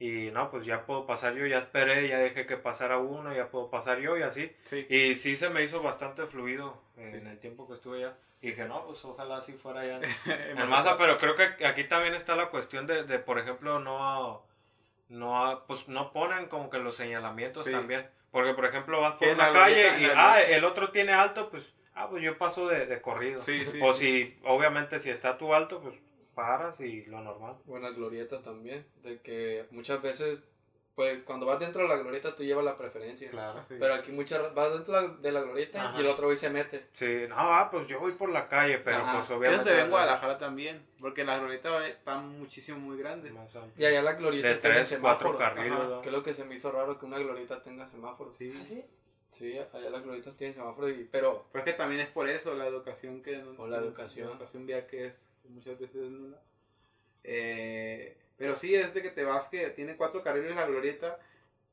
Y 0.00 0.30
no, 0.30 0.50
pues 0.50 0.64
ya 0.64 0.86
puedo 0.86 1.06
pasar 1.06 1.34
yo, 1.34 1.44
ya 1.46 1.58
esperé, 1.58 2.06
ya 2.08 2.18
dejé 2.18 2.46
que 2.46 2.56
pasara 2.56 2.98
uno, 2.98 3.34
ya 3.34 3.50
puedo 3.50 3.68
pasar 3.68 3.98
yo 3.98 4.16
y 4.16 4.22
así. 4.22 4.54
Y 4.88 5.16
sí 5.16 5.36
se 5.36 5.48
me 5.48 5.64
hizo 5.64 5.82
bastante 5.82 6.26
fluido 6.26 6.80
en 6.96 7.26
el 7.26 7.38
tiempo 7.38 7.66
que 7.66 7.74
estuve 7.74 8.04
allá. 8.04 8.16
Y 8.40 8.50
dije, 8.50 8.66
no, 8.66 8.86
pues 8.86 9.04
ojalá 9.04 9.38
así 9.38 9.54
fuera 9.54 9.84
ya 9.84 10.00
en 10.00 10.68
masa, 10.70 10.96
pero 10.96 11.18
creo 11.18 11.34
que 11.34 11.66
aquí 11.66 11.84
también 11.84 12.14
está 12.14 12.36
la 12.36 12.50
cuestión 12.50 12.86
de, 12.86 13.02
de 13.02 13.18
por 13.18 13.40
ejemplo, 13.40 13.80
no, 13.80 14.44
no, 15.08 15.64
pues 15.66 15.88
no 15.88 16.12
ponen 16.12 16.46
como 16.46 16.70
que 16.70 16.78
los 16.78 16.94
señalamientos 16.94 17.64
también. 17.64 18.08
Porque, 18.30 18.52
por 18.54 18.66
ejemplo, 18.66 19.00
vas 19.00 19.14
por 19.14 19.26
una 19.26 19.52
calle 19.52 20.00
y, 20.00 20.04
ah, 20.14 20.40
el 20.40 20.64
otro 20.64 20.90
tiene 20.90 21.12
alto, 21.14 21.50
pues 21.50 21.72
ah, 21.94 22.08
pues 22.08 22.22
yo 22.22 22.38
paso 22.38 22.68
de, 22.68 22.86
de 22.86 23.00
corrido. 23.00 23.40
Sí, 23.40 23.66
sí, 23.66 23.80
o 23.82 23.94
si, 23.94 24.38
obviamente, 24.44 24.98
si 24.98 25.10
está 25.10 25.38
tu 25.38 25.54
alto, 25.54 25.80
pues 25.80 25.96
paras 26.38 26.78
y 26.78 27.04
lo 27.06 27.20
normal. 27.20 27.56
Buenas 27.64 27.96
glorietas 27.96 28.42
también, 28.42 28.86
de 29.02 29.20
que 29.20 29.66
muchas 29.72 30.00
veces, 30.00 30.38
pues 30.94 31.20
cuando 31.22 31.46
vas 31.46 31.58
dentro 31.58 31.82
de 31.82 31.88
la 31.88 31.96
glorieta 31.96 32.36
tú 32.36 32.44
llevas 32.44 32.64
la 32.64 32.76
preferencia. 32.76 33.28
Claro. 33.28 33.64
Pero 33.68 33.92
aquí 33.92 34.12
muchas 34.12 34.54
vas 34.54 34.72
dentro 34.72 35.16
de 35.16 35.32
la 35.32 35.40
glorieta 35.40 35.94
y 35.96 36.00
el 36.00 36.06
otro 36.06 36.28
hoy 36.28 36.36
se 36.36 36.48
mete. 36.48 36.86
Sí, 36.92 37.24
no, 37.28 37.34
ah, 37.36 37.68
pues 37.68 37.88
yo 37.88 37.98
voy 37.98 38.12
por 38.12 38.28
la 38.28 38.46
calle, 38.46 38.78
pero 38.78 39.00
pues 39.12 39.28
obviamente. 39.32 39.56
Eso 39.56 39.68
se 39.68 39.74
ve 39.74 39.80
en 39.82 39.90
Guadalajara 39.90 40.38
también, 40.38 40.86
porque 41.00 41.24
las 41.24 41.40
glorietas 41.40 41.88
están 41.88 42.38
muchísimo 42.38 42.78
muy 42.78 42.96
grandes. 42.96 43.32
Y 43.76 43.84
allá 43.84 44.02
la 44.02 44.12
glorieta 44.12 44.46
de 44.46 44.54
tres, 44.54 44.96
cuatro 45.00 45.36
carriles. 45.36 45.76
Que 46.02 46.08
es 46.08 46.14
lo 46.14 46.22
que 46.22 46.34
se 46.34 46.44
me 46.44 46.54
hizo 46.54 46.70
raro 46.70 47.00
que 47.00 47.04
una 47.04 47.18
glorieta 47.18 47.64
tenga 47.64 47.88
semáforo. 47.88 48.32
Sí. 48.32 48.54
¿Ah, 48.56 48.64
sí? 48.64 48.84
Sí, 49.28 49.58
allá 49.58 49.90
las 49.90 50.04
glorietas 50.04 50.36
tienen 50.36 50.54
semáforo, 50.54 50.88
y, 50.88 51.04
pero... 51.10 51.46
Pero 51.52 51.64
es 51.64 51.72
que 51.72 51.76
también 51.76 52.00
es 52.00 52.08
por 52.08 52.28
eso 52.28 52.54
la 52.54 52.66
educación 52.66 53.22
que... 53.22 53.42
O 53.58 53.66
la 53.66 53.78
educación. 53.78 54.28
La 54.28 54.32
educación 54.34 54.66
vial 54.66 54.86
que 54.86 55.06
es 55.06 55.12
muchas 55.48 55.78
veces 55.78 56.10
nula. 56.10 56.38
Eh, 57.24 58.16
pero 58.36 58.56
sí, 58.56 58.74
es 58.74 58.94
de 58.94 59.02
que 59.02 59.10
te 59.10 59.24
vas 59.24 59.48
que 59.48 59.70
tiene 59.70 59.96
cuatro 59.96 60.22
carriles 60.22 60.54
la 60.54 60.66
glorieta 60.66 61.18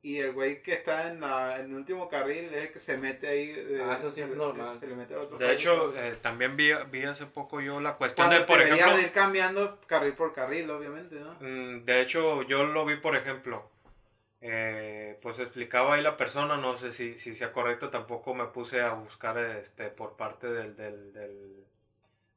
y 0.01 0.19
el 0.19 0.33
güey 0.33 0.61
que 0.61 0.73
está 0.73 1.11
en, 1.11 1.21
la, 1.21 1.59
en 1.59 1.67
el 1.67 1.75
último 1.75 2.09
carril 2.09 2.53
es 2.53 2.65
el 2.65 2.71
que 2.71 2.79
se 2.79 2.97
mete 2.97 3.27
ahí. 3.27 3.79
ah, 3.81 3.95
eso 3.97 4.11
sí 4.11 4.21
es 4.21 4.29
normal. 4.29 4.79
Se, 4.79 4.87
le 4.87 4.95
mete 4.95 5.13
al 5.13 5.21
otro 5.21 5.37
de 5.37 5.53
hecho, 5.53 5.95
eh, 5.97 6.15
también 6.21 6.55
vi, 6.55 6.71
vi 6.91 7.03
hace 7.03 7.25
poco 7.25 7.61
yo 7.61 7.79
la 7.79 7.95
cuestión 7.95 8.29
de, 8.29 8.41
por 8.41 8.61
ejemplo... 8.61 8.99
ir 8.99 9.11
cambiando 9.11 9.79
carril 9.87 10.13
por 10.13 10.33
carril, 10.33 10.69
obviamente, 10.69 11.15
¿no? 11.15 11.33
Mm, 11.39 11.85
de 11.85 12.01
hecho, 12.01 12.43
yo 12.43 12.65
lo 12.65 12.85
vi, 12.85 12.97
por 12.97 13.15
ejemplo 13.15 13.69
eh, 14.47 15.17
pues 15.23 15.39
explicaba 15.39 15.95
ahí 15.95 16.03
la 16.03 16.17
persona, 16.17 16.55
no 16.57 16.77
sé 16.77 16.91
si, 16.91 17.17
si 17.17 17.33
sea 17.33 17.51
correcto, 17.51 17.89
tampoco 17.89 18.35
me 18.35 18.45
puse 18.45 18.79
a 18.79 18.93
buscar 18.93 19.39
este 19.39 19.89
por 19.89 20.17
parte 20.17 20.45
del, 20.45 20.75
del, 20.75 21.13
del 21.13 21.65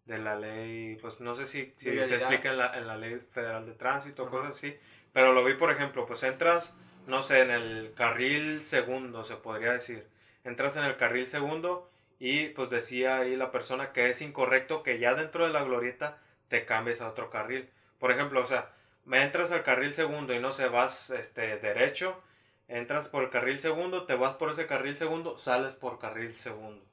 de 0.08 0.18
la 0.18 0.36
ley, 0.36 0.96
pues 1.00 1.20
no 1.20 1.34
sé 1.34 1.46
si, 1.46 1.72
si 1.76 1.90
se 2.04 2.16
explica 2.16 2.50
en 2.50 2.58
la, 2.58 2.76
en 2.78 2.86
la 2.86 2.96
ley 2.96 3.20
federal 3.20 3.66
de 3.66 3.74
tránsito 3.74 4.24
o 4.24 4.30
cosas 4.30 4.56
así, 4.56 4.76
pero 5.12 5.32
lo 5.32 5.44
vi 5.44 5.54
por 5.54 5.70
ejemplo, 5.70 6.06
pues 6.06 6.22
entras, 6.22 6.72
no 7.06 7.22
sé, 7.22 7.42
en 7.42 7.50
el 7.50 7.92
carril 7.94 8.64
segundo, 8.64 9.22
se 9.24 9.36
podría 9.36 9.72
decir, 9.72 10.08
entras 10.44 10.76
en 10.76 10.84
el 10.84 10.96
carril 10.96 11.28
segundo 11.28 11.90
y 12.18 12.48
pues 12.48 12.70
decía 12.70 13.18
ahí 13.18 13.36
la 13.36 13.52
persona 13.52 13.92
que 13.92 14.08
es 14.08 14.22
incorrecto 14.22 14.82
que 14.82 14.98
ya 14.98 15.14
dentro 15.14 15.46
de 15.46 15.52
la 15.52 15.62
glorieta 15.62 16.18
te 16.48 16.64
cambies 16.64 17.02
a 17.02 17.08
otro 17.10 17.28
carril. 17.28 17.68
Por 17.98 18.10
ejemplo, 18.10 18.40
o 18.40 18.46
sea, 18.46 18.72
me 19.04 19.22
entras 19.22 19.52
al 19.52 19.62
carril 19.62 19.92
segundo 19.92 20.32
y 20.32 20.38
no 20.38 20.52
se 20.52 20.68
vas 20.68 21.10
este, 21.10 21.58
derecho, 21.58 22.18
entras 22.66 23.08
por 23.08 23.24
el 23.24 23.30
carril 23.30 23.60
segundo, 23.60 24.06
te 24.06 24.14
vas 24.14 24.36
por 24.36 24.50
ese 24.50 24.66
carril 24.66 24.96
segundo, 24.96 25.36
sales 25.36 25.74
por 25.74 25.98
carril 25.98 26.34
segundo. 26.38 26.87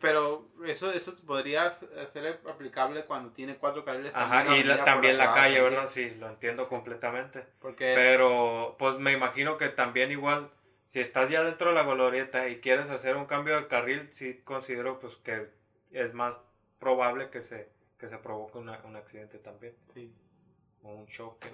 Pero 0.00 0.46
eso, 0.66 0.92
eso 0.92 1.14
podría 1.26 1.70
ser 2.12 2.40
aplicable 2.48 3.04
cuando 3.06 3.30
tiene 3.30 3.56
cuatro 3.56 3.84
carriles. 3.84 4.12
Ajá, 4.14 4.56
y 4.56 4.64
también 4.84 5.16
la 5.16 5.32
calle, 5.32 5.60
¿verdad? 5.60 5.88
Sí, 5.88 6.10
lo 6.16 6.28
entiendo 6.28 6.68
completamente. 6.68 7.46
Porque... 7.60 7.92
Pero, 7.94 8.76
pues 8.78 8.98
me 8.98 9.12
imagino 9.12 9.56
que 9.56 9.68
también 9.68 10.12
igual, 10.12 10.50
si 10.86 11.00
estás 11.00 11.30
ya 11.30 11.42
dentro 11.42 11.70
de 11.70 11.74
la 11.74 11.84
glorieta 11.84 12.48
y 12.48 12.60
quieres 12.60 12.90
hacer 12.90 13.16
un 13.16 13.24
cambio 13.24 13.56
de 13.56 13.66
carril, 13.66 14.08
sí 14.12 14.42
considero 14.44 15.00
pues 15.00 15.16
que 15.16 15.48
es 15.90 16.12
más 16.12 16.36
probable 16.78 17.30
que 17.30 17.40
se 17.40 17.70
que 17.98 18.08
se 18.08 18.18
provoque 18.18 18.58
un 18.58 18.96
accidente 18.96 19.38
también. 19.38 19.74
Sí. 19.92 20.14
O 20.82 20.94
un 20.94 21.06
choque. 21.06 21.48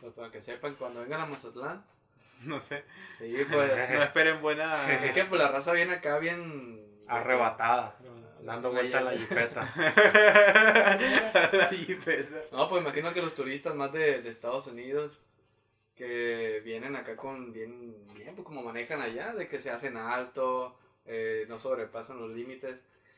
Pues 0.00 0.12
para 0.12 0.30
que 0.30 0.40
sepan, 0.40 0.74
cuando 0.74 1.00
vengan 1.00 1.22
a 1.22 1.26
Mazatlán. 1.26 1.84
No 2.42 2.60
sé. 2.60 2.84
Sí, 3.16 3.34
pues. 3.50 3.90
no 3.90 4.02
esperen 4.02 4.42
buena. 4.42 4.68
Es 5.04 5.12
que 5.12 5.24
pues 5.24 5.40
la 5.40 5.48
raza 5.48 5.72
viene 5.72 5.94
acá 5.94 6.18
bien. 6.18 6.95
Arrebatada. 7.08 7.96
Dando 8.42 8.70
vuelta 8.70 8.98
a 8.98 9.02
la 9.02 9.12
jipeta. 9.12 9.72
la 11.52 11.68
jipeta. 11.68 12.42
No, 12.52 12.68
pues 12.68 12.82
imagino 12.82 13.12
que 13.12 13.22
los 13.22 13.34
turistas 13.34 13.74
más 13.74 13.92
de, 13.92 14.22
de 14.22 14.28
Estados 14.28 14.66
Unidos 14.68 15.18
que 15.96 16.60
vienen 16.62 16.94
acá 16.94 17.16
con 17.16 17.52
bien, 17.52 17.96
bien, 18.14 18.34
pues 18.34 18.46
como 18.46 18.62
manejan 18.62 19.00
allá, 19.00 19.34
de 19.34 19.48
que 19.48 19.58
se 19.58 19.70
hacen 19.70 19.96
alto, 19.96 20.76
eh, 21.06 21.46
no 21.48 21.58
sobrepasan 21.58 22.20
los 22.20 22.30
límites 22.30 22.76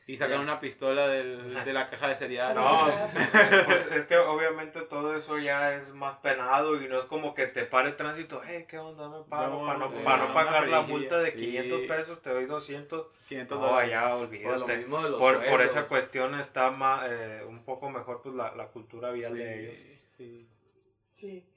y 0.09 0.17
sacan 0.17 0.39
una 0.39 0.59
pistola 0.59 1.07
del, 1.07 1.53
de 1.53 1.71
la 1.71 1.87
caja 1.87 2.07
de 2.07 2.15
cereal. 2.15 2.55
No, 2.55 2.87
pues 3.67 3.91
es 3.91 4.07
que 4.07 4.17
obviamente 4.17 4.81
todo 4.81 5.15
eso 5.15 5.37
ya 5.37 5.75
es 5.75 5.93
más 5.93 6.17
penado 6.17 6.81
y 6.81 6.87
no 6.87 7.01
es 7.01 7.05
como 7.05 7.35
que 7.35 7.45
te 7.45 7.63
pare 7.65 7.89
el 7.89 7.95
tránsito, 7.95 8.41
hey, 8.43 8.65
¿qué 8.67 8.79
onda? 8.79 9.07
Me 9.07 9.23
paro 9.25 9.63
para 9.63 9.77
no, 9.77 10.03
para 10.03 10.25
no 10.25 10.33
pagar 10.33 10.67
la 10.67 10.81
multa 10.81 11.19
de 11.19 11.35
500 11.35 11.81
pesos, 11.81 12.21
te 12.23 12.31
doy 12.31 12.47
200. 12.47 13.05
500 13.27 13.59
no, 13.59 13.85
ya 13.85 14.15
olvídate. 14.15 14.79
Por, 14.79 15.45
por, 15.45 15.61
esa 15.61 15.87
cuestión 15.87 16.39
está 16.39 16.71
más, 16.71 17.05
eh, 17.07 17.43
un 17.47 17.63
poco 17.63 17.91
mejor 17.91 18.23
pues 18.23 18.33
la, 18.33 18.55
la 18.55 18.65
cultura 18.69 19.11
vial 19.11 19.35
de 19.35 19.59
ellos. 19.59 19.75
Sí. 20.17 20.49
Sí. 21.07 21.47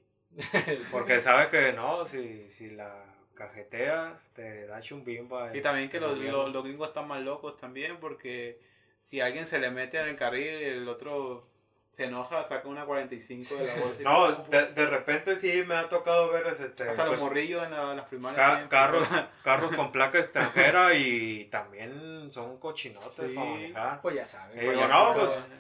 Porque 0.90 1.22
sabe 1.22 1.48
que 1.48 1.72
no, 1.72 2.07
si, 2.07 2.50
si 2.50 2.68
la 2.68 3.11
cajetea, 3.35 4.20
te 4.35 4.66
da 4.66 4.80
chumbimba. 4.80 5.57
Y 5.57 5.61
también 5.61 5.89
que 5.89 6.01
los, 6.01 6.18
los, 6.18 6.64
gringos 6.64 6.89
están 6.89 7.09
más 7.09 7.22
locos 7.22 7.57
también 7.57 7.99
porque 7.99 8.61
si 9.03 9.20
alguien 9.20 9.47
se 9.47 9.59
le 9.59 9.70
mete 9.70 9.99
en 9.99 10.09
el 10.09 10.16
carril 10.16 10.61
y 10.61 10.64
el 10.64 10.89
otro 10.89 11.47
se 11.93 12.05
enoja, 12.05 12.43
saca 12.45 12.66
una 12.68 12.87
45 12.87 13.55
de 13.57 13.66
la 13.66 13.74
bolsa. 13.74 14.03
no, 14.03 14.33
de, 14.45 14.72
de, 14.72 14.87
repente 14.87 15.37
sí 15.37 15.62
me 15.66 15.74
ha 15.74 15.91
tocado 15.91 16.30
ver 16.30 16.47
este, 16.47 16.89
hasta 16.89 17.05
los 17.05 17.11
pues, 17.11 17.20
morrillos 17.20 17.62
en, 17.64 17.70
las 17.70 18.07
primarias. 18.07 18.66
carros, 18.68 19.07
carros 19.45 19.76
con 19.76 19.93
placa 19.93 20.18
extranjera 20.18 20.95
y 20.95 21.45
también 21.51 22.30
son 22.33 22.59
cochinotes 22.59 23.14
para 23.35 23.47
manejar. 23.47 24.01
Pues 24.01 24.14
ya 24.14 24.24
saben. 24.24 24.59
Pues 24.64 24.89
no, 24.89 25.14
pues 25.14 25.53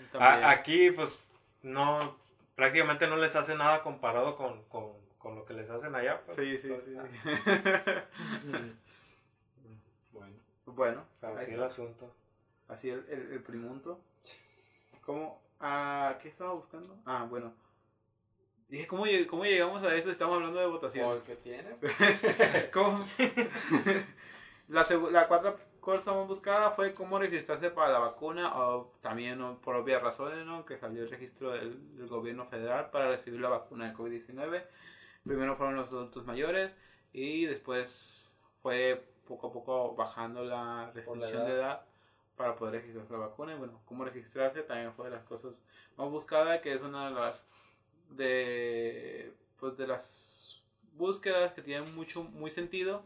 aquí 0.42 0.90
pues 0.92 1.22
no, 1.60 2.16
prácticamente 2.54 3.06
no 3.06 3.16
les 3.16 3.36
hace 3.36 3.54
nada 3.54 3.82
comparado 3.82 4.34
con, 4.34 4.64
con, 4.64 5.01
con 5.22 5.36
lo 5.36 5.44
que 5.44 5.54
les 5.54 5.70
hacen 5.70 5.94
allá. 5.94 6.20
Pues, 6.24 6.36
sí, 6.36 6.58
sí, 6.58 6.68
sí. 6.84 6.94
bueno. 10.12 10.36
Bueno. 10.66 11.04
Así 11.22 11.52
el 11.52 11.62
asunto. 11.62 12.12
Así 12.68 12.90
el, 12.90 13.04
el, 13.08 13.32
el 13.32 13.42
primunto. 13.42 14.00
¿Cómo, 15.04 15.42
Ah, 15.64 16.18
¿Qué 16.20 16.28
estaba 16.28 16.52
buscando? 16.54 16.98
Ah, 17.06 17.24
bueno. 17.30 17.54
Dije, 18.68 18.88
¿cómo, 18.88 19.04
¿cómo 19.30 19.44
llegamos 19.44 19.80
a 19.84 19.94
eso? 19.94 20.10
Estamos 20.10 20.34
hablando 20.36 20.58
de 20.58 20.66
votación. 20.66 21.08
Porque 21.08 21.36
tiene. 21.36 21.76
¿Cómo? 22.72 23.06
la, 24.68 24.84
la 25.12 25.28
cuarta 25.28 25.54
cosa 25.78 26.12
más 26.14 26.26
buscada 26.26 26.72
fue 26.72 26.94
cómo 26.94 27.20
registrarse 27.20 27.70
para 27.70 27.92
la 27.92 28.00
vacuna, 28.00 28.58
o 28.58 28.92
también 29.00 29.56
por 29.58 29.76
obvias 29.76 30.02
razones, 30.02 30.44
¿no? 30.44 30.64
Que 30.64 30.78
salió 30.78 31.04
el 31.04 31.10
registro 31.10 31.52
del, 31.52 31.96
del 31.96 32.08
gobierno 32.08 32.44
federal 32.46 32.90
para 32.90 33.10
recibir 33.10 33.40
la 33.40 33.50
vacuna 33.50 33.88
de 33.88 33.94
COVID-19. 33.94 34.64
Primero 35.24 35.56
fueron 35.56 35.76
los 35.76 35.88
adultos 35.88 36.24
mayores 36.26 36.72
y 37.12 37.46
después 37.46 38.34
fue 38.62 39.06
poco 39.26 39.48
a 39.48 39.52
poco 39.52 39.94
bajando 39.94 40.44
la 40.44 40.90
restricción 40.92 41.44
de 41.46 41.52
edad 41.52 41.84
para 42.36 42.56
poder 42.56 42.74
registrarse 42.74 43.12
la 43.12 43.18
vacuna. 43.20 43.54
Y 43.54 43.58
bueno, 43.58 43.80
cómo 43.84 44.04
registrarse 44.04 44.62
también 44.62 44.92
fue 44.94 45.10
de 45.10 45.16
las 45.16 45.24
cosas 45.24 45.52
más 45.96 46.10
buscadas, 46.10 46.60
que 46.60 46.72
es 46.72 46.82
una 46.82 47.08
de 47.08 47.14
las 47.14 47.42
de 48.10 49.32
pues 49.58 49.76
de 49.76 49.86
las 49.86 50.60
búsquedas 50.94 51.52
que 51.52 51.62
tienen 51.62 51.94
mucho 51.94 52.24
muy 52.24 52.50
sentido 52.50 53.02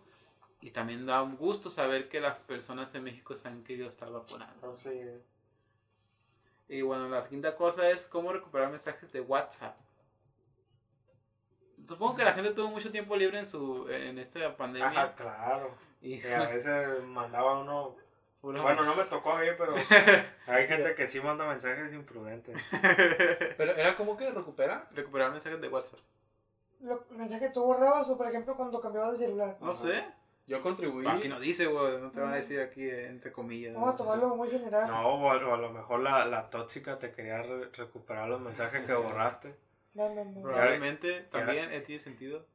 y 0.61 0.71
también 0.71 1.07
da 1.07 1.23
un 1.23 1.37
gusto 1.37 1.71
saber 1.71 2.09
que 2.09 2.21
las 2.21 2.39
personas 2.39 2.95
en 2.95 3.05
México 3.05 3.37
se 3.37 3.49
han 3.49 3.63
querido 3.63 3.89
estar 3.89 4.11
vacunando. 4.11 4.75
Y 6.69 6.83
bueno, 6.83 7.09
la 7.09 7.29
quinta 7.29 7.55
cosa 7.55 7.89
es 7.91 8.07
cómo 8.07 8.33
recuperar 8.33 8.71
mensajes 8.71 9.13
de 9.13 9.21
WhatsApp. 9.21 9.77
Supongo 11.87 12.17
que 12.17 12.25
la 12.25 12.33
gente 12.33 12.51
tuvo 12.51 12.69
mucho 12.69 12.91
tiempo 12.91 13.17
libre 13.17 13.39
en 13.39 13.47
su 13.47 13.89
en 13.89 14.19
esta 14.19 14.57
pandemia. 14.57 14.93
Ah, 14.95 15.15
claro. 15.15 15.75
Y, 16.01 16.25
a 16.27 16.49
veces 16.49 17.03
mandaba 17.05 17.61
uno 17.61 17.97
bueno, 18.43 18.85
no 18.85 18.95
me 18.95 19.05
tocó 19.05 19.33
a 19.33 19.41
mí, 19.41 19.47
pero 19.59 19.75
hay 20.47 20.67
gente 20.67 20.95
que 20.95 21.09
sí 21.09 21.21
manda 21.21 21.47
mensajes 21.47 21.93
imprudentes. 21.93 22.57
pero 23.57 23.75
era 23.75 23.97
como 23.97 24.17
que 24.17 24.31
recupera. 24.31 24.89
Recuperar 24.93 25.33
mensajes 25.33 25.61
de 25.61 25.69
WhatsApp. 25.69 25.99
Los 26.81 27.11
mensajes 27.11 27.53
tú 27.53 27.65
borrabas 27.65 28.09
o 28.09 28.17
por 28.17 28.29
ejemplo 28.29 28.57
cuando 28.57 28.81
cambiabas 28.81 29.13
de 29.13 29.27
celular. 29.27 29.57
No 29.61 29.75
sé. 29.75 30.05
Yo 30.47 30.63
contribuí. 30.63 31.05
Aquí 31.09 31.29
no 31.29 31.41
dice, 31.41 31.67
güey, 31.67 32.01
no 32.01 32.13
te 32.13 32.21
van 32.21 32.33
a 32.33 32.37
decir 32.37 32.61
aquí 32.61 32.89
entre 32.89 33.33
comillas. 33.33 33.75
Vamos 33.75 33.95
a 33.95 33.97
tomarlo 33.97 34.37
muy 34.37 34.49
general. 34.49 34.87
No, 34.87 35.09
o 35.09 35.31
a, 35.31 35.39
lo 35.39 35.71
mejor 35.71 36.01
la, 36.01 36.25
la 36.25 36.51
tóxica 36.51 37.01
te 37.01 37.11
quería 37.11 37.43
recuperar 37.43 38.29
los 38.29 38.41
mensajes 38.41 38.87
que 38.87 38.95
borraste. 38.95 39.57
No, 39.97 40.15
no, 40.15 40.25
no. 40.27 40.43
Probablemente 40.43 41.23
también 41.23 41.73
eh, 41.73 41.81
tiene 41.81 42.03
sentido. 42.03 42.47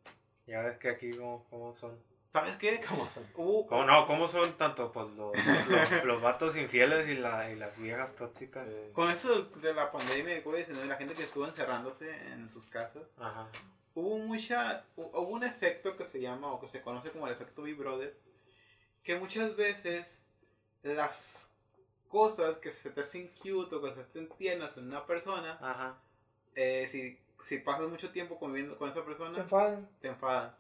Ya 0.46 0.62
ves 0.62 0.78
que 0.78 0.90
aquí 0.90 1.12
cómo, 1.12 1.44
cómo 1.50 1.74
son. 1.74 1.98
¿Sabes 2.32 2.56
qué? 2.56 2.80
¿Cómo 2.88 3.10
son? 3.10 3.26
¿Cómo, 3.34 3.84
no, 3.84 4.06
¿cómo 4.06 4.28
son 4.28 4.54
tanto 4.58 4.92
pues, 4.92 5.08
los, 5.16 5.36
los, 5.70 6.06
los 6.06 6.22
vatos 6.22 6.56
infieles 6.56 7.10
y, 7.10 7.16
la, 7.16 7.50
y 7.50 7.56
las 7.56 7.80
viejas 7.80 8.16
tóxicas? 8.16 8.68
Con 8.94 9.10
eso 9.10 9.42
de 9.42 9.74
la 9.74 9.92
pandemia 9.92 10.36
de 10.36 10.44
COVID-19, 10.44 10.86
la 10.86 10.98
gente 10.98 11.16
que 11.16 11.24
estuvo 11.24 11.48
encerrándose 11.48 12.16
en 12.32 12.48
sus 12.50 12.68
casas, 12.68 13.04
Ajá. 13.18 13.48
hubo 13.96 14.20
mucha, 14.20 14.86
hubo 14.96 15.28
un 15.30 15.44
efecto 15.44 15.98
que 15.98 16.06
se 16.06 16.22
llama, 16.22 16.54
o 16.54 16.60
que 16.60 16.68
se 16.68 16.82
conoce 16.82 17.10
como 17.10 17.26
el 17.26 17.34
efecto 17.34 17.64
Big 17.64 17.76
Brother, 17.76 18.16
que 19.04 19.18
muchas 19.18 19.56
veces 19.56 20.22
las 20.84 21.50
cosas 22.08 22.58
que 22.58 22.72
se 22.72 22.92
te 22.92 23.02
hacen 23.02 23.30
cute 23.42 23.76
o 23.76 23.82
que 23.82 23.90
se 23.90 23.96
te 23.96 24.02
hacen 24.02 24.30
tiernas 24.38 24.78
en 24.78 24.88
una 24.88 25.06
persona, 25.08 25.58
Ajá. 25.60 25.98
Eh, 26.56 26.88
si, 26.90 27.18
si 27.42 27.58
pasas 27.58 27.90
mucho 27.90 28.12
tiempo 28.12 28.40
conviviendo 28.40 28.78
con 28.78 28.90
esa 28.90 29.04
persona, 29.04 29.34
te 29.36 29.42
enfadan. 29.42 29.90
Te 30.00 30.08
enfadan. 30.08 30.56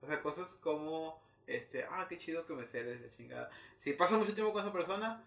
O 0.00 0.06
sea, 0.06 0.22
cosas 0.22 0.54
como, 0.60 1.20
este, 1.46 1.84
ah, 1.90 2.06
qué 2.08 2.18
chido 2.18 2.46
que 2.46 2.54
me 2.54 2.64
cedes 2.64 3.00
de 3.00 3.10
chingada. 3.10 3.50
Si 3.78 3.92
pasas 3.94 4.18
mucho 4.18 4.34
tiempo 4.34 4.52
con 4.52 4.62
esa 4.62 4.72
persona, 4.72 5.24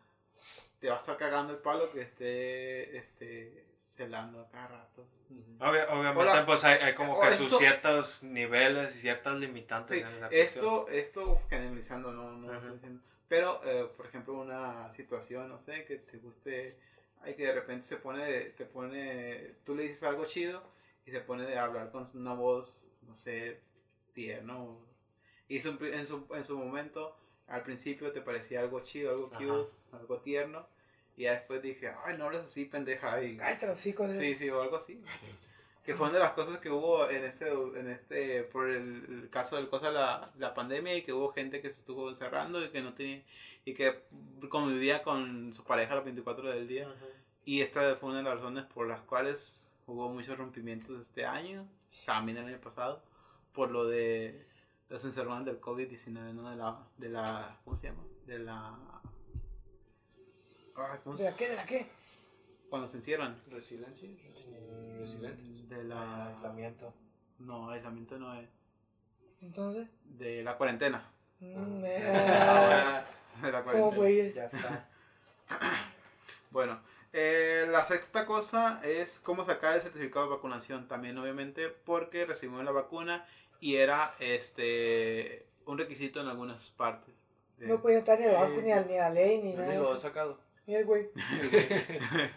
te 0.79 0.89
va 0.89 0.95
a 0.95 0.99
estar 0.99 1.17
cagando 1.17 1.53
el 1.53 1.59
palo 1.59 1.91
que 1.91 2.01
esté, 2.01 2.97
este, 2.97 3.65
celando 3.95 4.47
cada 4.51 4.67
rato. 4.67 5.07
obviamente, 5.59 6.43
pues 6.45 6.63
hay, 6.63 6.79
hay 6.79 6.95
como 6.95 7.19
que 7.19 7.31
sus 7.33 7.57
ciertos 7.57 8.23
niveles 8.23 8.95
y 8.95 8.99
ciertas 8.99 9.35
limitantes 9.35 10.01
en 10.01 10.07
esa 10.07 10.27
esto, 10.27 10.87
esto 10.87 11.41
generalizando, 11.49 12.11
no, 12.11 12.31
no 12.31 12.53
estoy 12.53 12.73
diciendo. 12.73 13.01
Pero, 13.27 13.61
eh, 13.63 13.87
por 13.95 14.07
ejemplo, 14.07 14.33
una 14.33 14.91
situación, 14.91 15.49
no 15.49 15.57
sé, 15.57 15.85
que 15.85 15.97
te 15.97 16.17
guste, 16.17 16.77
hay 17.21 17.35
que 17.35 17.45
de 17.45 17.53
repente 17.53 17.87
se 17.87 17.97
pone, 17.97 18.25
te 18.57 18.65
pone, 18.65 19.55
tú 19.65 19.75
le 19.75 19.83
dices 19.83 20.01
algo 20.03 20.25
chido 20.25 20.63
y 21.09 21.11
se 21.11 21.21
pone 21.21 21.43
de 21.45 21.57
hablar 21.57 21.91
con 21.91 22.05
una 22.15 22.33
voz, 22.33 22.93
no 23.07 23.15
sé, 23.15 23.59
tierno. 24.13 24.79
Y 25.47 25.57
en 25.57 26.07
su, 26.07 26.27
en 26.35 26.43
su 26.43 26.57
momento, 26.57 27.17
al 27.47 27.63
principio 27.63 28.11
te 28.11 28.21
parecía 28.21 28.59
algo 28.59 28.81
chido, 28.81 29.09
algo 29.09 29.29
cute, 29.31 29.71
algo 29.91 30.19
tierno. 30.19 30.67
Y 31.17 31.23
ya 31.23 31.31
después 31.31 31.61
dije, 31.63 31.91
ay, 32.05 32.17
no 32.17 32.25
hables 32.25 32.43
así, 32.43 32.65
pendeja. 32.65 33.21
Y, 33.23 33.39
sí, 33.75 33.93
con 33.93 34.15
Sí, 34.15 34.35
sí, 34.35 34.49
o 34.49 34.61
algo 34.61 34.77
así. 34.77 35.01
Que 35.83 35.95
fue 35.95 36.09
una 36.09 36.19
de 36.19 36.23
las 36.23 36.33
cosas 36.33 36.59
que 36.59 36.69
hubo 36.69 37.09
en 37.09 37.23
este, 37.23 37.49
en 37.49 37.89
este 37.89 38.43
por 38.43 38.69
el, 38.69 39.27
caso 39.31 39.55
del 39.55 39.67
cosa 39.67 39.87
de 39.87 39.93
la, 39.93 40.31
la, 40.37 40.53
pandemia 40.53 40.95
y 40.95 41.01
que 41.01 41.13
hubo 41.13 41.31
gente 41.31 41.61
que 41.61 41.71
se 41.71 41.79
estuvo 41.79 42.09
encerrando 42.09 42.63
y 42.63 42.69
que 42.69 42.83
no 42.83 42.93
tenía, 42.93 43.23
y 43.65 43.73
que 43.73 44.03
convivía 44.49 45.01
con 45.01 45.51
su 45.55 45.63
pareja 45.63 45.95
los 45.95 46.05
24 46.05 46.51
del 46.51 46.67
día. 46.67 46.93
Y 47.43 47.61
esta 47.61 47.95
fue 47.95 48.09
una 48.09 48.19
de 48.19 48.25
las 48.25 48.35
razones 48.35 48.65
por 48.65 48.87
las 48.87 49.01
cuales 49.01 49.68
hubo 49.89 50.09
muchos 50.09 50.37
rompimientos 50.37 50.99
este 50.99 51.25
año, 51.25 51.67
también 52.05 52.37
el 52.37 52.45
año 52.45 52.61
pasado 52.61 53.01
por 53.53 53.71
lo 53.71 53.87
de 53.87 54.47
los 54.89 55.03
encerrones 55.05 55.45
del 55.45 55.59
COVID-19, 55.59 56.33
¿no? 56.33 56.49
De 56.49 56.55
la, 56.55 56.87
de 56.97 57.09
la, 57.09 57.59
¿cómo 57.63 57.75
se 57.75 57.87
llama? 57.87 58.03
De 58.25 58.39
la... 58.39 58.77
¿De 61.17 61.23
la 61.25 61.35
qué? 61.35 61.49
¿De 61.49 61.55
la 61.55 61.65
qué? 61.65 61.87
Cuando 62.69 62.87
se 62.87 62.97
encierran. 62.97 63.41
Resiliencia. 63.49 64.07
Resilientes. 64.97 65.67
De 65.67 65.83
la... 65.83 66.27
aislamiento. 66.27 66.93
No, 67.39 67.69
aislamiento 67.69 68.17
no 68.17 68.33
es. 68.35 68.49
Entonces. 69.41 69.89
De 70.05 70.43
la 70.43 70.57
cuarentena. 70.57 71.11
Mm, 71.39 71.81
de 71.81 73.51
la 73.51 73.63
cuarentena. 73.63 74.33
ya 74.33 74.45
está. 74.45 74.89
bueno, 76.51 76.79
eh, 77.13 77.67
la 77.69 77.87
sexta 77.87 78.25
cosa 78.25 78.81
es 78.83 79.19
cómo 79.19 79.45
sacar 79.45 79.75
el 79.75 79.81
certificado 79.81 80.25
de 80.25 80.35
vacunación. 80.35 80.87
También, 80.87 81.17
obviamente, 81.17 81.69
porque 81.69 82.25
recibimos 82.25 82.63
la 82.63 82.71
vacuna 82.71 83.25
y 83.59 83.75
era 83.75 84.15
este 84.19 85.45
un 85.65 85.77
requisito 85.77 86.21
en 86.21 86.27
algunas 86.27 86.69
partes. 86.71 87.13
No 87.59 87.81
podía 87.81 87.99
estar 87.99 88.19
ni 88.19 88.25
el 88.25 88.33
banco, 88.33 88.61
ni, 88.61 88.71
a, 88.71 88.83
ni 88.83 88.95
la 88.95 89.09
ley, 89.09 89.41
ni 89.41 89.53
nada. 89.53 89.75
lo 89.75 89.95
he 89.95 89.97
sacado. 89.97 90.39
Ni 90.65 90.75
el 90.75 90.85
güey. 90.85 91.09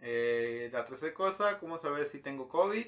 eh, 0.00 0.70
la 0.72 0.86
tercera 0.86 1.12
cosa, 1.12 1.58
cómo 1.58 1.78
saber 1.78 2.06
si 2.06 2.20
tengo 2.20 2.48
COVID. 2.48 2.86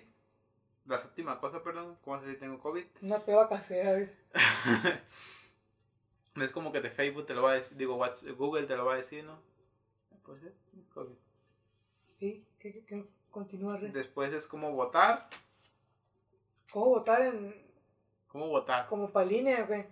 La 0.87 1.01
séptima 1.01 1.39
cosa, 1.39 1.63
perdón, 1.63 1.99
cómo 2.03 2.19
saber 2.19 2.35
si 2.35 2.41
tengo 2.41 2.59
COVID. 2.59 2.85
Una 3.03 3.21
prueba 3.21 3.49
casera, 3.49 4.09
es 6.37 6.53
como 6.53 6.73
que 6.73 6.81
de 6.81 6.91
Facebook 6.91 7.27
te 7.27 7.35
lo 7.35 7.43
va 7.43 7.53
a 7.53 7.55
decir, 7.55 7.77
digo, 7.77 7.99
Google 8.37 8.67
te 8.67 8.77
lo 8.77 8.85
va 8.85 8.95
a 8.95 8.99
decir, 8.99 9.25
¿no? 9.25 9.39
Pues 10.25 10.43
es 10.45 10.55
COVID. 10.95 11.17
¿Sí? 12.19 12.47
¿Qué, 12.59 12.73
qué, 12.73 12.85
qué? 12.85 13.07
Continúa. 13.31 13.79
Después 13.79 14.33
es 14.33 14.47
como 14.47 14.73
votar. 14.73 15.29
¿Cómo 16.71 16.87
votar 16.87 17.23
en...? 17.23 17.55
¿Cómo 18.29 18.49
votar? 18.49 18.87
Como 18.87 19.11
paline, 19.11 19.63
o 19.63 19.67
qué? 19.67 19.89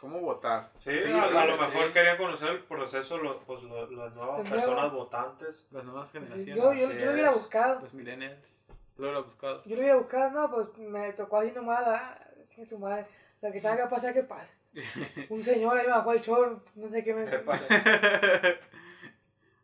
¿Cómo 0.00 0.20
votar? 0.20 0.70
Sí, 0.84 0.90
a, 0.90 1.46
lo 1.46 1.56
mejor 1.56 1.92
querían 1.92 2.16
conocer 2.16 2.50
el 2.50 2.64
proceso, 2.64 3.18
los, 3.18 3.44
pues, 3.44 3.62
las 3.62 4.14
nuevas 4.14 4.48
personas 4.48 4.92
votantes. 4.92 5.68
Las 5.72 5.84
nuevas 5.84 6.10
generaciones. 6.12 6.56
Yo, 6.56 6.72
yo, 6.72 6.92
yo 6.92 7.06
lo 7.06 7.12
hubiera 7.12 7.30
buscado. 7.32 7.80
Los 7.80 7.94
millennials. 7.94 8.62
¿Tú 8.94 9.02
lo 9.02 9.08
hubieras 9.08 9.24
buscado? 9.24 9.62
Yo 9.64 9.76
lo 9.76 9.82
hubiera 9.82 9.96
buscado, 9.96 10.30
no, 10.30 10.50
pues 10.50 10.76
me 10.78 11.12
tocó 11.12 11.38
así 11.38 11.52
nomás, 11.52 11.84
ah, 11.86 12.18
su 12.64 12.78
madre. 12.78 13.06
Lo 13.40 13.52
que 13.52 13.60
tenga 13.60 13.76
que 13.76 13.86
pasar, 13.88 14.12
que 14.12 14.22
pase. 14.22 14.54
Un 15.28 15.42
señor 15.42 15.76
ahí 15.76 15.86
me 15.86 15.92
bajó 15.92 16.12
el 16.12 16.20
chorro, 16.20 16.62
no 16.74 16.88
sé 16.88 17.02
qué 17.02 17.14
me... 17.14 17.26
pasa. 17.40 17.74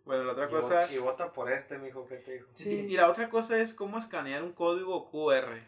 bueno, 0.04 0.24
la 0.24 0.32
otra 0.32 0.48
cosa... 0.48 0.92
y 0.92 0.98
vota 0.98 1.32
por 1.32 1.50
este, 1.50 1.78
mijo, 1.78 2.06
¿qué 2.06 2.16
te 2.16 2.32
dijo? 2.32 2.48
Sí. 2.54 2.86
Y, 2.88 2.96
la 2.96 3.10
otra 3.10 3.28
cosa 3.28 3.58
es 3.58 3.74
cómo 3.74 3.98
escanear 3.98 4.42
un 4.42 4.52
código 4.52 5.10
QR. 5.10 5.60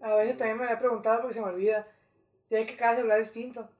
A 0.00 0.14
veces 0.16 0.36
también 0.36 0.58
me 0.58 0.66
lo 0.66 0.72
he 0.72 0.76
preguntado 0.76 1.20
porque 1.20 1.34
se 1.34 1.40
me 1.40 1.46
olvida. 1.46 1.86
Y 2.50 2.56
es 2.56 2.66
que 2.66 2.76
cada 2.76 2.96
celular 2.96 3.18
es 3.18 3.32
distinto. 3.32 3.70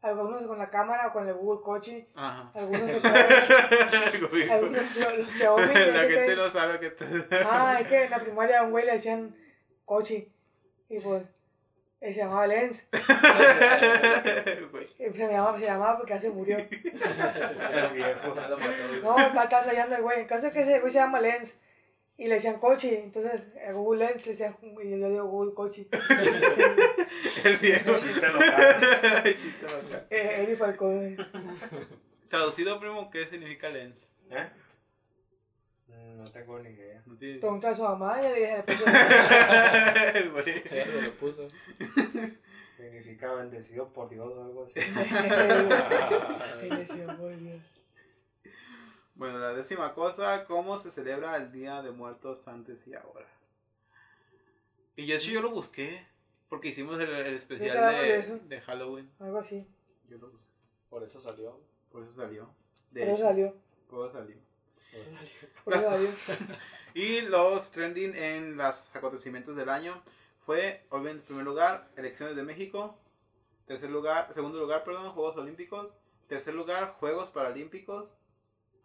algunos 0.00 0.46
con 0.46 0.58
la 0.58 0.70
cámara 0.70 1.08
o 1.08 1.12
con 1.12 1.26
el 1.26 1.34
Google 1.34 1.62
Coaching, 1.64 2.04
Ajá. 2.14 2.52
algunos 2.54 3.02
que 3.02 4.52
algunos 4.52 4.96
los, 4.96 5.18
los 5.18 5.32
Xiaomi. 5.32 5.66
La 5.66 6.02
gente 6.02 6.36
no 6.36 6.50
sabe 6.50 6.78
que 6.78 6.90
te... 6.90 7.04
Ah, 7.44 7.78
es 7.80 7.88
que 7.88 8.04
en 8.04 8.10
la 8.10 8.20
primaria 8.20 8.60
a 8.60 8.62
un 8.62 8.70
güey 8.70 8.86
le 8.86 8.92
decían 8.92 9.34
Coaching 9.84 10.22
y 10.88 11.00
pues 11.00 11.24
se 12.00 12.14
llamaba 12.14 12.46
Lens. 12.46 12.86
Y 14.98 15.12
se 15.14 15.28
llamaba, 15.28 15.58
se 15.58 15.64
llamaba 15.64 15.96
porque 15.96 16.14
ya 16.14 16.20
se 16.20 16.30
murió. 16.30 16.56
El 16.70 17.92
viejo. 17.92 18.34
No, 19.02 19.18
está, 19.18 19.44
está 19.44 19.66
leyendo 19.66 19.96
el 19.96 20.02
güey. 20.02 20.20
En 20.20 20.26
caso 20.26 20.46
de 20.46 20.52
que 20.52 20.60
ese 20.60 20.80
güey 20.80 20.92
se 20.92 20.98
llama 20.98 21.20
Lens 21.20 21.58
y 22.18 22.28
le 22.28 22.34
decían 22.36 22.58
Coaching, 22.58 22.94
entonces 22.94 23.46
a 23.66 23.72
Google 23.72 24.06
Lens 24.06 24.24
le 24.24 24.32
decían, 24.32 24.56
y 24.62 24.98
yo 24.98 25.08
digo 25.08 25.26
Google 25.26 25.54
Coaching. 25.54 25.84
El 27.44 27.56
viejo. 27.58 27.94
Chiste 27.94 28.26
local. 28.28 29.22
Chiste 29.24 29.62
local. 29.62 30.06
Eh, 30.10 30.42
Eddie 30.42 30.56
Falcón. 30.56 31.16
Traducido, 32.28 32.80
primo, 32.80 33.10
¿qué 33.10 33.26
significa 33.26 33.68
lens? 33.68 34.10
¿Eh? 34.30 34.48
No 36.16 36.24
tengo 36.24 36.58
ni 36.60 36.70
idea. 36.70 37.02
No 37.06 37.16
tiene... 37.16 37.38
Pregunta 37.38 37.68
a 37.70 37.74
su 37.74 37.82
mamá 37.82 38.18
y 38.20 38.22
le 38.22 38.34
dije 38.34 38.62
después. 38.66 38.84
El 40.14 41.04
lo 41.04 41.12
puso. 41.20 41.48
Significa 42.76 43.32
bendecido 43.34 43.92
por 43.92 44.08
Dios 44.08 44.32
o 44.34 44.42
algo 44.44 44.64
así. 44.64 44.80
Y 46.62 46.68
le 46.70 46.76
decía, 46.76 47.16
"Por 47.16 47.36
Dios". 47.36 47.60
Bueno, 49.14 49.38
la 49.38 49.52
décima 49.54 49.94
cosa, 49.94 50.44
¿cómo 50.46 50.78
se 50.78 50.90
celebra 50.90 51.36
el 51.36 51.50
Día 51.52 51.82
de 51.82 51.90
Muertos 51.90 52.46
antes 52.48 52.86
y 52.86 52.94
ahora? 52.94 53.26
Y 54.94 55.06
yo, 55.06 55.16
eso 55.16 55.30
yo 55.30 55.40
lo 55.42 55.50
busqué, 55.50 56.06
porque 56.48 56.68
hicimos 56.68 56.98
el, 57.00 57.08
el 57.10 57.34
especial 57.34 57.76
¿Sí 57.94 57.96
te 58.00 58.30
de 58.30 58.38
de, 58.40 58.60
Halloween. 58.60 59.10
Algo 59.18 59.38
así. 59.38 59.66
Yo 60.08 60.18
lo 60.18 60.30
busqué, 60.30 60.52
Por 60.90 61.02
eso 61.02 61.18
salió. 61.20 61.58
por 61.90 62.02
eso 62.02 62.12
salió. 62.12 62.50
De 62.90 63.00
Por 63.00 63.08
eso 63.08 63.16
hecho, 63.16 63.26
salió. 63.26 63.54
por 63.88 64.06
eso 64.08 64.18
salió. 64.18 64.36
Y 66.94 67.20
los 67.22 67.70
trending 67.72 68.14
en 68.14 68.56
los 68.56 68.74
acontecimientos 68.94 69.54
del 69.54 69.68
año 69.68 70.00
fue, 70.46 70.82
obviamente, 70.88 71.20
en 71.20 71.26
primer 71.26 71.44
lugar, 71.44 71.88
elecciones 71.96 72.36
de 72.36 72.42
México. 72.42 72.98
Tercer 73.66 73.90
lugar, 73.90 74.32
segundo 74.32 74.58
lugar, 74.58 74.84
perdón, 74.84 75.12
Juegos 75.12 75.36
Olímpicos. 75.36 75.94
Tercer 76.28 76.54
lugar, 76.54 76.94
Juegos 76.98 77.28
Paralímpicos. 77.30 78.18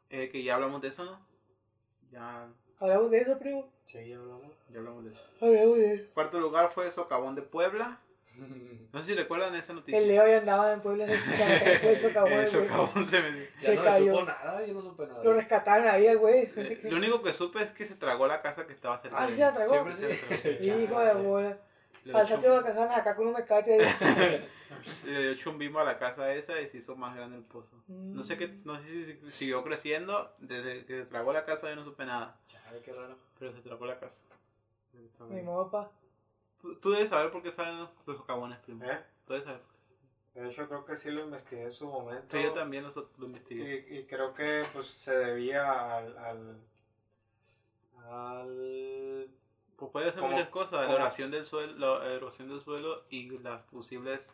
eh, 0.09 0.29
que 0.29 0.43
ya 0.43 0.55
hablamos 0.55 0.81
de 0.81 0.89
eso, 0.89 1.05
¿no? 1.05 1.25
Ya, 2.11 2.49
Hablamos 2.79 3.11
de 3.11 3.19
eso, 3.19 3.39
primo. 3.39 3.71
Sí, 3.85 4.09
ya 4.09 4.17
hablamos. 4.17 4.51
ya 4.69 4.79
hablamos 4.79 5.05
de 5.05 5.11
eso. 5.11 5.21
Hablamos 5.39 5.77
de 5.77 5.93
eso. 5.93 6.13
Cuarto 6.13 6.39
lugar 6.39 6.71
fue 6.73 6.91
Socavón 6.91 7.35
de 7.35 7.43
Puebla. 7.43 8.01
No 8.93 8.99
sé 9.01 9.05
si 9.07 9.13
recuerdan 9.15 9.55
esa 9.55 9.73
noticia. 9.73 9.99
El 9.99 10.07
Leo 10.07 10.27
ya 10.27 10.37
andaba 10.39 10.73
en 10.73 10.81
Puebla 10.81 11.05
de 11.05 11.13
Eh, 11.13 11.19
el 11.75 11.79
güey. 11.81 11.99
Socavón 12.47 13.05
se 13.05 13.21
me... 13.21 13.39
Ya 13.39 13.49
Se 13.59 13.75
no 13.75 13.83
cayó. 13.83 14.13
supo 14.13 14.25
nada, 14.25 14.65
yo 14.65 14.73
no 14.73 14.81
supe 14.81 15.07
nada. 15.07 15.23
Lo 15.23 15.33
rescataron 15.33 15.87
ahí 15.87 16.07
el 16.07 16.17
güey. 16.17 16.51
Lo 16.83 16.97
único 16.97 17.21
que 17.21 17.33
supe 17.33 17.61
es 17.63 17.71
que 17.71 17.85
se 17.85 17.95
tragó 17.95 18.27
la 18.27 18.41
casa 18.41 18.67
que 18.67 18.73
estaba 18.73 18.99
cerca. 18.99 19.17
Ah, 19.21 19.27
de 19.27 19.33
sí, 19.33 19.39
la 19.39 19.53
tragó. 19.53 19.71
Siempre 19.71 19.93
Se 19.93 20.09
la 20.09 20.15
tragó. 20.41 20.81
Hijo 20.81 20.99
de 20.99 21.13
bola. 21.13 21.57
Al 22.13 22.27
satio 22.27 22.63
casaron 22.63 22.91
acá 22.91 23.15
con 23.15 23.27
un 23.27 23.33
mecate. 23.33 23.77
Le 25.05 25.21
dio 25.23 25.35
chumbimbo 25.35 25.79
a 25.79 25.83
la 25.83 25.99
casa 25.99 26.33
esa 26.33 26.59
y 26.59 26.67
se 26.69 26.77
hizo 26.77 26.95
más 26.95 27.15
grande 27.15 27.37
el 27.37 27.43
pozo. 27.43 27.75
No 27.87 28.23
sé 28.23 28.37
qué, 28.37 28.47
no 28.63 28.79
sé 28.81 28.87
si 28.87 29.03
si- 29.05 29.31
siguió 29.31 29.63
creciendo. 29.63 30.33
Desde 30.39 30.85
que 30.85 30.99
se 31.01 31.05
tragó 31.05 31.31
la 31.33 31.45
casa 31.45 31.69
yo 31.69 31.75
no 31.75 31.83
supe 31.83 32.05
nada. 32.05 32.39
Chale, 32.47 32.81
qué 32.81 32.91
raro. 32.93 33.17
Pero 33.37 33.53
se 33.53 33.59
tragó 33.61 33.85
la 33.85 33.99
casa. 33.99 34.21
Mi 35.29 35.41
modo, 35.41 35.69
pa. 35.69 35.91
Tú, 36.61 36.91
debes 36.91 37.09
saber 37.09 37.31
por 37.31 37.41
qué 37.41 37.51
salen 37.51 37.87
los 38.05 38.17
socavones, 38.17 38.59
primo. 38.59 38.85
¿Eh? 38.85 39.03
Tú 39.25 39.33
debes 39.33 39.45
saber. 39.45 39.61
De 40.33 40.49
hecho, 40.49 40.67
creo 40.67 40.85
que 40.85 40.95
sí 40.95 41.11
lo 41.11 41.23
investigué 41.23 41.63
en 41.63 41.71
su 41.71 41.87
momento. 41.87 42.37
Sí, 42.37 42.43
yo 42.43 42.53
también 42.53 42.83
lo, 42.83 43.09
lo 43.17 43.25
investigué. 43.25 43.87
Y, 43.89 43.97
y 43.97 44.05
creo 44.05 44.33
que 44.33 44.63
pues 44.73 44.87
se 44.87 45.17
debía 45.17 45.97
al. 45.97 46.17
al, 46.17 46.61
al 48.09 49.29
Pues 49.75 49.91
puede 49.91 50.13
ser 50.13 50.21
muchas 50.21 50.47
cosas. 50.47 50.87
La 50.87 50.95
erosión 50.95 51.31
del 51.31 51.43
suelo, 51.43 51.99
la 51.99 52.13
erosión 52.13 52.47
del 52.47 52.61
suelo 52.61 53.03
y 53.09 53.37
las 53.39 53.63
posibles 53.63 54.25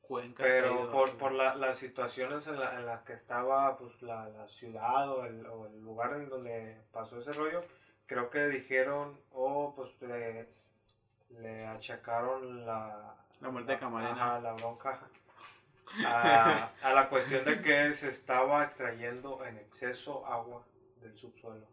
cuencas. 0.00 0.44
pero 0.44 0.90
por, 0.90 1.16
por 1.18 1.32
la, 1.32 1.54
las 1.54 1.78
situaciones 1.78 2.46
en, 2.46 2.58
la, 2.58 2.76
en 2.76 2.86
las 2.86 3.02
que 3.02 3.12
estaba 3.12 3.76
pues, 3.76 4.02
la, 4.02 4.28
la 4.30 4.48
ciudad 4.48 5.08
o 5.12 5.24
el, 5.24 5.46
o 5.46 5.66
el 5.66 5.80
lugar 5.82 6.14
en 6.14 6.28
donde 6.30 6.80
pasó 6.90 7.20
ese 7.20 7.32
rollo, 7.32 7.60
creo 8.06 8.30
que 8.30 8.48
dijeron, 8.48 9.20
o 9.30 9.74
pues 9.76 9.90
le, 10.00 10.48
le 11.30 11.66
achacaron 11.66 12.64
la, 12.66 13.14
La 13.40 13.50
muerte 13.50 13.72
de 13.72 13.78
Camarena. 13.78 14.12
ajá, 14.12 14.40
la 14.40 14.52
bronca 14.54 15.00
a, 16.06 16.70
a 16.82 16.92
la 16.92 17.08
cuestión 17.08 17.44
de 17.44 17.60
que 17.62 17.92
se 17.94 18.08
estaba 18.08 18.64
extrayendo 18.64 19.44
en 19.44 19.56
exceso 19.58 20.26
agua 20.26 20.64
del 21.00 21.16
subsuelo. 21.16 21.66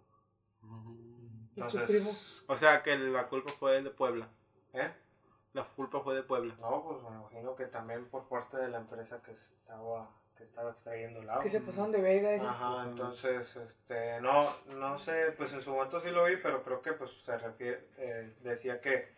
¿Y 1.55 1.61
su 1.69 1.85
primo? 1.85 2.11
O 2.47 2.57
sea 2.57 2.81
que 2.83 2.97
la 2.97 3.27
culpa 3.27 3.51
fue 3.59 3.81
de 3.81 3.89
Puebla. 3.89 4.27
¿Eh? 4.73 4.91
La 5.53 5.63
culpa 5.63 6.01
fue 6.01 6.15
de 6.15 6.23
Puebla. 6.23 6.55
No, 6.59 6.83
pues 6.83 7.01
me 7.03 7.17
imagino 7.17 7.55
que 7.55 7.65
también 7.65 8.05
por 8.09 8.27
parte 8.27 8.57
de 8.57 8.67
la 8.67 8.79
empresa 8.79 9.21
que 9.21 9.31
estaba, 9.31 10.09
que 10.37 10.43
estaba 10.43 10.71
extrayendo 10.71 11.21
el 11.21 11.29
agua. 11.29 11.43
Que 11.43 11.49
se 11.49 11.61
pasaron 11.61 11.91
de 11.93 12.01
Vega. 12.01 12.33
ese. 12.33 12.45
Ajá, 12.45 12.83
entonces, 12.83 13.55
este, 13.55 14.19
no, 14.21 14.49
no 14.75 14.99
sé, 14.99 15.33
pues 15.37 15.53
en 15.53 15.61
su 15.61 15.71
momento 15.71 16.01
sí 16.01 16.11
lo 16.11 16.25
vi, 16.25 16.35
pero 16.37 16.61
creo 16.63 16.81
que 16.81 16.91
pues 16.93 17.11
se 17.23 17.37
refiere, 17.37 17.87
eh, 17.97 18.35
decía 18.41 18.81
que 18.81 19.13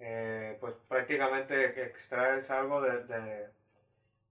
eh, 0.00 0.56
pues 0.60 0.74
prácticamente 0.88 1.84
extraes 1.84 2.50
algo 2.50 2.80
de, 2.80 3.04
de, 3.04 3.50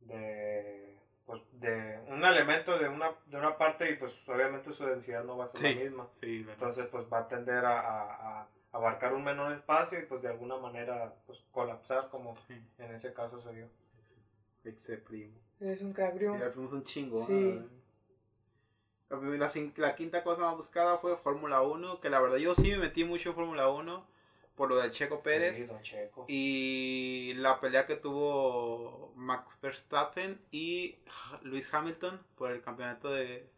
de, 0.01 0.97
pues 1.25 1.41
de 1.53 1.99
un 2.07 2.23
elemento 2.25 2.77
de 2.79 2.89
una, 2.89 3.11
de 3.27 3.37
una 3.37 3.57
parte 3.57 3.89
y 3.91 3.95
pues 3.95 4.27
obviamente 4.27 4.73
su 4.73 4.85
densidad 4.85 5.23
no 5.23 5.37
va 5.37 5.45
a 5.45 5.47
ser 5.47 5.61
Sí. 5.61 5.75
la 5.75 5.81
misma. 5.81 6.07
Sí, 6.19 6.43
la- 6.43 6.53
Entonces 6.53 6.87
pues 6.87 7.05
va 7.11 7.19
a 7.19 7.27
tender 7.27 7.63
a, 7.65 7.79
a- 7.79 8.39
a 8.41 8.47
abarcar 8.71 9.13
un 9.13 9.23
menor 9.23 9.51
espacio 9.53 9.99
y 9.99 10.05
pues 10.05 10.21
de 10.21 10.27
alguna 10.29 10.57
manera 10.57 11.13
pues 11.25 11.39
colapsar 11.51 12.09
como 12.09 12.35
sí. 12.35 12.61
en 12.77 12.93
ese 12.93 13.13
caso 13.13 13.39
se 13.39 13.53
dio. 13.53 13.67
Ese 14.63 14.97
primo. 14.97 15.37
Es 15.59 15.81
un 15.81 15.93
crack, 15.93 16.15
primo. 16.15 16.35
El 16.35 16.51
primo 16.51 16.67
es 16.67 16.73
un 16.73 16.83
chingo. 16.83 17.25
Sí. 17.27 17.63
La, 19.09 19.51
la 19.77 19.95
quinta 19.95 20.23
cosa 20.23 20.41
más 20.41 20.55
buscada 20.55 20.97
fue 20.99 21.17
Fórmula 21.17 21.61
1, 21.61 21.99
que 21.99 22.09
la 22.11 22.19
verdad 22.21 22.37
yo 22.37 22.53
sí 22.53 22.69
me 22.71 22.77
metí 22.77 23.03
mucho 23.03 23.29
en 23.29 23.35
Fórmula 23.35 23.67
1 23.69 24.05
por 24.59 24.67
lo 24.69 24.75
del 24.75 24.91
Checo 24.91 25.23
Pérez. 25.23 25.55
Sí, 25.55 25.67
Checo. 25.81 26.25
Y 26.27 27.33
la 27.37 27.61
pelea 27.61 27.85
que 27.87 27.95
tuvo 27.95 29.13
Max 29.15 29.57
Verstappen 29.61 30.37
y 30.51 30.97
Luis 31.43 31.65
Hamilton 31.73 32.21
por 32.35 32.51
el 32.51 32.61
campeonato 32.61 33.09
de, 33.09 33.49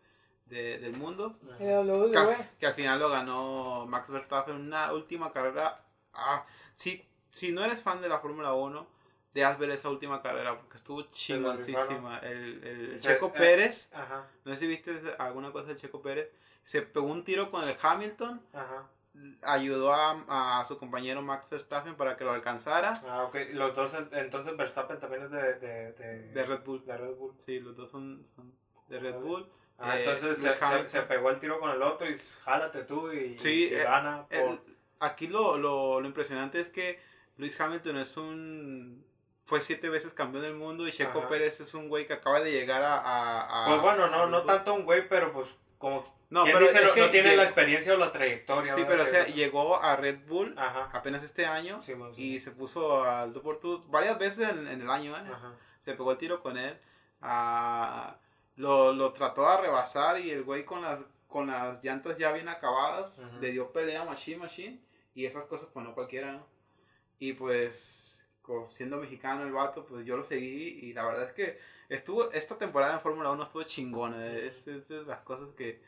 de- 0.46 0.78
del 0.78 0.94
mundo. 0.96 1.40
El 1.60 1.88
W, 1.88 2.12
Que 2.12 2.46
que 2.60 2.68
al 2.68 2.76
final 2.76 3.00
lo 3.00 3.10
ganó 3.10 3.88
Max 3.88 4.12
Verstappen 4.12 4.56
en 4.58 4.62
una 4.62 4.94
última 4.94 5.34
carrera. 5.34 5.84
Ah, 6.14 6.46
si, 6.76 7.04
si 7.32 7.52
no 7.52 7.64
eres 7.66 7.82
fan 7.82 8.00
de 8.00 8.08
la 8.08 8.20
Fórmula 8.20 8.54
1, 8.54 8.88
debes 9.34 9.58
ver 9.58 9.72
esa 9.72 9.90
última 9.90 10.22
carrera 10.22 10.56
porque 10.56 10.78
estuvo 10.78 11.02
chingoncísima. 11.10 12.20
El, 12.20 12.64
el 12.64 13.00
Sí, 13.00 13.08
Checo 13.08 13.30
eh, 13.30 13.34
Pérez, 13.40 13.90
Ajá, 13.92 14.28
no 14.46 14.54
sé 14.54 14.60
si 14.60 14.68
viste 14.68 14.92
alguna 15.18 15.52
cosa 15.52 15.70
del 15.70 15.78
Checo 15.78 16.00
Pérez, 16.04 16.30
se 16.64 16.84
pegó 16.84 17.08
un 17.08 17.24
tiro 17.24 17.50
con 17.50 17.68
el 17.68 17.76
Hamilton, 17.82 18.40
ajá. 18.54 18.88
Ayudó 19.44 19.94
a, 19.94 20.60
a 20.60 20.66
su 20.66 20.78
compañero 20.78 21.22
Max 21.22 21.48
Verstappen 21.50 21.96
para 21.96 22.16
que 22.18 22.24
lo 22.24 22.32
alcanzara. 22.32 23.02
Ah, 23.08 23.24
ok. 23.24 23.36
Los 23.54 23.76
dos, 23.76 23.94
en- 23.94 24.10
entonces 24.14 24.56
Verstappen 24.56 25.00
también 25.00 25.24
es 25.24 25.32
de, 25.32 25.54
de, 25.60 25.92
de, 25.94 26.20
De 26.34 26.44
Red 26.46 26.62
Bull. 26.64 26.86
de 26.86 26.98
Red 26.98 27.16
Bull. 27.16 27.34
Sí, 27.38 27.60
los 27.60 27.76
dos 27.76 27.90
son, 27.90 28.26
son 28.36 28.54
de 28.88 29.00
Red 29.00 29.16
Bull. 29.16 29.50
Ah, 29.78 29.98
Eh, 30.00 30.06
entonces 30.06 30.38
se, 30.40 30.88
se- 30.88 31.02
pegó 31.04 31.30
el 31.32 31.40
tiro 31.40 31.60
con 31.60 31.72
el 31.72 31.82
otro 31.82 32.10
y 32.10 32.16
jálate 32.44 32.84
tú 32.84 33.12
y, 33.12 33.38
Sí, 33.40 33.70
y 33.72 33.74
eh, 33.74 33.84
gana. 33.84 34.28
Por, 34.28 34.38
El- 34.40 34.60
aquí 35.00 35.28
lo, 35.28 35.58
lo, 35.58 36.00
lo 36.00 36.08
impresionante 36.08 36.60
es 36.62 36.70
que 36.70 37.00
Luis 37.38 37.60
Hamilton 37.60 37.98
es 37.98 38.16
un... 38.18 39.06
Fue 39.44 39.60
siete 39.60 39.90
veces 39.90 40.14
campeón 40.14 40.44
del 40.44 40.54
mundo 40.54 40.88
y 40.88 40.92
Checo 40.94 41.20
Ajá. 41.20 41.28
Pérez 41.30 41.60
es 41.60 41.74
un 41.74 41.90
güey 41.90 42.08
que 42.08 42.14
acaba 42.14 42.40
de 42.40 42.52
llegar 42.52 42.84
a... 42.84 42.96
a- 42.98 43.66
a- 43.66 43.68
pues 43.68 43.82
bueno, 43.82 44.08
no, 44.08 44.28
no 44.28 44.44
tanto 44.44 44.74
un 44.74 44.86
güey, 44.86 45.10
pero 45.10 45.34
pues 45.34 45.48
como 45.78 46.04
No, 46.32 46.44
quien 46.44 46.56
pero 46.56 46.66
dice, 46.68 46.80
es 46.82 46.88
no, 46.88 46.94
que 46.94 47.02
no 47.02 47.10
tiene 47.12 47.30
llegó- 47.30 47.42
la 47.42 47.48
experiencia 47.48 47.94
o 47.94 47.98
la 47.98 48.12
trayectoria. 48.12 48.74
Sí, 48.76 48.84
pero 48.88 49.04
o 49.04 49.06
sea, 49.06 49.26
llegó 49.28 49.82
a 49.84 49.96
Red 49.98 50.26
Bull 50.28 50.56
Ajá. 50.58 50.90
apenas 50.94 51.22
este 51.24 51.46
año 51.46 51.82
Sí, 51.84 51.94
bueno, 51.94 52.16
sí. 52.16 52.36
y 52.36 52.40
se 52.40 52.52
puso 52.52 53.04
al 53.04 53.32
tú 53.34 53.42
por 53.44 53.60
tú 53.60 53.84
varias 53.90 54.18
veces 54.18 54.50
en, 54.50 54.68
en 54.68 54.82
el 54.82 54.90
año, 54.90 55.16
¿eh? 55.16 55.22
Ajá. 55.32 55.54
se 55.86 55.92
pegó 55.94 56.12
el 56.14 56.18
tiro 56.18 56.42
con 56.42 56.58
él. 56.58 56.80
ah, 57.22 58.18
lo, 58.56 58.94
lo 58.94 59.14
trató 59.14 59.50
de 59.50 59.58
rebasar 59.58 60.20
y 60.20 60.30
el 60.32 60.44
güey 60.44 60.66
con 60.66 60.82
las, 60.82 61.00
con 61.28 61.48
las 61.48 61.84
llantas 61.84 62.18
ya 62.18 62.32
bien 62.32 62.48
acabadas 62.50 63.20
Ujú. 63.20 63.38
le 63.40 63.52
dio 63.52 63.72
pelea 63.72 64.04
machine 64.04 64.38
machine 64.38 64.82
y 65.14 65.26
esas 65.26 65.46
cosas 65.46 65.70
pues 65.74 65.86
no 65.86 65.94
cualquiera, 65.94 66.32
¿no? 66.34 66.48
Y 67.20 67.34
pues 67.34 68.26
siendo 68.68 68.98
mexicano 68.98 69.44
el 69.44 69.52
vato 69.54 69.86
pues 69.86 70.06
yo 70.06 70.18
lo 70.18 70.24
seguí 70.24 70.80
y 70.82 70.94
la 70.94 71.06
verdad 71.06 71.24
es 71.30 71.34
que 71.34 71.60
estuvo 71.90 72.30
esta 72.32 72.58
temporada 72.58 72.94
en 72.96 73.02
Fórmula 73.02 73.32
1 73.32 73.44
estuvo 73.44 73.64
chingona, 73.64 74.26
es, 74.28 74.68
es 74.68 74.88
de 74.88 75.04
las 75.04 75.20
cosas 75.22 75.50
que 75.56 75.82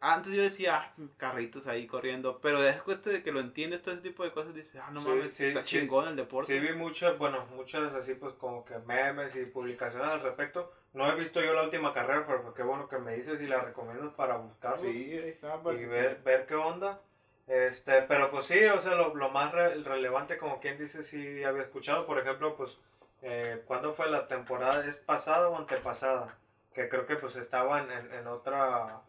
antes 0.00 0.34
yo 0.34 0.42
decía, 0.42 0.76
ah, 0.76 0.92
carritos 1.16 1.66
ahí 1.66 1.86
corriendo, 1.86 2.40
pero 2.40 2.60
después 2.60 3.02
de 3.04 3.22
que 3.22 3.32
lo 3.32 3.40
entiendes 3.40 3.82
todo 3.82 3.94
ese 3.94 4.02
tipo 4.02 4.24
de 4.24 4.32
cosas, 4.32 4.54
dices, 4.54 4.80
ah, 4.82 4.90
no 4.92 5.00
mames, 5.00 5.40
está 5.40 5.62
chingón 5.62 6.08
el 6.08 6.16
deporte. 6.16 6.52
Sí, 6.52 6.60
vi 6.60 6.74
muchas, 6.74 7.16
bueno, 7.18 7.46
muchas 7.54 7.94
así 7.94 8.14
pues 8.14 8.34
como 8.34 8.64
que 8.64 8.78
memes 8.80 9.36
y 9.36 9.44
publicaciones 9.46 10.08
al 10.08 10.20
respecto. 10.20 10.72
No 10.92 11.10
he 11.10 11.14
visto 11.14 11.40
yo 11.40 11.52
la 11.52 11.62
última 11.62 11.92
carrera, 11.92 12.26
pero 12.26 12.42
pues 12.42 12.54
qué 12.54 12.62
bueno 12.62 12.88
que 12.88 12.98
me 12.98 13.14
dices 13.14 13.40
y 13.40 13.46
la 13.46 13.60
recomiendas 13.60 14.12
para 14.14 14.36
buscarlo. 14.36 14.78
Sí, 14.78 15.12
está. 15.12 15.60
Y 15.72 15.84
ver, 15.84 16.22
ver 16.24 16.46
qué 16.46 16.54
onda. 16.54 17.00
Este, 17.46 18.02
pero 18.02 18.30
pues 18.30 18.46
sí, 18.46 18.62
o 18.64 18.80
sea, 18.80 18.94
lo, 18.94 19.14
lo 19.14 19.30
más 19.30 19.52
relevante, 19.52 20.36
como 20.38 20.60
quien 20.60 20.78
dice, 20.78 21.02
sí 21.02 21.42
había 21.44 21.62
escuchado, 21.62 22.06
por 22.06 22.18
ejemplo, 22.18 22.56
pues, 22.56 22.78
eh, 23.22 23.62
¿cuándo 23.66 23.92
fue 23.92 24.10
la 24.10 24.26
temporada? 24.26 24.84
¿Es 24.84 24.96
pasada 24.96 25.48
o 25.48 25.56
antepasada? 25.56 26.38
Que 26.74 26.88
creo 26.88 27.06
que 27.06 27.16
pues 27.16 27.36
estaba 27.36 27.80
en, 27.80 28.12
en 28.12 28.26
otra 28.26 29.02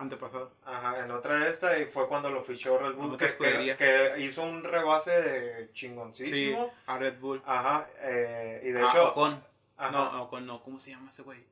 Antepasado. 0.00 0.50
Ajá, 0.64 1.04
en 1.04 1.10
otra 1.10 1.40
de 1.40 1.50
esta 1.50 1.78
y 1.78 1.84
fue 1.84 2.08
cuando 2.08 2.30
lo 2.30 2.40
fichó 2.40 2.78
Red 2.78 2.94
Bull. 2.94 3.18
Que, 3.18 3.76
que, 3.76 4.14
hizo 4.20 4.42
un 4.42 4.64
rebase 4.64 5.68
chingoncísimo. 5.74 6.64
Sí, 6.64 6.72
a 6.86 6.96
Red 6.96 7.20
Bull. 7.20 7.42
Ajá, 7.44 7.86
eh, 7.98 8.62
y 8.64 8.70
de 8.70 8.80
ah, 8.80 8.88
hecho. 8.88 9.10
Ocon. 9.10 9.44
No, 9.92 10.22
Ocon 10.22 10.46
no, 10.46 10.62
¿cómo 10.62 10.80
se 10.80 10.92
llama 10.92 11.10
ese 11.10 11.20
güey? 11.20 11.44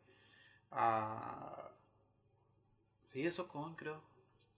Ah. 0.71 1.69
Sí, 3.05 3.27
es 3.27 3.39
Ocon, 3.39 3.75
creo. 3.75 4.01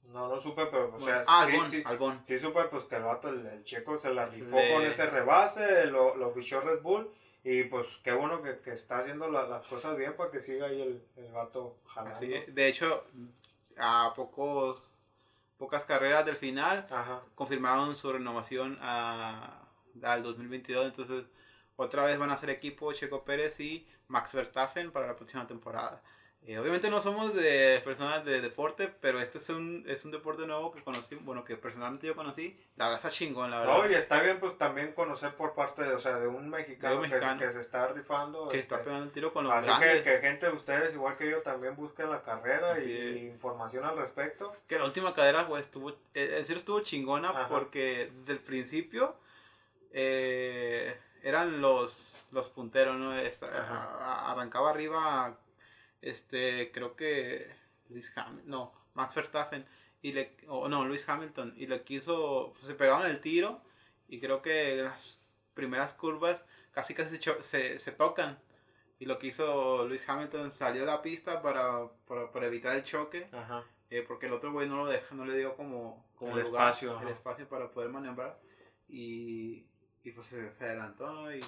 No, 0.04 0.28
no 0.28 0.40
supe, 0.40 0.66
pero, 0.66 0.94
o 0.94 1.00
sea, 1.00 1.24
ah, 1.26 1.46
sí, 1.48 1.82
Albon, 1.84 2.22
sí, 2.24 2.38
supe, 2.38 2.64
pues, 2.64 2.84
que 2.84 2.96
el 2.96 3.02
vato, 3.02 3.28
el, 3.28 3.64
checo 3.64 3.98
se 3.98 4.14
la 4.14 4.26
rifó 4.26 4.56
con 4.72 4.82
ese 4.84 5.06
rebase, 5.06 5.86
lo, 5.86 6.16
lo 6.16 6.32
fichó 6.32 6.60
Red 6.60 6.80
Bull, 6.80 7.12
y 7.44 7.64
pues 7.64 7.86
qué 8.02 8.12
bueno 8.12 8.42
que, 8.42 8.58
que 8.58 8.72
está 8.72 8.98
haciendo 8.98 9.28
las 9.28 9.66
cosas 9.66 9.96
bien 9.96 10.16
para 10.16 10.30
que 10.30 10.40
siga 10.40 10.66
ahí 10.66 10.82
el, 10.82 11.02
el 11.16 11.32
vato 11.32 11.76
jalando. 11.86 12.20
de 12.20 12.68
hecho, 12.68 13.06
a 13.80 14.12
pocos 14.14 15.04
pocas 15.58 15.84
carreras 15.84 16.24
del 16.24 16.36
final 16.36 16.86
confirmaron 17.34 17.94
su 17.96 18.12
renovación 18.12 18.78
a, 18.80 19.62
al 20.02 20.22
2022 20.22 20.86
entonces 20.86 21.24
otra 21.76 22.04
vez 22.04 22.18
van 22.18 22.30
a 22.30 22.36
ser 22.36 22.50
equipo 22.50 22.92
Checo 22.92 23.24
Pérez 23.24 23.60
y 23.60 23.86
Max 24.08 24.34
Verstappen 24.34 24.90
para 24.90 25.06
la 25.06 25.16
próxima 25.16 25.46
temporada 25.46 26.02
eh, 26.46 26.58
obviamente 26.58 26.88
no 26.88 27.02
somos 27.02 27.34
de 27.34 27.82
personas 27.84 28.24
de 28.24 28.40
deporte, 28.40 28.88
pero 29.00 29.20
este 29.20 29.36
es 29.36 29.48
un, 29.50 29.84
es 29.86 30.06
un 30.06 30.10
deporte 30.10 30.46
nuevo 30.46 30.72
que 30.72 30.82
conocí, 30.82 31.14
bueno, 31.16 31.44
que 31.44 31.56
personalmente 31.56 32.06
yo 32.06 32.16
conocí. 32.16 32.58
La 32.76 32.86
verdad 32.86 33.04
está 33.04 33.10
chingón, 33.10 33.50
la 33.50 33.60
verdad. 33.60 33.78
No, 33.78 33.90
y 33.90 33.94
está 33.94 34.22
bien 34.22 34.40
pues 34.40 34.56
también 34.56 34.92
conocer 34.92 35.34
por 35.34 35.54
parte 35.54 35.82
de, 35.82 35.92
o 35.92 35.98
sea, 35.98 36.18
de 36.18 36.26
un 36.26 36.48
mexicano, 36.48 37.02
que, 37.02 37.52
se 37.52 37.60
está 37.60 37.88
rifando. 37.88 38.48
Que 38.48 38.58
está 38.58 38.76
este, 38.76 38.84
pegando 38.86 39.04
el 39.04 39.12
tiro 39.12 39.34
con 39.34 39.44
los 39.44 39.52
Así 39.52 39.70
que, 39.80 40.02
que, 40.02 40.18
gente 40.18 40.46
de 40.46 40.52
ustedes, 40.52 40.94
igual 40.94 41.18
que 41.18 41.30
yo, 41.30 41.42
también 41.42 41.76
busquen 41.76 42.08
la 42.08 42.22
carrera 42.22 42.80
y, 42.80 43.26
información 43.26 43.84
al 43.84 43.98
respecto. 43.98 44.50
Que 44.66 44.78
la 44.78 44.86
última 44.86 45.12
carrera, 45.12 45.46
pues, 45.46 45.62
estuvo, 45.62 45.90
eh, 46.14 46.36
en 46.38 46.46
serio 46.46 46.58
estuvo 46.58 46.80
chingona 46.80 47.48
porque 47.48 48.10
desde 48.20 48.32
el 48.32 48.38
principio 48.40 49.14
eh, 49.92 50.98
eran 51.22 51.60
los, 51.60 52.26
los 52.32 52.48
punteros, 52.48 52.96
¿no? 52.96 53.12
arrancaba 53.12 54.70
arriba 54.70 55.36
este, 56.02 56.70
creo 56.72 56.96
que 56.96 57.50
Luis 57.88 58.12
Hamilton, 58.16 58.50
no, 58.50 58.72
Max 58.94 59.14
Verstappen, 59.14 59.66
y 60.02 60.12
le, 60.12 60.36
o 60.48 60.68
no, 60.68 60.84
Luis 60.84 61.08
Hamilton, 61.08 61.54
y 61.56 61.66
le 61.66 61.82
quiso, 61.82 62.52
pues, 62.54 62.66
se 62.66 62.74
pegaron 62.74 63.06
el 63.06 63.20
tiro, 63.20 63.62
y 64.08 64.20
creo 64.20 64.42
que 64.42 64.76
las 64.76 65.20
primeras 65.54 65.92
curvas 65.92 66.44
casi 66.72 66.94
casi 66.94 67.18
se, 67.42 67.78
se, 67.78 67.92
tocan. 67.92 68.38
Y 68.98 69.06
lo 69.06 69.18
que 69.18 69.28
hizo 69.28 69.86
Luis 69.86 70.02
Hamilton 70.06 70.50
salió 70.50 70.82
a 70.82 70.86
la 70.86 71.02
pista 71.02 71.42
para, 71.42 71.88
para, 72.06 72.46
evitar 72.46 72.76
el 72.76 72.82
choque. 72.82 73.28
Eh, 73.90 74.04
porque 74.06 74.26
el 74.26 74.32
otro 74.32 74.52
güey 74.52 74.68
no 74.68 74.76
lo 74.76 74.86
deja, 74.86 75.14
no 75.14 75.24
le 75.24 75.36
dio 75.36 75.56
como, 75.56 76.06
como 76.14 76.38
el 76.38 76.46
espacio, 76.46 77.00
el 77.00 77.08
espacio 77.08 77.48
para 77.48 77.70
poder 77.70 77.90
maniobrar. 77.90 78.38
Y, 78.88 79.66
y 80.02 80.12
pues 80.12 80.26
se, 80.26 80.52
se 80.52 80.64
adelantó 80.64 81.34
y 81.34 81.40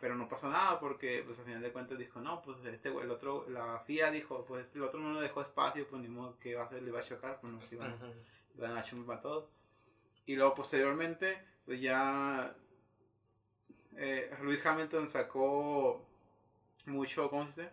pero 0.00 0.14
no 0.14 0.28
pasó 0.28 0.48
nada 0.48 0.78
porque 0.78 1.22
pues 1.24 1.38
al 1.38 1.44
final 1.44 1.62
de 1.62 1.72
cuentas 1.72 1.98
dijo 1.98 2.20
no 2.20 2.40
pues 2.42 2.64
este 2.64 2.88
el 2.88 3.10
otro 3.10 3.46
la 3.48 3.80
FIA 3.80 4.10
dijo 4.10 4.44
pues 4.46 4.74
el 4.74 4.82
otro 4.82 5.00
no 5.00 5.14
le 5.14 5.22
dejó 5.22 5.42
espacio 5.42 5.86
pues 5.88 6.00
ni 6.02 6.08
modo 6.08 6.38
que 6.38 6.54
va 6.54 6.62
a 6.62 6.66
hacer 6.66 6.82
le 6.82 6.90
iba 6.90 7.00
a 7.00 7.04
chocar 7.04 7.40
pues 7.40 7.52
nos 7.52 7.70
iban, 7.72 7.96
iban 8.56 8.76
a 8.76 8.84
chumbar 8.84 9.20
todo 9.20 9.50
y 10.26 10.36
luego 10.36 10.54
posteriormente 10.54 11.42
pues 11.64 11.80
ya 11.80 12.54
eh, 13.96 14.30
Luis 14.42 14.64
Hamilton 14.64 15.08
sacó 15.08 16.06
mucho 16.86 17.28
cómo 17.28 17.50
se 17.50 17.62
dice 17.62 17.72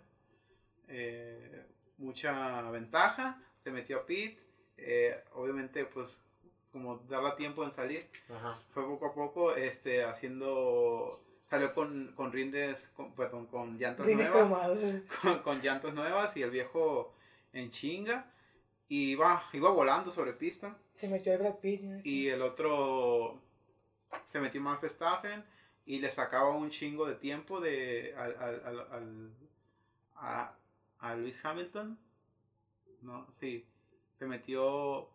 eh, 0.88 1.66
mucha 1.98 2.62
ventaja 2.72 3.42
se 3.60 3.72
metió 3.72 4.00
a 4.00 4.06
pit 4.06 4.40
eh, 4.78 5.24
obviamente 5.34 5.86
pues 5.86 6.24
como 6.72 6.98
darle 7.08 7.32
tiempo 7.38 7.64
en 7.64 7.72
salir 7.72 8.10
fue 8.74 8.84
poco 8.84 9.06
a 9.08 9.14
poco 9.14 9.56
este 9.56 10.04
haciendo 10.04 11.22
salió 11.56 11.74
con, 11.74 12.12
con 12.16 12.32
rindes, 12.32 12.90
con, 12.96 13.14
perdón, 13.14 13.48
con 13.48 13.78
llantas 13.78 14.06
nuevas. 14.06 14.78
Con, 15.44 15.62
llantas 15.62 15.94
nuevas 15.94 16.36
y 16.36 16.44
el 16.44 16.52
viejo 16.52 17.14
en 17.54 17.72
chinga. 17.72 18.32
Y 18.88 19.12
iba, 19.12 19.44
iba 19.54 19.72
volando 19.72 20.12
sobre 20.12 20.34
pista. 20.34 20.78
Se 20.94 21.08
metió 21.08 21.34
el 21.34 21.40
Brad 21.40 21.56
Pitt. 21.56 22.06
Y 22.06 22.28
el 22.28 22.42
otro 22.42 23.42
se 24.28 24.40
metió 24.40 24.62
mal 24.62 24.80
Verstappen 24.82 25.44
y 25.86 26.00
le 26.00 26.12
sacaba 26.12 26.52
un 26.52 26.70
chingo 26.70 27.08
de 27.08 27.16
tiempo 27.16 27.60
de 27.60 28.14
al, 28.18 28.36
al, 28.38 28.88
al, 28.92 29.34
a, 30.16 30.54
a 31.00 31.16
Luis 31.16 31.38
Hamilton. 31.44 31.98
No, 33.02 33.28
sí. 33.40 33.66
Se 34.20 34.26
metió, 34.26 35.10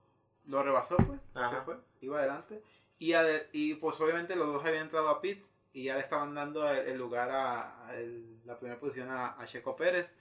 lo 0.47 0.63
rebasó 0.63 0.97
pues, 0.97 1.21
se 1.35 1.61
fue, 1.65 1.77
iba 2.01 2.19
adelante. 2.19 2.63
Y, 2.99 3.13
y 3.53 3.75
pues 3.75 4.01
obviamente 4.01 4.37
los 4.37 4.49
dos 4.49 4.65
habían 4.65 4.85
entrado 4.85 5.09
a 5.09 5.21
pit 5.21 5.43
y 5.73 5.85
ya 5.85 5.95
le 5.95 6.01
estaban 6.01 6.35
dando 6.35 6.69
el, 6.71 6.99
lugar 6.99 7.31
a, 7.31 7.93
la 8.45 8.59
primera 8.59 8.81
posición 8.81 9.09
a, 9.11 9.37
Checo 9.47 9.77
Pérez, 9.77 10.13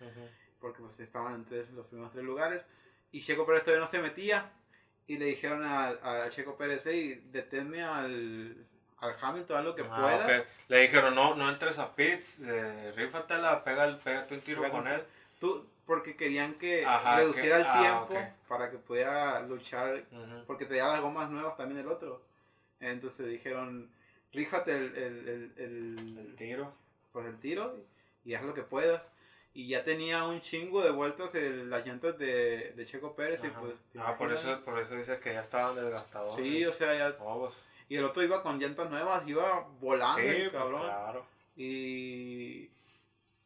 porque 0.60 0.82
pues 0.82 1.00
estaban 1.00 1.36
entre 1.36 1.66
los 1.72 1.88
primeros 1.88 2.12
tres 2.12 2.24
lugares, 2.24 2.62
y 3.12 3.22
Checo 3.22 3.45
Pérez 3.45 3.64
todavía 3.64 3.82
no 3.82 3.88
se 3.88 4.02
metía, 4.02 4.52
y 5.08 5.18
le 5.18 5.26
dijeron 5.26 5.64
a, 5.64 6.30
Checo 6.30 6.56
Pérez, 6.56 6.84
hey, 6.86 7.28
deténme 7.32 7.84
al, 7.84 8.68
al 8.97 9.16
Hamilton, 9.20 9.58
haz 9.58 9.64
lo 9.64 9.76
que 9.76 9.84
ah, 9.89 9.95
puedas. 10.00 10.45
Le 10.68 10.82
dijeron, 10.82 11.16
no, 11.16 11.36
no 11.36 11.50
entres 11.50 11.80
a 11.80 11.95
pits, 11.95 12.39
eh, 12.41 12.91
rífatela, 12.95 13.64
pega, 13.64 14.00
pégate 14.00 14.36
un 14.36 14.41
tiro 14.41 14.70
con 14.70 14.88
él. 14.88 15.04
Tú, 15.39 15.68
porque 15.86 16.16
querían 16.16 16.54
que 16.56 16.86
reduciera 17.16 17.58
el 17.58 17.66
ah, 17.66 17.80
tiempo 17.80 18.36
para 18.47 18.70
que 18.70 18.78
pudiera 18.78 19.41
luchar, 19.41 20.04
porque 20.45 20.66
tenía 20.66 20.88
las 20.88 21.02
gomas 21.02 21.32
nuevas 21.32 21.58
también 21.58 21.80
el 21.80 21.88
otro. 21.88 22.22
Entonces 22.80 23.28
dijeron, 23.28 23.89
ríjate 24.32 24.75
el, 24.75 24.95
el, 24.95 25.53
el, 25.57 26.36
tiro. 26.36 26.73
Pues 27.11 27.25
el 27.25 27.39
tiro 27.39 27.75
y, 28.23 28.34
haz 28.34 28.43
lo 28.43 28.53
que 28.53 28.63
puedas. 28.63 29.01
Y 29.53 29.67
ya 29.67 29.84
tenía 29.84 30.25
un 30.25 30.41
chingo 30.41 30.84
de 30.84 30.91
vueltas 30.91 31.34
en 31.34 31.69
las 31.69 31.86
llantas 31.86 32.18
de, 32.19 32.72
de 32.73 32.85
Checo 32.85 33.15
Pérez 33.15 33.43
y 33.43 33.47
pues... 33.47 33.89
Ah, 33.97 34.15
por 34.18 34.31
eso, 34.31 34.64
por 34.64 34.80
eso 34.80 34.93
dices 34.93 35.19
que 35.19 35.34
ya 35.34 35.41
estaban 35.41 35.76
desgastados. 35.76 36.35
Sí, 36.35 36.65
o 36.65 36.72
sea, 36.72 36.95
ya... 36.95 37.18
Oh, 37.19 37.39
pues. 37.39 37.56
Y 37.89 37.95
el 37.95 38.06
otro 38.06 38.22
iba 38.22 38.43
con 38.43 38.60
llantas 38.60 38.91
nuevas, 38.91 39.27
iba 39.27 39.68
volando, 39.80 40.22
pues, 40.22 40.51
cabrón. 40.51 40.81
claro. 40.81 41.26
Y, 41.56 42.69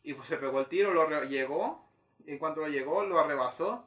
y 0.03 0.13
pues 0.13 0.27
se 0.27 0.37
pegó 0.37 0.59
el 0.59 0.67
tiro, 0.67 0.93
lo 0.93 1.23
llegó. 1.23 1.89
En 2.27 2.37
cuanto 2.37 2.61
lo 2.61 2.67
llegó, 2.67 3.05
lo 3.05 3.19
arrebasó. 3.19 3.85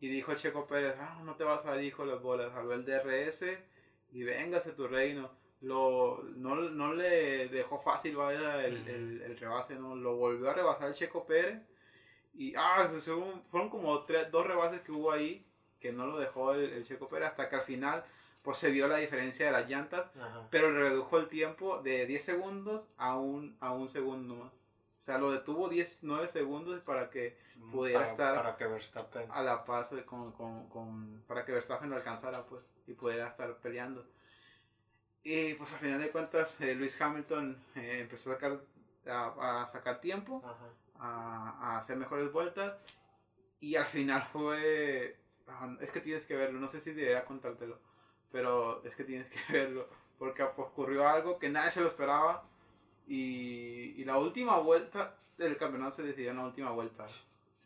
Y 0.00 0.08
dijo 0.08 0.34
Checo 0.34 0.66
Pérez, 0.66 0.96
ah, 1.00 1.22
no 1.24 1.36
te 1.36 1.44
vas 1.44 1.60
a 1.60 1.70
salir, 1.70 1.86
hijo 1.86 2.04
las 2.04 2.20
bolas. 2.20 2.52
Salvó 2.52 2.74
el 2.74 2.84
DRS 2.84 3.40
y 4.12 4.22
véngase 4.22 4.72
tu 4.72 4.86
reino 4.86 5.30
lo, 5.60 6.22
no, 6.36 6.56
no 6.56 6.92
le 6.92 7.48
dejó 7.48 7.80
fácil 7.80 8.16
vaya 8.16 8.64
el, 8.64 8.86
el, 8.88 9.22
el, 9.22 9.36
rebase, 9.38 9.76
¿no? 9.76 9.96
Lo 9.96 10.16
volvió 10.16 10.50
a 10.50 10.54
rebasar 10.54 10.88
el 10.88 10.94
Checo 10.94 11.24
Pérez. 11.24 11.62
Y 12.34 12.54
ah, 12.56 12.90
fueron 13.50 13.70
como 13.70 14.04
tres, 14.04 14.30
dos 14.30 14.46
rebases 14.46 14.80
que 14.80 14.92
hubo 14.92 15.12
ahí 15.12 15.46
que 15.84 15.92
no 15.92 16.06
lo 16.06 16.18
dejó 16.18 16.54
el, 16.54 16.82
Checo 16.86 17.10
Pérez 17.10 17.28
hasta 17.28 17.50
que 17.50 17.56
al 17.56 17.62
final 17.62 18.06
pues 18.42 18.56
se 18.56 18.70
vio 18.70 18.88
la 18.88 18.96
diferencia 18.96 19.44
de 19.44 19.52
las 19.52 19.68
llantas, 19.68 20.10
pero 20.50 20.70
le 20.70 20.78
redujo 20.78 21.18
el 21.18 21.28
tiempo 21.28 21.82
de 21.82 22.06
10 22.06 22.24
segundos 22.24 22.88
a 22.96 23.18
un, 23.18 23.54
a 23.60 23.72
un 23.72 23.90
segundo 23.90 24.34
más. 24.34 24.52
O 24.52 25.02
sea, 25.02 25.18
lo 25.18 25.30
detuvo 25.30 25.68
10, 25.68 25.98
9 26.02 26.28
segundos 26.28 26.80
para 26.80 27.10
que 27.10 27.36
mm, 27.56 27.70
pudiera 27.70 28.08
estar 28.08 28.34
para 28.34 28.56
que 28.56 28.66
Verstappen. 28.66 29.30
a 29.30 29.42
la 29.42 29.66
paz 29.66 29.90
con, 30.06 30.32
con, 30.32 30.70
con, 30.70 31.22
para 31.26 31.44
que 31.44 31.52
Verstappen 31.52 31.90
lo 31.90 31.96
alcanzara 31.96 32.46
pues 32.46 32.62
y 32.86 32.94
pudiera 32.94 33.28
estar 33.28 33.54
peleando. 33.58 34.06
Y 35.24 35.54
pues 35.54 35.72
al 35.72 35.78
final 35.78 36.00
de 36.00 36.10
cuentas, 36.10 36.60
eh, 36.60 36.74
Luis 36.74 37.00
Hamilton 37.00 37.56
eh, 37.76 38.00
empezó 38.02 38.30
a 38.30 38.34
sacar, 38.34 38.60
a, 39.06 39.66
sacar 39.72 39.98
tiempo, 40.02 40.42
a, 40.98 41.78
hacer 41.78 41.96
mejores 41.96 42.30
vueltas. 42.30 42.74
Y 43.58 43.76
al 43.76 43.86
final 43.86 44.22
fue. 44.30 45.16
Ah, 45.48 45.74
es 45.80 45.90
que 45.90 46.00
tienes 46.00 46.26
que 46.26 46.36
verlo, 46.36 46.60
no 46.60 46.68
sé 46.68 46.80
si 46.80 46.92
debería 46.92 47.24
contártelo, 47.24 47.78
pero 48.30 48.82
es 48.84 48.94
que 48.94 49.04
tienes 49.04 49.28
que 49.28 49.40
verlo. 49.52 49.88
Porque 50.18 50.42
ocurrió 50.42 51.08
algo 51.08 51.38
que 51.38 51.48
nadie 51.48 51.72
se 51.72 51.80
lo 51.80 51.88
esperaba. 51.88 52.46
Y, 53.06 53.94
y 53.96 54.04
la 54.04 54.18
última 54.18 54.58
vuelta 54.58 55.16
del 55.38 55.56
campeonato 55.56 55.96
se 55.96 56.02
decidió 56.02 56.32
en 56.32 56.36
la 56.36 56.44
última 56.44 56.70
vuelta. 56.70 57.06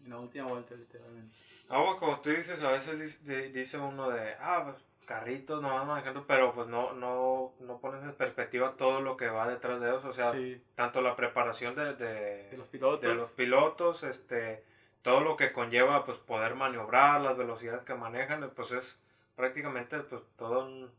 En 0.04 0.10
la 0.10 0.18
última 0.18 0.46
vuelta, 0.46 0.76
literalmente. 0.76 1.34
Ah, 1.68 1.96
como 1.98 2.20
tú 2.20 2.30
dices, 2.30 2.62
a 2.62 2.70
veces 2.70 3.24
dice 3.52 3.78
uno 3.78 4.10
de, 4.10 4.34
ah, 4.40 4.62
pues 4.64 4.87
carritos 5.08 5.62
no 5.62 5.74
van 5.74 5.86
manejando, 5.86 6.26
pero 6.26 6.52
pues 6.52 6.68
no, 6.68 6.92
no, 6.92 7.54
no 7.60 7.80
pones 7.80 8.02
en 8.02 8.14
perspectiva 8.14 8.76
todo 8.76 9.00
lo 9.00 9.16
que 9.16 9.28
va 9.28 9.48
detrás 9.48 9.80
de 9.80 9.96
eso, 9.96 10.08
o 10.08 10.12
sea, 10.12 10.34
tanto 10.74 11.00
la 11.00 11.16
preparación 11.16 11.74
de, 11.74 11.94
de, 11.94 12.54
los 12.58 12.68
pilotos, 12.68 13.00
de 13.00 13.14
los 13.14 13.30
pilotos, 13.30 14.02
este, 14.02 14.62
todo 15.00 15.22
lo 15.22 15.38
que 15.38 15.50
conlleva 15.50 16.04
pues 16.04 16.18
poder 16.18 16.56
maniobrar, 16.56 17.22
las 17.22 17.38
velocidades 17.38 17.84
que 17.84 17.94
manejan, 17.94 18.50
pues 18.54 18.70
es 18.72 19.00
prácticamente 19.34 19.98
pues 20.00 20.20
todo 20.36 20.66
un, 20.66 20.92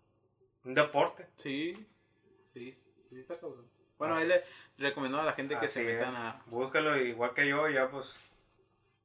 deporte. 0.63 1.27
Sí, 1.35 1.87
sí, 2.51 2.73
sí 3.09 3.19
está 3.19 3.39
cabrón. 3.39 3.69
Bueno, 3.99 4.15
ahí 4.15 4.27
le 4.27 4.43
recomiendo 4.79 5.21
a 5.21 5.23
la 5.23 5.33
gente 5.33 5.59
que 5.59 5.67
se 5.67 5.83
metan 5.83 6.15
a... 6.15 6.41
Búscalo 6.47 6.97
igual 6.97 7.35
que 7.35 7.47
yo, 7.47 7.69
ya 7.69 7.91
pues 7.91 8.19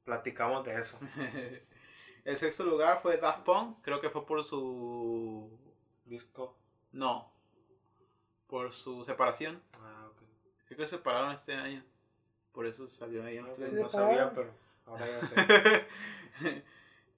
platicamos 0.03 0.65
de 0.65 0.79
eso. 0.79 0.97
El 2.25 2.37
sexto 2.37 2.63
lugar 2.63 3.01
fue 3.01 3.17
Daft 3.17 3.43
Punk, 3.43 3.77
creo 3.81 4.01
que 4.01 4.09
fue 4.09 4.25
por 4.25 4.43
su 4.43 5.47
disco. 6.05 6.57
No, 6.91 7.31
por 8.47 8.73
su 8.73 9.05
separación. 9.05 9.61
Ah, 9.79 10.07
ok. 10.09 10.23
Creo 10.65 10.77
que 10.79 10.87
se 10.87 10.97
separaron 10.97 11.31
este 11.31 11.53
año. 11.53 11.83
Por 12.51 12.65
eso 12.65 12.87
salió 12.87 13.23
ahí 13.23 13.37
en 13.37 13.45
no, 13.45 13.81
no 13.83 13.89
sabía, 13.89 14.33
pero 14.33 14.51
ahora 14.85 15.05
ya 15.07 15.21
sé. 15.21 15.87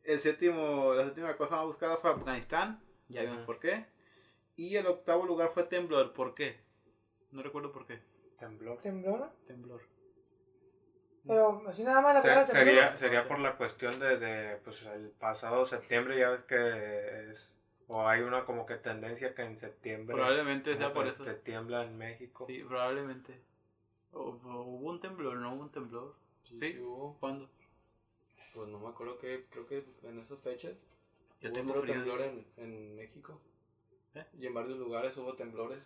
el 0.03 0.19
séptimo, 0.19 0.93
la 0.93 1.05
séptima 1.05 1.37
cosa 1.37 1.55
más 1.55 1.65
buscada 1.65 1.97
fue 1.97 2.09
Afganistán. 2.09 2.81
Ya 3.07 3.21
vimos 3.21 3.45
por 3.45 3.59
qué. 3.59 3.85
Y 4.57 4.75
el 4.75 4.87
octavo 4.87 5.25
lugar 5.25 5.51
fue 5.53 5.63
Temblor. 5.63 6.13
¿Por 6.13 6.33
qué? 6.33 6.59
No 7.31 7.43
recuerdo 7.43 7.71
por 7.71 7.85
qué. 7.85 8.01
Temblor. 8.39 8.81
¿Temblor? 8.81 9.31
Temblor. 9.47 9.96
Pero 11.27 11.63
así 11.67 11.83
nada 11.83 12.01
más 12.01 12.25
la 12.25 12.45
sería, 12.45 12.95
sería 12.95 13.27
por 13.27 13.39
la 13.39 13.57
cuestión 13.57 13.99
de, 13.99 14.17
de, 14.17 14.57
pues 14.57 14.85
el 14.85 15.09
pasado 15.09 15.65
septiembre 15.65 16.17
ya 16.17 16.29
ves 16.29 16.41
que 16.47 17.29
es 17.29 17.57
o 17.87 18.07
hay 18.07 18.21
una 18.21 18.45
como 18.45 18.65
que 18.65 18.75
tendencia 18.75 19.33
que 19.33 19.43
en 19.43 19.57
septiembre 19.57 20.15
probablemente 20.15 20.75
sea 20.75 20.93
por 20.93 21.07
eso. 21.07 21.23
te 21.23 21.33
tiembla 21.35 21.83
en 21.83 21.97
México. 21.97 22.45
Sí 22.47 22.63
probablemente. 22.63 23.39
O, 24.11 24.29
hubo 24.29 24.89
un 24.89 24.99
temblor 24.99 25.37
no 25.37 25.53
hubo 25.53 25.63
un 25.63 25.71
temblor 25.71 26.15
sí, 26.43 26.59
sí, 26.59 26.79
hubo. 26.79 27.17
Cuándo 27.19 27.49
pues 28.53 28.67
no 28.69 28.79
me 28.79 28.89
acuerdo 28.89 29.17
que 29.19 29.45
creo 29.49 29.67
que 29.67 29.85
en 30.03 30.19
esas 30.19 30.39
fechas 30.39 30.73
yo 31.41 31.51
tengo 31.51 31.71
otro 31.71 31.83
temblor 31.83 32.21
en, 32.21 32.45
en 32.57 32.95
México. 32.95 33.39
¿Eh? 34.15 34.25
y 34.39 34.47
en 34.47 34.53
varios 34.53 34.79
lugares 34.79 35.15
hubo 35.17 35.35
temblores 35.35 35.79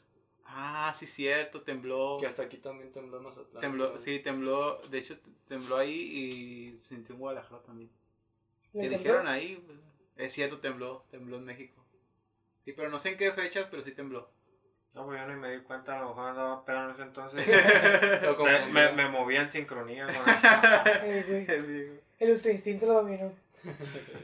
Ah, 0.53 0.93
sí, 0.95 1.07
cierto, 1.07 1.61
tembló. 1.61 2.17
Que 2.19 2.27
hasta 2.27 2.43
aquí 2.43 2.57
también 2.57 2.91
tembló 2.91 3.17
en 3.17 3.23
Mazatlán. 3.23 3.61
Tembló, 3.61 3.97
sí, 3.97 4.19
tembló, 4.19 4.81
de 4.89 4.97
hecho 4.97 5.17
tembló 5.47 5.77
ahí 5.77 5.93
y 5.93 6.79
sintió 6.81 7.15
en 7.15 7.19
Guadalajara 7.21 7.61
también. 7.63 7.89
¿Qué 8.73 8.89
dijeron 8.89 9.27
ahí? 9.27 9.65
Es 10.17 10.33
cierto, 10.33 10.59
tembló, 10.59 11.05
tembló 11.09 11.37
en 11.37 11.45
México. 11.45 11.83
Sí, 12.65 12.73
pero 12.73 12.89
no 12.89 12.99
sé 12.99 13.09
en 13.11 13.17
qué 13.17 13.31
fechas, 13.31 13.67
pero 13.71 13.81
sí 13.81 13.91
tembló. 13.91 14.29
No, 14.93 15.05
pues 15.05 15.21
yo 15.21 15.27
ni 15.27 15.35
me 15.39 15.51
di 15.55 15.61
cuenta, 15.63 15.97
a 15.97 16.01
lo 16.01 16.09
mejor 16.09 16.29
andaba 16.29 16.65
pero 16.65 16.83
en 16.85 16.91
ese 16.91 17.01
entonces. 17.03 17.47
me, 18.73 18.91
me 18.91 19.07
movía 19.09 19.41
en 19.41 19.49
sincronía 19.49 20.05
el, 21.05 22.01
el 22.19 22.31
ultra 22.31 22.51
instinto 22.51 22.87
lo 22.87 22.95
dominó. 22.95 23.31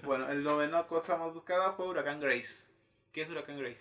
bueno, 0.04 0.30
el 0.30 0.44
noveno 0.44 0.86
cosa 0.88 1.16
más 1.16 1.34
buscada 1.34 1.72
fue 1.74 1.88
Huracán 1.88 2.20
Grace. 2.20 2.66
¿Qué 3.14 3.22
es 3.22 3.30
Huracán 3.30 3.58
Grace? 3.58 3.80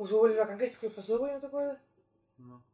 Pues 0.00 0.12
hubo 0.12 0.24
el 0.24 0.32
huracán 0.32 0.56
que, 0.56 0.72
que 0.80 0.88
pasó, 0.88 1.18
güey, 1.18 1.30
¿no 1.34 1.40
te 1.40 1.46
acuerdas? 1.48 1.78
No. 2.38 2.64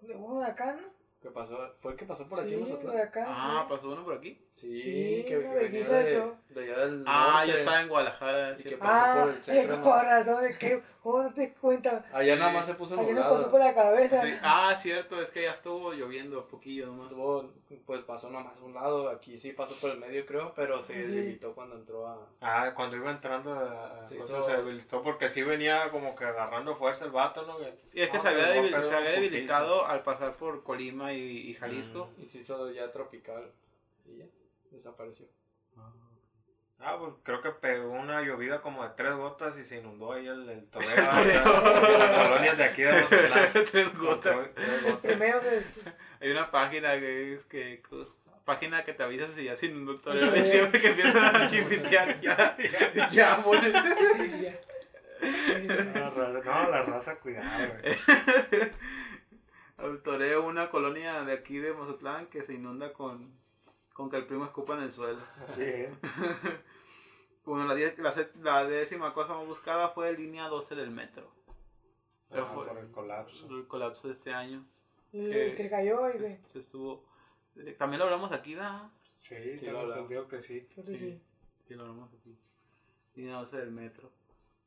¿Hubo 0.00 0.26
un 0.28 0.36
huracán? 0.38 0.80
¿Qué 1.20 1.30
pasó? 1.30 1.58
¿Fue 1.76 1.92
el 1.92 1.98
que 1.98 2.06
pasó 2.06 2.26
por 2.26 2.40
aquí 2.40 2.54
en 2.54 2.62
Mazatlán? 2.62 3.10
ah, 3.26 3.66
¿pasó 3.68 3.90
uno 3.90 4.02
por 4.02 4.14
aquí? 4.14 4.42
Sí, 4.54 4.82
sí 4.82 5.24
que, 5.26 5.38
venía 5.38 5.88
de, 5.88 6.32
de, 6.50 6.62
allá 6.62 6.86
del 6.86 7.04
Ah, 7.06 7.44
yo 7.46 7.54
estaba 7.54 7.80
en 7.80 7.88
Guadalajara. 7.88 8.54
Y 8.58 8.62
que 8.62 8.76
pasó 8.76 8.92
ah, 8.92 9.22
por 9.24 9.34
el 9.34 9.42
centro. 9.42 9.76
Ah, 9.76 9.82
por 9.82 10.04
razón 10.04 10.42
de 10.42 10.58
que, 10.58 10.82
¿cómo 11.02 11.22
no 11.22 11.34
te 11.34 11.54
cuenta? 11.54 12.04
Allá 12.12 12.36
nada 12.36 12.52
más 12.52 12.66
se 12.66 12.74
puso 12.74 12.94
nublado. 12.94 13.12
Allá 13.12 13.28
no 13.28 13.34
pasó 13.34 13.50
por 13.50 13.60
la 13.60 13.74
cabeza. 13.74 14.22
Sí. 14.22 14.32
Ah, 14.42 14.74
cierto, 14.76 15.20
es 15.20 15.30
que 15.30 15.42
ya 15.42 15.52
estuvo 15.52 15.94
lloviendo 15.94 16.46
poquillo 16.46 16.86
nomás. 16.86 17.10
Estuvo, 17.10 17.50
pues 17.86 18.02
pasó 18.02 18.30
nomás 18.30 18.56
a 18.58 18.62
un 18.62 18.74
lado, 18.74 19.08
aquí 19.08 19.38
sí 19.38 19.52
pasó 19.52 19.74
por 19.80 19.90
el 19.90 19.98
medio 19.98 20.24
creo, 20.26 20.52
pero 20.54 20.80
se 20.82 20.94
debilitó 20.94 21.54
cuando 21.54 21.74
entró 21.76 22.06
a... 22.06 22.28
Ah, 22.42 22.72
cuando 22.76 22.96
iba 22.96 23.10
entrando 23.10 23.54
a, 23.54 24.06
se, 24.06 24.18
hizo... 24.18 24.46
se 24.46 24.56
debilitó 24.58 25.02
porque 25.02 25.30
sí 25.30 25.42
venía 25.42 25.90
como 25.90 26.14
que 26.14 26.24
agarrando 26.26 26.76
fuerza 26.76 27.06
el 27.06 27.10
vato, 27.10 27.42
¿no? 27.46 27.56
Y 27.94 28.02
es 28.02 28.10
que 28.10 28.20
se, 28.20 28.28
había 28.28 28.52
se 28.52 28.94
había 28.94 29.10
debilitado 29.12 29.86
al 29.86 30.02
pasar 30.02 30.34
por 30.34 30.62
Colima 30.62 31.14
y 31.14 31.54
Jalisco. 31.54 32.10
Y 32.18 32.26
se 32.26 32.38
hizo 32.38 32.70
ya 32.70 32.92
tropical 32.92 33.50
y 34.06 34.18
ya, 34.18 34.26
desapareció. 34.72 35.26
Ah, 36.84 36.96
pues 36.98 37.12
creo 37.22 37.40
que 37.40 37.50
pegó 37.50 37.92
una 37.92 38.22
llovida 38.22 38.60
como 38.60 38.82
de 38.82 38.90
tres 38.96 39.14
gotas 39.14 39.56
y 39.56 39.64
se 39.64 39.78
inundó 39.78 40.12
ahí 40.12 40.26
el, 40.26 40.48
el 40.48 40.66
toreo. 40.68 40.88
las 40.96 42.28
colonias 42.28 42.58
de 42.58 42.64
aquí 42.64 42.82
de 42.82 43.00
los 43.00 43.08
Tres 43.70 43.96
gotas. 43.96 44.48
Primero 45.00 45.40
Hay 46.20 46.30
una 46.30 46.50
página 46.50 46.98
que 46.98 47.34
es 47.34 47.44
que 47.44 47.80
página 48.44 48.84
que 48.84 48.92
te 48.92 49.02
avisa 49.04 49.28
si 49.34 49.44
ya 49.44 49.56
se 49.56 49.66
inundó 49.66 49.92
el 49.92 50.00
toreo 50.02 50.36
y 50.36 50.44
siempre 50.44 50.80
que 50.80 50.88
empiezan 50.88 51.36
a 51.36 51.48
chipitear 51.48 52.20
ya, 52.20 52.56
ya, 52.58 53.08
ya, 53.08 53.36
No, 55.94 56.68
la 56.70 56.82
raza, 56.82 57.16
cuidado, 57.20 57.74
güey. 57.80 57.94
El 59.78 60.02
toreo, 60.02 60.44
una 60.46 60.70
colonia 60.70 61.22
de 61.24 61.32
aquí 61.32 61.58
de 61.58 61.72
Mozotlán 61.72 62.26
que 62.26 62.42
se 62.42 62.54
inunda 62.54 62.92
con, 62.92 63.32
con 63.92 64.10
que 64.10 64.16
el 64.16 64.26
primo 64.26 64.44
escupa 64.44 64.76
en 64.76 64.84
el 64.84 64.92
suelo. 64.92 65.20
Así 65.44 65.62
es. 65.64 65.90
bueno, 67.44 67.66
la, 67.66 67.74
la, 67.74 68.30
la, 68.40 68.64
décima 68.66 69.12
cosa 69.14 69.34
más 69.34 69.46
buscada 69.46 69.90
fue 69.90 70.12
línea 70.12 70.48
12 70.48 70.74
del 70.74 70.90
metro. 70.90 71.30
Pero 72.30 72.44
ah, 72.44 72.52
fue 72.54 72.66
por 72.66 72.78
el 72.78 72.90
colapso. 72.90 73.46
El 73.50 73.66
colapso 73.66 74.08
de 74.08 74.14
este 74.14 74.32
año. 74.32 74.64
Que, 75.10 75.54
que 75.56 75.68
cayó 75.68 76.08
y 76.08 76.12
se, 76.12 76.40
se, 76.46 76.58
estuvo. 76.60 77.04
Eh, 77.56 77.72
también 77.78 77.98
lo 77.98 78.06
hablamos 78.06 78.32
aquí, 78.32 78.54
¿verdad? 78.54 78.90
Sí, 79.20 79.58
sí, 79.58 79.66
lo 79.66 79.80
hablamos. 79.80 80.26
que 80.28 80.42
sí. 80.42 80.66
Sí, 80.74 80.82
sí. 80.96 81.22
sí, 81.68 81.74
lo 81.74 81.82
hablamos 81.82 82.12
aquí. 82.14 82.36
Línea 83.14 83.36
12 83.36 83.56
del 83.58 83.72
metro. 83.72 84.10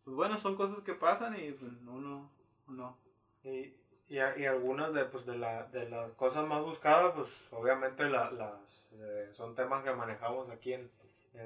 Pues 0.03 0.15
bueno, 0.15 0.39
son 0.39 0.55
cosas 0.55 0.83
que 0.83 0.93
pasan 0.93 1.35
y 1.39 1.51
pues 1.51 1.71
uno 1.87 2.31
no. 2.67 2.97
Y, 3.43 3.73
y, 4.07 4.17
y, 4.17 4.45
algunas 4.45 4.93
de, 4.93 5.05
pues, 5.05 5.25
de, 5.25 5.37
la, 5.37 5.63
de 5.65 5.89
las 5.89 6.11
cosas 6.11 6.47
más 6.47 6.61
buscadas, 6.61 7.13
pues 7.15 7.29
obviamente 7.51 8.05
la, 8.05 8.31
las, 8.31 8.91
eh, 8.93 9.29
son 9.31 9.55
temas 9.55 9.83
que 9.83 9.91
manejamos 9.91 10.49
aquí 10.49 10.73
en, 10.73 10.89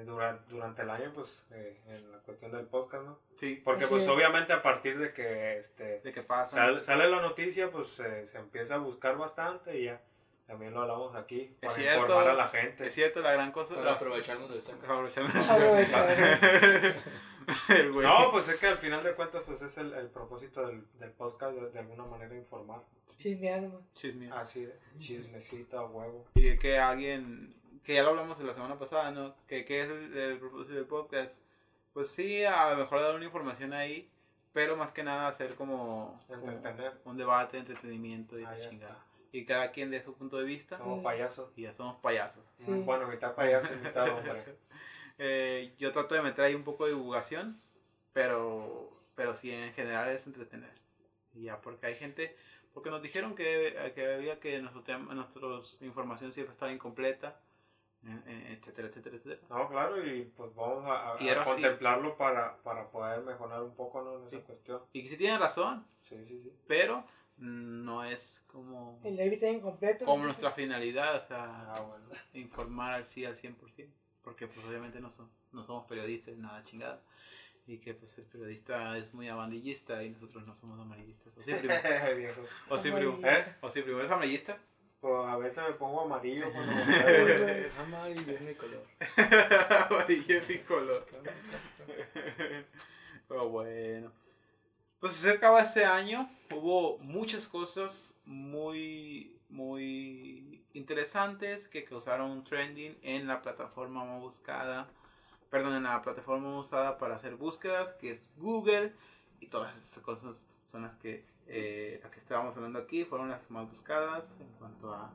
durante, 0.06 0.50
durante 0.50 0.82
el 0.82 0.90
año, 0.90 1.12
pues 1.14 1.46
eh, 1.50 1.80
en 1.88 2.12
la 2.12 2.18
cuestión 2.18 2.52
del 2.52 2.66
podcast, 2.66 3.04
¿no? 3.04 3.18
Sí. 3.38 3.60
Porque 3.64 3.86
pues 3.86 4.06
obviamente 4.08 4.52
a 4.52 4.62
partir 4.62 4.98
de 4.98 5.12
que, 5.12 5.58
este, 5.58 6.00
de 6.00 6.12
que 6.12 6.22
pasa. 6.22 6.82
sale 6.82 7.08
la 7.08 7.20
noticia, 7.20 7.70
pues 7.70 7.88
se 7.88 8.38
empieza 8.38 8.76
a 8.76 8.78
buscar 8.78 9.16
bastante 9.16 9.78
y 9.78 9.84
ya. 9.86 10.00
También 10.50 10.74
lo 10.74 10.82
hablamos 10.82 11.14
aquí 11.14 11.56
para 11.62 11.80
informar 11.80 12.28
a 12.28 12.34
la 12.34 12.48
gente. 12.48 12.88
Es 12.88 12.94
cierto, 12.94 13.20
la 13.20 13.30
gran 13.30 13.52
cosa. 13.52 13.76
Para 13.76 13.92
aprovecharnos 13.92 14.50
de 14.50 14.58
esto. 14.58 14.72
Aprovecharnos. 14.72 15.32
no, 18.02 18.30
pues 18.30 18.48
es 18.48 18.56
que 18.56 18.66
al 18.66 18.78
final 18.78 19.02
de 19.02 19.14
cuentas, 19.14 19.42
pues 19.46 19.62
es 19.62 19.76
el, 19.78 19.92
el 19.94 20.08
propósito 20.08 20.66
del, 20.66 20.86
del 20.98 21.10
podcast 21.10 21.56
de, 21.56 21.78
alguna 21.78 22.04
manera 22.04 22.34
informar. 22.34 22.82
Chismear, 23.16 23.70
Chismear. 23.94 24.38
Así, 24.38 24.68
chismecita, 24.98 25.84
huevo. 25.84 26.26
Y 26.34 26.58
que 26.58 26.78
alguien, 26.78 27.54
que 27.84 27.94
ya 27.94 28.02
lo 28.02 28.10
hablamos 28.10 28.38
la 28.40 28.54
semana 28.54 28.78
pasada, 28.78 29.10
¿no? 29.10 29.34
Que, 29.46 29.64
que 29.64 29.82
es 29.82 29.90
el, 29.90 30.38
propósito 30.38 30.74
del 30.74 30.86
podcast. 30.86 31.36
Pues 31.92 32.08
sí, 32.08 32.44
a 32.44 32.70
lo 32.70 32.76
mejor 32.78 33.00
dar 33.00 33.14
una 33.14 33.24
información 33.24 33.72
ahí, 33.72 34.08
pero 34.52 34.76
más 34.76 34.92
que 34.92 35.02
nada 35.02 35.26
hacer 35.26 35.54
como, 35.54 36.20
un 37.04 37.16
debate, 37.16 37.58
entretenimiento 37.58 38.38
y 38.38 38.46
chingada 38.70 39.04
y 39.32 39.44
cada 39.44 39.70
quien 39.70 39.90
de 39.90 40.02
su 40.02 40.14
punto 40.14 40.38
de 40.38 40.44
vista. 40.44 40.78
Somos 40.78 41.02
payasos. 41.02 41.50
Y 41.56 41.62
ya 41.62 41.72
somos 41.72 41.96
payasos. 42.00 42.44
Bueno, 42.66 43.06
mitad 43.08 43.34
payaso 43.34 43.72
y 43.72 43.76
mitad 43.76 44.08
hombre. 44.08 44.44
Eh, 45.22 45.74
yo 45.78 45.92
trato 45.92 46.14
de 46.14 46.22
meter 46.22 46.46
ahí 46.46 46.54
un 46.54 46.64
poco 46.64 46.86
de 46.86 46.94
divulgación, 46.94 47.60
pero, 48.14 48.90
pero 49.14 49.36
sí, 49.36 49.52
en 49.52 49.74
general 49.74 50.08
es 50.08 50.26
entretener. 50.26 50.72
Y 51.34 51.42
ya, 51.42 51.60
porque 51.60 51.88
hay 51.88 51.94
gente, 51.94 52.34
porque 52.72 52.88
nos 52.88 53.02
dijeron 53.02 53.34
que, 53.34 53.92
que 53.94 54.14
había 54.14 54.40
que 54.40 54.62
nuestro 54.62 54.82
tema, 54.82 55.12
nuestra 55.12 55.42
información 55.82 56.32
siempre 56.32 56.54
estaba 56.54 56.72
incompleta, 56.72 57.38
eh, 58.06 58.18
eh, 58.28 58.58
etcétera, 58.58 58.88
etcétera, 58.88 59.16
etcétera. 59.16 59.46
No, 59.50 59.68
claro, 59.68 60.02
y 60.02 60.22
pues 60.24 60.54
vamos 60.54 60.86
a, 60.88 61.18
contemplarlo 61.44 62.16
para, 62.16 62.56
para 62.62 62.88
poder 62.88 63.20
mejorar 63.20 63.62
un 63.62 63.74
poco 63.74 64.00
¿no? 64.00 64.16
en 64.16 64.22
esa 64.22 64.40
cuestión. 64.40 64.80
Y 64.94 65.02
que 65.02 65.10
sí 65.10 65.18
tienen 65.18 65.38
razón. 65.38 65.86
Sí, 65.98 66.16
sí, 66.24 66.40
sí. 66.42 66.50
Pero 66.66 67.04
no 67.36 68.04
es 68.04 68.42
como... 68.46 68.98
El 69.04 69.18
David 69.18 69.42
incompleto. 69.42 70.06
Como 70.06 70.24
nuestra 70.24 70.50
finalidad, 70.52 71.16
o 71.16 71.28
sea, 71.28 71.74
ah, 71.74 72.00
informar 72.32 72.94
al 72.94 73.04
sí 73.04 73.26
al 73.26 73.36
100% 73.36 73.99
porque 74.22 74.46
pues 74.46 74.64
obviamente 74.66 75.00
no, 75.00 75.10
son, 75.10 75.30
no 75.52 75.62
somos 75.62 75.86
periodistas, 75.86 76.36
nada 76.36 76.62
chingada. 76.64 77.02
Y 77.66 77.78
que 77.78 77.94
pues 77.94 78.18
el 78.18 78.24
periodista 78.24 78.98
es 78.98 79.14
muy 79.14 79.28
amarillista 79.28 80.02
y 80.02 80.10
nosotros 80.10 80.46
no 80.46 80.54
somos 80.54 80.80
amarillistas. 80.80 81.32
O 81.36 81.42
sí, 81.42 81.52
primo. 81.54 81.74
o 82.68 82.78
sí, 82.78 82.90
primo. 82.90 83.18
¿Eh? 83.22 83.56
O 83.60 83.70
sí, 83.70 83.82
primo. 83.82 84.00
¿Es 84.00 84.10
amarillista? 84.10 84.58
Pues 85.00 85.14
a 85.26 85.36
veces 85.38 85.64
me 85.66 85.74
pongo 85.74 86.02
amarillo 86.02 86.52
cuando 86.52 86.72
me 86.72 87.70
Amarillo 87.78 88.32
es 88.32 88.40
mi 88.42 88.54
color. 88.54 88.86
Amarillo 89.88 90.38
es 90.38 90.48
mi 90.48 90.58
color. 90.58 91.06
Pero 93.28 93.48
bueno. 93.48 94.12
Pues 94.98 95.14
se 95.14 95.30
acaba 95.30 95.62
este 95.62 95.86
año. 95.86 96.30
Hubo 96.50 96.98
muchas 96.98 97.48
cosas 97.48 98.12
muy, 98.26 99.38
muy 99.48 100.59
interesantes 100.74 101.68
que 101.68 101.84
causaron 101.84 102.44
trending 102.44 102.96
en 103.02 103.26
la 103.26 103.42
plataforma 103.42 104.04
más 104.04 104.20
buscada. 104.20 104.88
Perdón, 105.50 105.74
en 105.74 105.82
la 105.84 106.00
plataforma 106.02 106.58
usada 106.58 106.98
para 106.98 107.16
hacer 107.16 107.36
búsquedas, 107.36 107.94
que 107.94 108.12
es 108.12 108.22
Google. 108.36 108.92
Y 109.40 109.46
todas 109.46 109.76
esas 109.76 110.02
cosas 110.02 110.46
son 110.64 110.82
las 110.82 110.96
que, 110.96 111.24
eh, 111.46 112.02
que 112.12 112.18
estábamos 112.18 112.56
hablando 112.56 112.78
aquí, 112.78 113.04
fueron 113.04 113.30
las 113.30 113.50
más 113.50 113.68
buscadas 113.68 114.30
en 114.38 114.48
cuanto 114.58 114.92
a, 114.92 115.10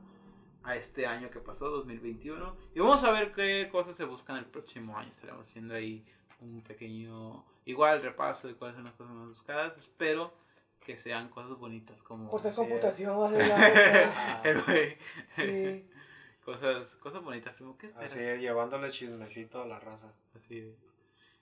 a 0.64 0.76
este 0.76 1.06
año 1.06 1.30
que 1.30 1.40
pasó, 1.40 1.70
2021. 1.70 2.56
Y 2.74 2.80
vamos 2.80 3.02
a 3.04 3.12
ver 3.12 3.32
qué 3.32 3.68
cosas 3.70 3.96
se 3.96 4.04
buscan 4.04 4.36
el 4.36 4.46
próximo 4.46 4.96
año. 4.98 5.10
Estaremos 5.10 5.48
haciendo 5.48 5.74
ahí 5.74 6.04
un 6.40 6.60
pequeño, 6.62 7.44
igual, 7.64 8.02
repaso 8.02 8.48
de 8.48 8.54
cuáles 8.54 8.76
son 8.76 8.84
las 8.84 8.94
cosas 8.94 9.14
más 9.14 9.28
buscadas. 9.28 9.76
Espero 9.78 10.34
que 10.86 10.96
sean 10.96 11.28
cosas 11.30 11.58
bonitas 11.58 12.00
como... 12.00 12.30
Cortar 12.30 12.54
computación, 12.54 13.18
va 13.18 13.28
a 13.28 14.42
El 14.44 14.62
güey. 14.62 14.96
Sí. 15.34 15.90
Cosas, 16.44 16.94
cosas 17.00 17.22
bonitas, 17.24 17.54
primo. 17.54 17.76
¿Qué 17.76 17.86
esperas? 17.86 18.12
Así, 18.12 18.20
llevándole 18.20 18.88
chismecito 18.92 19.60
a 19.60 19.66
la 19.66 19.80
raza. 19.80 20.12
Así 20.36 20.76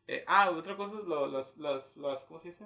eh, 0.09 0.25
ah, 0.27 0.51
otra 0.51 0.79
cosa, 0.79 0.97
lo, 1.07 1.27
las, 1.27 1.59
las, 1.59 1.95
las, 1.99 2.25
¿cómo 2.25 2.41
se 2.41 2.49
dice? 2.49 2.65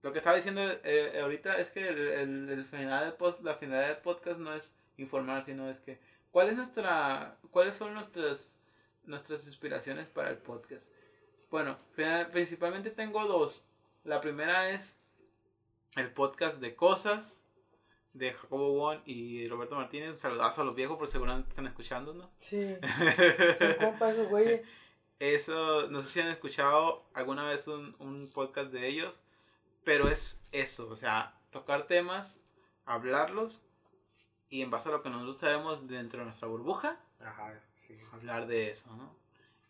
Lo 0.00 0.12
que 0.12 0.18
estaba 0.18 0.36
diciendo 0.36 0.62
eh, 0.82 1.20
ahorita 1.20 1.58
es 1.58 1.68
que 1.68 1.86
el, 1.86 2.48
el, 2.48 2.64
final 2.64 3.04
del 3.04 3.14
post, 3.14 3.42
la 3.42 3.54
finalidad 3.56 3.88
del 3.88 3.98
podcast 3.98 4.38
no 4.38 4.54
es 4.54 4.72
informar, 4.96 5.44
sino 5.44 5.68
es 5.68 5.78
que 5.80 6.00
¿cuál 6.30 6.48
es 6.48 6.56
nuestra, 6.56 7.36
cuáles 7.50 7.76
son 7.76 7.92
nuestras, 7.92 8.58
nuestras 9.04 9.46
inspiraciones 9.46 10.06
para 10.06 10.30
el 10.30 10.38
podcast? 10.38 10.90
Bueno, 11.50 11.76
principalmente 12.32 12.90
tengo 12.90 13.26
dos. 13.26 13.66
La 14.04 14.22
primera 14.22 14.70
es 14.70 14.96
el 15.96 16.12
podcast 16.12 16.58
de 16.58 16.74
cosas 16.76 17.40
de 18.12 18.32
Jacobo 18.32 18.72
Won 18.72 19.02
y 19.04 19.46
Roberto 19.48 19.76
Martínez. 19.76 20.18
Saludazo 20.18 20.62
a 20.62 20.64
los 20.64 20.74
viejos, 20.74 20.98
por 20.98 21.08
seguramente 21.08 21.50
están 21.50 21.66
escuchando, 21.66 22.14
¿no? 22.14 22.30
Sí. 22.38 22.76
compa 23.80 24.10
esos 24.10 24.28
güeyes. 24.28 24.62
Eso, 25.18 25.88
no 25.90 26.00
sé 26.00 26.08
si 26.08 26.20
han 26.20 26.28
escuchado 26.28 27.04
alguna 27.12 27.46
vez 27.46 27.66
un, 27.68 27.94
un 27.98 28.30
podcast 28.32 28.70
de 28.72 28.88
ellos, 28.88 29.20
pero 29.84 30.08
es 30.08 30.40
eso, 30.50 30.88
o 30.88 30.96
sea, 30.96 31.38
tocar 31.50 31.86
temas, 31.86 32.38
hablarlos 32.86 33.64
y 34.48 34.62
en 34.62 34.70
base 34.70 34.88
a 34.88 34.92
lo 34.92 35.02
que 35.02 35.10
nosotros 35.10 35.38
sabemos 35.38 35.86
dentro 35.86 36.20
de 36.20 36.24
nuestra 36.24 36.48
burbuja, 36.48 36.98
Ajá, 37.20 37.60
sí. 37.76 37.98
hablar 38.12 38.46
de 38.46 38.70
eso, 38.70 38.86
¿no? 38.96 39.14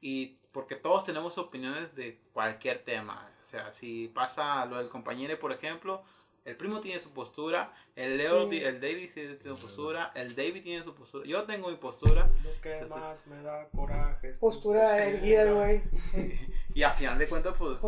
Y 0.01 0.39
porque 0.53 0.77
todos 0.77 1.05
tenemos 1.05 1.39
opiniones 1.39 1.95
de 1.95 2.19
cualquier 2.33 2.79
tema. 2.85 3.31
O 3.43 3.47
sea, 3.47 3.73
si 3.73 4.09
pasa 4.09 4.65
lo 4.67 4.79
del 4.79 4.89
compañero, 4.89 5.39
por 5.39 5.53
ejemplo, 5.53 6.03
el 6.45 6.57
primo 6.57 6.81
tiene 6.81 7.01
su 7.01 7.11
postura, 7.11 7.73
el 7.95 8.17
Leo, 8.17 8.51
el 8.51 8.81
David 8.81 9.11
tiene 9.13 9.39
su 9.39 9.57
postura, 9.57 10.11
el 10.15 10.35
David 10.35 10.63
tiene 10.63 10.83
su 10.83 10.95
postura, 10.95 11.27
yo 11.27 11.45
tengo 11.45 11.69
mi 11.69 11.77
postura. 11.77 12.31
Lo 12.43 12.61
que 12.63 12.87
más 12.89 13.27
me 13.27 13.43
da 13.43 13.69
coraje 13.69 14.31
es 14.31 14.39
postura 14.39 15.05
erguida, 15.05 15.53
güey. 15.53 15.83
y 16.75 16.83
a 16.83 16.93
final 16.93 17.19
de 17.19 17.29
cuentas, 17.29 17.55
pues 17.59 17.81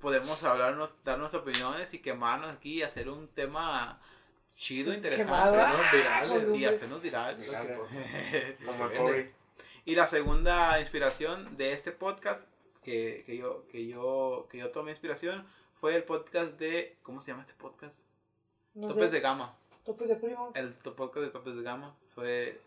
podemos 0.00 0.42
hablarnos, 0.44 0.96
darnos 1.04 1.34
opiniones 1.34 1.92
y 1.92 1.98
quemarnos 1.98 2.52
aquí 2.52 2.78
y 2.78 2.82
hacer 2.82 3.10
un 3.10 3.26
tema 3.28 4.00
chido, 4.54 4.94
interesante. 4.94 5.58
Virales, 5.92 6.56
y 6.56 6.64
hacernos 6.64 7.02
virales. 7.02 7.46
Como 8.64 8.86
el 8.86 8.96
COVID. 8.96 9.41
Y 9.84 9.96
la 9.96 10.06
segunda 10.06 10.78
inspiración 10.78 11.56
de 11.56 11.72
este 11.72 11.90
podcast, 11.90 12.46
que, 12.84 13.24
que, 13.26 13.36
yo, 13.36 13.66
que, 13.66 13.88
yo, 13.88 14.46
que 14.48 14.58
yo 14.58 14.70
tomé 14.70 14.92
inspiración, 14.92 15.44
fue 15.80 15.96
el 15.96 16.04
podcast 16.04 16.52
de. 16.52 16.96
¿Cómo 17.02 17.20
se 17.20 17.32
llama 17.32 17.42
este 17.42 17.54
podcast? 17.54 17.96
Topes 18.80 19.10
de 19.10 19.18
Gama. 19.18 19.58
Topes 19.84 20.08
de 20.08 20.14
Primo. 20.14 20.52
El 20.54 20.72
podcast 20.74 21.26
de 21.26 21.30
Topes 21.30 21.56
de 21.56 21.62
Gama. 21.64 21.96
Fue 22.14 22.60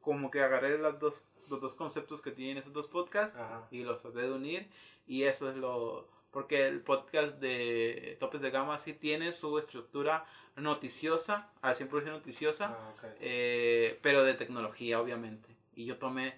como 0.00 0.30
que 0.30 0.40
agarré 0.40 0.78
las 0.78 0.98
dos, 0.98 1.22
los 1.50 1.60
dos 1.60 1.74
conceptos 1.74 2.22
que 2.22 2.30
tienen 2.30 2.56
esos 2.56 2.72
dos 2.72 2.86
podcasts 2.86 3.36
y 3.70 3.82
los 3.82 4.00
traté 4.00 4.22
de 4.22 4.32
unir. 4.32 4.70
Y 5.06 5.24
eso 5.24 5.50
es 5.50 5.56
lo. 5.56 6.08
Porque 6.30 6.66
el 6.66 6.80
podcast 6.80 7.34
de 7.40 8.16
Topes 8.20 8.40
de 8.40 8.50
Gama 8.50 8.78
sí 8.78 8.94
tiene 8.94 9.34
su 9.34 9.58
estructura 9.58 10.24
noticiosa, 10.56 11.50
al 11.60 11.76
100% 11.76 12.04
noticiosa, 12.06 12.74
ah, 12.74 12.94
eh, 13.20 13.98
pero 14.00 14.24
de 14.24 14.32
tecnología, 14.32 14.98
obviamente. 14.98 15.54
Y 15.74 15.84
yo 15.84 15.98
tomé 15.98 16.34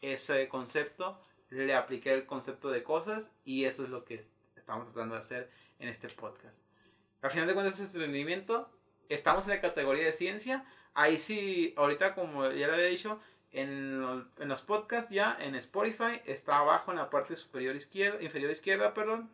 ese 0.00 0.48
concepto, 0.48 1.20
le 1.50 1.74
apliqué 1.74 2.12
el 2.12 2.26
concepto 2.26 2.70
de 2.70 2.82
cosas 2.82 3.30
y 3.44 3.64
eso 3.64 3.84
es 3.84 3.90
lo 3.90 4.04
que 4.04 4.24
estamos 4.56 4.86
tratando 4.86 5.14
de 5.14 5.20
hacer 5.20 5.50
en 5.78 5.88
este 5.88 6.08
podcast. 6.08 6.60
Al 7.22 7.30
final 7.30 7.46
de 7.46 7.54
cuentas 7.54 7.80
es 7.80 7.94
rendimiento, 7.94 8.70
estamos 9.08 9.44
en 9.44 9.50
la 9.50 9.60
categoría 9.60 10.04
de 10.04 10.12
ciencia, 10.12 10.64
ahí 10.94 11.18
sí, 11.18 11.74
ahorita 11.76 12.14
como 12.14 12.48
ya 12.50 12.68
le 12.68 12.74
había 12.74 12.86
dicho, 12.86 13.20
en, 13.52 14.24
en 14.38 14.48
los 14.48 14.62
podcasts 14.62 15.12
ya, 15.12 15.36
en 15.40 15.54
Spotify, 15.56 16.22
está 16.24 16.58
abajo 16.58 16.92
en 16.92 16.98
la 16.98 17.10
parte 17.10 17.34
superior 17.34 17.74
izquierda, 17.74 18.22
inferior 18.22 18.50
izquierda, 18.50 18.94
perdón, 18.94 19.30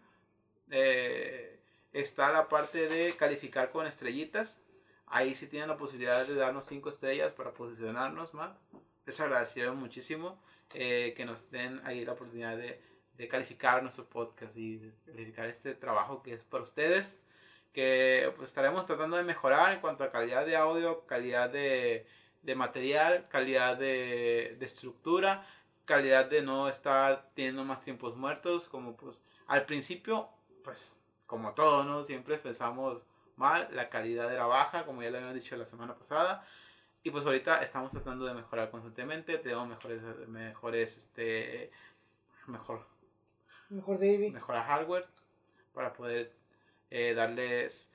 eh, 0.70 1.60
está 1.92 2.32
la 2.32 2.48
parte 2.48 2.88
de 2.88 3.16
calificar 3.16 3.70
con 3.70 3.86
estrellitas. 3.86 4.58
Ahí 5.06 5.34
sí 5.34 5.46
tienen 5.46 5.68
la 5.68 5.76
posibilidad 5.76 6.26
de 6.26 6.34
darnos 6.34 6.66
5 6.66 6.90
estrellas 6.90 7.32
para 7.32 7.52
posicionarnos 7.52 8.34
más. 8.34 8.56
Les 9.04 9.20
agradecería 9.20 9.72
muchísimo 9.72 10.42
eh, 10.74 11.14
que 11.16 11.24
nos 11.24 11.50
den 11.50 11.80
ahí 11.84 12.04
la 12.04 12.12
oportunidad 12.12 12.56
de, 12.56 12.80
de 13.16 13.28
calificar 13.28 13.82
nuestro 13.82 14.08
podcast 14.08 14.56
y 14.56 14.76
de 14.76 14.92
calificar 15.06 15.46
este 15.46 15.74
trabajo 15.74 16.22
que 16.22 16.34
es 16.34 16.42
para 16.44 16.64
ustedes. 16.64 17.18
Que 17.72 18.32
pues, 18.36 18.48
estaremos 18.48 18.86
tratando 18.86 19.16
de 19.16 19.24
mejorar 19.24 19.72
en 19.72 19.80
cuanto 19.80 20.04
a 20.04 20.10
calidad 20.10 20.46
de 20.46 20.56
audio, 20.56 21.06
calidad 21.06 21.50
de, 21.50 22.06
de 22.42 22.54
material, 22.54 23.26
calidad 23.28 23.76
de, 23.76 24.56
de, 24.58 24.66
estructura, 24.66 25.46
calidad 25.84 26.26
de 26.26 26.42
no 26.42 26.68
estar 26.68 27.30
teniendo 27.34 27.64
más 27.64 27.82
tiempos 27.82 28.16
muertos. 28.16 28.68
Como 28.68 28.96
pues 28.96 29.24
al 29.46 29.66
principio, 29.66 30.28
pues 30.64 30.98
como 31.26 31.54
todo, 31.54 31.84
¿no? 31.84 32.04
Siempre 32.04 32.38
pensamos 32.38 33.06
mal, 33.36 33.68
la 33.72 33.90
calidad 33.90 34.32
era 34.32 34.46
baja, 34.46 34.84
como 34.86 35.02
ya 35.02 35.10
lo 35.10 35.18
habíamos 35.18 35.36
dicho 35.36 35.56
la 35.56 35.66
semana 35.66 35.94
pasada. 35.96 36.46
Y 37.02 37.10
pues 37.10 37.24
ahorita 37.24 37.62
estamos 37.62 37.92
tratando 37.92 38.24
de 38.24 38.34
mejorar 38.34 38.70
constantemente, 38.70 39.38
tenemos 39.38 39.68
mejores, 39.68 40.02
mejores, 40.28 40.96
este, 40.96 41.70
mejor, 42.46 42.84
mejor 43.68 43.98
David. 43.98 44.32
mejor 44.32 44.56
hardware 44.56 45.06
para 45.72 45.92
poder 45.92 46.32
eh, 46.90 47.14
darles 47.14 47.90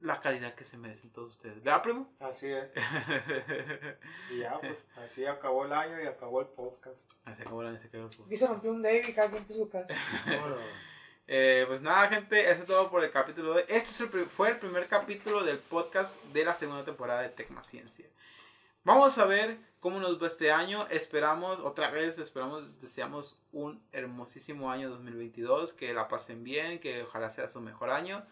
la 0.00 0.20
calidad 0.20 0.54
que 0.54 0.64
se 0.64 0.76
merecen 0.76 1.10
todos 1.10 1.32
ustedes. 1.32 1.62
¿Verdad, 1.62 1.82
primo? 1.82 2.12
Así 2.20 2.46
es. 2.46 2.70
y 4.30 4.38
ya, 4.38 4.60
pues, 4.60 4.86
así 4.96 5.26
acabó 5.26 5.64
el 5.64 5.72
año 5.72 6.00
y 6.00 6.06
acabó 6.06 6.40
el 6.40 6.46
podcast. 6.48 7.10
Así 7.24 7.42
acabó 7.42 7.62
el 7.62 7.68
año 7.68 7.78
y 7.78 7.80
se 7.80 7.88
acabó 7.88 8.04
el 8.04 8.10
podcast. 8.10 8.32
Y 8.32 8.36
se 8.36 8.46
rompió 8.46 8.70
un 8.70 8.82
David 8.82 9.14
cada 9.14 9.30
quien 9.30 9.46
en 9.48 9.54
su 9.54 9.68
casa. 9.68 9.94
Eh, 11.30 11.66
pues 11.68 11.82
nada, 11.82 12.08
gente, 12.08 12.50
eso 12.50 12.62
es 12.62 12.66
todo 12.66 12.90
por 12.90 13.04
el 13.04 13.10
capítulo 13.10 13.52
de. 13.52 13.60
Este 13.68 13.90
es 13.90 14.00
el, 14.00 14.08
fue 14.08 14.48
el 14.48 14.58
primer 14.58 14.88
capítulo 14.88 15.44
del 15.44 15.58
podcast 15.58 16.16
de 16.32 16.42
la 16.42 16.54
segunda 16.54 16.84
temporada 16.86 17.20
de 17.20 17.28
Tecmaciencia. 17.28 18.06
Vamos 18.82 19.18
a 19.18 19.26
ver 19.26 19.58
cómo 19.78 20.00
nos 20.00 20.20
va 20.22 20.26
este 20.26 20.50
año. 20.50 20.86
Esperamos, 20.88 21.60
otra 21.60 21.90
vez, 21.90 22.18
esperamos, 22.18 22.80
deseamos 22.80 23.38
un 23.52 23.82
hermosísimo 23.92 24.70
año 24.70 24.88
2022. 24.88 25.74
Que 25.74 25.92
la 25.92 26.08
pasen 26.08 26.44
bien, 26.44 26.78
que 26.78 27.02
ojalá 27.02 27.28
sea 27.28 27.50
su 27.50 27.60
mejor 27.60 27.90
año. 27.90 28.24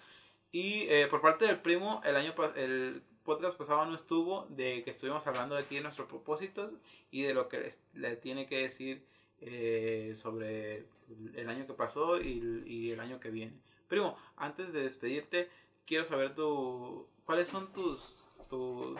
Y 0.51 0.86
eh, 0.89 1.06
por 1.10 1.20
parte 1.20 1.44
del 1.44 1.59
primo, 1.59 2.01
el 2.02 2.16
año 2.16 2.35
el 2.55 3.02
podcast 3.24 3.59
pasado 3.59 3.85
no 3.85 3.94
estuvo, 3.94 4.47
de 4.48 4.82
que 4.85 4.93
estuvimos 4.93 5.27
hablando 5.27 5.55
aquí 5.59 5.74
de 5.74 5.82
nuestros 5.82 6.09
propósitos 6.09 6.73
y 7.10 7.24
de 7.24 7.35
lo 7.35 7.51
que 7.51 7.74
le 7.93 8.16
tiene 8.16 8.47
que 8.47 8.62
decir 8.62 9.05
eh, 9.40 10.14
sobre 10.16 10.86
el 11.34 11.48
año 11.48 11.66
que 11.66 11.74
pasó 11.74 12.20
y, 12.20 12.62
y, 12.66 12.92
el 12.92 13.00
año 13.00 13.20
que 13.20 13.30
viene. 13.30 13.60
Primo, 13.88 14.18
antes 14.36 14.72
de 14.72 14.82
despedirte, 14.82 15.50
quiero 15.86 16.04
saber 16.04 16.34
tu, 16.34 17.08
cuáles 17.24 17.48
son 17.48 17.72
tus, 17.72 18.24
tus, 18.48 18.98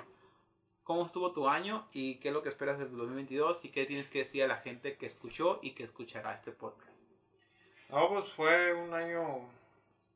cómo 0.85 1.07
estuvo 1.07 1.33
tu 1.33 1.49
año 1.49 1.89
y 1.93 2.17
qué 2.17 2.29
es 2.29 2.35
lo 2.35 2.43
que 2.43 2.49
esperas 2.49 2.79
del 2.79 2.97
2022 2.97 3.65
y 3.65 3.71
qué 3.71 3.87
tienes 3.87 4.09
que 4.09 4.21
decir 4.21 4.45
a 4.45 4.47
la 4.47 4.59
gente 4.59 4.97
que 4.97 5.07
escuchó 5.07 5.59
y 5.63 5.73
que 5.73 5.85
escuchará 5.85 6.35
este 6.35 6.53
podcast. 6.53 6.93
No, 7.89 8.09
pues 8.09 8.27
fue 8.33 8.75
un 8.75 8.95
año, 8.95 9.49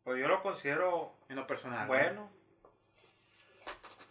pues 0.05 0.21
yo 0.21 0.29
lo 0.29 0.43
considero 0.43 1.13
en 1.29 1.37
lo 1.37 1.47
personal. 1.47 1.87
Bueno. 1.87 2.31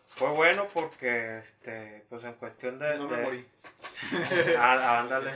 Fue 0.08 0.32
bueno 0.32 0.68
porque, 0.74 1.38
este, 1.38 2.06
pues 2.10 2.26
en 2.26 2.34
cuestión 2.34 2.78
de... 2.78 2.98
No 2.98 3.08
me 3.08 3.22
morí. 3.22 3.46
Ah, 4.58 5.00
ándale. 5.00 5.32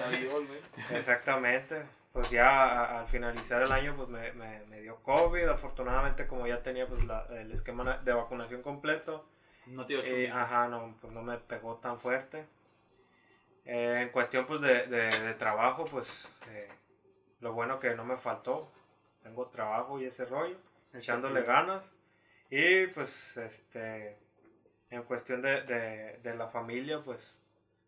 Exactamente 0.91 1.83
pues 2.13 2.29
ya 2.29 2.99
al 2.99 3.07
finalizar 3.07 3.63
el 3.63 3.71
año 3.71 3.95
pues 3.97 4.07
me, 4.07 4.31
me, 4.33 4.63
me, 4.67 4.81
dio 4.81 5.01
COVID, 5.01 5.49
afortunadamente 5.49 6.27
como 6.27 6.47
ya 6.47 6.61
tenía 6.61 6.87
pues 6.87 7.03
la, 7.05 7.25
el 7.31 7.51
esquema 7.51 7.97
de 7.97 8.13
vacunación 8.13 8.61
completo 8.61 9.27
No 9.65 9.85
te 9.85 10.25
eh, 10.25 10.31
Ajá, 10.31 10.67
no, 10.67 10.95
pues 11.01 11.11
no 11.11 11.23
me 11.23 11.37
pegó 11.39 11.77
tan 11.77 11.99
fuerte. 11.99 12.45
Eh, 13.65 14.01
en 14.03 14.09
cuestión 14.09 14.45
pues 14.45 14.61
de, 14.61 14.85
de, 14.87 15.33
trabajo, 15.33 15.85
pues 15.85 16.29
eh, 16.49 16.69
lo 17.41 17.53
bueno 17.53 17.79
que 17.79 17.95
no 17.95 18.05
me 18.05 18.17
faltó. 18.17 18.71
Tengo 19.23 19.47
trabajo 19.47 19.99
y 19.99 20.05
ese 20.05 20.25
rollo, 20.25 20.57
echándole 20.93 21.41
ganas. 21.41 21.83
Y 22.51 22.87
pues 22.87 23.37
este, 23.37 24.19
en 24.91 25.01
cuestión 25.03 25.41
de, 25.41 25.61
de, 26.21 26.35
la 26.35 26.47
familia, 26.47 27.01
pues 27.01 27.39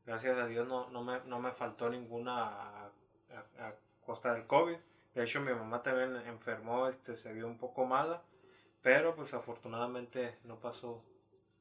gracias 0.06 0.36
a 0.38 0.48
Dios 0.48 0.68
no, 0.68 0.90
no, 0.90 1.04
me, 1.04 1.20
no 1.26 1.40
me 1.40 1.52
faltó 1.52 1.90
ninguna 1.90 2.48
a, 2.48 2.90
a, 3.60 3.74
costa 4.06 4.34
del 4.34 4.48
COVID. 4.48 4.78
De 5.14 5.24
hecho 5.24 5.42
mi 5.42 5.54
mamá 5.54 5.82
también 5.82 6.16
enfermó, 6.28 6.88
este, 6.88 7.18
se 7.18 7.34
vio 7.34 7.48
un 7.48 7.58
poco 7.58 7.86
mala, 7.86 8.22
pero 8.82 9.16
pues 9.16 9.34
afortunadamente 9.34 10.38
no 10.44 10.60
pasó 10.60 11.04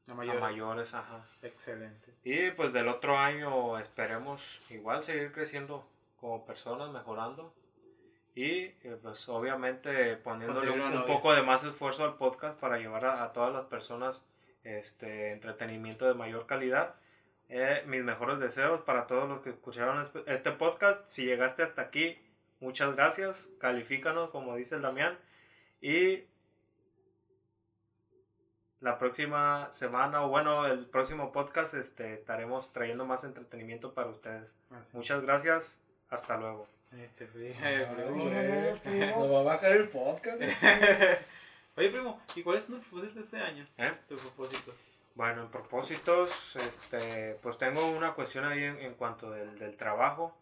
a 0.08 0.14
mayores. 0.14 0.94
ajá. 0.94 1.24
Excelente. 1.42 2.14
Y 2.24 2.50
pues 2.50 2.72
del 2.72 2.88
otro 2.88 3.16
año 3.16 3.78
esperemos 3.78 4.60
igual 4.70 5.02
seguir 5.02 5.32
creciendo 5.32 5.88
como 6.20 6.44
personas, 6.44 6.90
mejorando. 6.90 7.54
Y 8.34 8.64
eh, 8.82 8.98
pues 9.00 9.28
obviamente 9.28 10.16
poniéndole 10.16 10.70
un, 10.70 11.06
poco 11.06 11.32
de 11.34 11.42
más 11.42 11.62
esfuerzo 11.62 12.04
al 12.04 12.16
podcast 12.16 12.58
para 12.58 12.78
llevar 12.78 13.04
a, 13.04 13.32
todas 13.32 13.52
las 13.52 13.66
personas 13.66 14.24
este 14.64 15.32
entretenimiento 15.32 16.06
de 16.06 16.14
mayor 16.14 16.46
calidad. 16.46 16.96
Eh, 17.48 17.84
mis 17.86 18.02
mejores 18.02 18.40
deseos 18.40 18.80
para 18.80 19.06
todos 19.06 19.28
los 19.28 19.40
que 19.40 19.50
escucharon 19.50 20.10
este 20.26 20.50
podcast. 20.50 21.06
Si 21.06 21.24
llegaste 21.24 21.62
hasta 21.62 21.82
aquí, 21.82 22.18
muchas 22.64 22.96
gracias. 22.96 23.50
Califícanos, 23.60 24.30
como 24.30 24.56
dice 24.56 24.74
el 24.74 24.82
Damián. 24.82 25.18
Y 25.80 26.24
la 28.80 28.98
próxima 28.98 29.68
semana 29.70 30.22
o 30.22 30.28
bueno, 30.28 30.66
el 30.66 30.86
próximo 30.86 31.30
podcast 31.30 31.74
este, 31.74 32.12
estaremos 32.12 32.72
trayendo 32.72 33.06
más 33.06 33.24
entretenimiento 33.24 33.94
para 33.94 34.08
ustedes. 34.08 34.50
Muchas 34.92 35.22
gracias, 35.22 35.82
hasta 36.08 36.36
luego. 36.36 36.66
Este, 36.92 37.26
Nos 39.16 39.32
va 39.32 39.40
a 39.40 39.42
bajar 39.42 39.72
el 39.72 39.88
podcast. 39.88 40.42
Oye, 41.76 41.90
primo, 41.90 42.20
¿y 42.34 42.42
cuáles 42.42 42.64
son 42.64 42.76
tus 42.76 42.84
propósitos 42.86 43.14
de 43.16 43.22
este 43.22 43.38
año? 43.38 43.66
¿Eh? 43.78 43.92
Tus 44.08 44.20
propósitos. 44.20 44.74
Bueno, 45.14 45.42
en 45.42 45.48
propósitos, 45.48 46.56
este, 46.56 47.38
pues 47.42 47.58
tengo 47.58 47.86
una 47.86 48.14
cuestión 48.14 48.44
ahí 48.44 48.64
en, 48.64 48.78
en 48.78 48.94
cuanto 48.94 49.30
del, 49.30 49.58
del, 49.58 49.76
trabajo. 49.76 50.36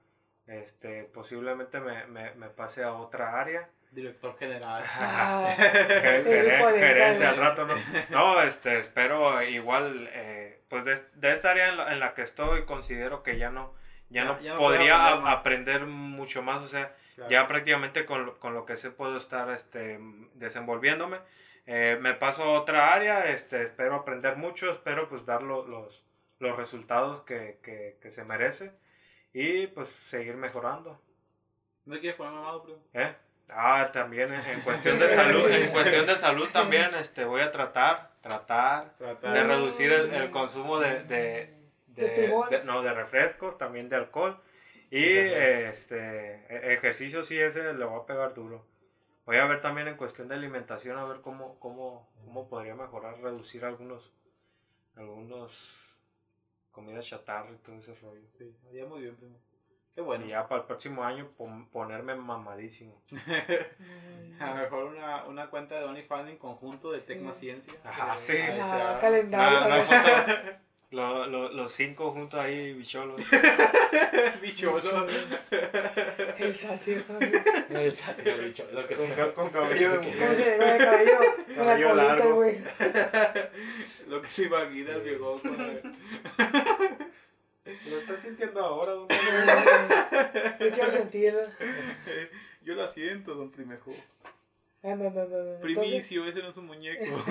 Este, 0.46 1.04
posiblemente 1.04 1.80
me, 1.80 2.06
me, 2.06 2.34
me 2.34 2.48
pase 2.48 2.82
a 2.82 2.94
otra 2.94 3.40
área 3.40 3.70
director 3.92 4.36
general. 4.38 4.82
Ah, 4.86 5.54
gerente, 5.56 7.24
al 7.24 7.36
rato, 7.36 7.66
¿no? 7.66 7.74
No, 8.10 8.40
este, 8.40 8.78
espero 8.80 9.40
igual, 9.42 10.08
eh, 10.12 10.62
pues 10.68 10.84
de, 10.84 10.98
de, 11.14 11.32
esta 11.32 11.50
área 11.50 11.68
en 11.68 11.76
la, 11.76 11.92
en 11.92 12.00
la, 12.00 12.14
que 12.14 12.22
estoy, 12.22 12.64
considero 12.64 13.22
que 13.22 13.38
ya 13.38 13.50
no, 13.50 13.74
ya, 14.08 14.24
no, 14.24 14.38
podría 14.58 15.12
aprender, 15.30 15.86
mucho 15.86 16.42
más, 16.42 16.62
o 16.62 16.68
sea, 16.68 16.94
ya 17.28 17.46
prácticamente 17.46 18.04
con, 18.04 18.32
con, 18.38 18.54
lo 18.54 18.64
que 18.64 18.76
sé 18.76 18.90
puedo 18.90 19.16
estar 19.16 19.50
este, 19.50 20.00
desenvolviéndome. 20.34 21.18
Eh, 21.66 21.96
me 22.00 22.14
paso 22.14 22.42
a 22.42 22.60
otra 22.60 22.92
área, 22.92 23.30
este, 23.30 23.62
espero 23.62 23.94
aprender 23.94 24.36
mucho, 24.36 24.72
espero 24.72 25.08
pues 25.08 25.24
dar 25.26 25.42
los, 25.42 25.68
los 25.68 26.56
resultados 26.56 27.22
que, 27.22 27.60
que, 27.62 27.98
que 28.00 28.10
se 28.10 28.24
merece 28.24 28.72
y 29.32 29.66
pues 29.68 29.88
seguir 29.88 30.36
mejorando. 30.36 31.00
¿No 31.84 31.98
quieres 31.98 32.14
poner 32.14 32.32
mamado, 32.32 32.62
primo? 32.62 32.78
¿Eh? 32.92 33.14
Ah, 33.48 33.90
también 33.92 34.32
en 34.32 34.60
cuestión 34.60 34.98
de 34.98 35.08
salud, 35.14 35.50
en 35.50 35.70
cuestión 35.70 36.06
de 36.06 36.16
salud 36.16 36.48
también 36.52 36.94
este, 37.00 37.24
voy 37.24 37.42
a 37.42 37.52
tratar, 37.52 38.12
tratar, 38.22 38.96
de 38.98 39.44
reducir 39.44 39.92
el, 39.92 40.30
consumo 40.30 40.78
de, 40.78 41.02
de, 41.04 41.54
de, 41.88 42.62
no, 42.64 42.82
de 42.82 42.94
refrescos, 42.94 43.58
también 43.58 43.88
de 43.88 43.96
alcohol. 43.96 44.40
Y 44.90 45.04
este 45.06 46.44
e, 46.48 46.74
ejercicio 46.74 47.24
sí 47.24 47.38
ese 47.38 47.72
le 47.72 47.84
voy 47.84 48.00
a 48.00 48.06
pegar 48.06 48.34
duro. 48.34 48.66
Voy 49.24 49.36
a 49.36 49.46
ver 49.46 49.60
también 49.60 49.88
en 49.88 49.96
cuestión 49.96 50.28
de 50.28 50.34
alimentación 50.34 50.98
a 50.98 51.04
ver 51.04 51.20
cómo, 51.20 51.58
cómo, 51.60 52.10
cómo 52.24 52.48
podría 52.48 52.74
mejorar, 52.74 53.20
reducir 53.20 53.64
algunos, 53.64 54.12
algunos 54.96 55.91
comidas 56.72 57.06
chatarra 57.06 57.50
y 57.52 57.58
todo 57.58 57.76
ese 57.76 57.94
rollo. 57.94 58.26
Sí, 58.36 58.54
ya 58.72 58.84
muy 58.86 59.02
bien, 59.02 59.14
primo. 59.16 59.36
Qué 59.94 60.00
bueno. 60.00 60.24
Y 60.24 60.28
ya 60.28 60.48
para 60.48 60.62
el 60.62 60.66
próximo 60.66 61.04
año 61.04 61.28
ponerme 61.70 62.14
mamadísimo. 62.14 63.02
a 64.40 64.46
lo 64.46 64.54
mejor 64.54 64.84
una, 64.86 65.24
una 65.24 65.50
cuenta 65.50 65.78
de 65.78 65.84
OnlyFans 65.84 66.30
en 66.30 66.38
conjunto 66.38 66.90
de 66.90 67.00
Tecma 67.00 67.32
Ciencia. 67.32 67.74
Ah, 67.84 68.14
sí. 68.16 68.38
Ah, 68.58 68.98
calendario. 69.00 69.84
lo, 70.92 71.26
lo, 71.26 71.50
los 71.50 71.72
cinco 71.72 72.10
juntos 72.12 72.40
ahí, 72.40 72.72
bicholos. 72.72 73.20
bicholos. 74.42 75.10
El 76.38 76.54
sacio. 76.54 77.02
El 77.68 77.92
sacio, 77.92 78.38
bicholo. 78.38 78.72
Lo 78.72 78.86
que 78.86 78.94
con, 78.94 79.06
sea. 79.06 79.34
Con 79.34 79.50
cabello. 79.50 80.00
Con 80.00 80.10
cabello. 80.10 81.18
Con 81.54 81.66
cabello 81.66 81.94
largo. 81.94 82.34
güey. 82.36 82.58
lo 84.08 84.22
que 84.22 84.28
se 84.28 84.44
imagina 84.44 84.92
el 84.92 85.02
viejo. 85.02 85.38
Lo 87.88 87.98
estás 87.98 88.20
sintiendo 88.20 88.60
ahora, 88.60 88.92
don 88.92 89.08
Yo 89.08 90.70
quiero 90.70 90.90
sentirlo. 90.90 91.40
Yo 92.62 92.74
la 92.74 92.88
siento, 92.88 93.34
don 93.34 93.50
Primejo. 93.50 93.92
Primicio, 95.60 96.26
ese 96.26 96.42
no 96.42 96.48
es 96.48 96.56
un 96.56 96.66
muñeco. 96.66 97.04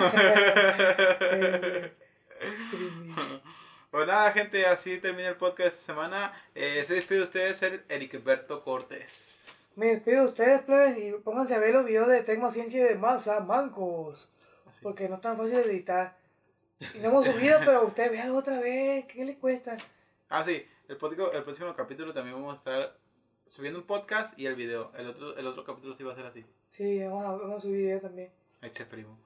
Pues 3.92 4.08
nada, 4.08 4.32
gente, 4.32 4.66
así 4.66 5.00
termina 5.00 5.28
el 5.28 5.36
podcast 5.36 5.60
de 5.60 5.76
esta 5.76 5.86
semana. 5.86 6.34
Eh, 6.56 6.86
se 6.88 6.94
despide 6.94 7.18
de 7.18 7.24
ustedes 7.26 7.62
el 7.62 7.84
Ericberto 7.90 8.64
Cortés. 8.64 9.44
Me 9.76 9.88
despido 9.88 10.24
de 10.24 10.30
ustedes, 10.30 10.62
plebes, 10.62 10.98
y 10.98 11.12
pónganse 11.12 11.56
a 11.56 11.60
ver 11.60 11.74
los 11.74 11.86
videos 11.86 12.08
de 12.08 12.24
Tecma 12.24 12.52
Ciencia 12.52 12.80
y 12.80 12.84
de 12.84 12.96
Masa 12.96 13.42
Mancos. 13.42 14.30
Porque 14.82 15.10
no 15.10 15.16
es 15.16 15.22
tan 15.22 15.36
fácil 15.36 15.58
de 15.58 15.64
editar. 15.64 16.18
Y 16.94 17.00
no 17.00 17.10
hemos 17.10 17.26
subido, 17.26 17.60
pero 17.60 17.86
ustedes 17.86 18.12
vean 18.12 18.32
otra 18.32 18.62
vez. 18.62 19.06
¿Qué 19.08 19.26
les 19.26 19.36
cuesta? 19.36 19.76
Ah, 20.34 20.46
sí, 20.46 20.66
el, 20.88 20.98
el 21.34 21.44
próximo 21.44 21.76
capítulo 21.76 22.14
también 22.14 22.38
vamos 22.38 22.54
a 22.54 22.58
estar 22.58 22.98
subiendo 23.48 23.82
un 23.82 23.86
podcast 23.86 24.40
y 24.40 24.46
el 24.46 24.56
video. 24.56 24.90
El 24.96 25.10
otro, 25.10 25.36
el 25.36 25.46
otro 25.46 25.66
capítulo 25.66 25.94
sí 25.94 26.06
va 26.06 26.14
a 26.14 26.16
ser 26.16 26.26
así. 26.26 26.46
Sí, 26.70 27.04
vamos 27.04 27.26
a, 27.26 27.32
vamos 27.32 27.58
a 27.58 27.60
subir 27.60 27.80
video 27.80 28.00
también. 28.00 28.32
Ahí 28.62 28.70
se 28.74 28.86
primo. 28.86 29.20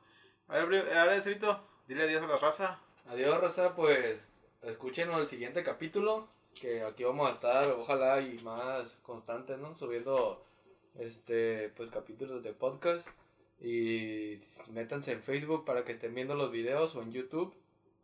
Ahora, 0.47 0.79
ahora 0.99 1.21
Cerito, 1.21 1.63
dile 1.87 2.05
adiós 2.05 2.23
a 2.23 2.27
la 2.27 2.39
raza. 2.39 2.79
Adiós, 3.05 3.39
raza, 3.39 3.75
pues 3.75 4.33
escúchenos 4.63 5.19
el 5.19 5.27
siguiente 5.27 5.63
capítulo. 5.63 6.27
Que 6.59 6.81
aquí 6.81 7.03
vamos 7.03 7.29
a 7.29 7.33
estar, 7.33 7.69
ojalá 7.73 8.21
y 8.21 8.39
más 8.39 8.97
constantes, 9.03 9.59
¿no? 9.59 9.75
Subiendo 9.75 10.43
este 10.97 11.69
pues 11.77 11.91
capítulos 11.91 12.41
de 12.41 12.53
podcast. 12.53 13.07
Y 13.61 14.39
métanse 14.71 15.11
en 15.11 15.21
Facebook 15.21 15.65
para 15.65 15.83
que 15.83 15.91
estén 15.91 16.15
viendo 16.15 16.33
los 16.33 16.49
videos 16.49 16.95
o 16.95 17.03
en 17.03 17.11
YouTube 17.11 17.55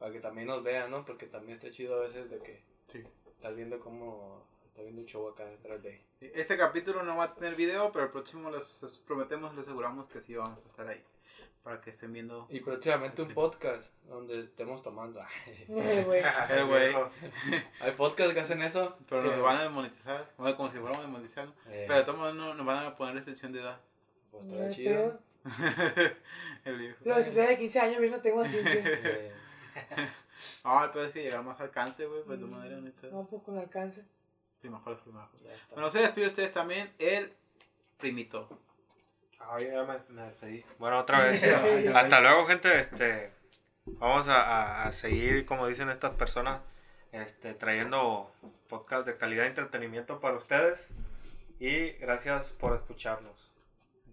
para 0.01 0.11
que 0.11 0.19
también 0.19 0.47
nos 0.47 0.63
vean, 0.63 0.89
¿no? 0.89 1.05
Porque 1.05 1.27
también 1.27 1.53
está 1.53 1.69
chido 1.69 1.95
a 1.95 1.99
veces 1.99 2.27
de 2.27 2.39
que 2.39 2.70
Sí. 2.91 3.03
Estás 3.31 3.55
viendo 3.55 3.79
cómo 3.79 4.45
está 4.65 4.81
viendo 4.81 5.01
un 5.01 5.07
show 5.07 5.27
acá 5.29 5.45
detrás 5.45 5.81
de 5.81 6.01
Este 6.19 6.57
capítulo 6.57 7.03
no 7.03 7.17
va 7.17 7.25
a 7.25 7.33
tener 7.35 7.55
video, 7.55 7.91
pero 7.91 8.05
el 8.05 8.11
próximo 8.11 8.51
les 8.51 9.03
prometemos, 9.05 9.53
les 9.55 9.63
aseguramos 9.63 10.07
que 10.07 10.21
sí 10.21 10.35
vamos 10.35 10.61
a 10.63 10.67
estar 10.67 10.87
ahí. 10.87 11.01
Para 11.63 11.79
que 11.79 11.91
estén 11.91 12.11
viendo. 12.11 12.47
Y 12.49 12.59
próximamente 12.59 13.21
un 13.21 13.33
podcast 13.35 13.93
donde 14.07 14.39
estemos 14.41 14.81
tomando. 14.81 15.21
Eh, 15.69 16.95
Hay 17.81 17.91
podcasts 17.91 18.33
que 18.33 18.39
hacen 18.39 18.61
eso. 18.63 18.97
Pero 19.07 19.23
nos 19.23 19.41
van 19.41 19.57
a 19.57 19.63
demonetizar. 19.63 20.31
Como 20.35 20.69
si 20.69 20.77
fuéramos 20.77 20.99
a 20.99 21.01
demonetizar. 21.03 21.47
Eh. 21.67 21.85
Pero 21.87 21.99
de 21.99 22.03
todos 22.03 22.17
modos 22.17 22.35
no, 22.35 22.55
nos 22.55 22.65
van 22.65 22.85
a 22.87 22.95
poner 22.95 23.15
extensión 23.17 23.53
de 23.53 23.59
edad. 23.59 23.79
Pues 24.31 24.45
está 24.45 24.69
chido. 24.71 25.19
el 26.65 26.77
viejo. 26.77 26.97
Los 27.05 27.25
que 27.25 27.31
de 27.31 27.57
15 27.57 27.79
años, 27.79 28.01
yo 28.01 28.09
no 28.09 28.21
tengo 28.21 28.41
así. 28.41 28.57
No, 30.63 30.83
el 30.83 30.91
peor 30.91 31.05
es 31.05 31.11
que 31.11 31.23
llegar 31.23 31.43
más 31.43 31.59
alcance, 31.59 32.05
güey, 32.05 32.23
pues 32.23 32.39
de 32.39 32.45
mm. 32.45 32.51
manera 32.51 32.81
neta. 32.81 33.07
No, 33.07 33.25
pues 33.27 33.41
con 33.43 33.57
alcance. 33.57 34.03
Primajo, 34.59 34.95
primajo. 34.97 35.31
Bueno, 35.71 35.89
se 35.89 35.99
despide 35.99 36.27
ustedes 36.27 36.53
también 36.53 36.91
el 36.99 37.33
primito. 37.97 38.47
Ay, 39.39 39.67
ya 39.71 39.83
me, 39.83 39.97
me 40.09 40.21
despedí. 40.27 40.63
Bueno, 40.77 40.99
otra 40.99 41.23
vez. 41.23 41.43
Hasta 41.95 42.21
luego, 42.21 42.45
gente. 42.45 42.79
Este, 42.79 43.31
vamos 43.85 44.27
a, 44.27 44.83
a, 44.83 44.91
seguir, 44.91 45.45
como 45.45 45.67
dicen 45.67 45.89
estas 45.89 46.11
personas, 46.11 46.61
este, 47.11 47.53
trayendo 47.55 48.31
podcast 48.69 49.07
de 49.07 49.17
calidad 49.17 49.43
de 49.43 49.49
entretenimiento 49.49 50.19
para 50.19 50.37
ustedes. 50.37 50.93
Y 51.59 51.91
gracias 51.93 52.51
por 52.51 52.73
escucharnos. 52.73 53.50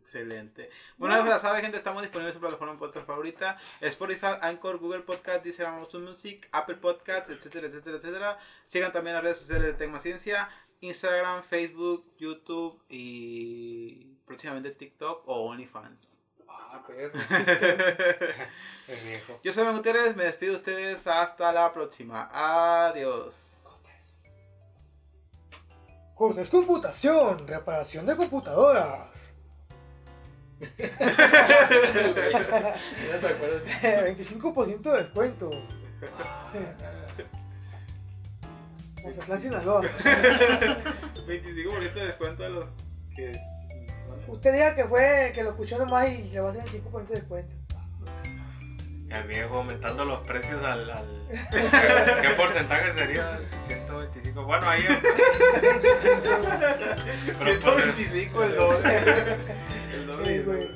Excelente. 0.09 0.71
Bueno, 0.97 1.23
ya 1.27 1.39
saben, 1.39 1.61
gente, 1.61 1.77
estamos 1.77 2.03
disponibles 2.03 2.35
en 2.35 2.37
su 2.37 2.41
plataforma 2.41 2.79
podcast 2.79 3.07
favorita: 3.07 3.59
Spotify, 3.83 4.39
Anchor, 4.41 4.79
Google 4.79 5.01
Podcast, 5.01 5.45
Deezer, 5.45 5.67
Amazon 5.67 6.03
Music, 6.03 6.49
Apple 6.51 6.77
Podcasts, 6.77 7.29
etcétera, 7.29 7.67
etcétera, 7.67 7.99
etcétera. 7.99 8.39
Sigan 8.67 8.91
también 8.91 9.17
las 9.17 9.23
redes 9.23 9.41
sociales 9.41 9.67
de 9.67 9.75
Tecma 9.75 10.01
Ciencia: 10.01 10.49
Instagram, 10.81 11.43
Facebook, 11.43 12.11
YouTube 12.17 12.83
y 12.89 14.17
próximamente 14.25 14.71
TikTok 14.71 15.29
o 15.29 15.45
OnlyFans. 15.45 16.17
Ah. 16.49 16.83
El 18.89 19.01
viejo. 19.05 19.41
Yo 19.45 19.53
soy 19.53 19.67
Ben 19.67 19.77
Gutiérrez, 19.77 20.17
me 20.17 20.25
despido 20.25 20.53
de 20.53 20.57
ustedes 20.57 21.07
hasta 21.07 21.53
la 21.53 21.71
próxima. 21.71 22.31
Adiós. 22.33 23.59
Cortes 26.15 26.49
Computación, 26.49 27.47
reparación 27.47 28.07
de 28.07 28.17
computadoras. 28.17 29.35
Ya 30.61 30.77
se 33.21 33.29
acuerdan. 33.29 33.63
25% 34.17 34.83
de 34.83 34.99
descuento. 34.99 35.51
Mazatlán, 39.05 39.41
Sinaloa. 39.41 39.83
25% 39.83 41.95
de 41.95 42.07
descuento 42.07 42.45
a 42.45 42.49
los 42.49 42.67
que. 43.15 43.41
Usted 44.27 44.53
diga 44.53 44.75
que 44.75 44.85
fue, 44.85 45.33
que 45.35 45.43
lo 45.43 45.51
escuchó 45.51 45.79
nomás 45.79 46.11
y 46.11 46.25
le 46.25 46.41
va 46.41 46.49
a 46.49 46.51
hacer 46.51 46.65
25% 46.65 47.07
de 47.07 47.15
descuento. 47.15 47.57
El 49.11 49.23
viejo 49.27 49.57
aumentando 49.59 50.05
los 50.05 50.27
precios 50.27 50.63
al. 50.63 50.91
al- 50.91 51.07
¿Qué 52.23 52.31
porcentaje 52.37 52.93
sería? 52.95 53.39
125. 53.67 54.45
Bueno, 54.45 54.69
ahí. 54.69 54.85
Pero 57.39 57.61
por- 57.61 57.81
125 57.81 58.45
el 58.45 58.57
doble. 58.57 58.99
El 59.95 60.07
doble. 60.07 60.71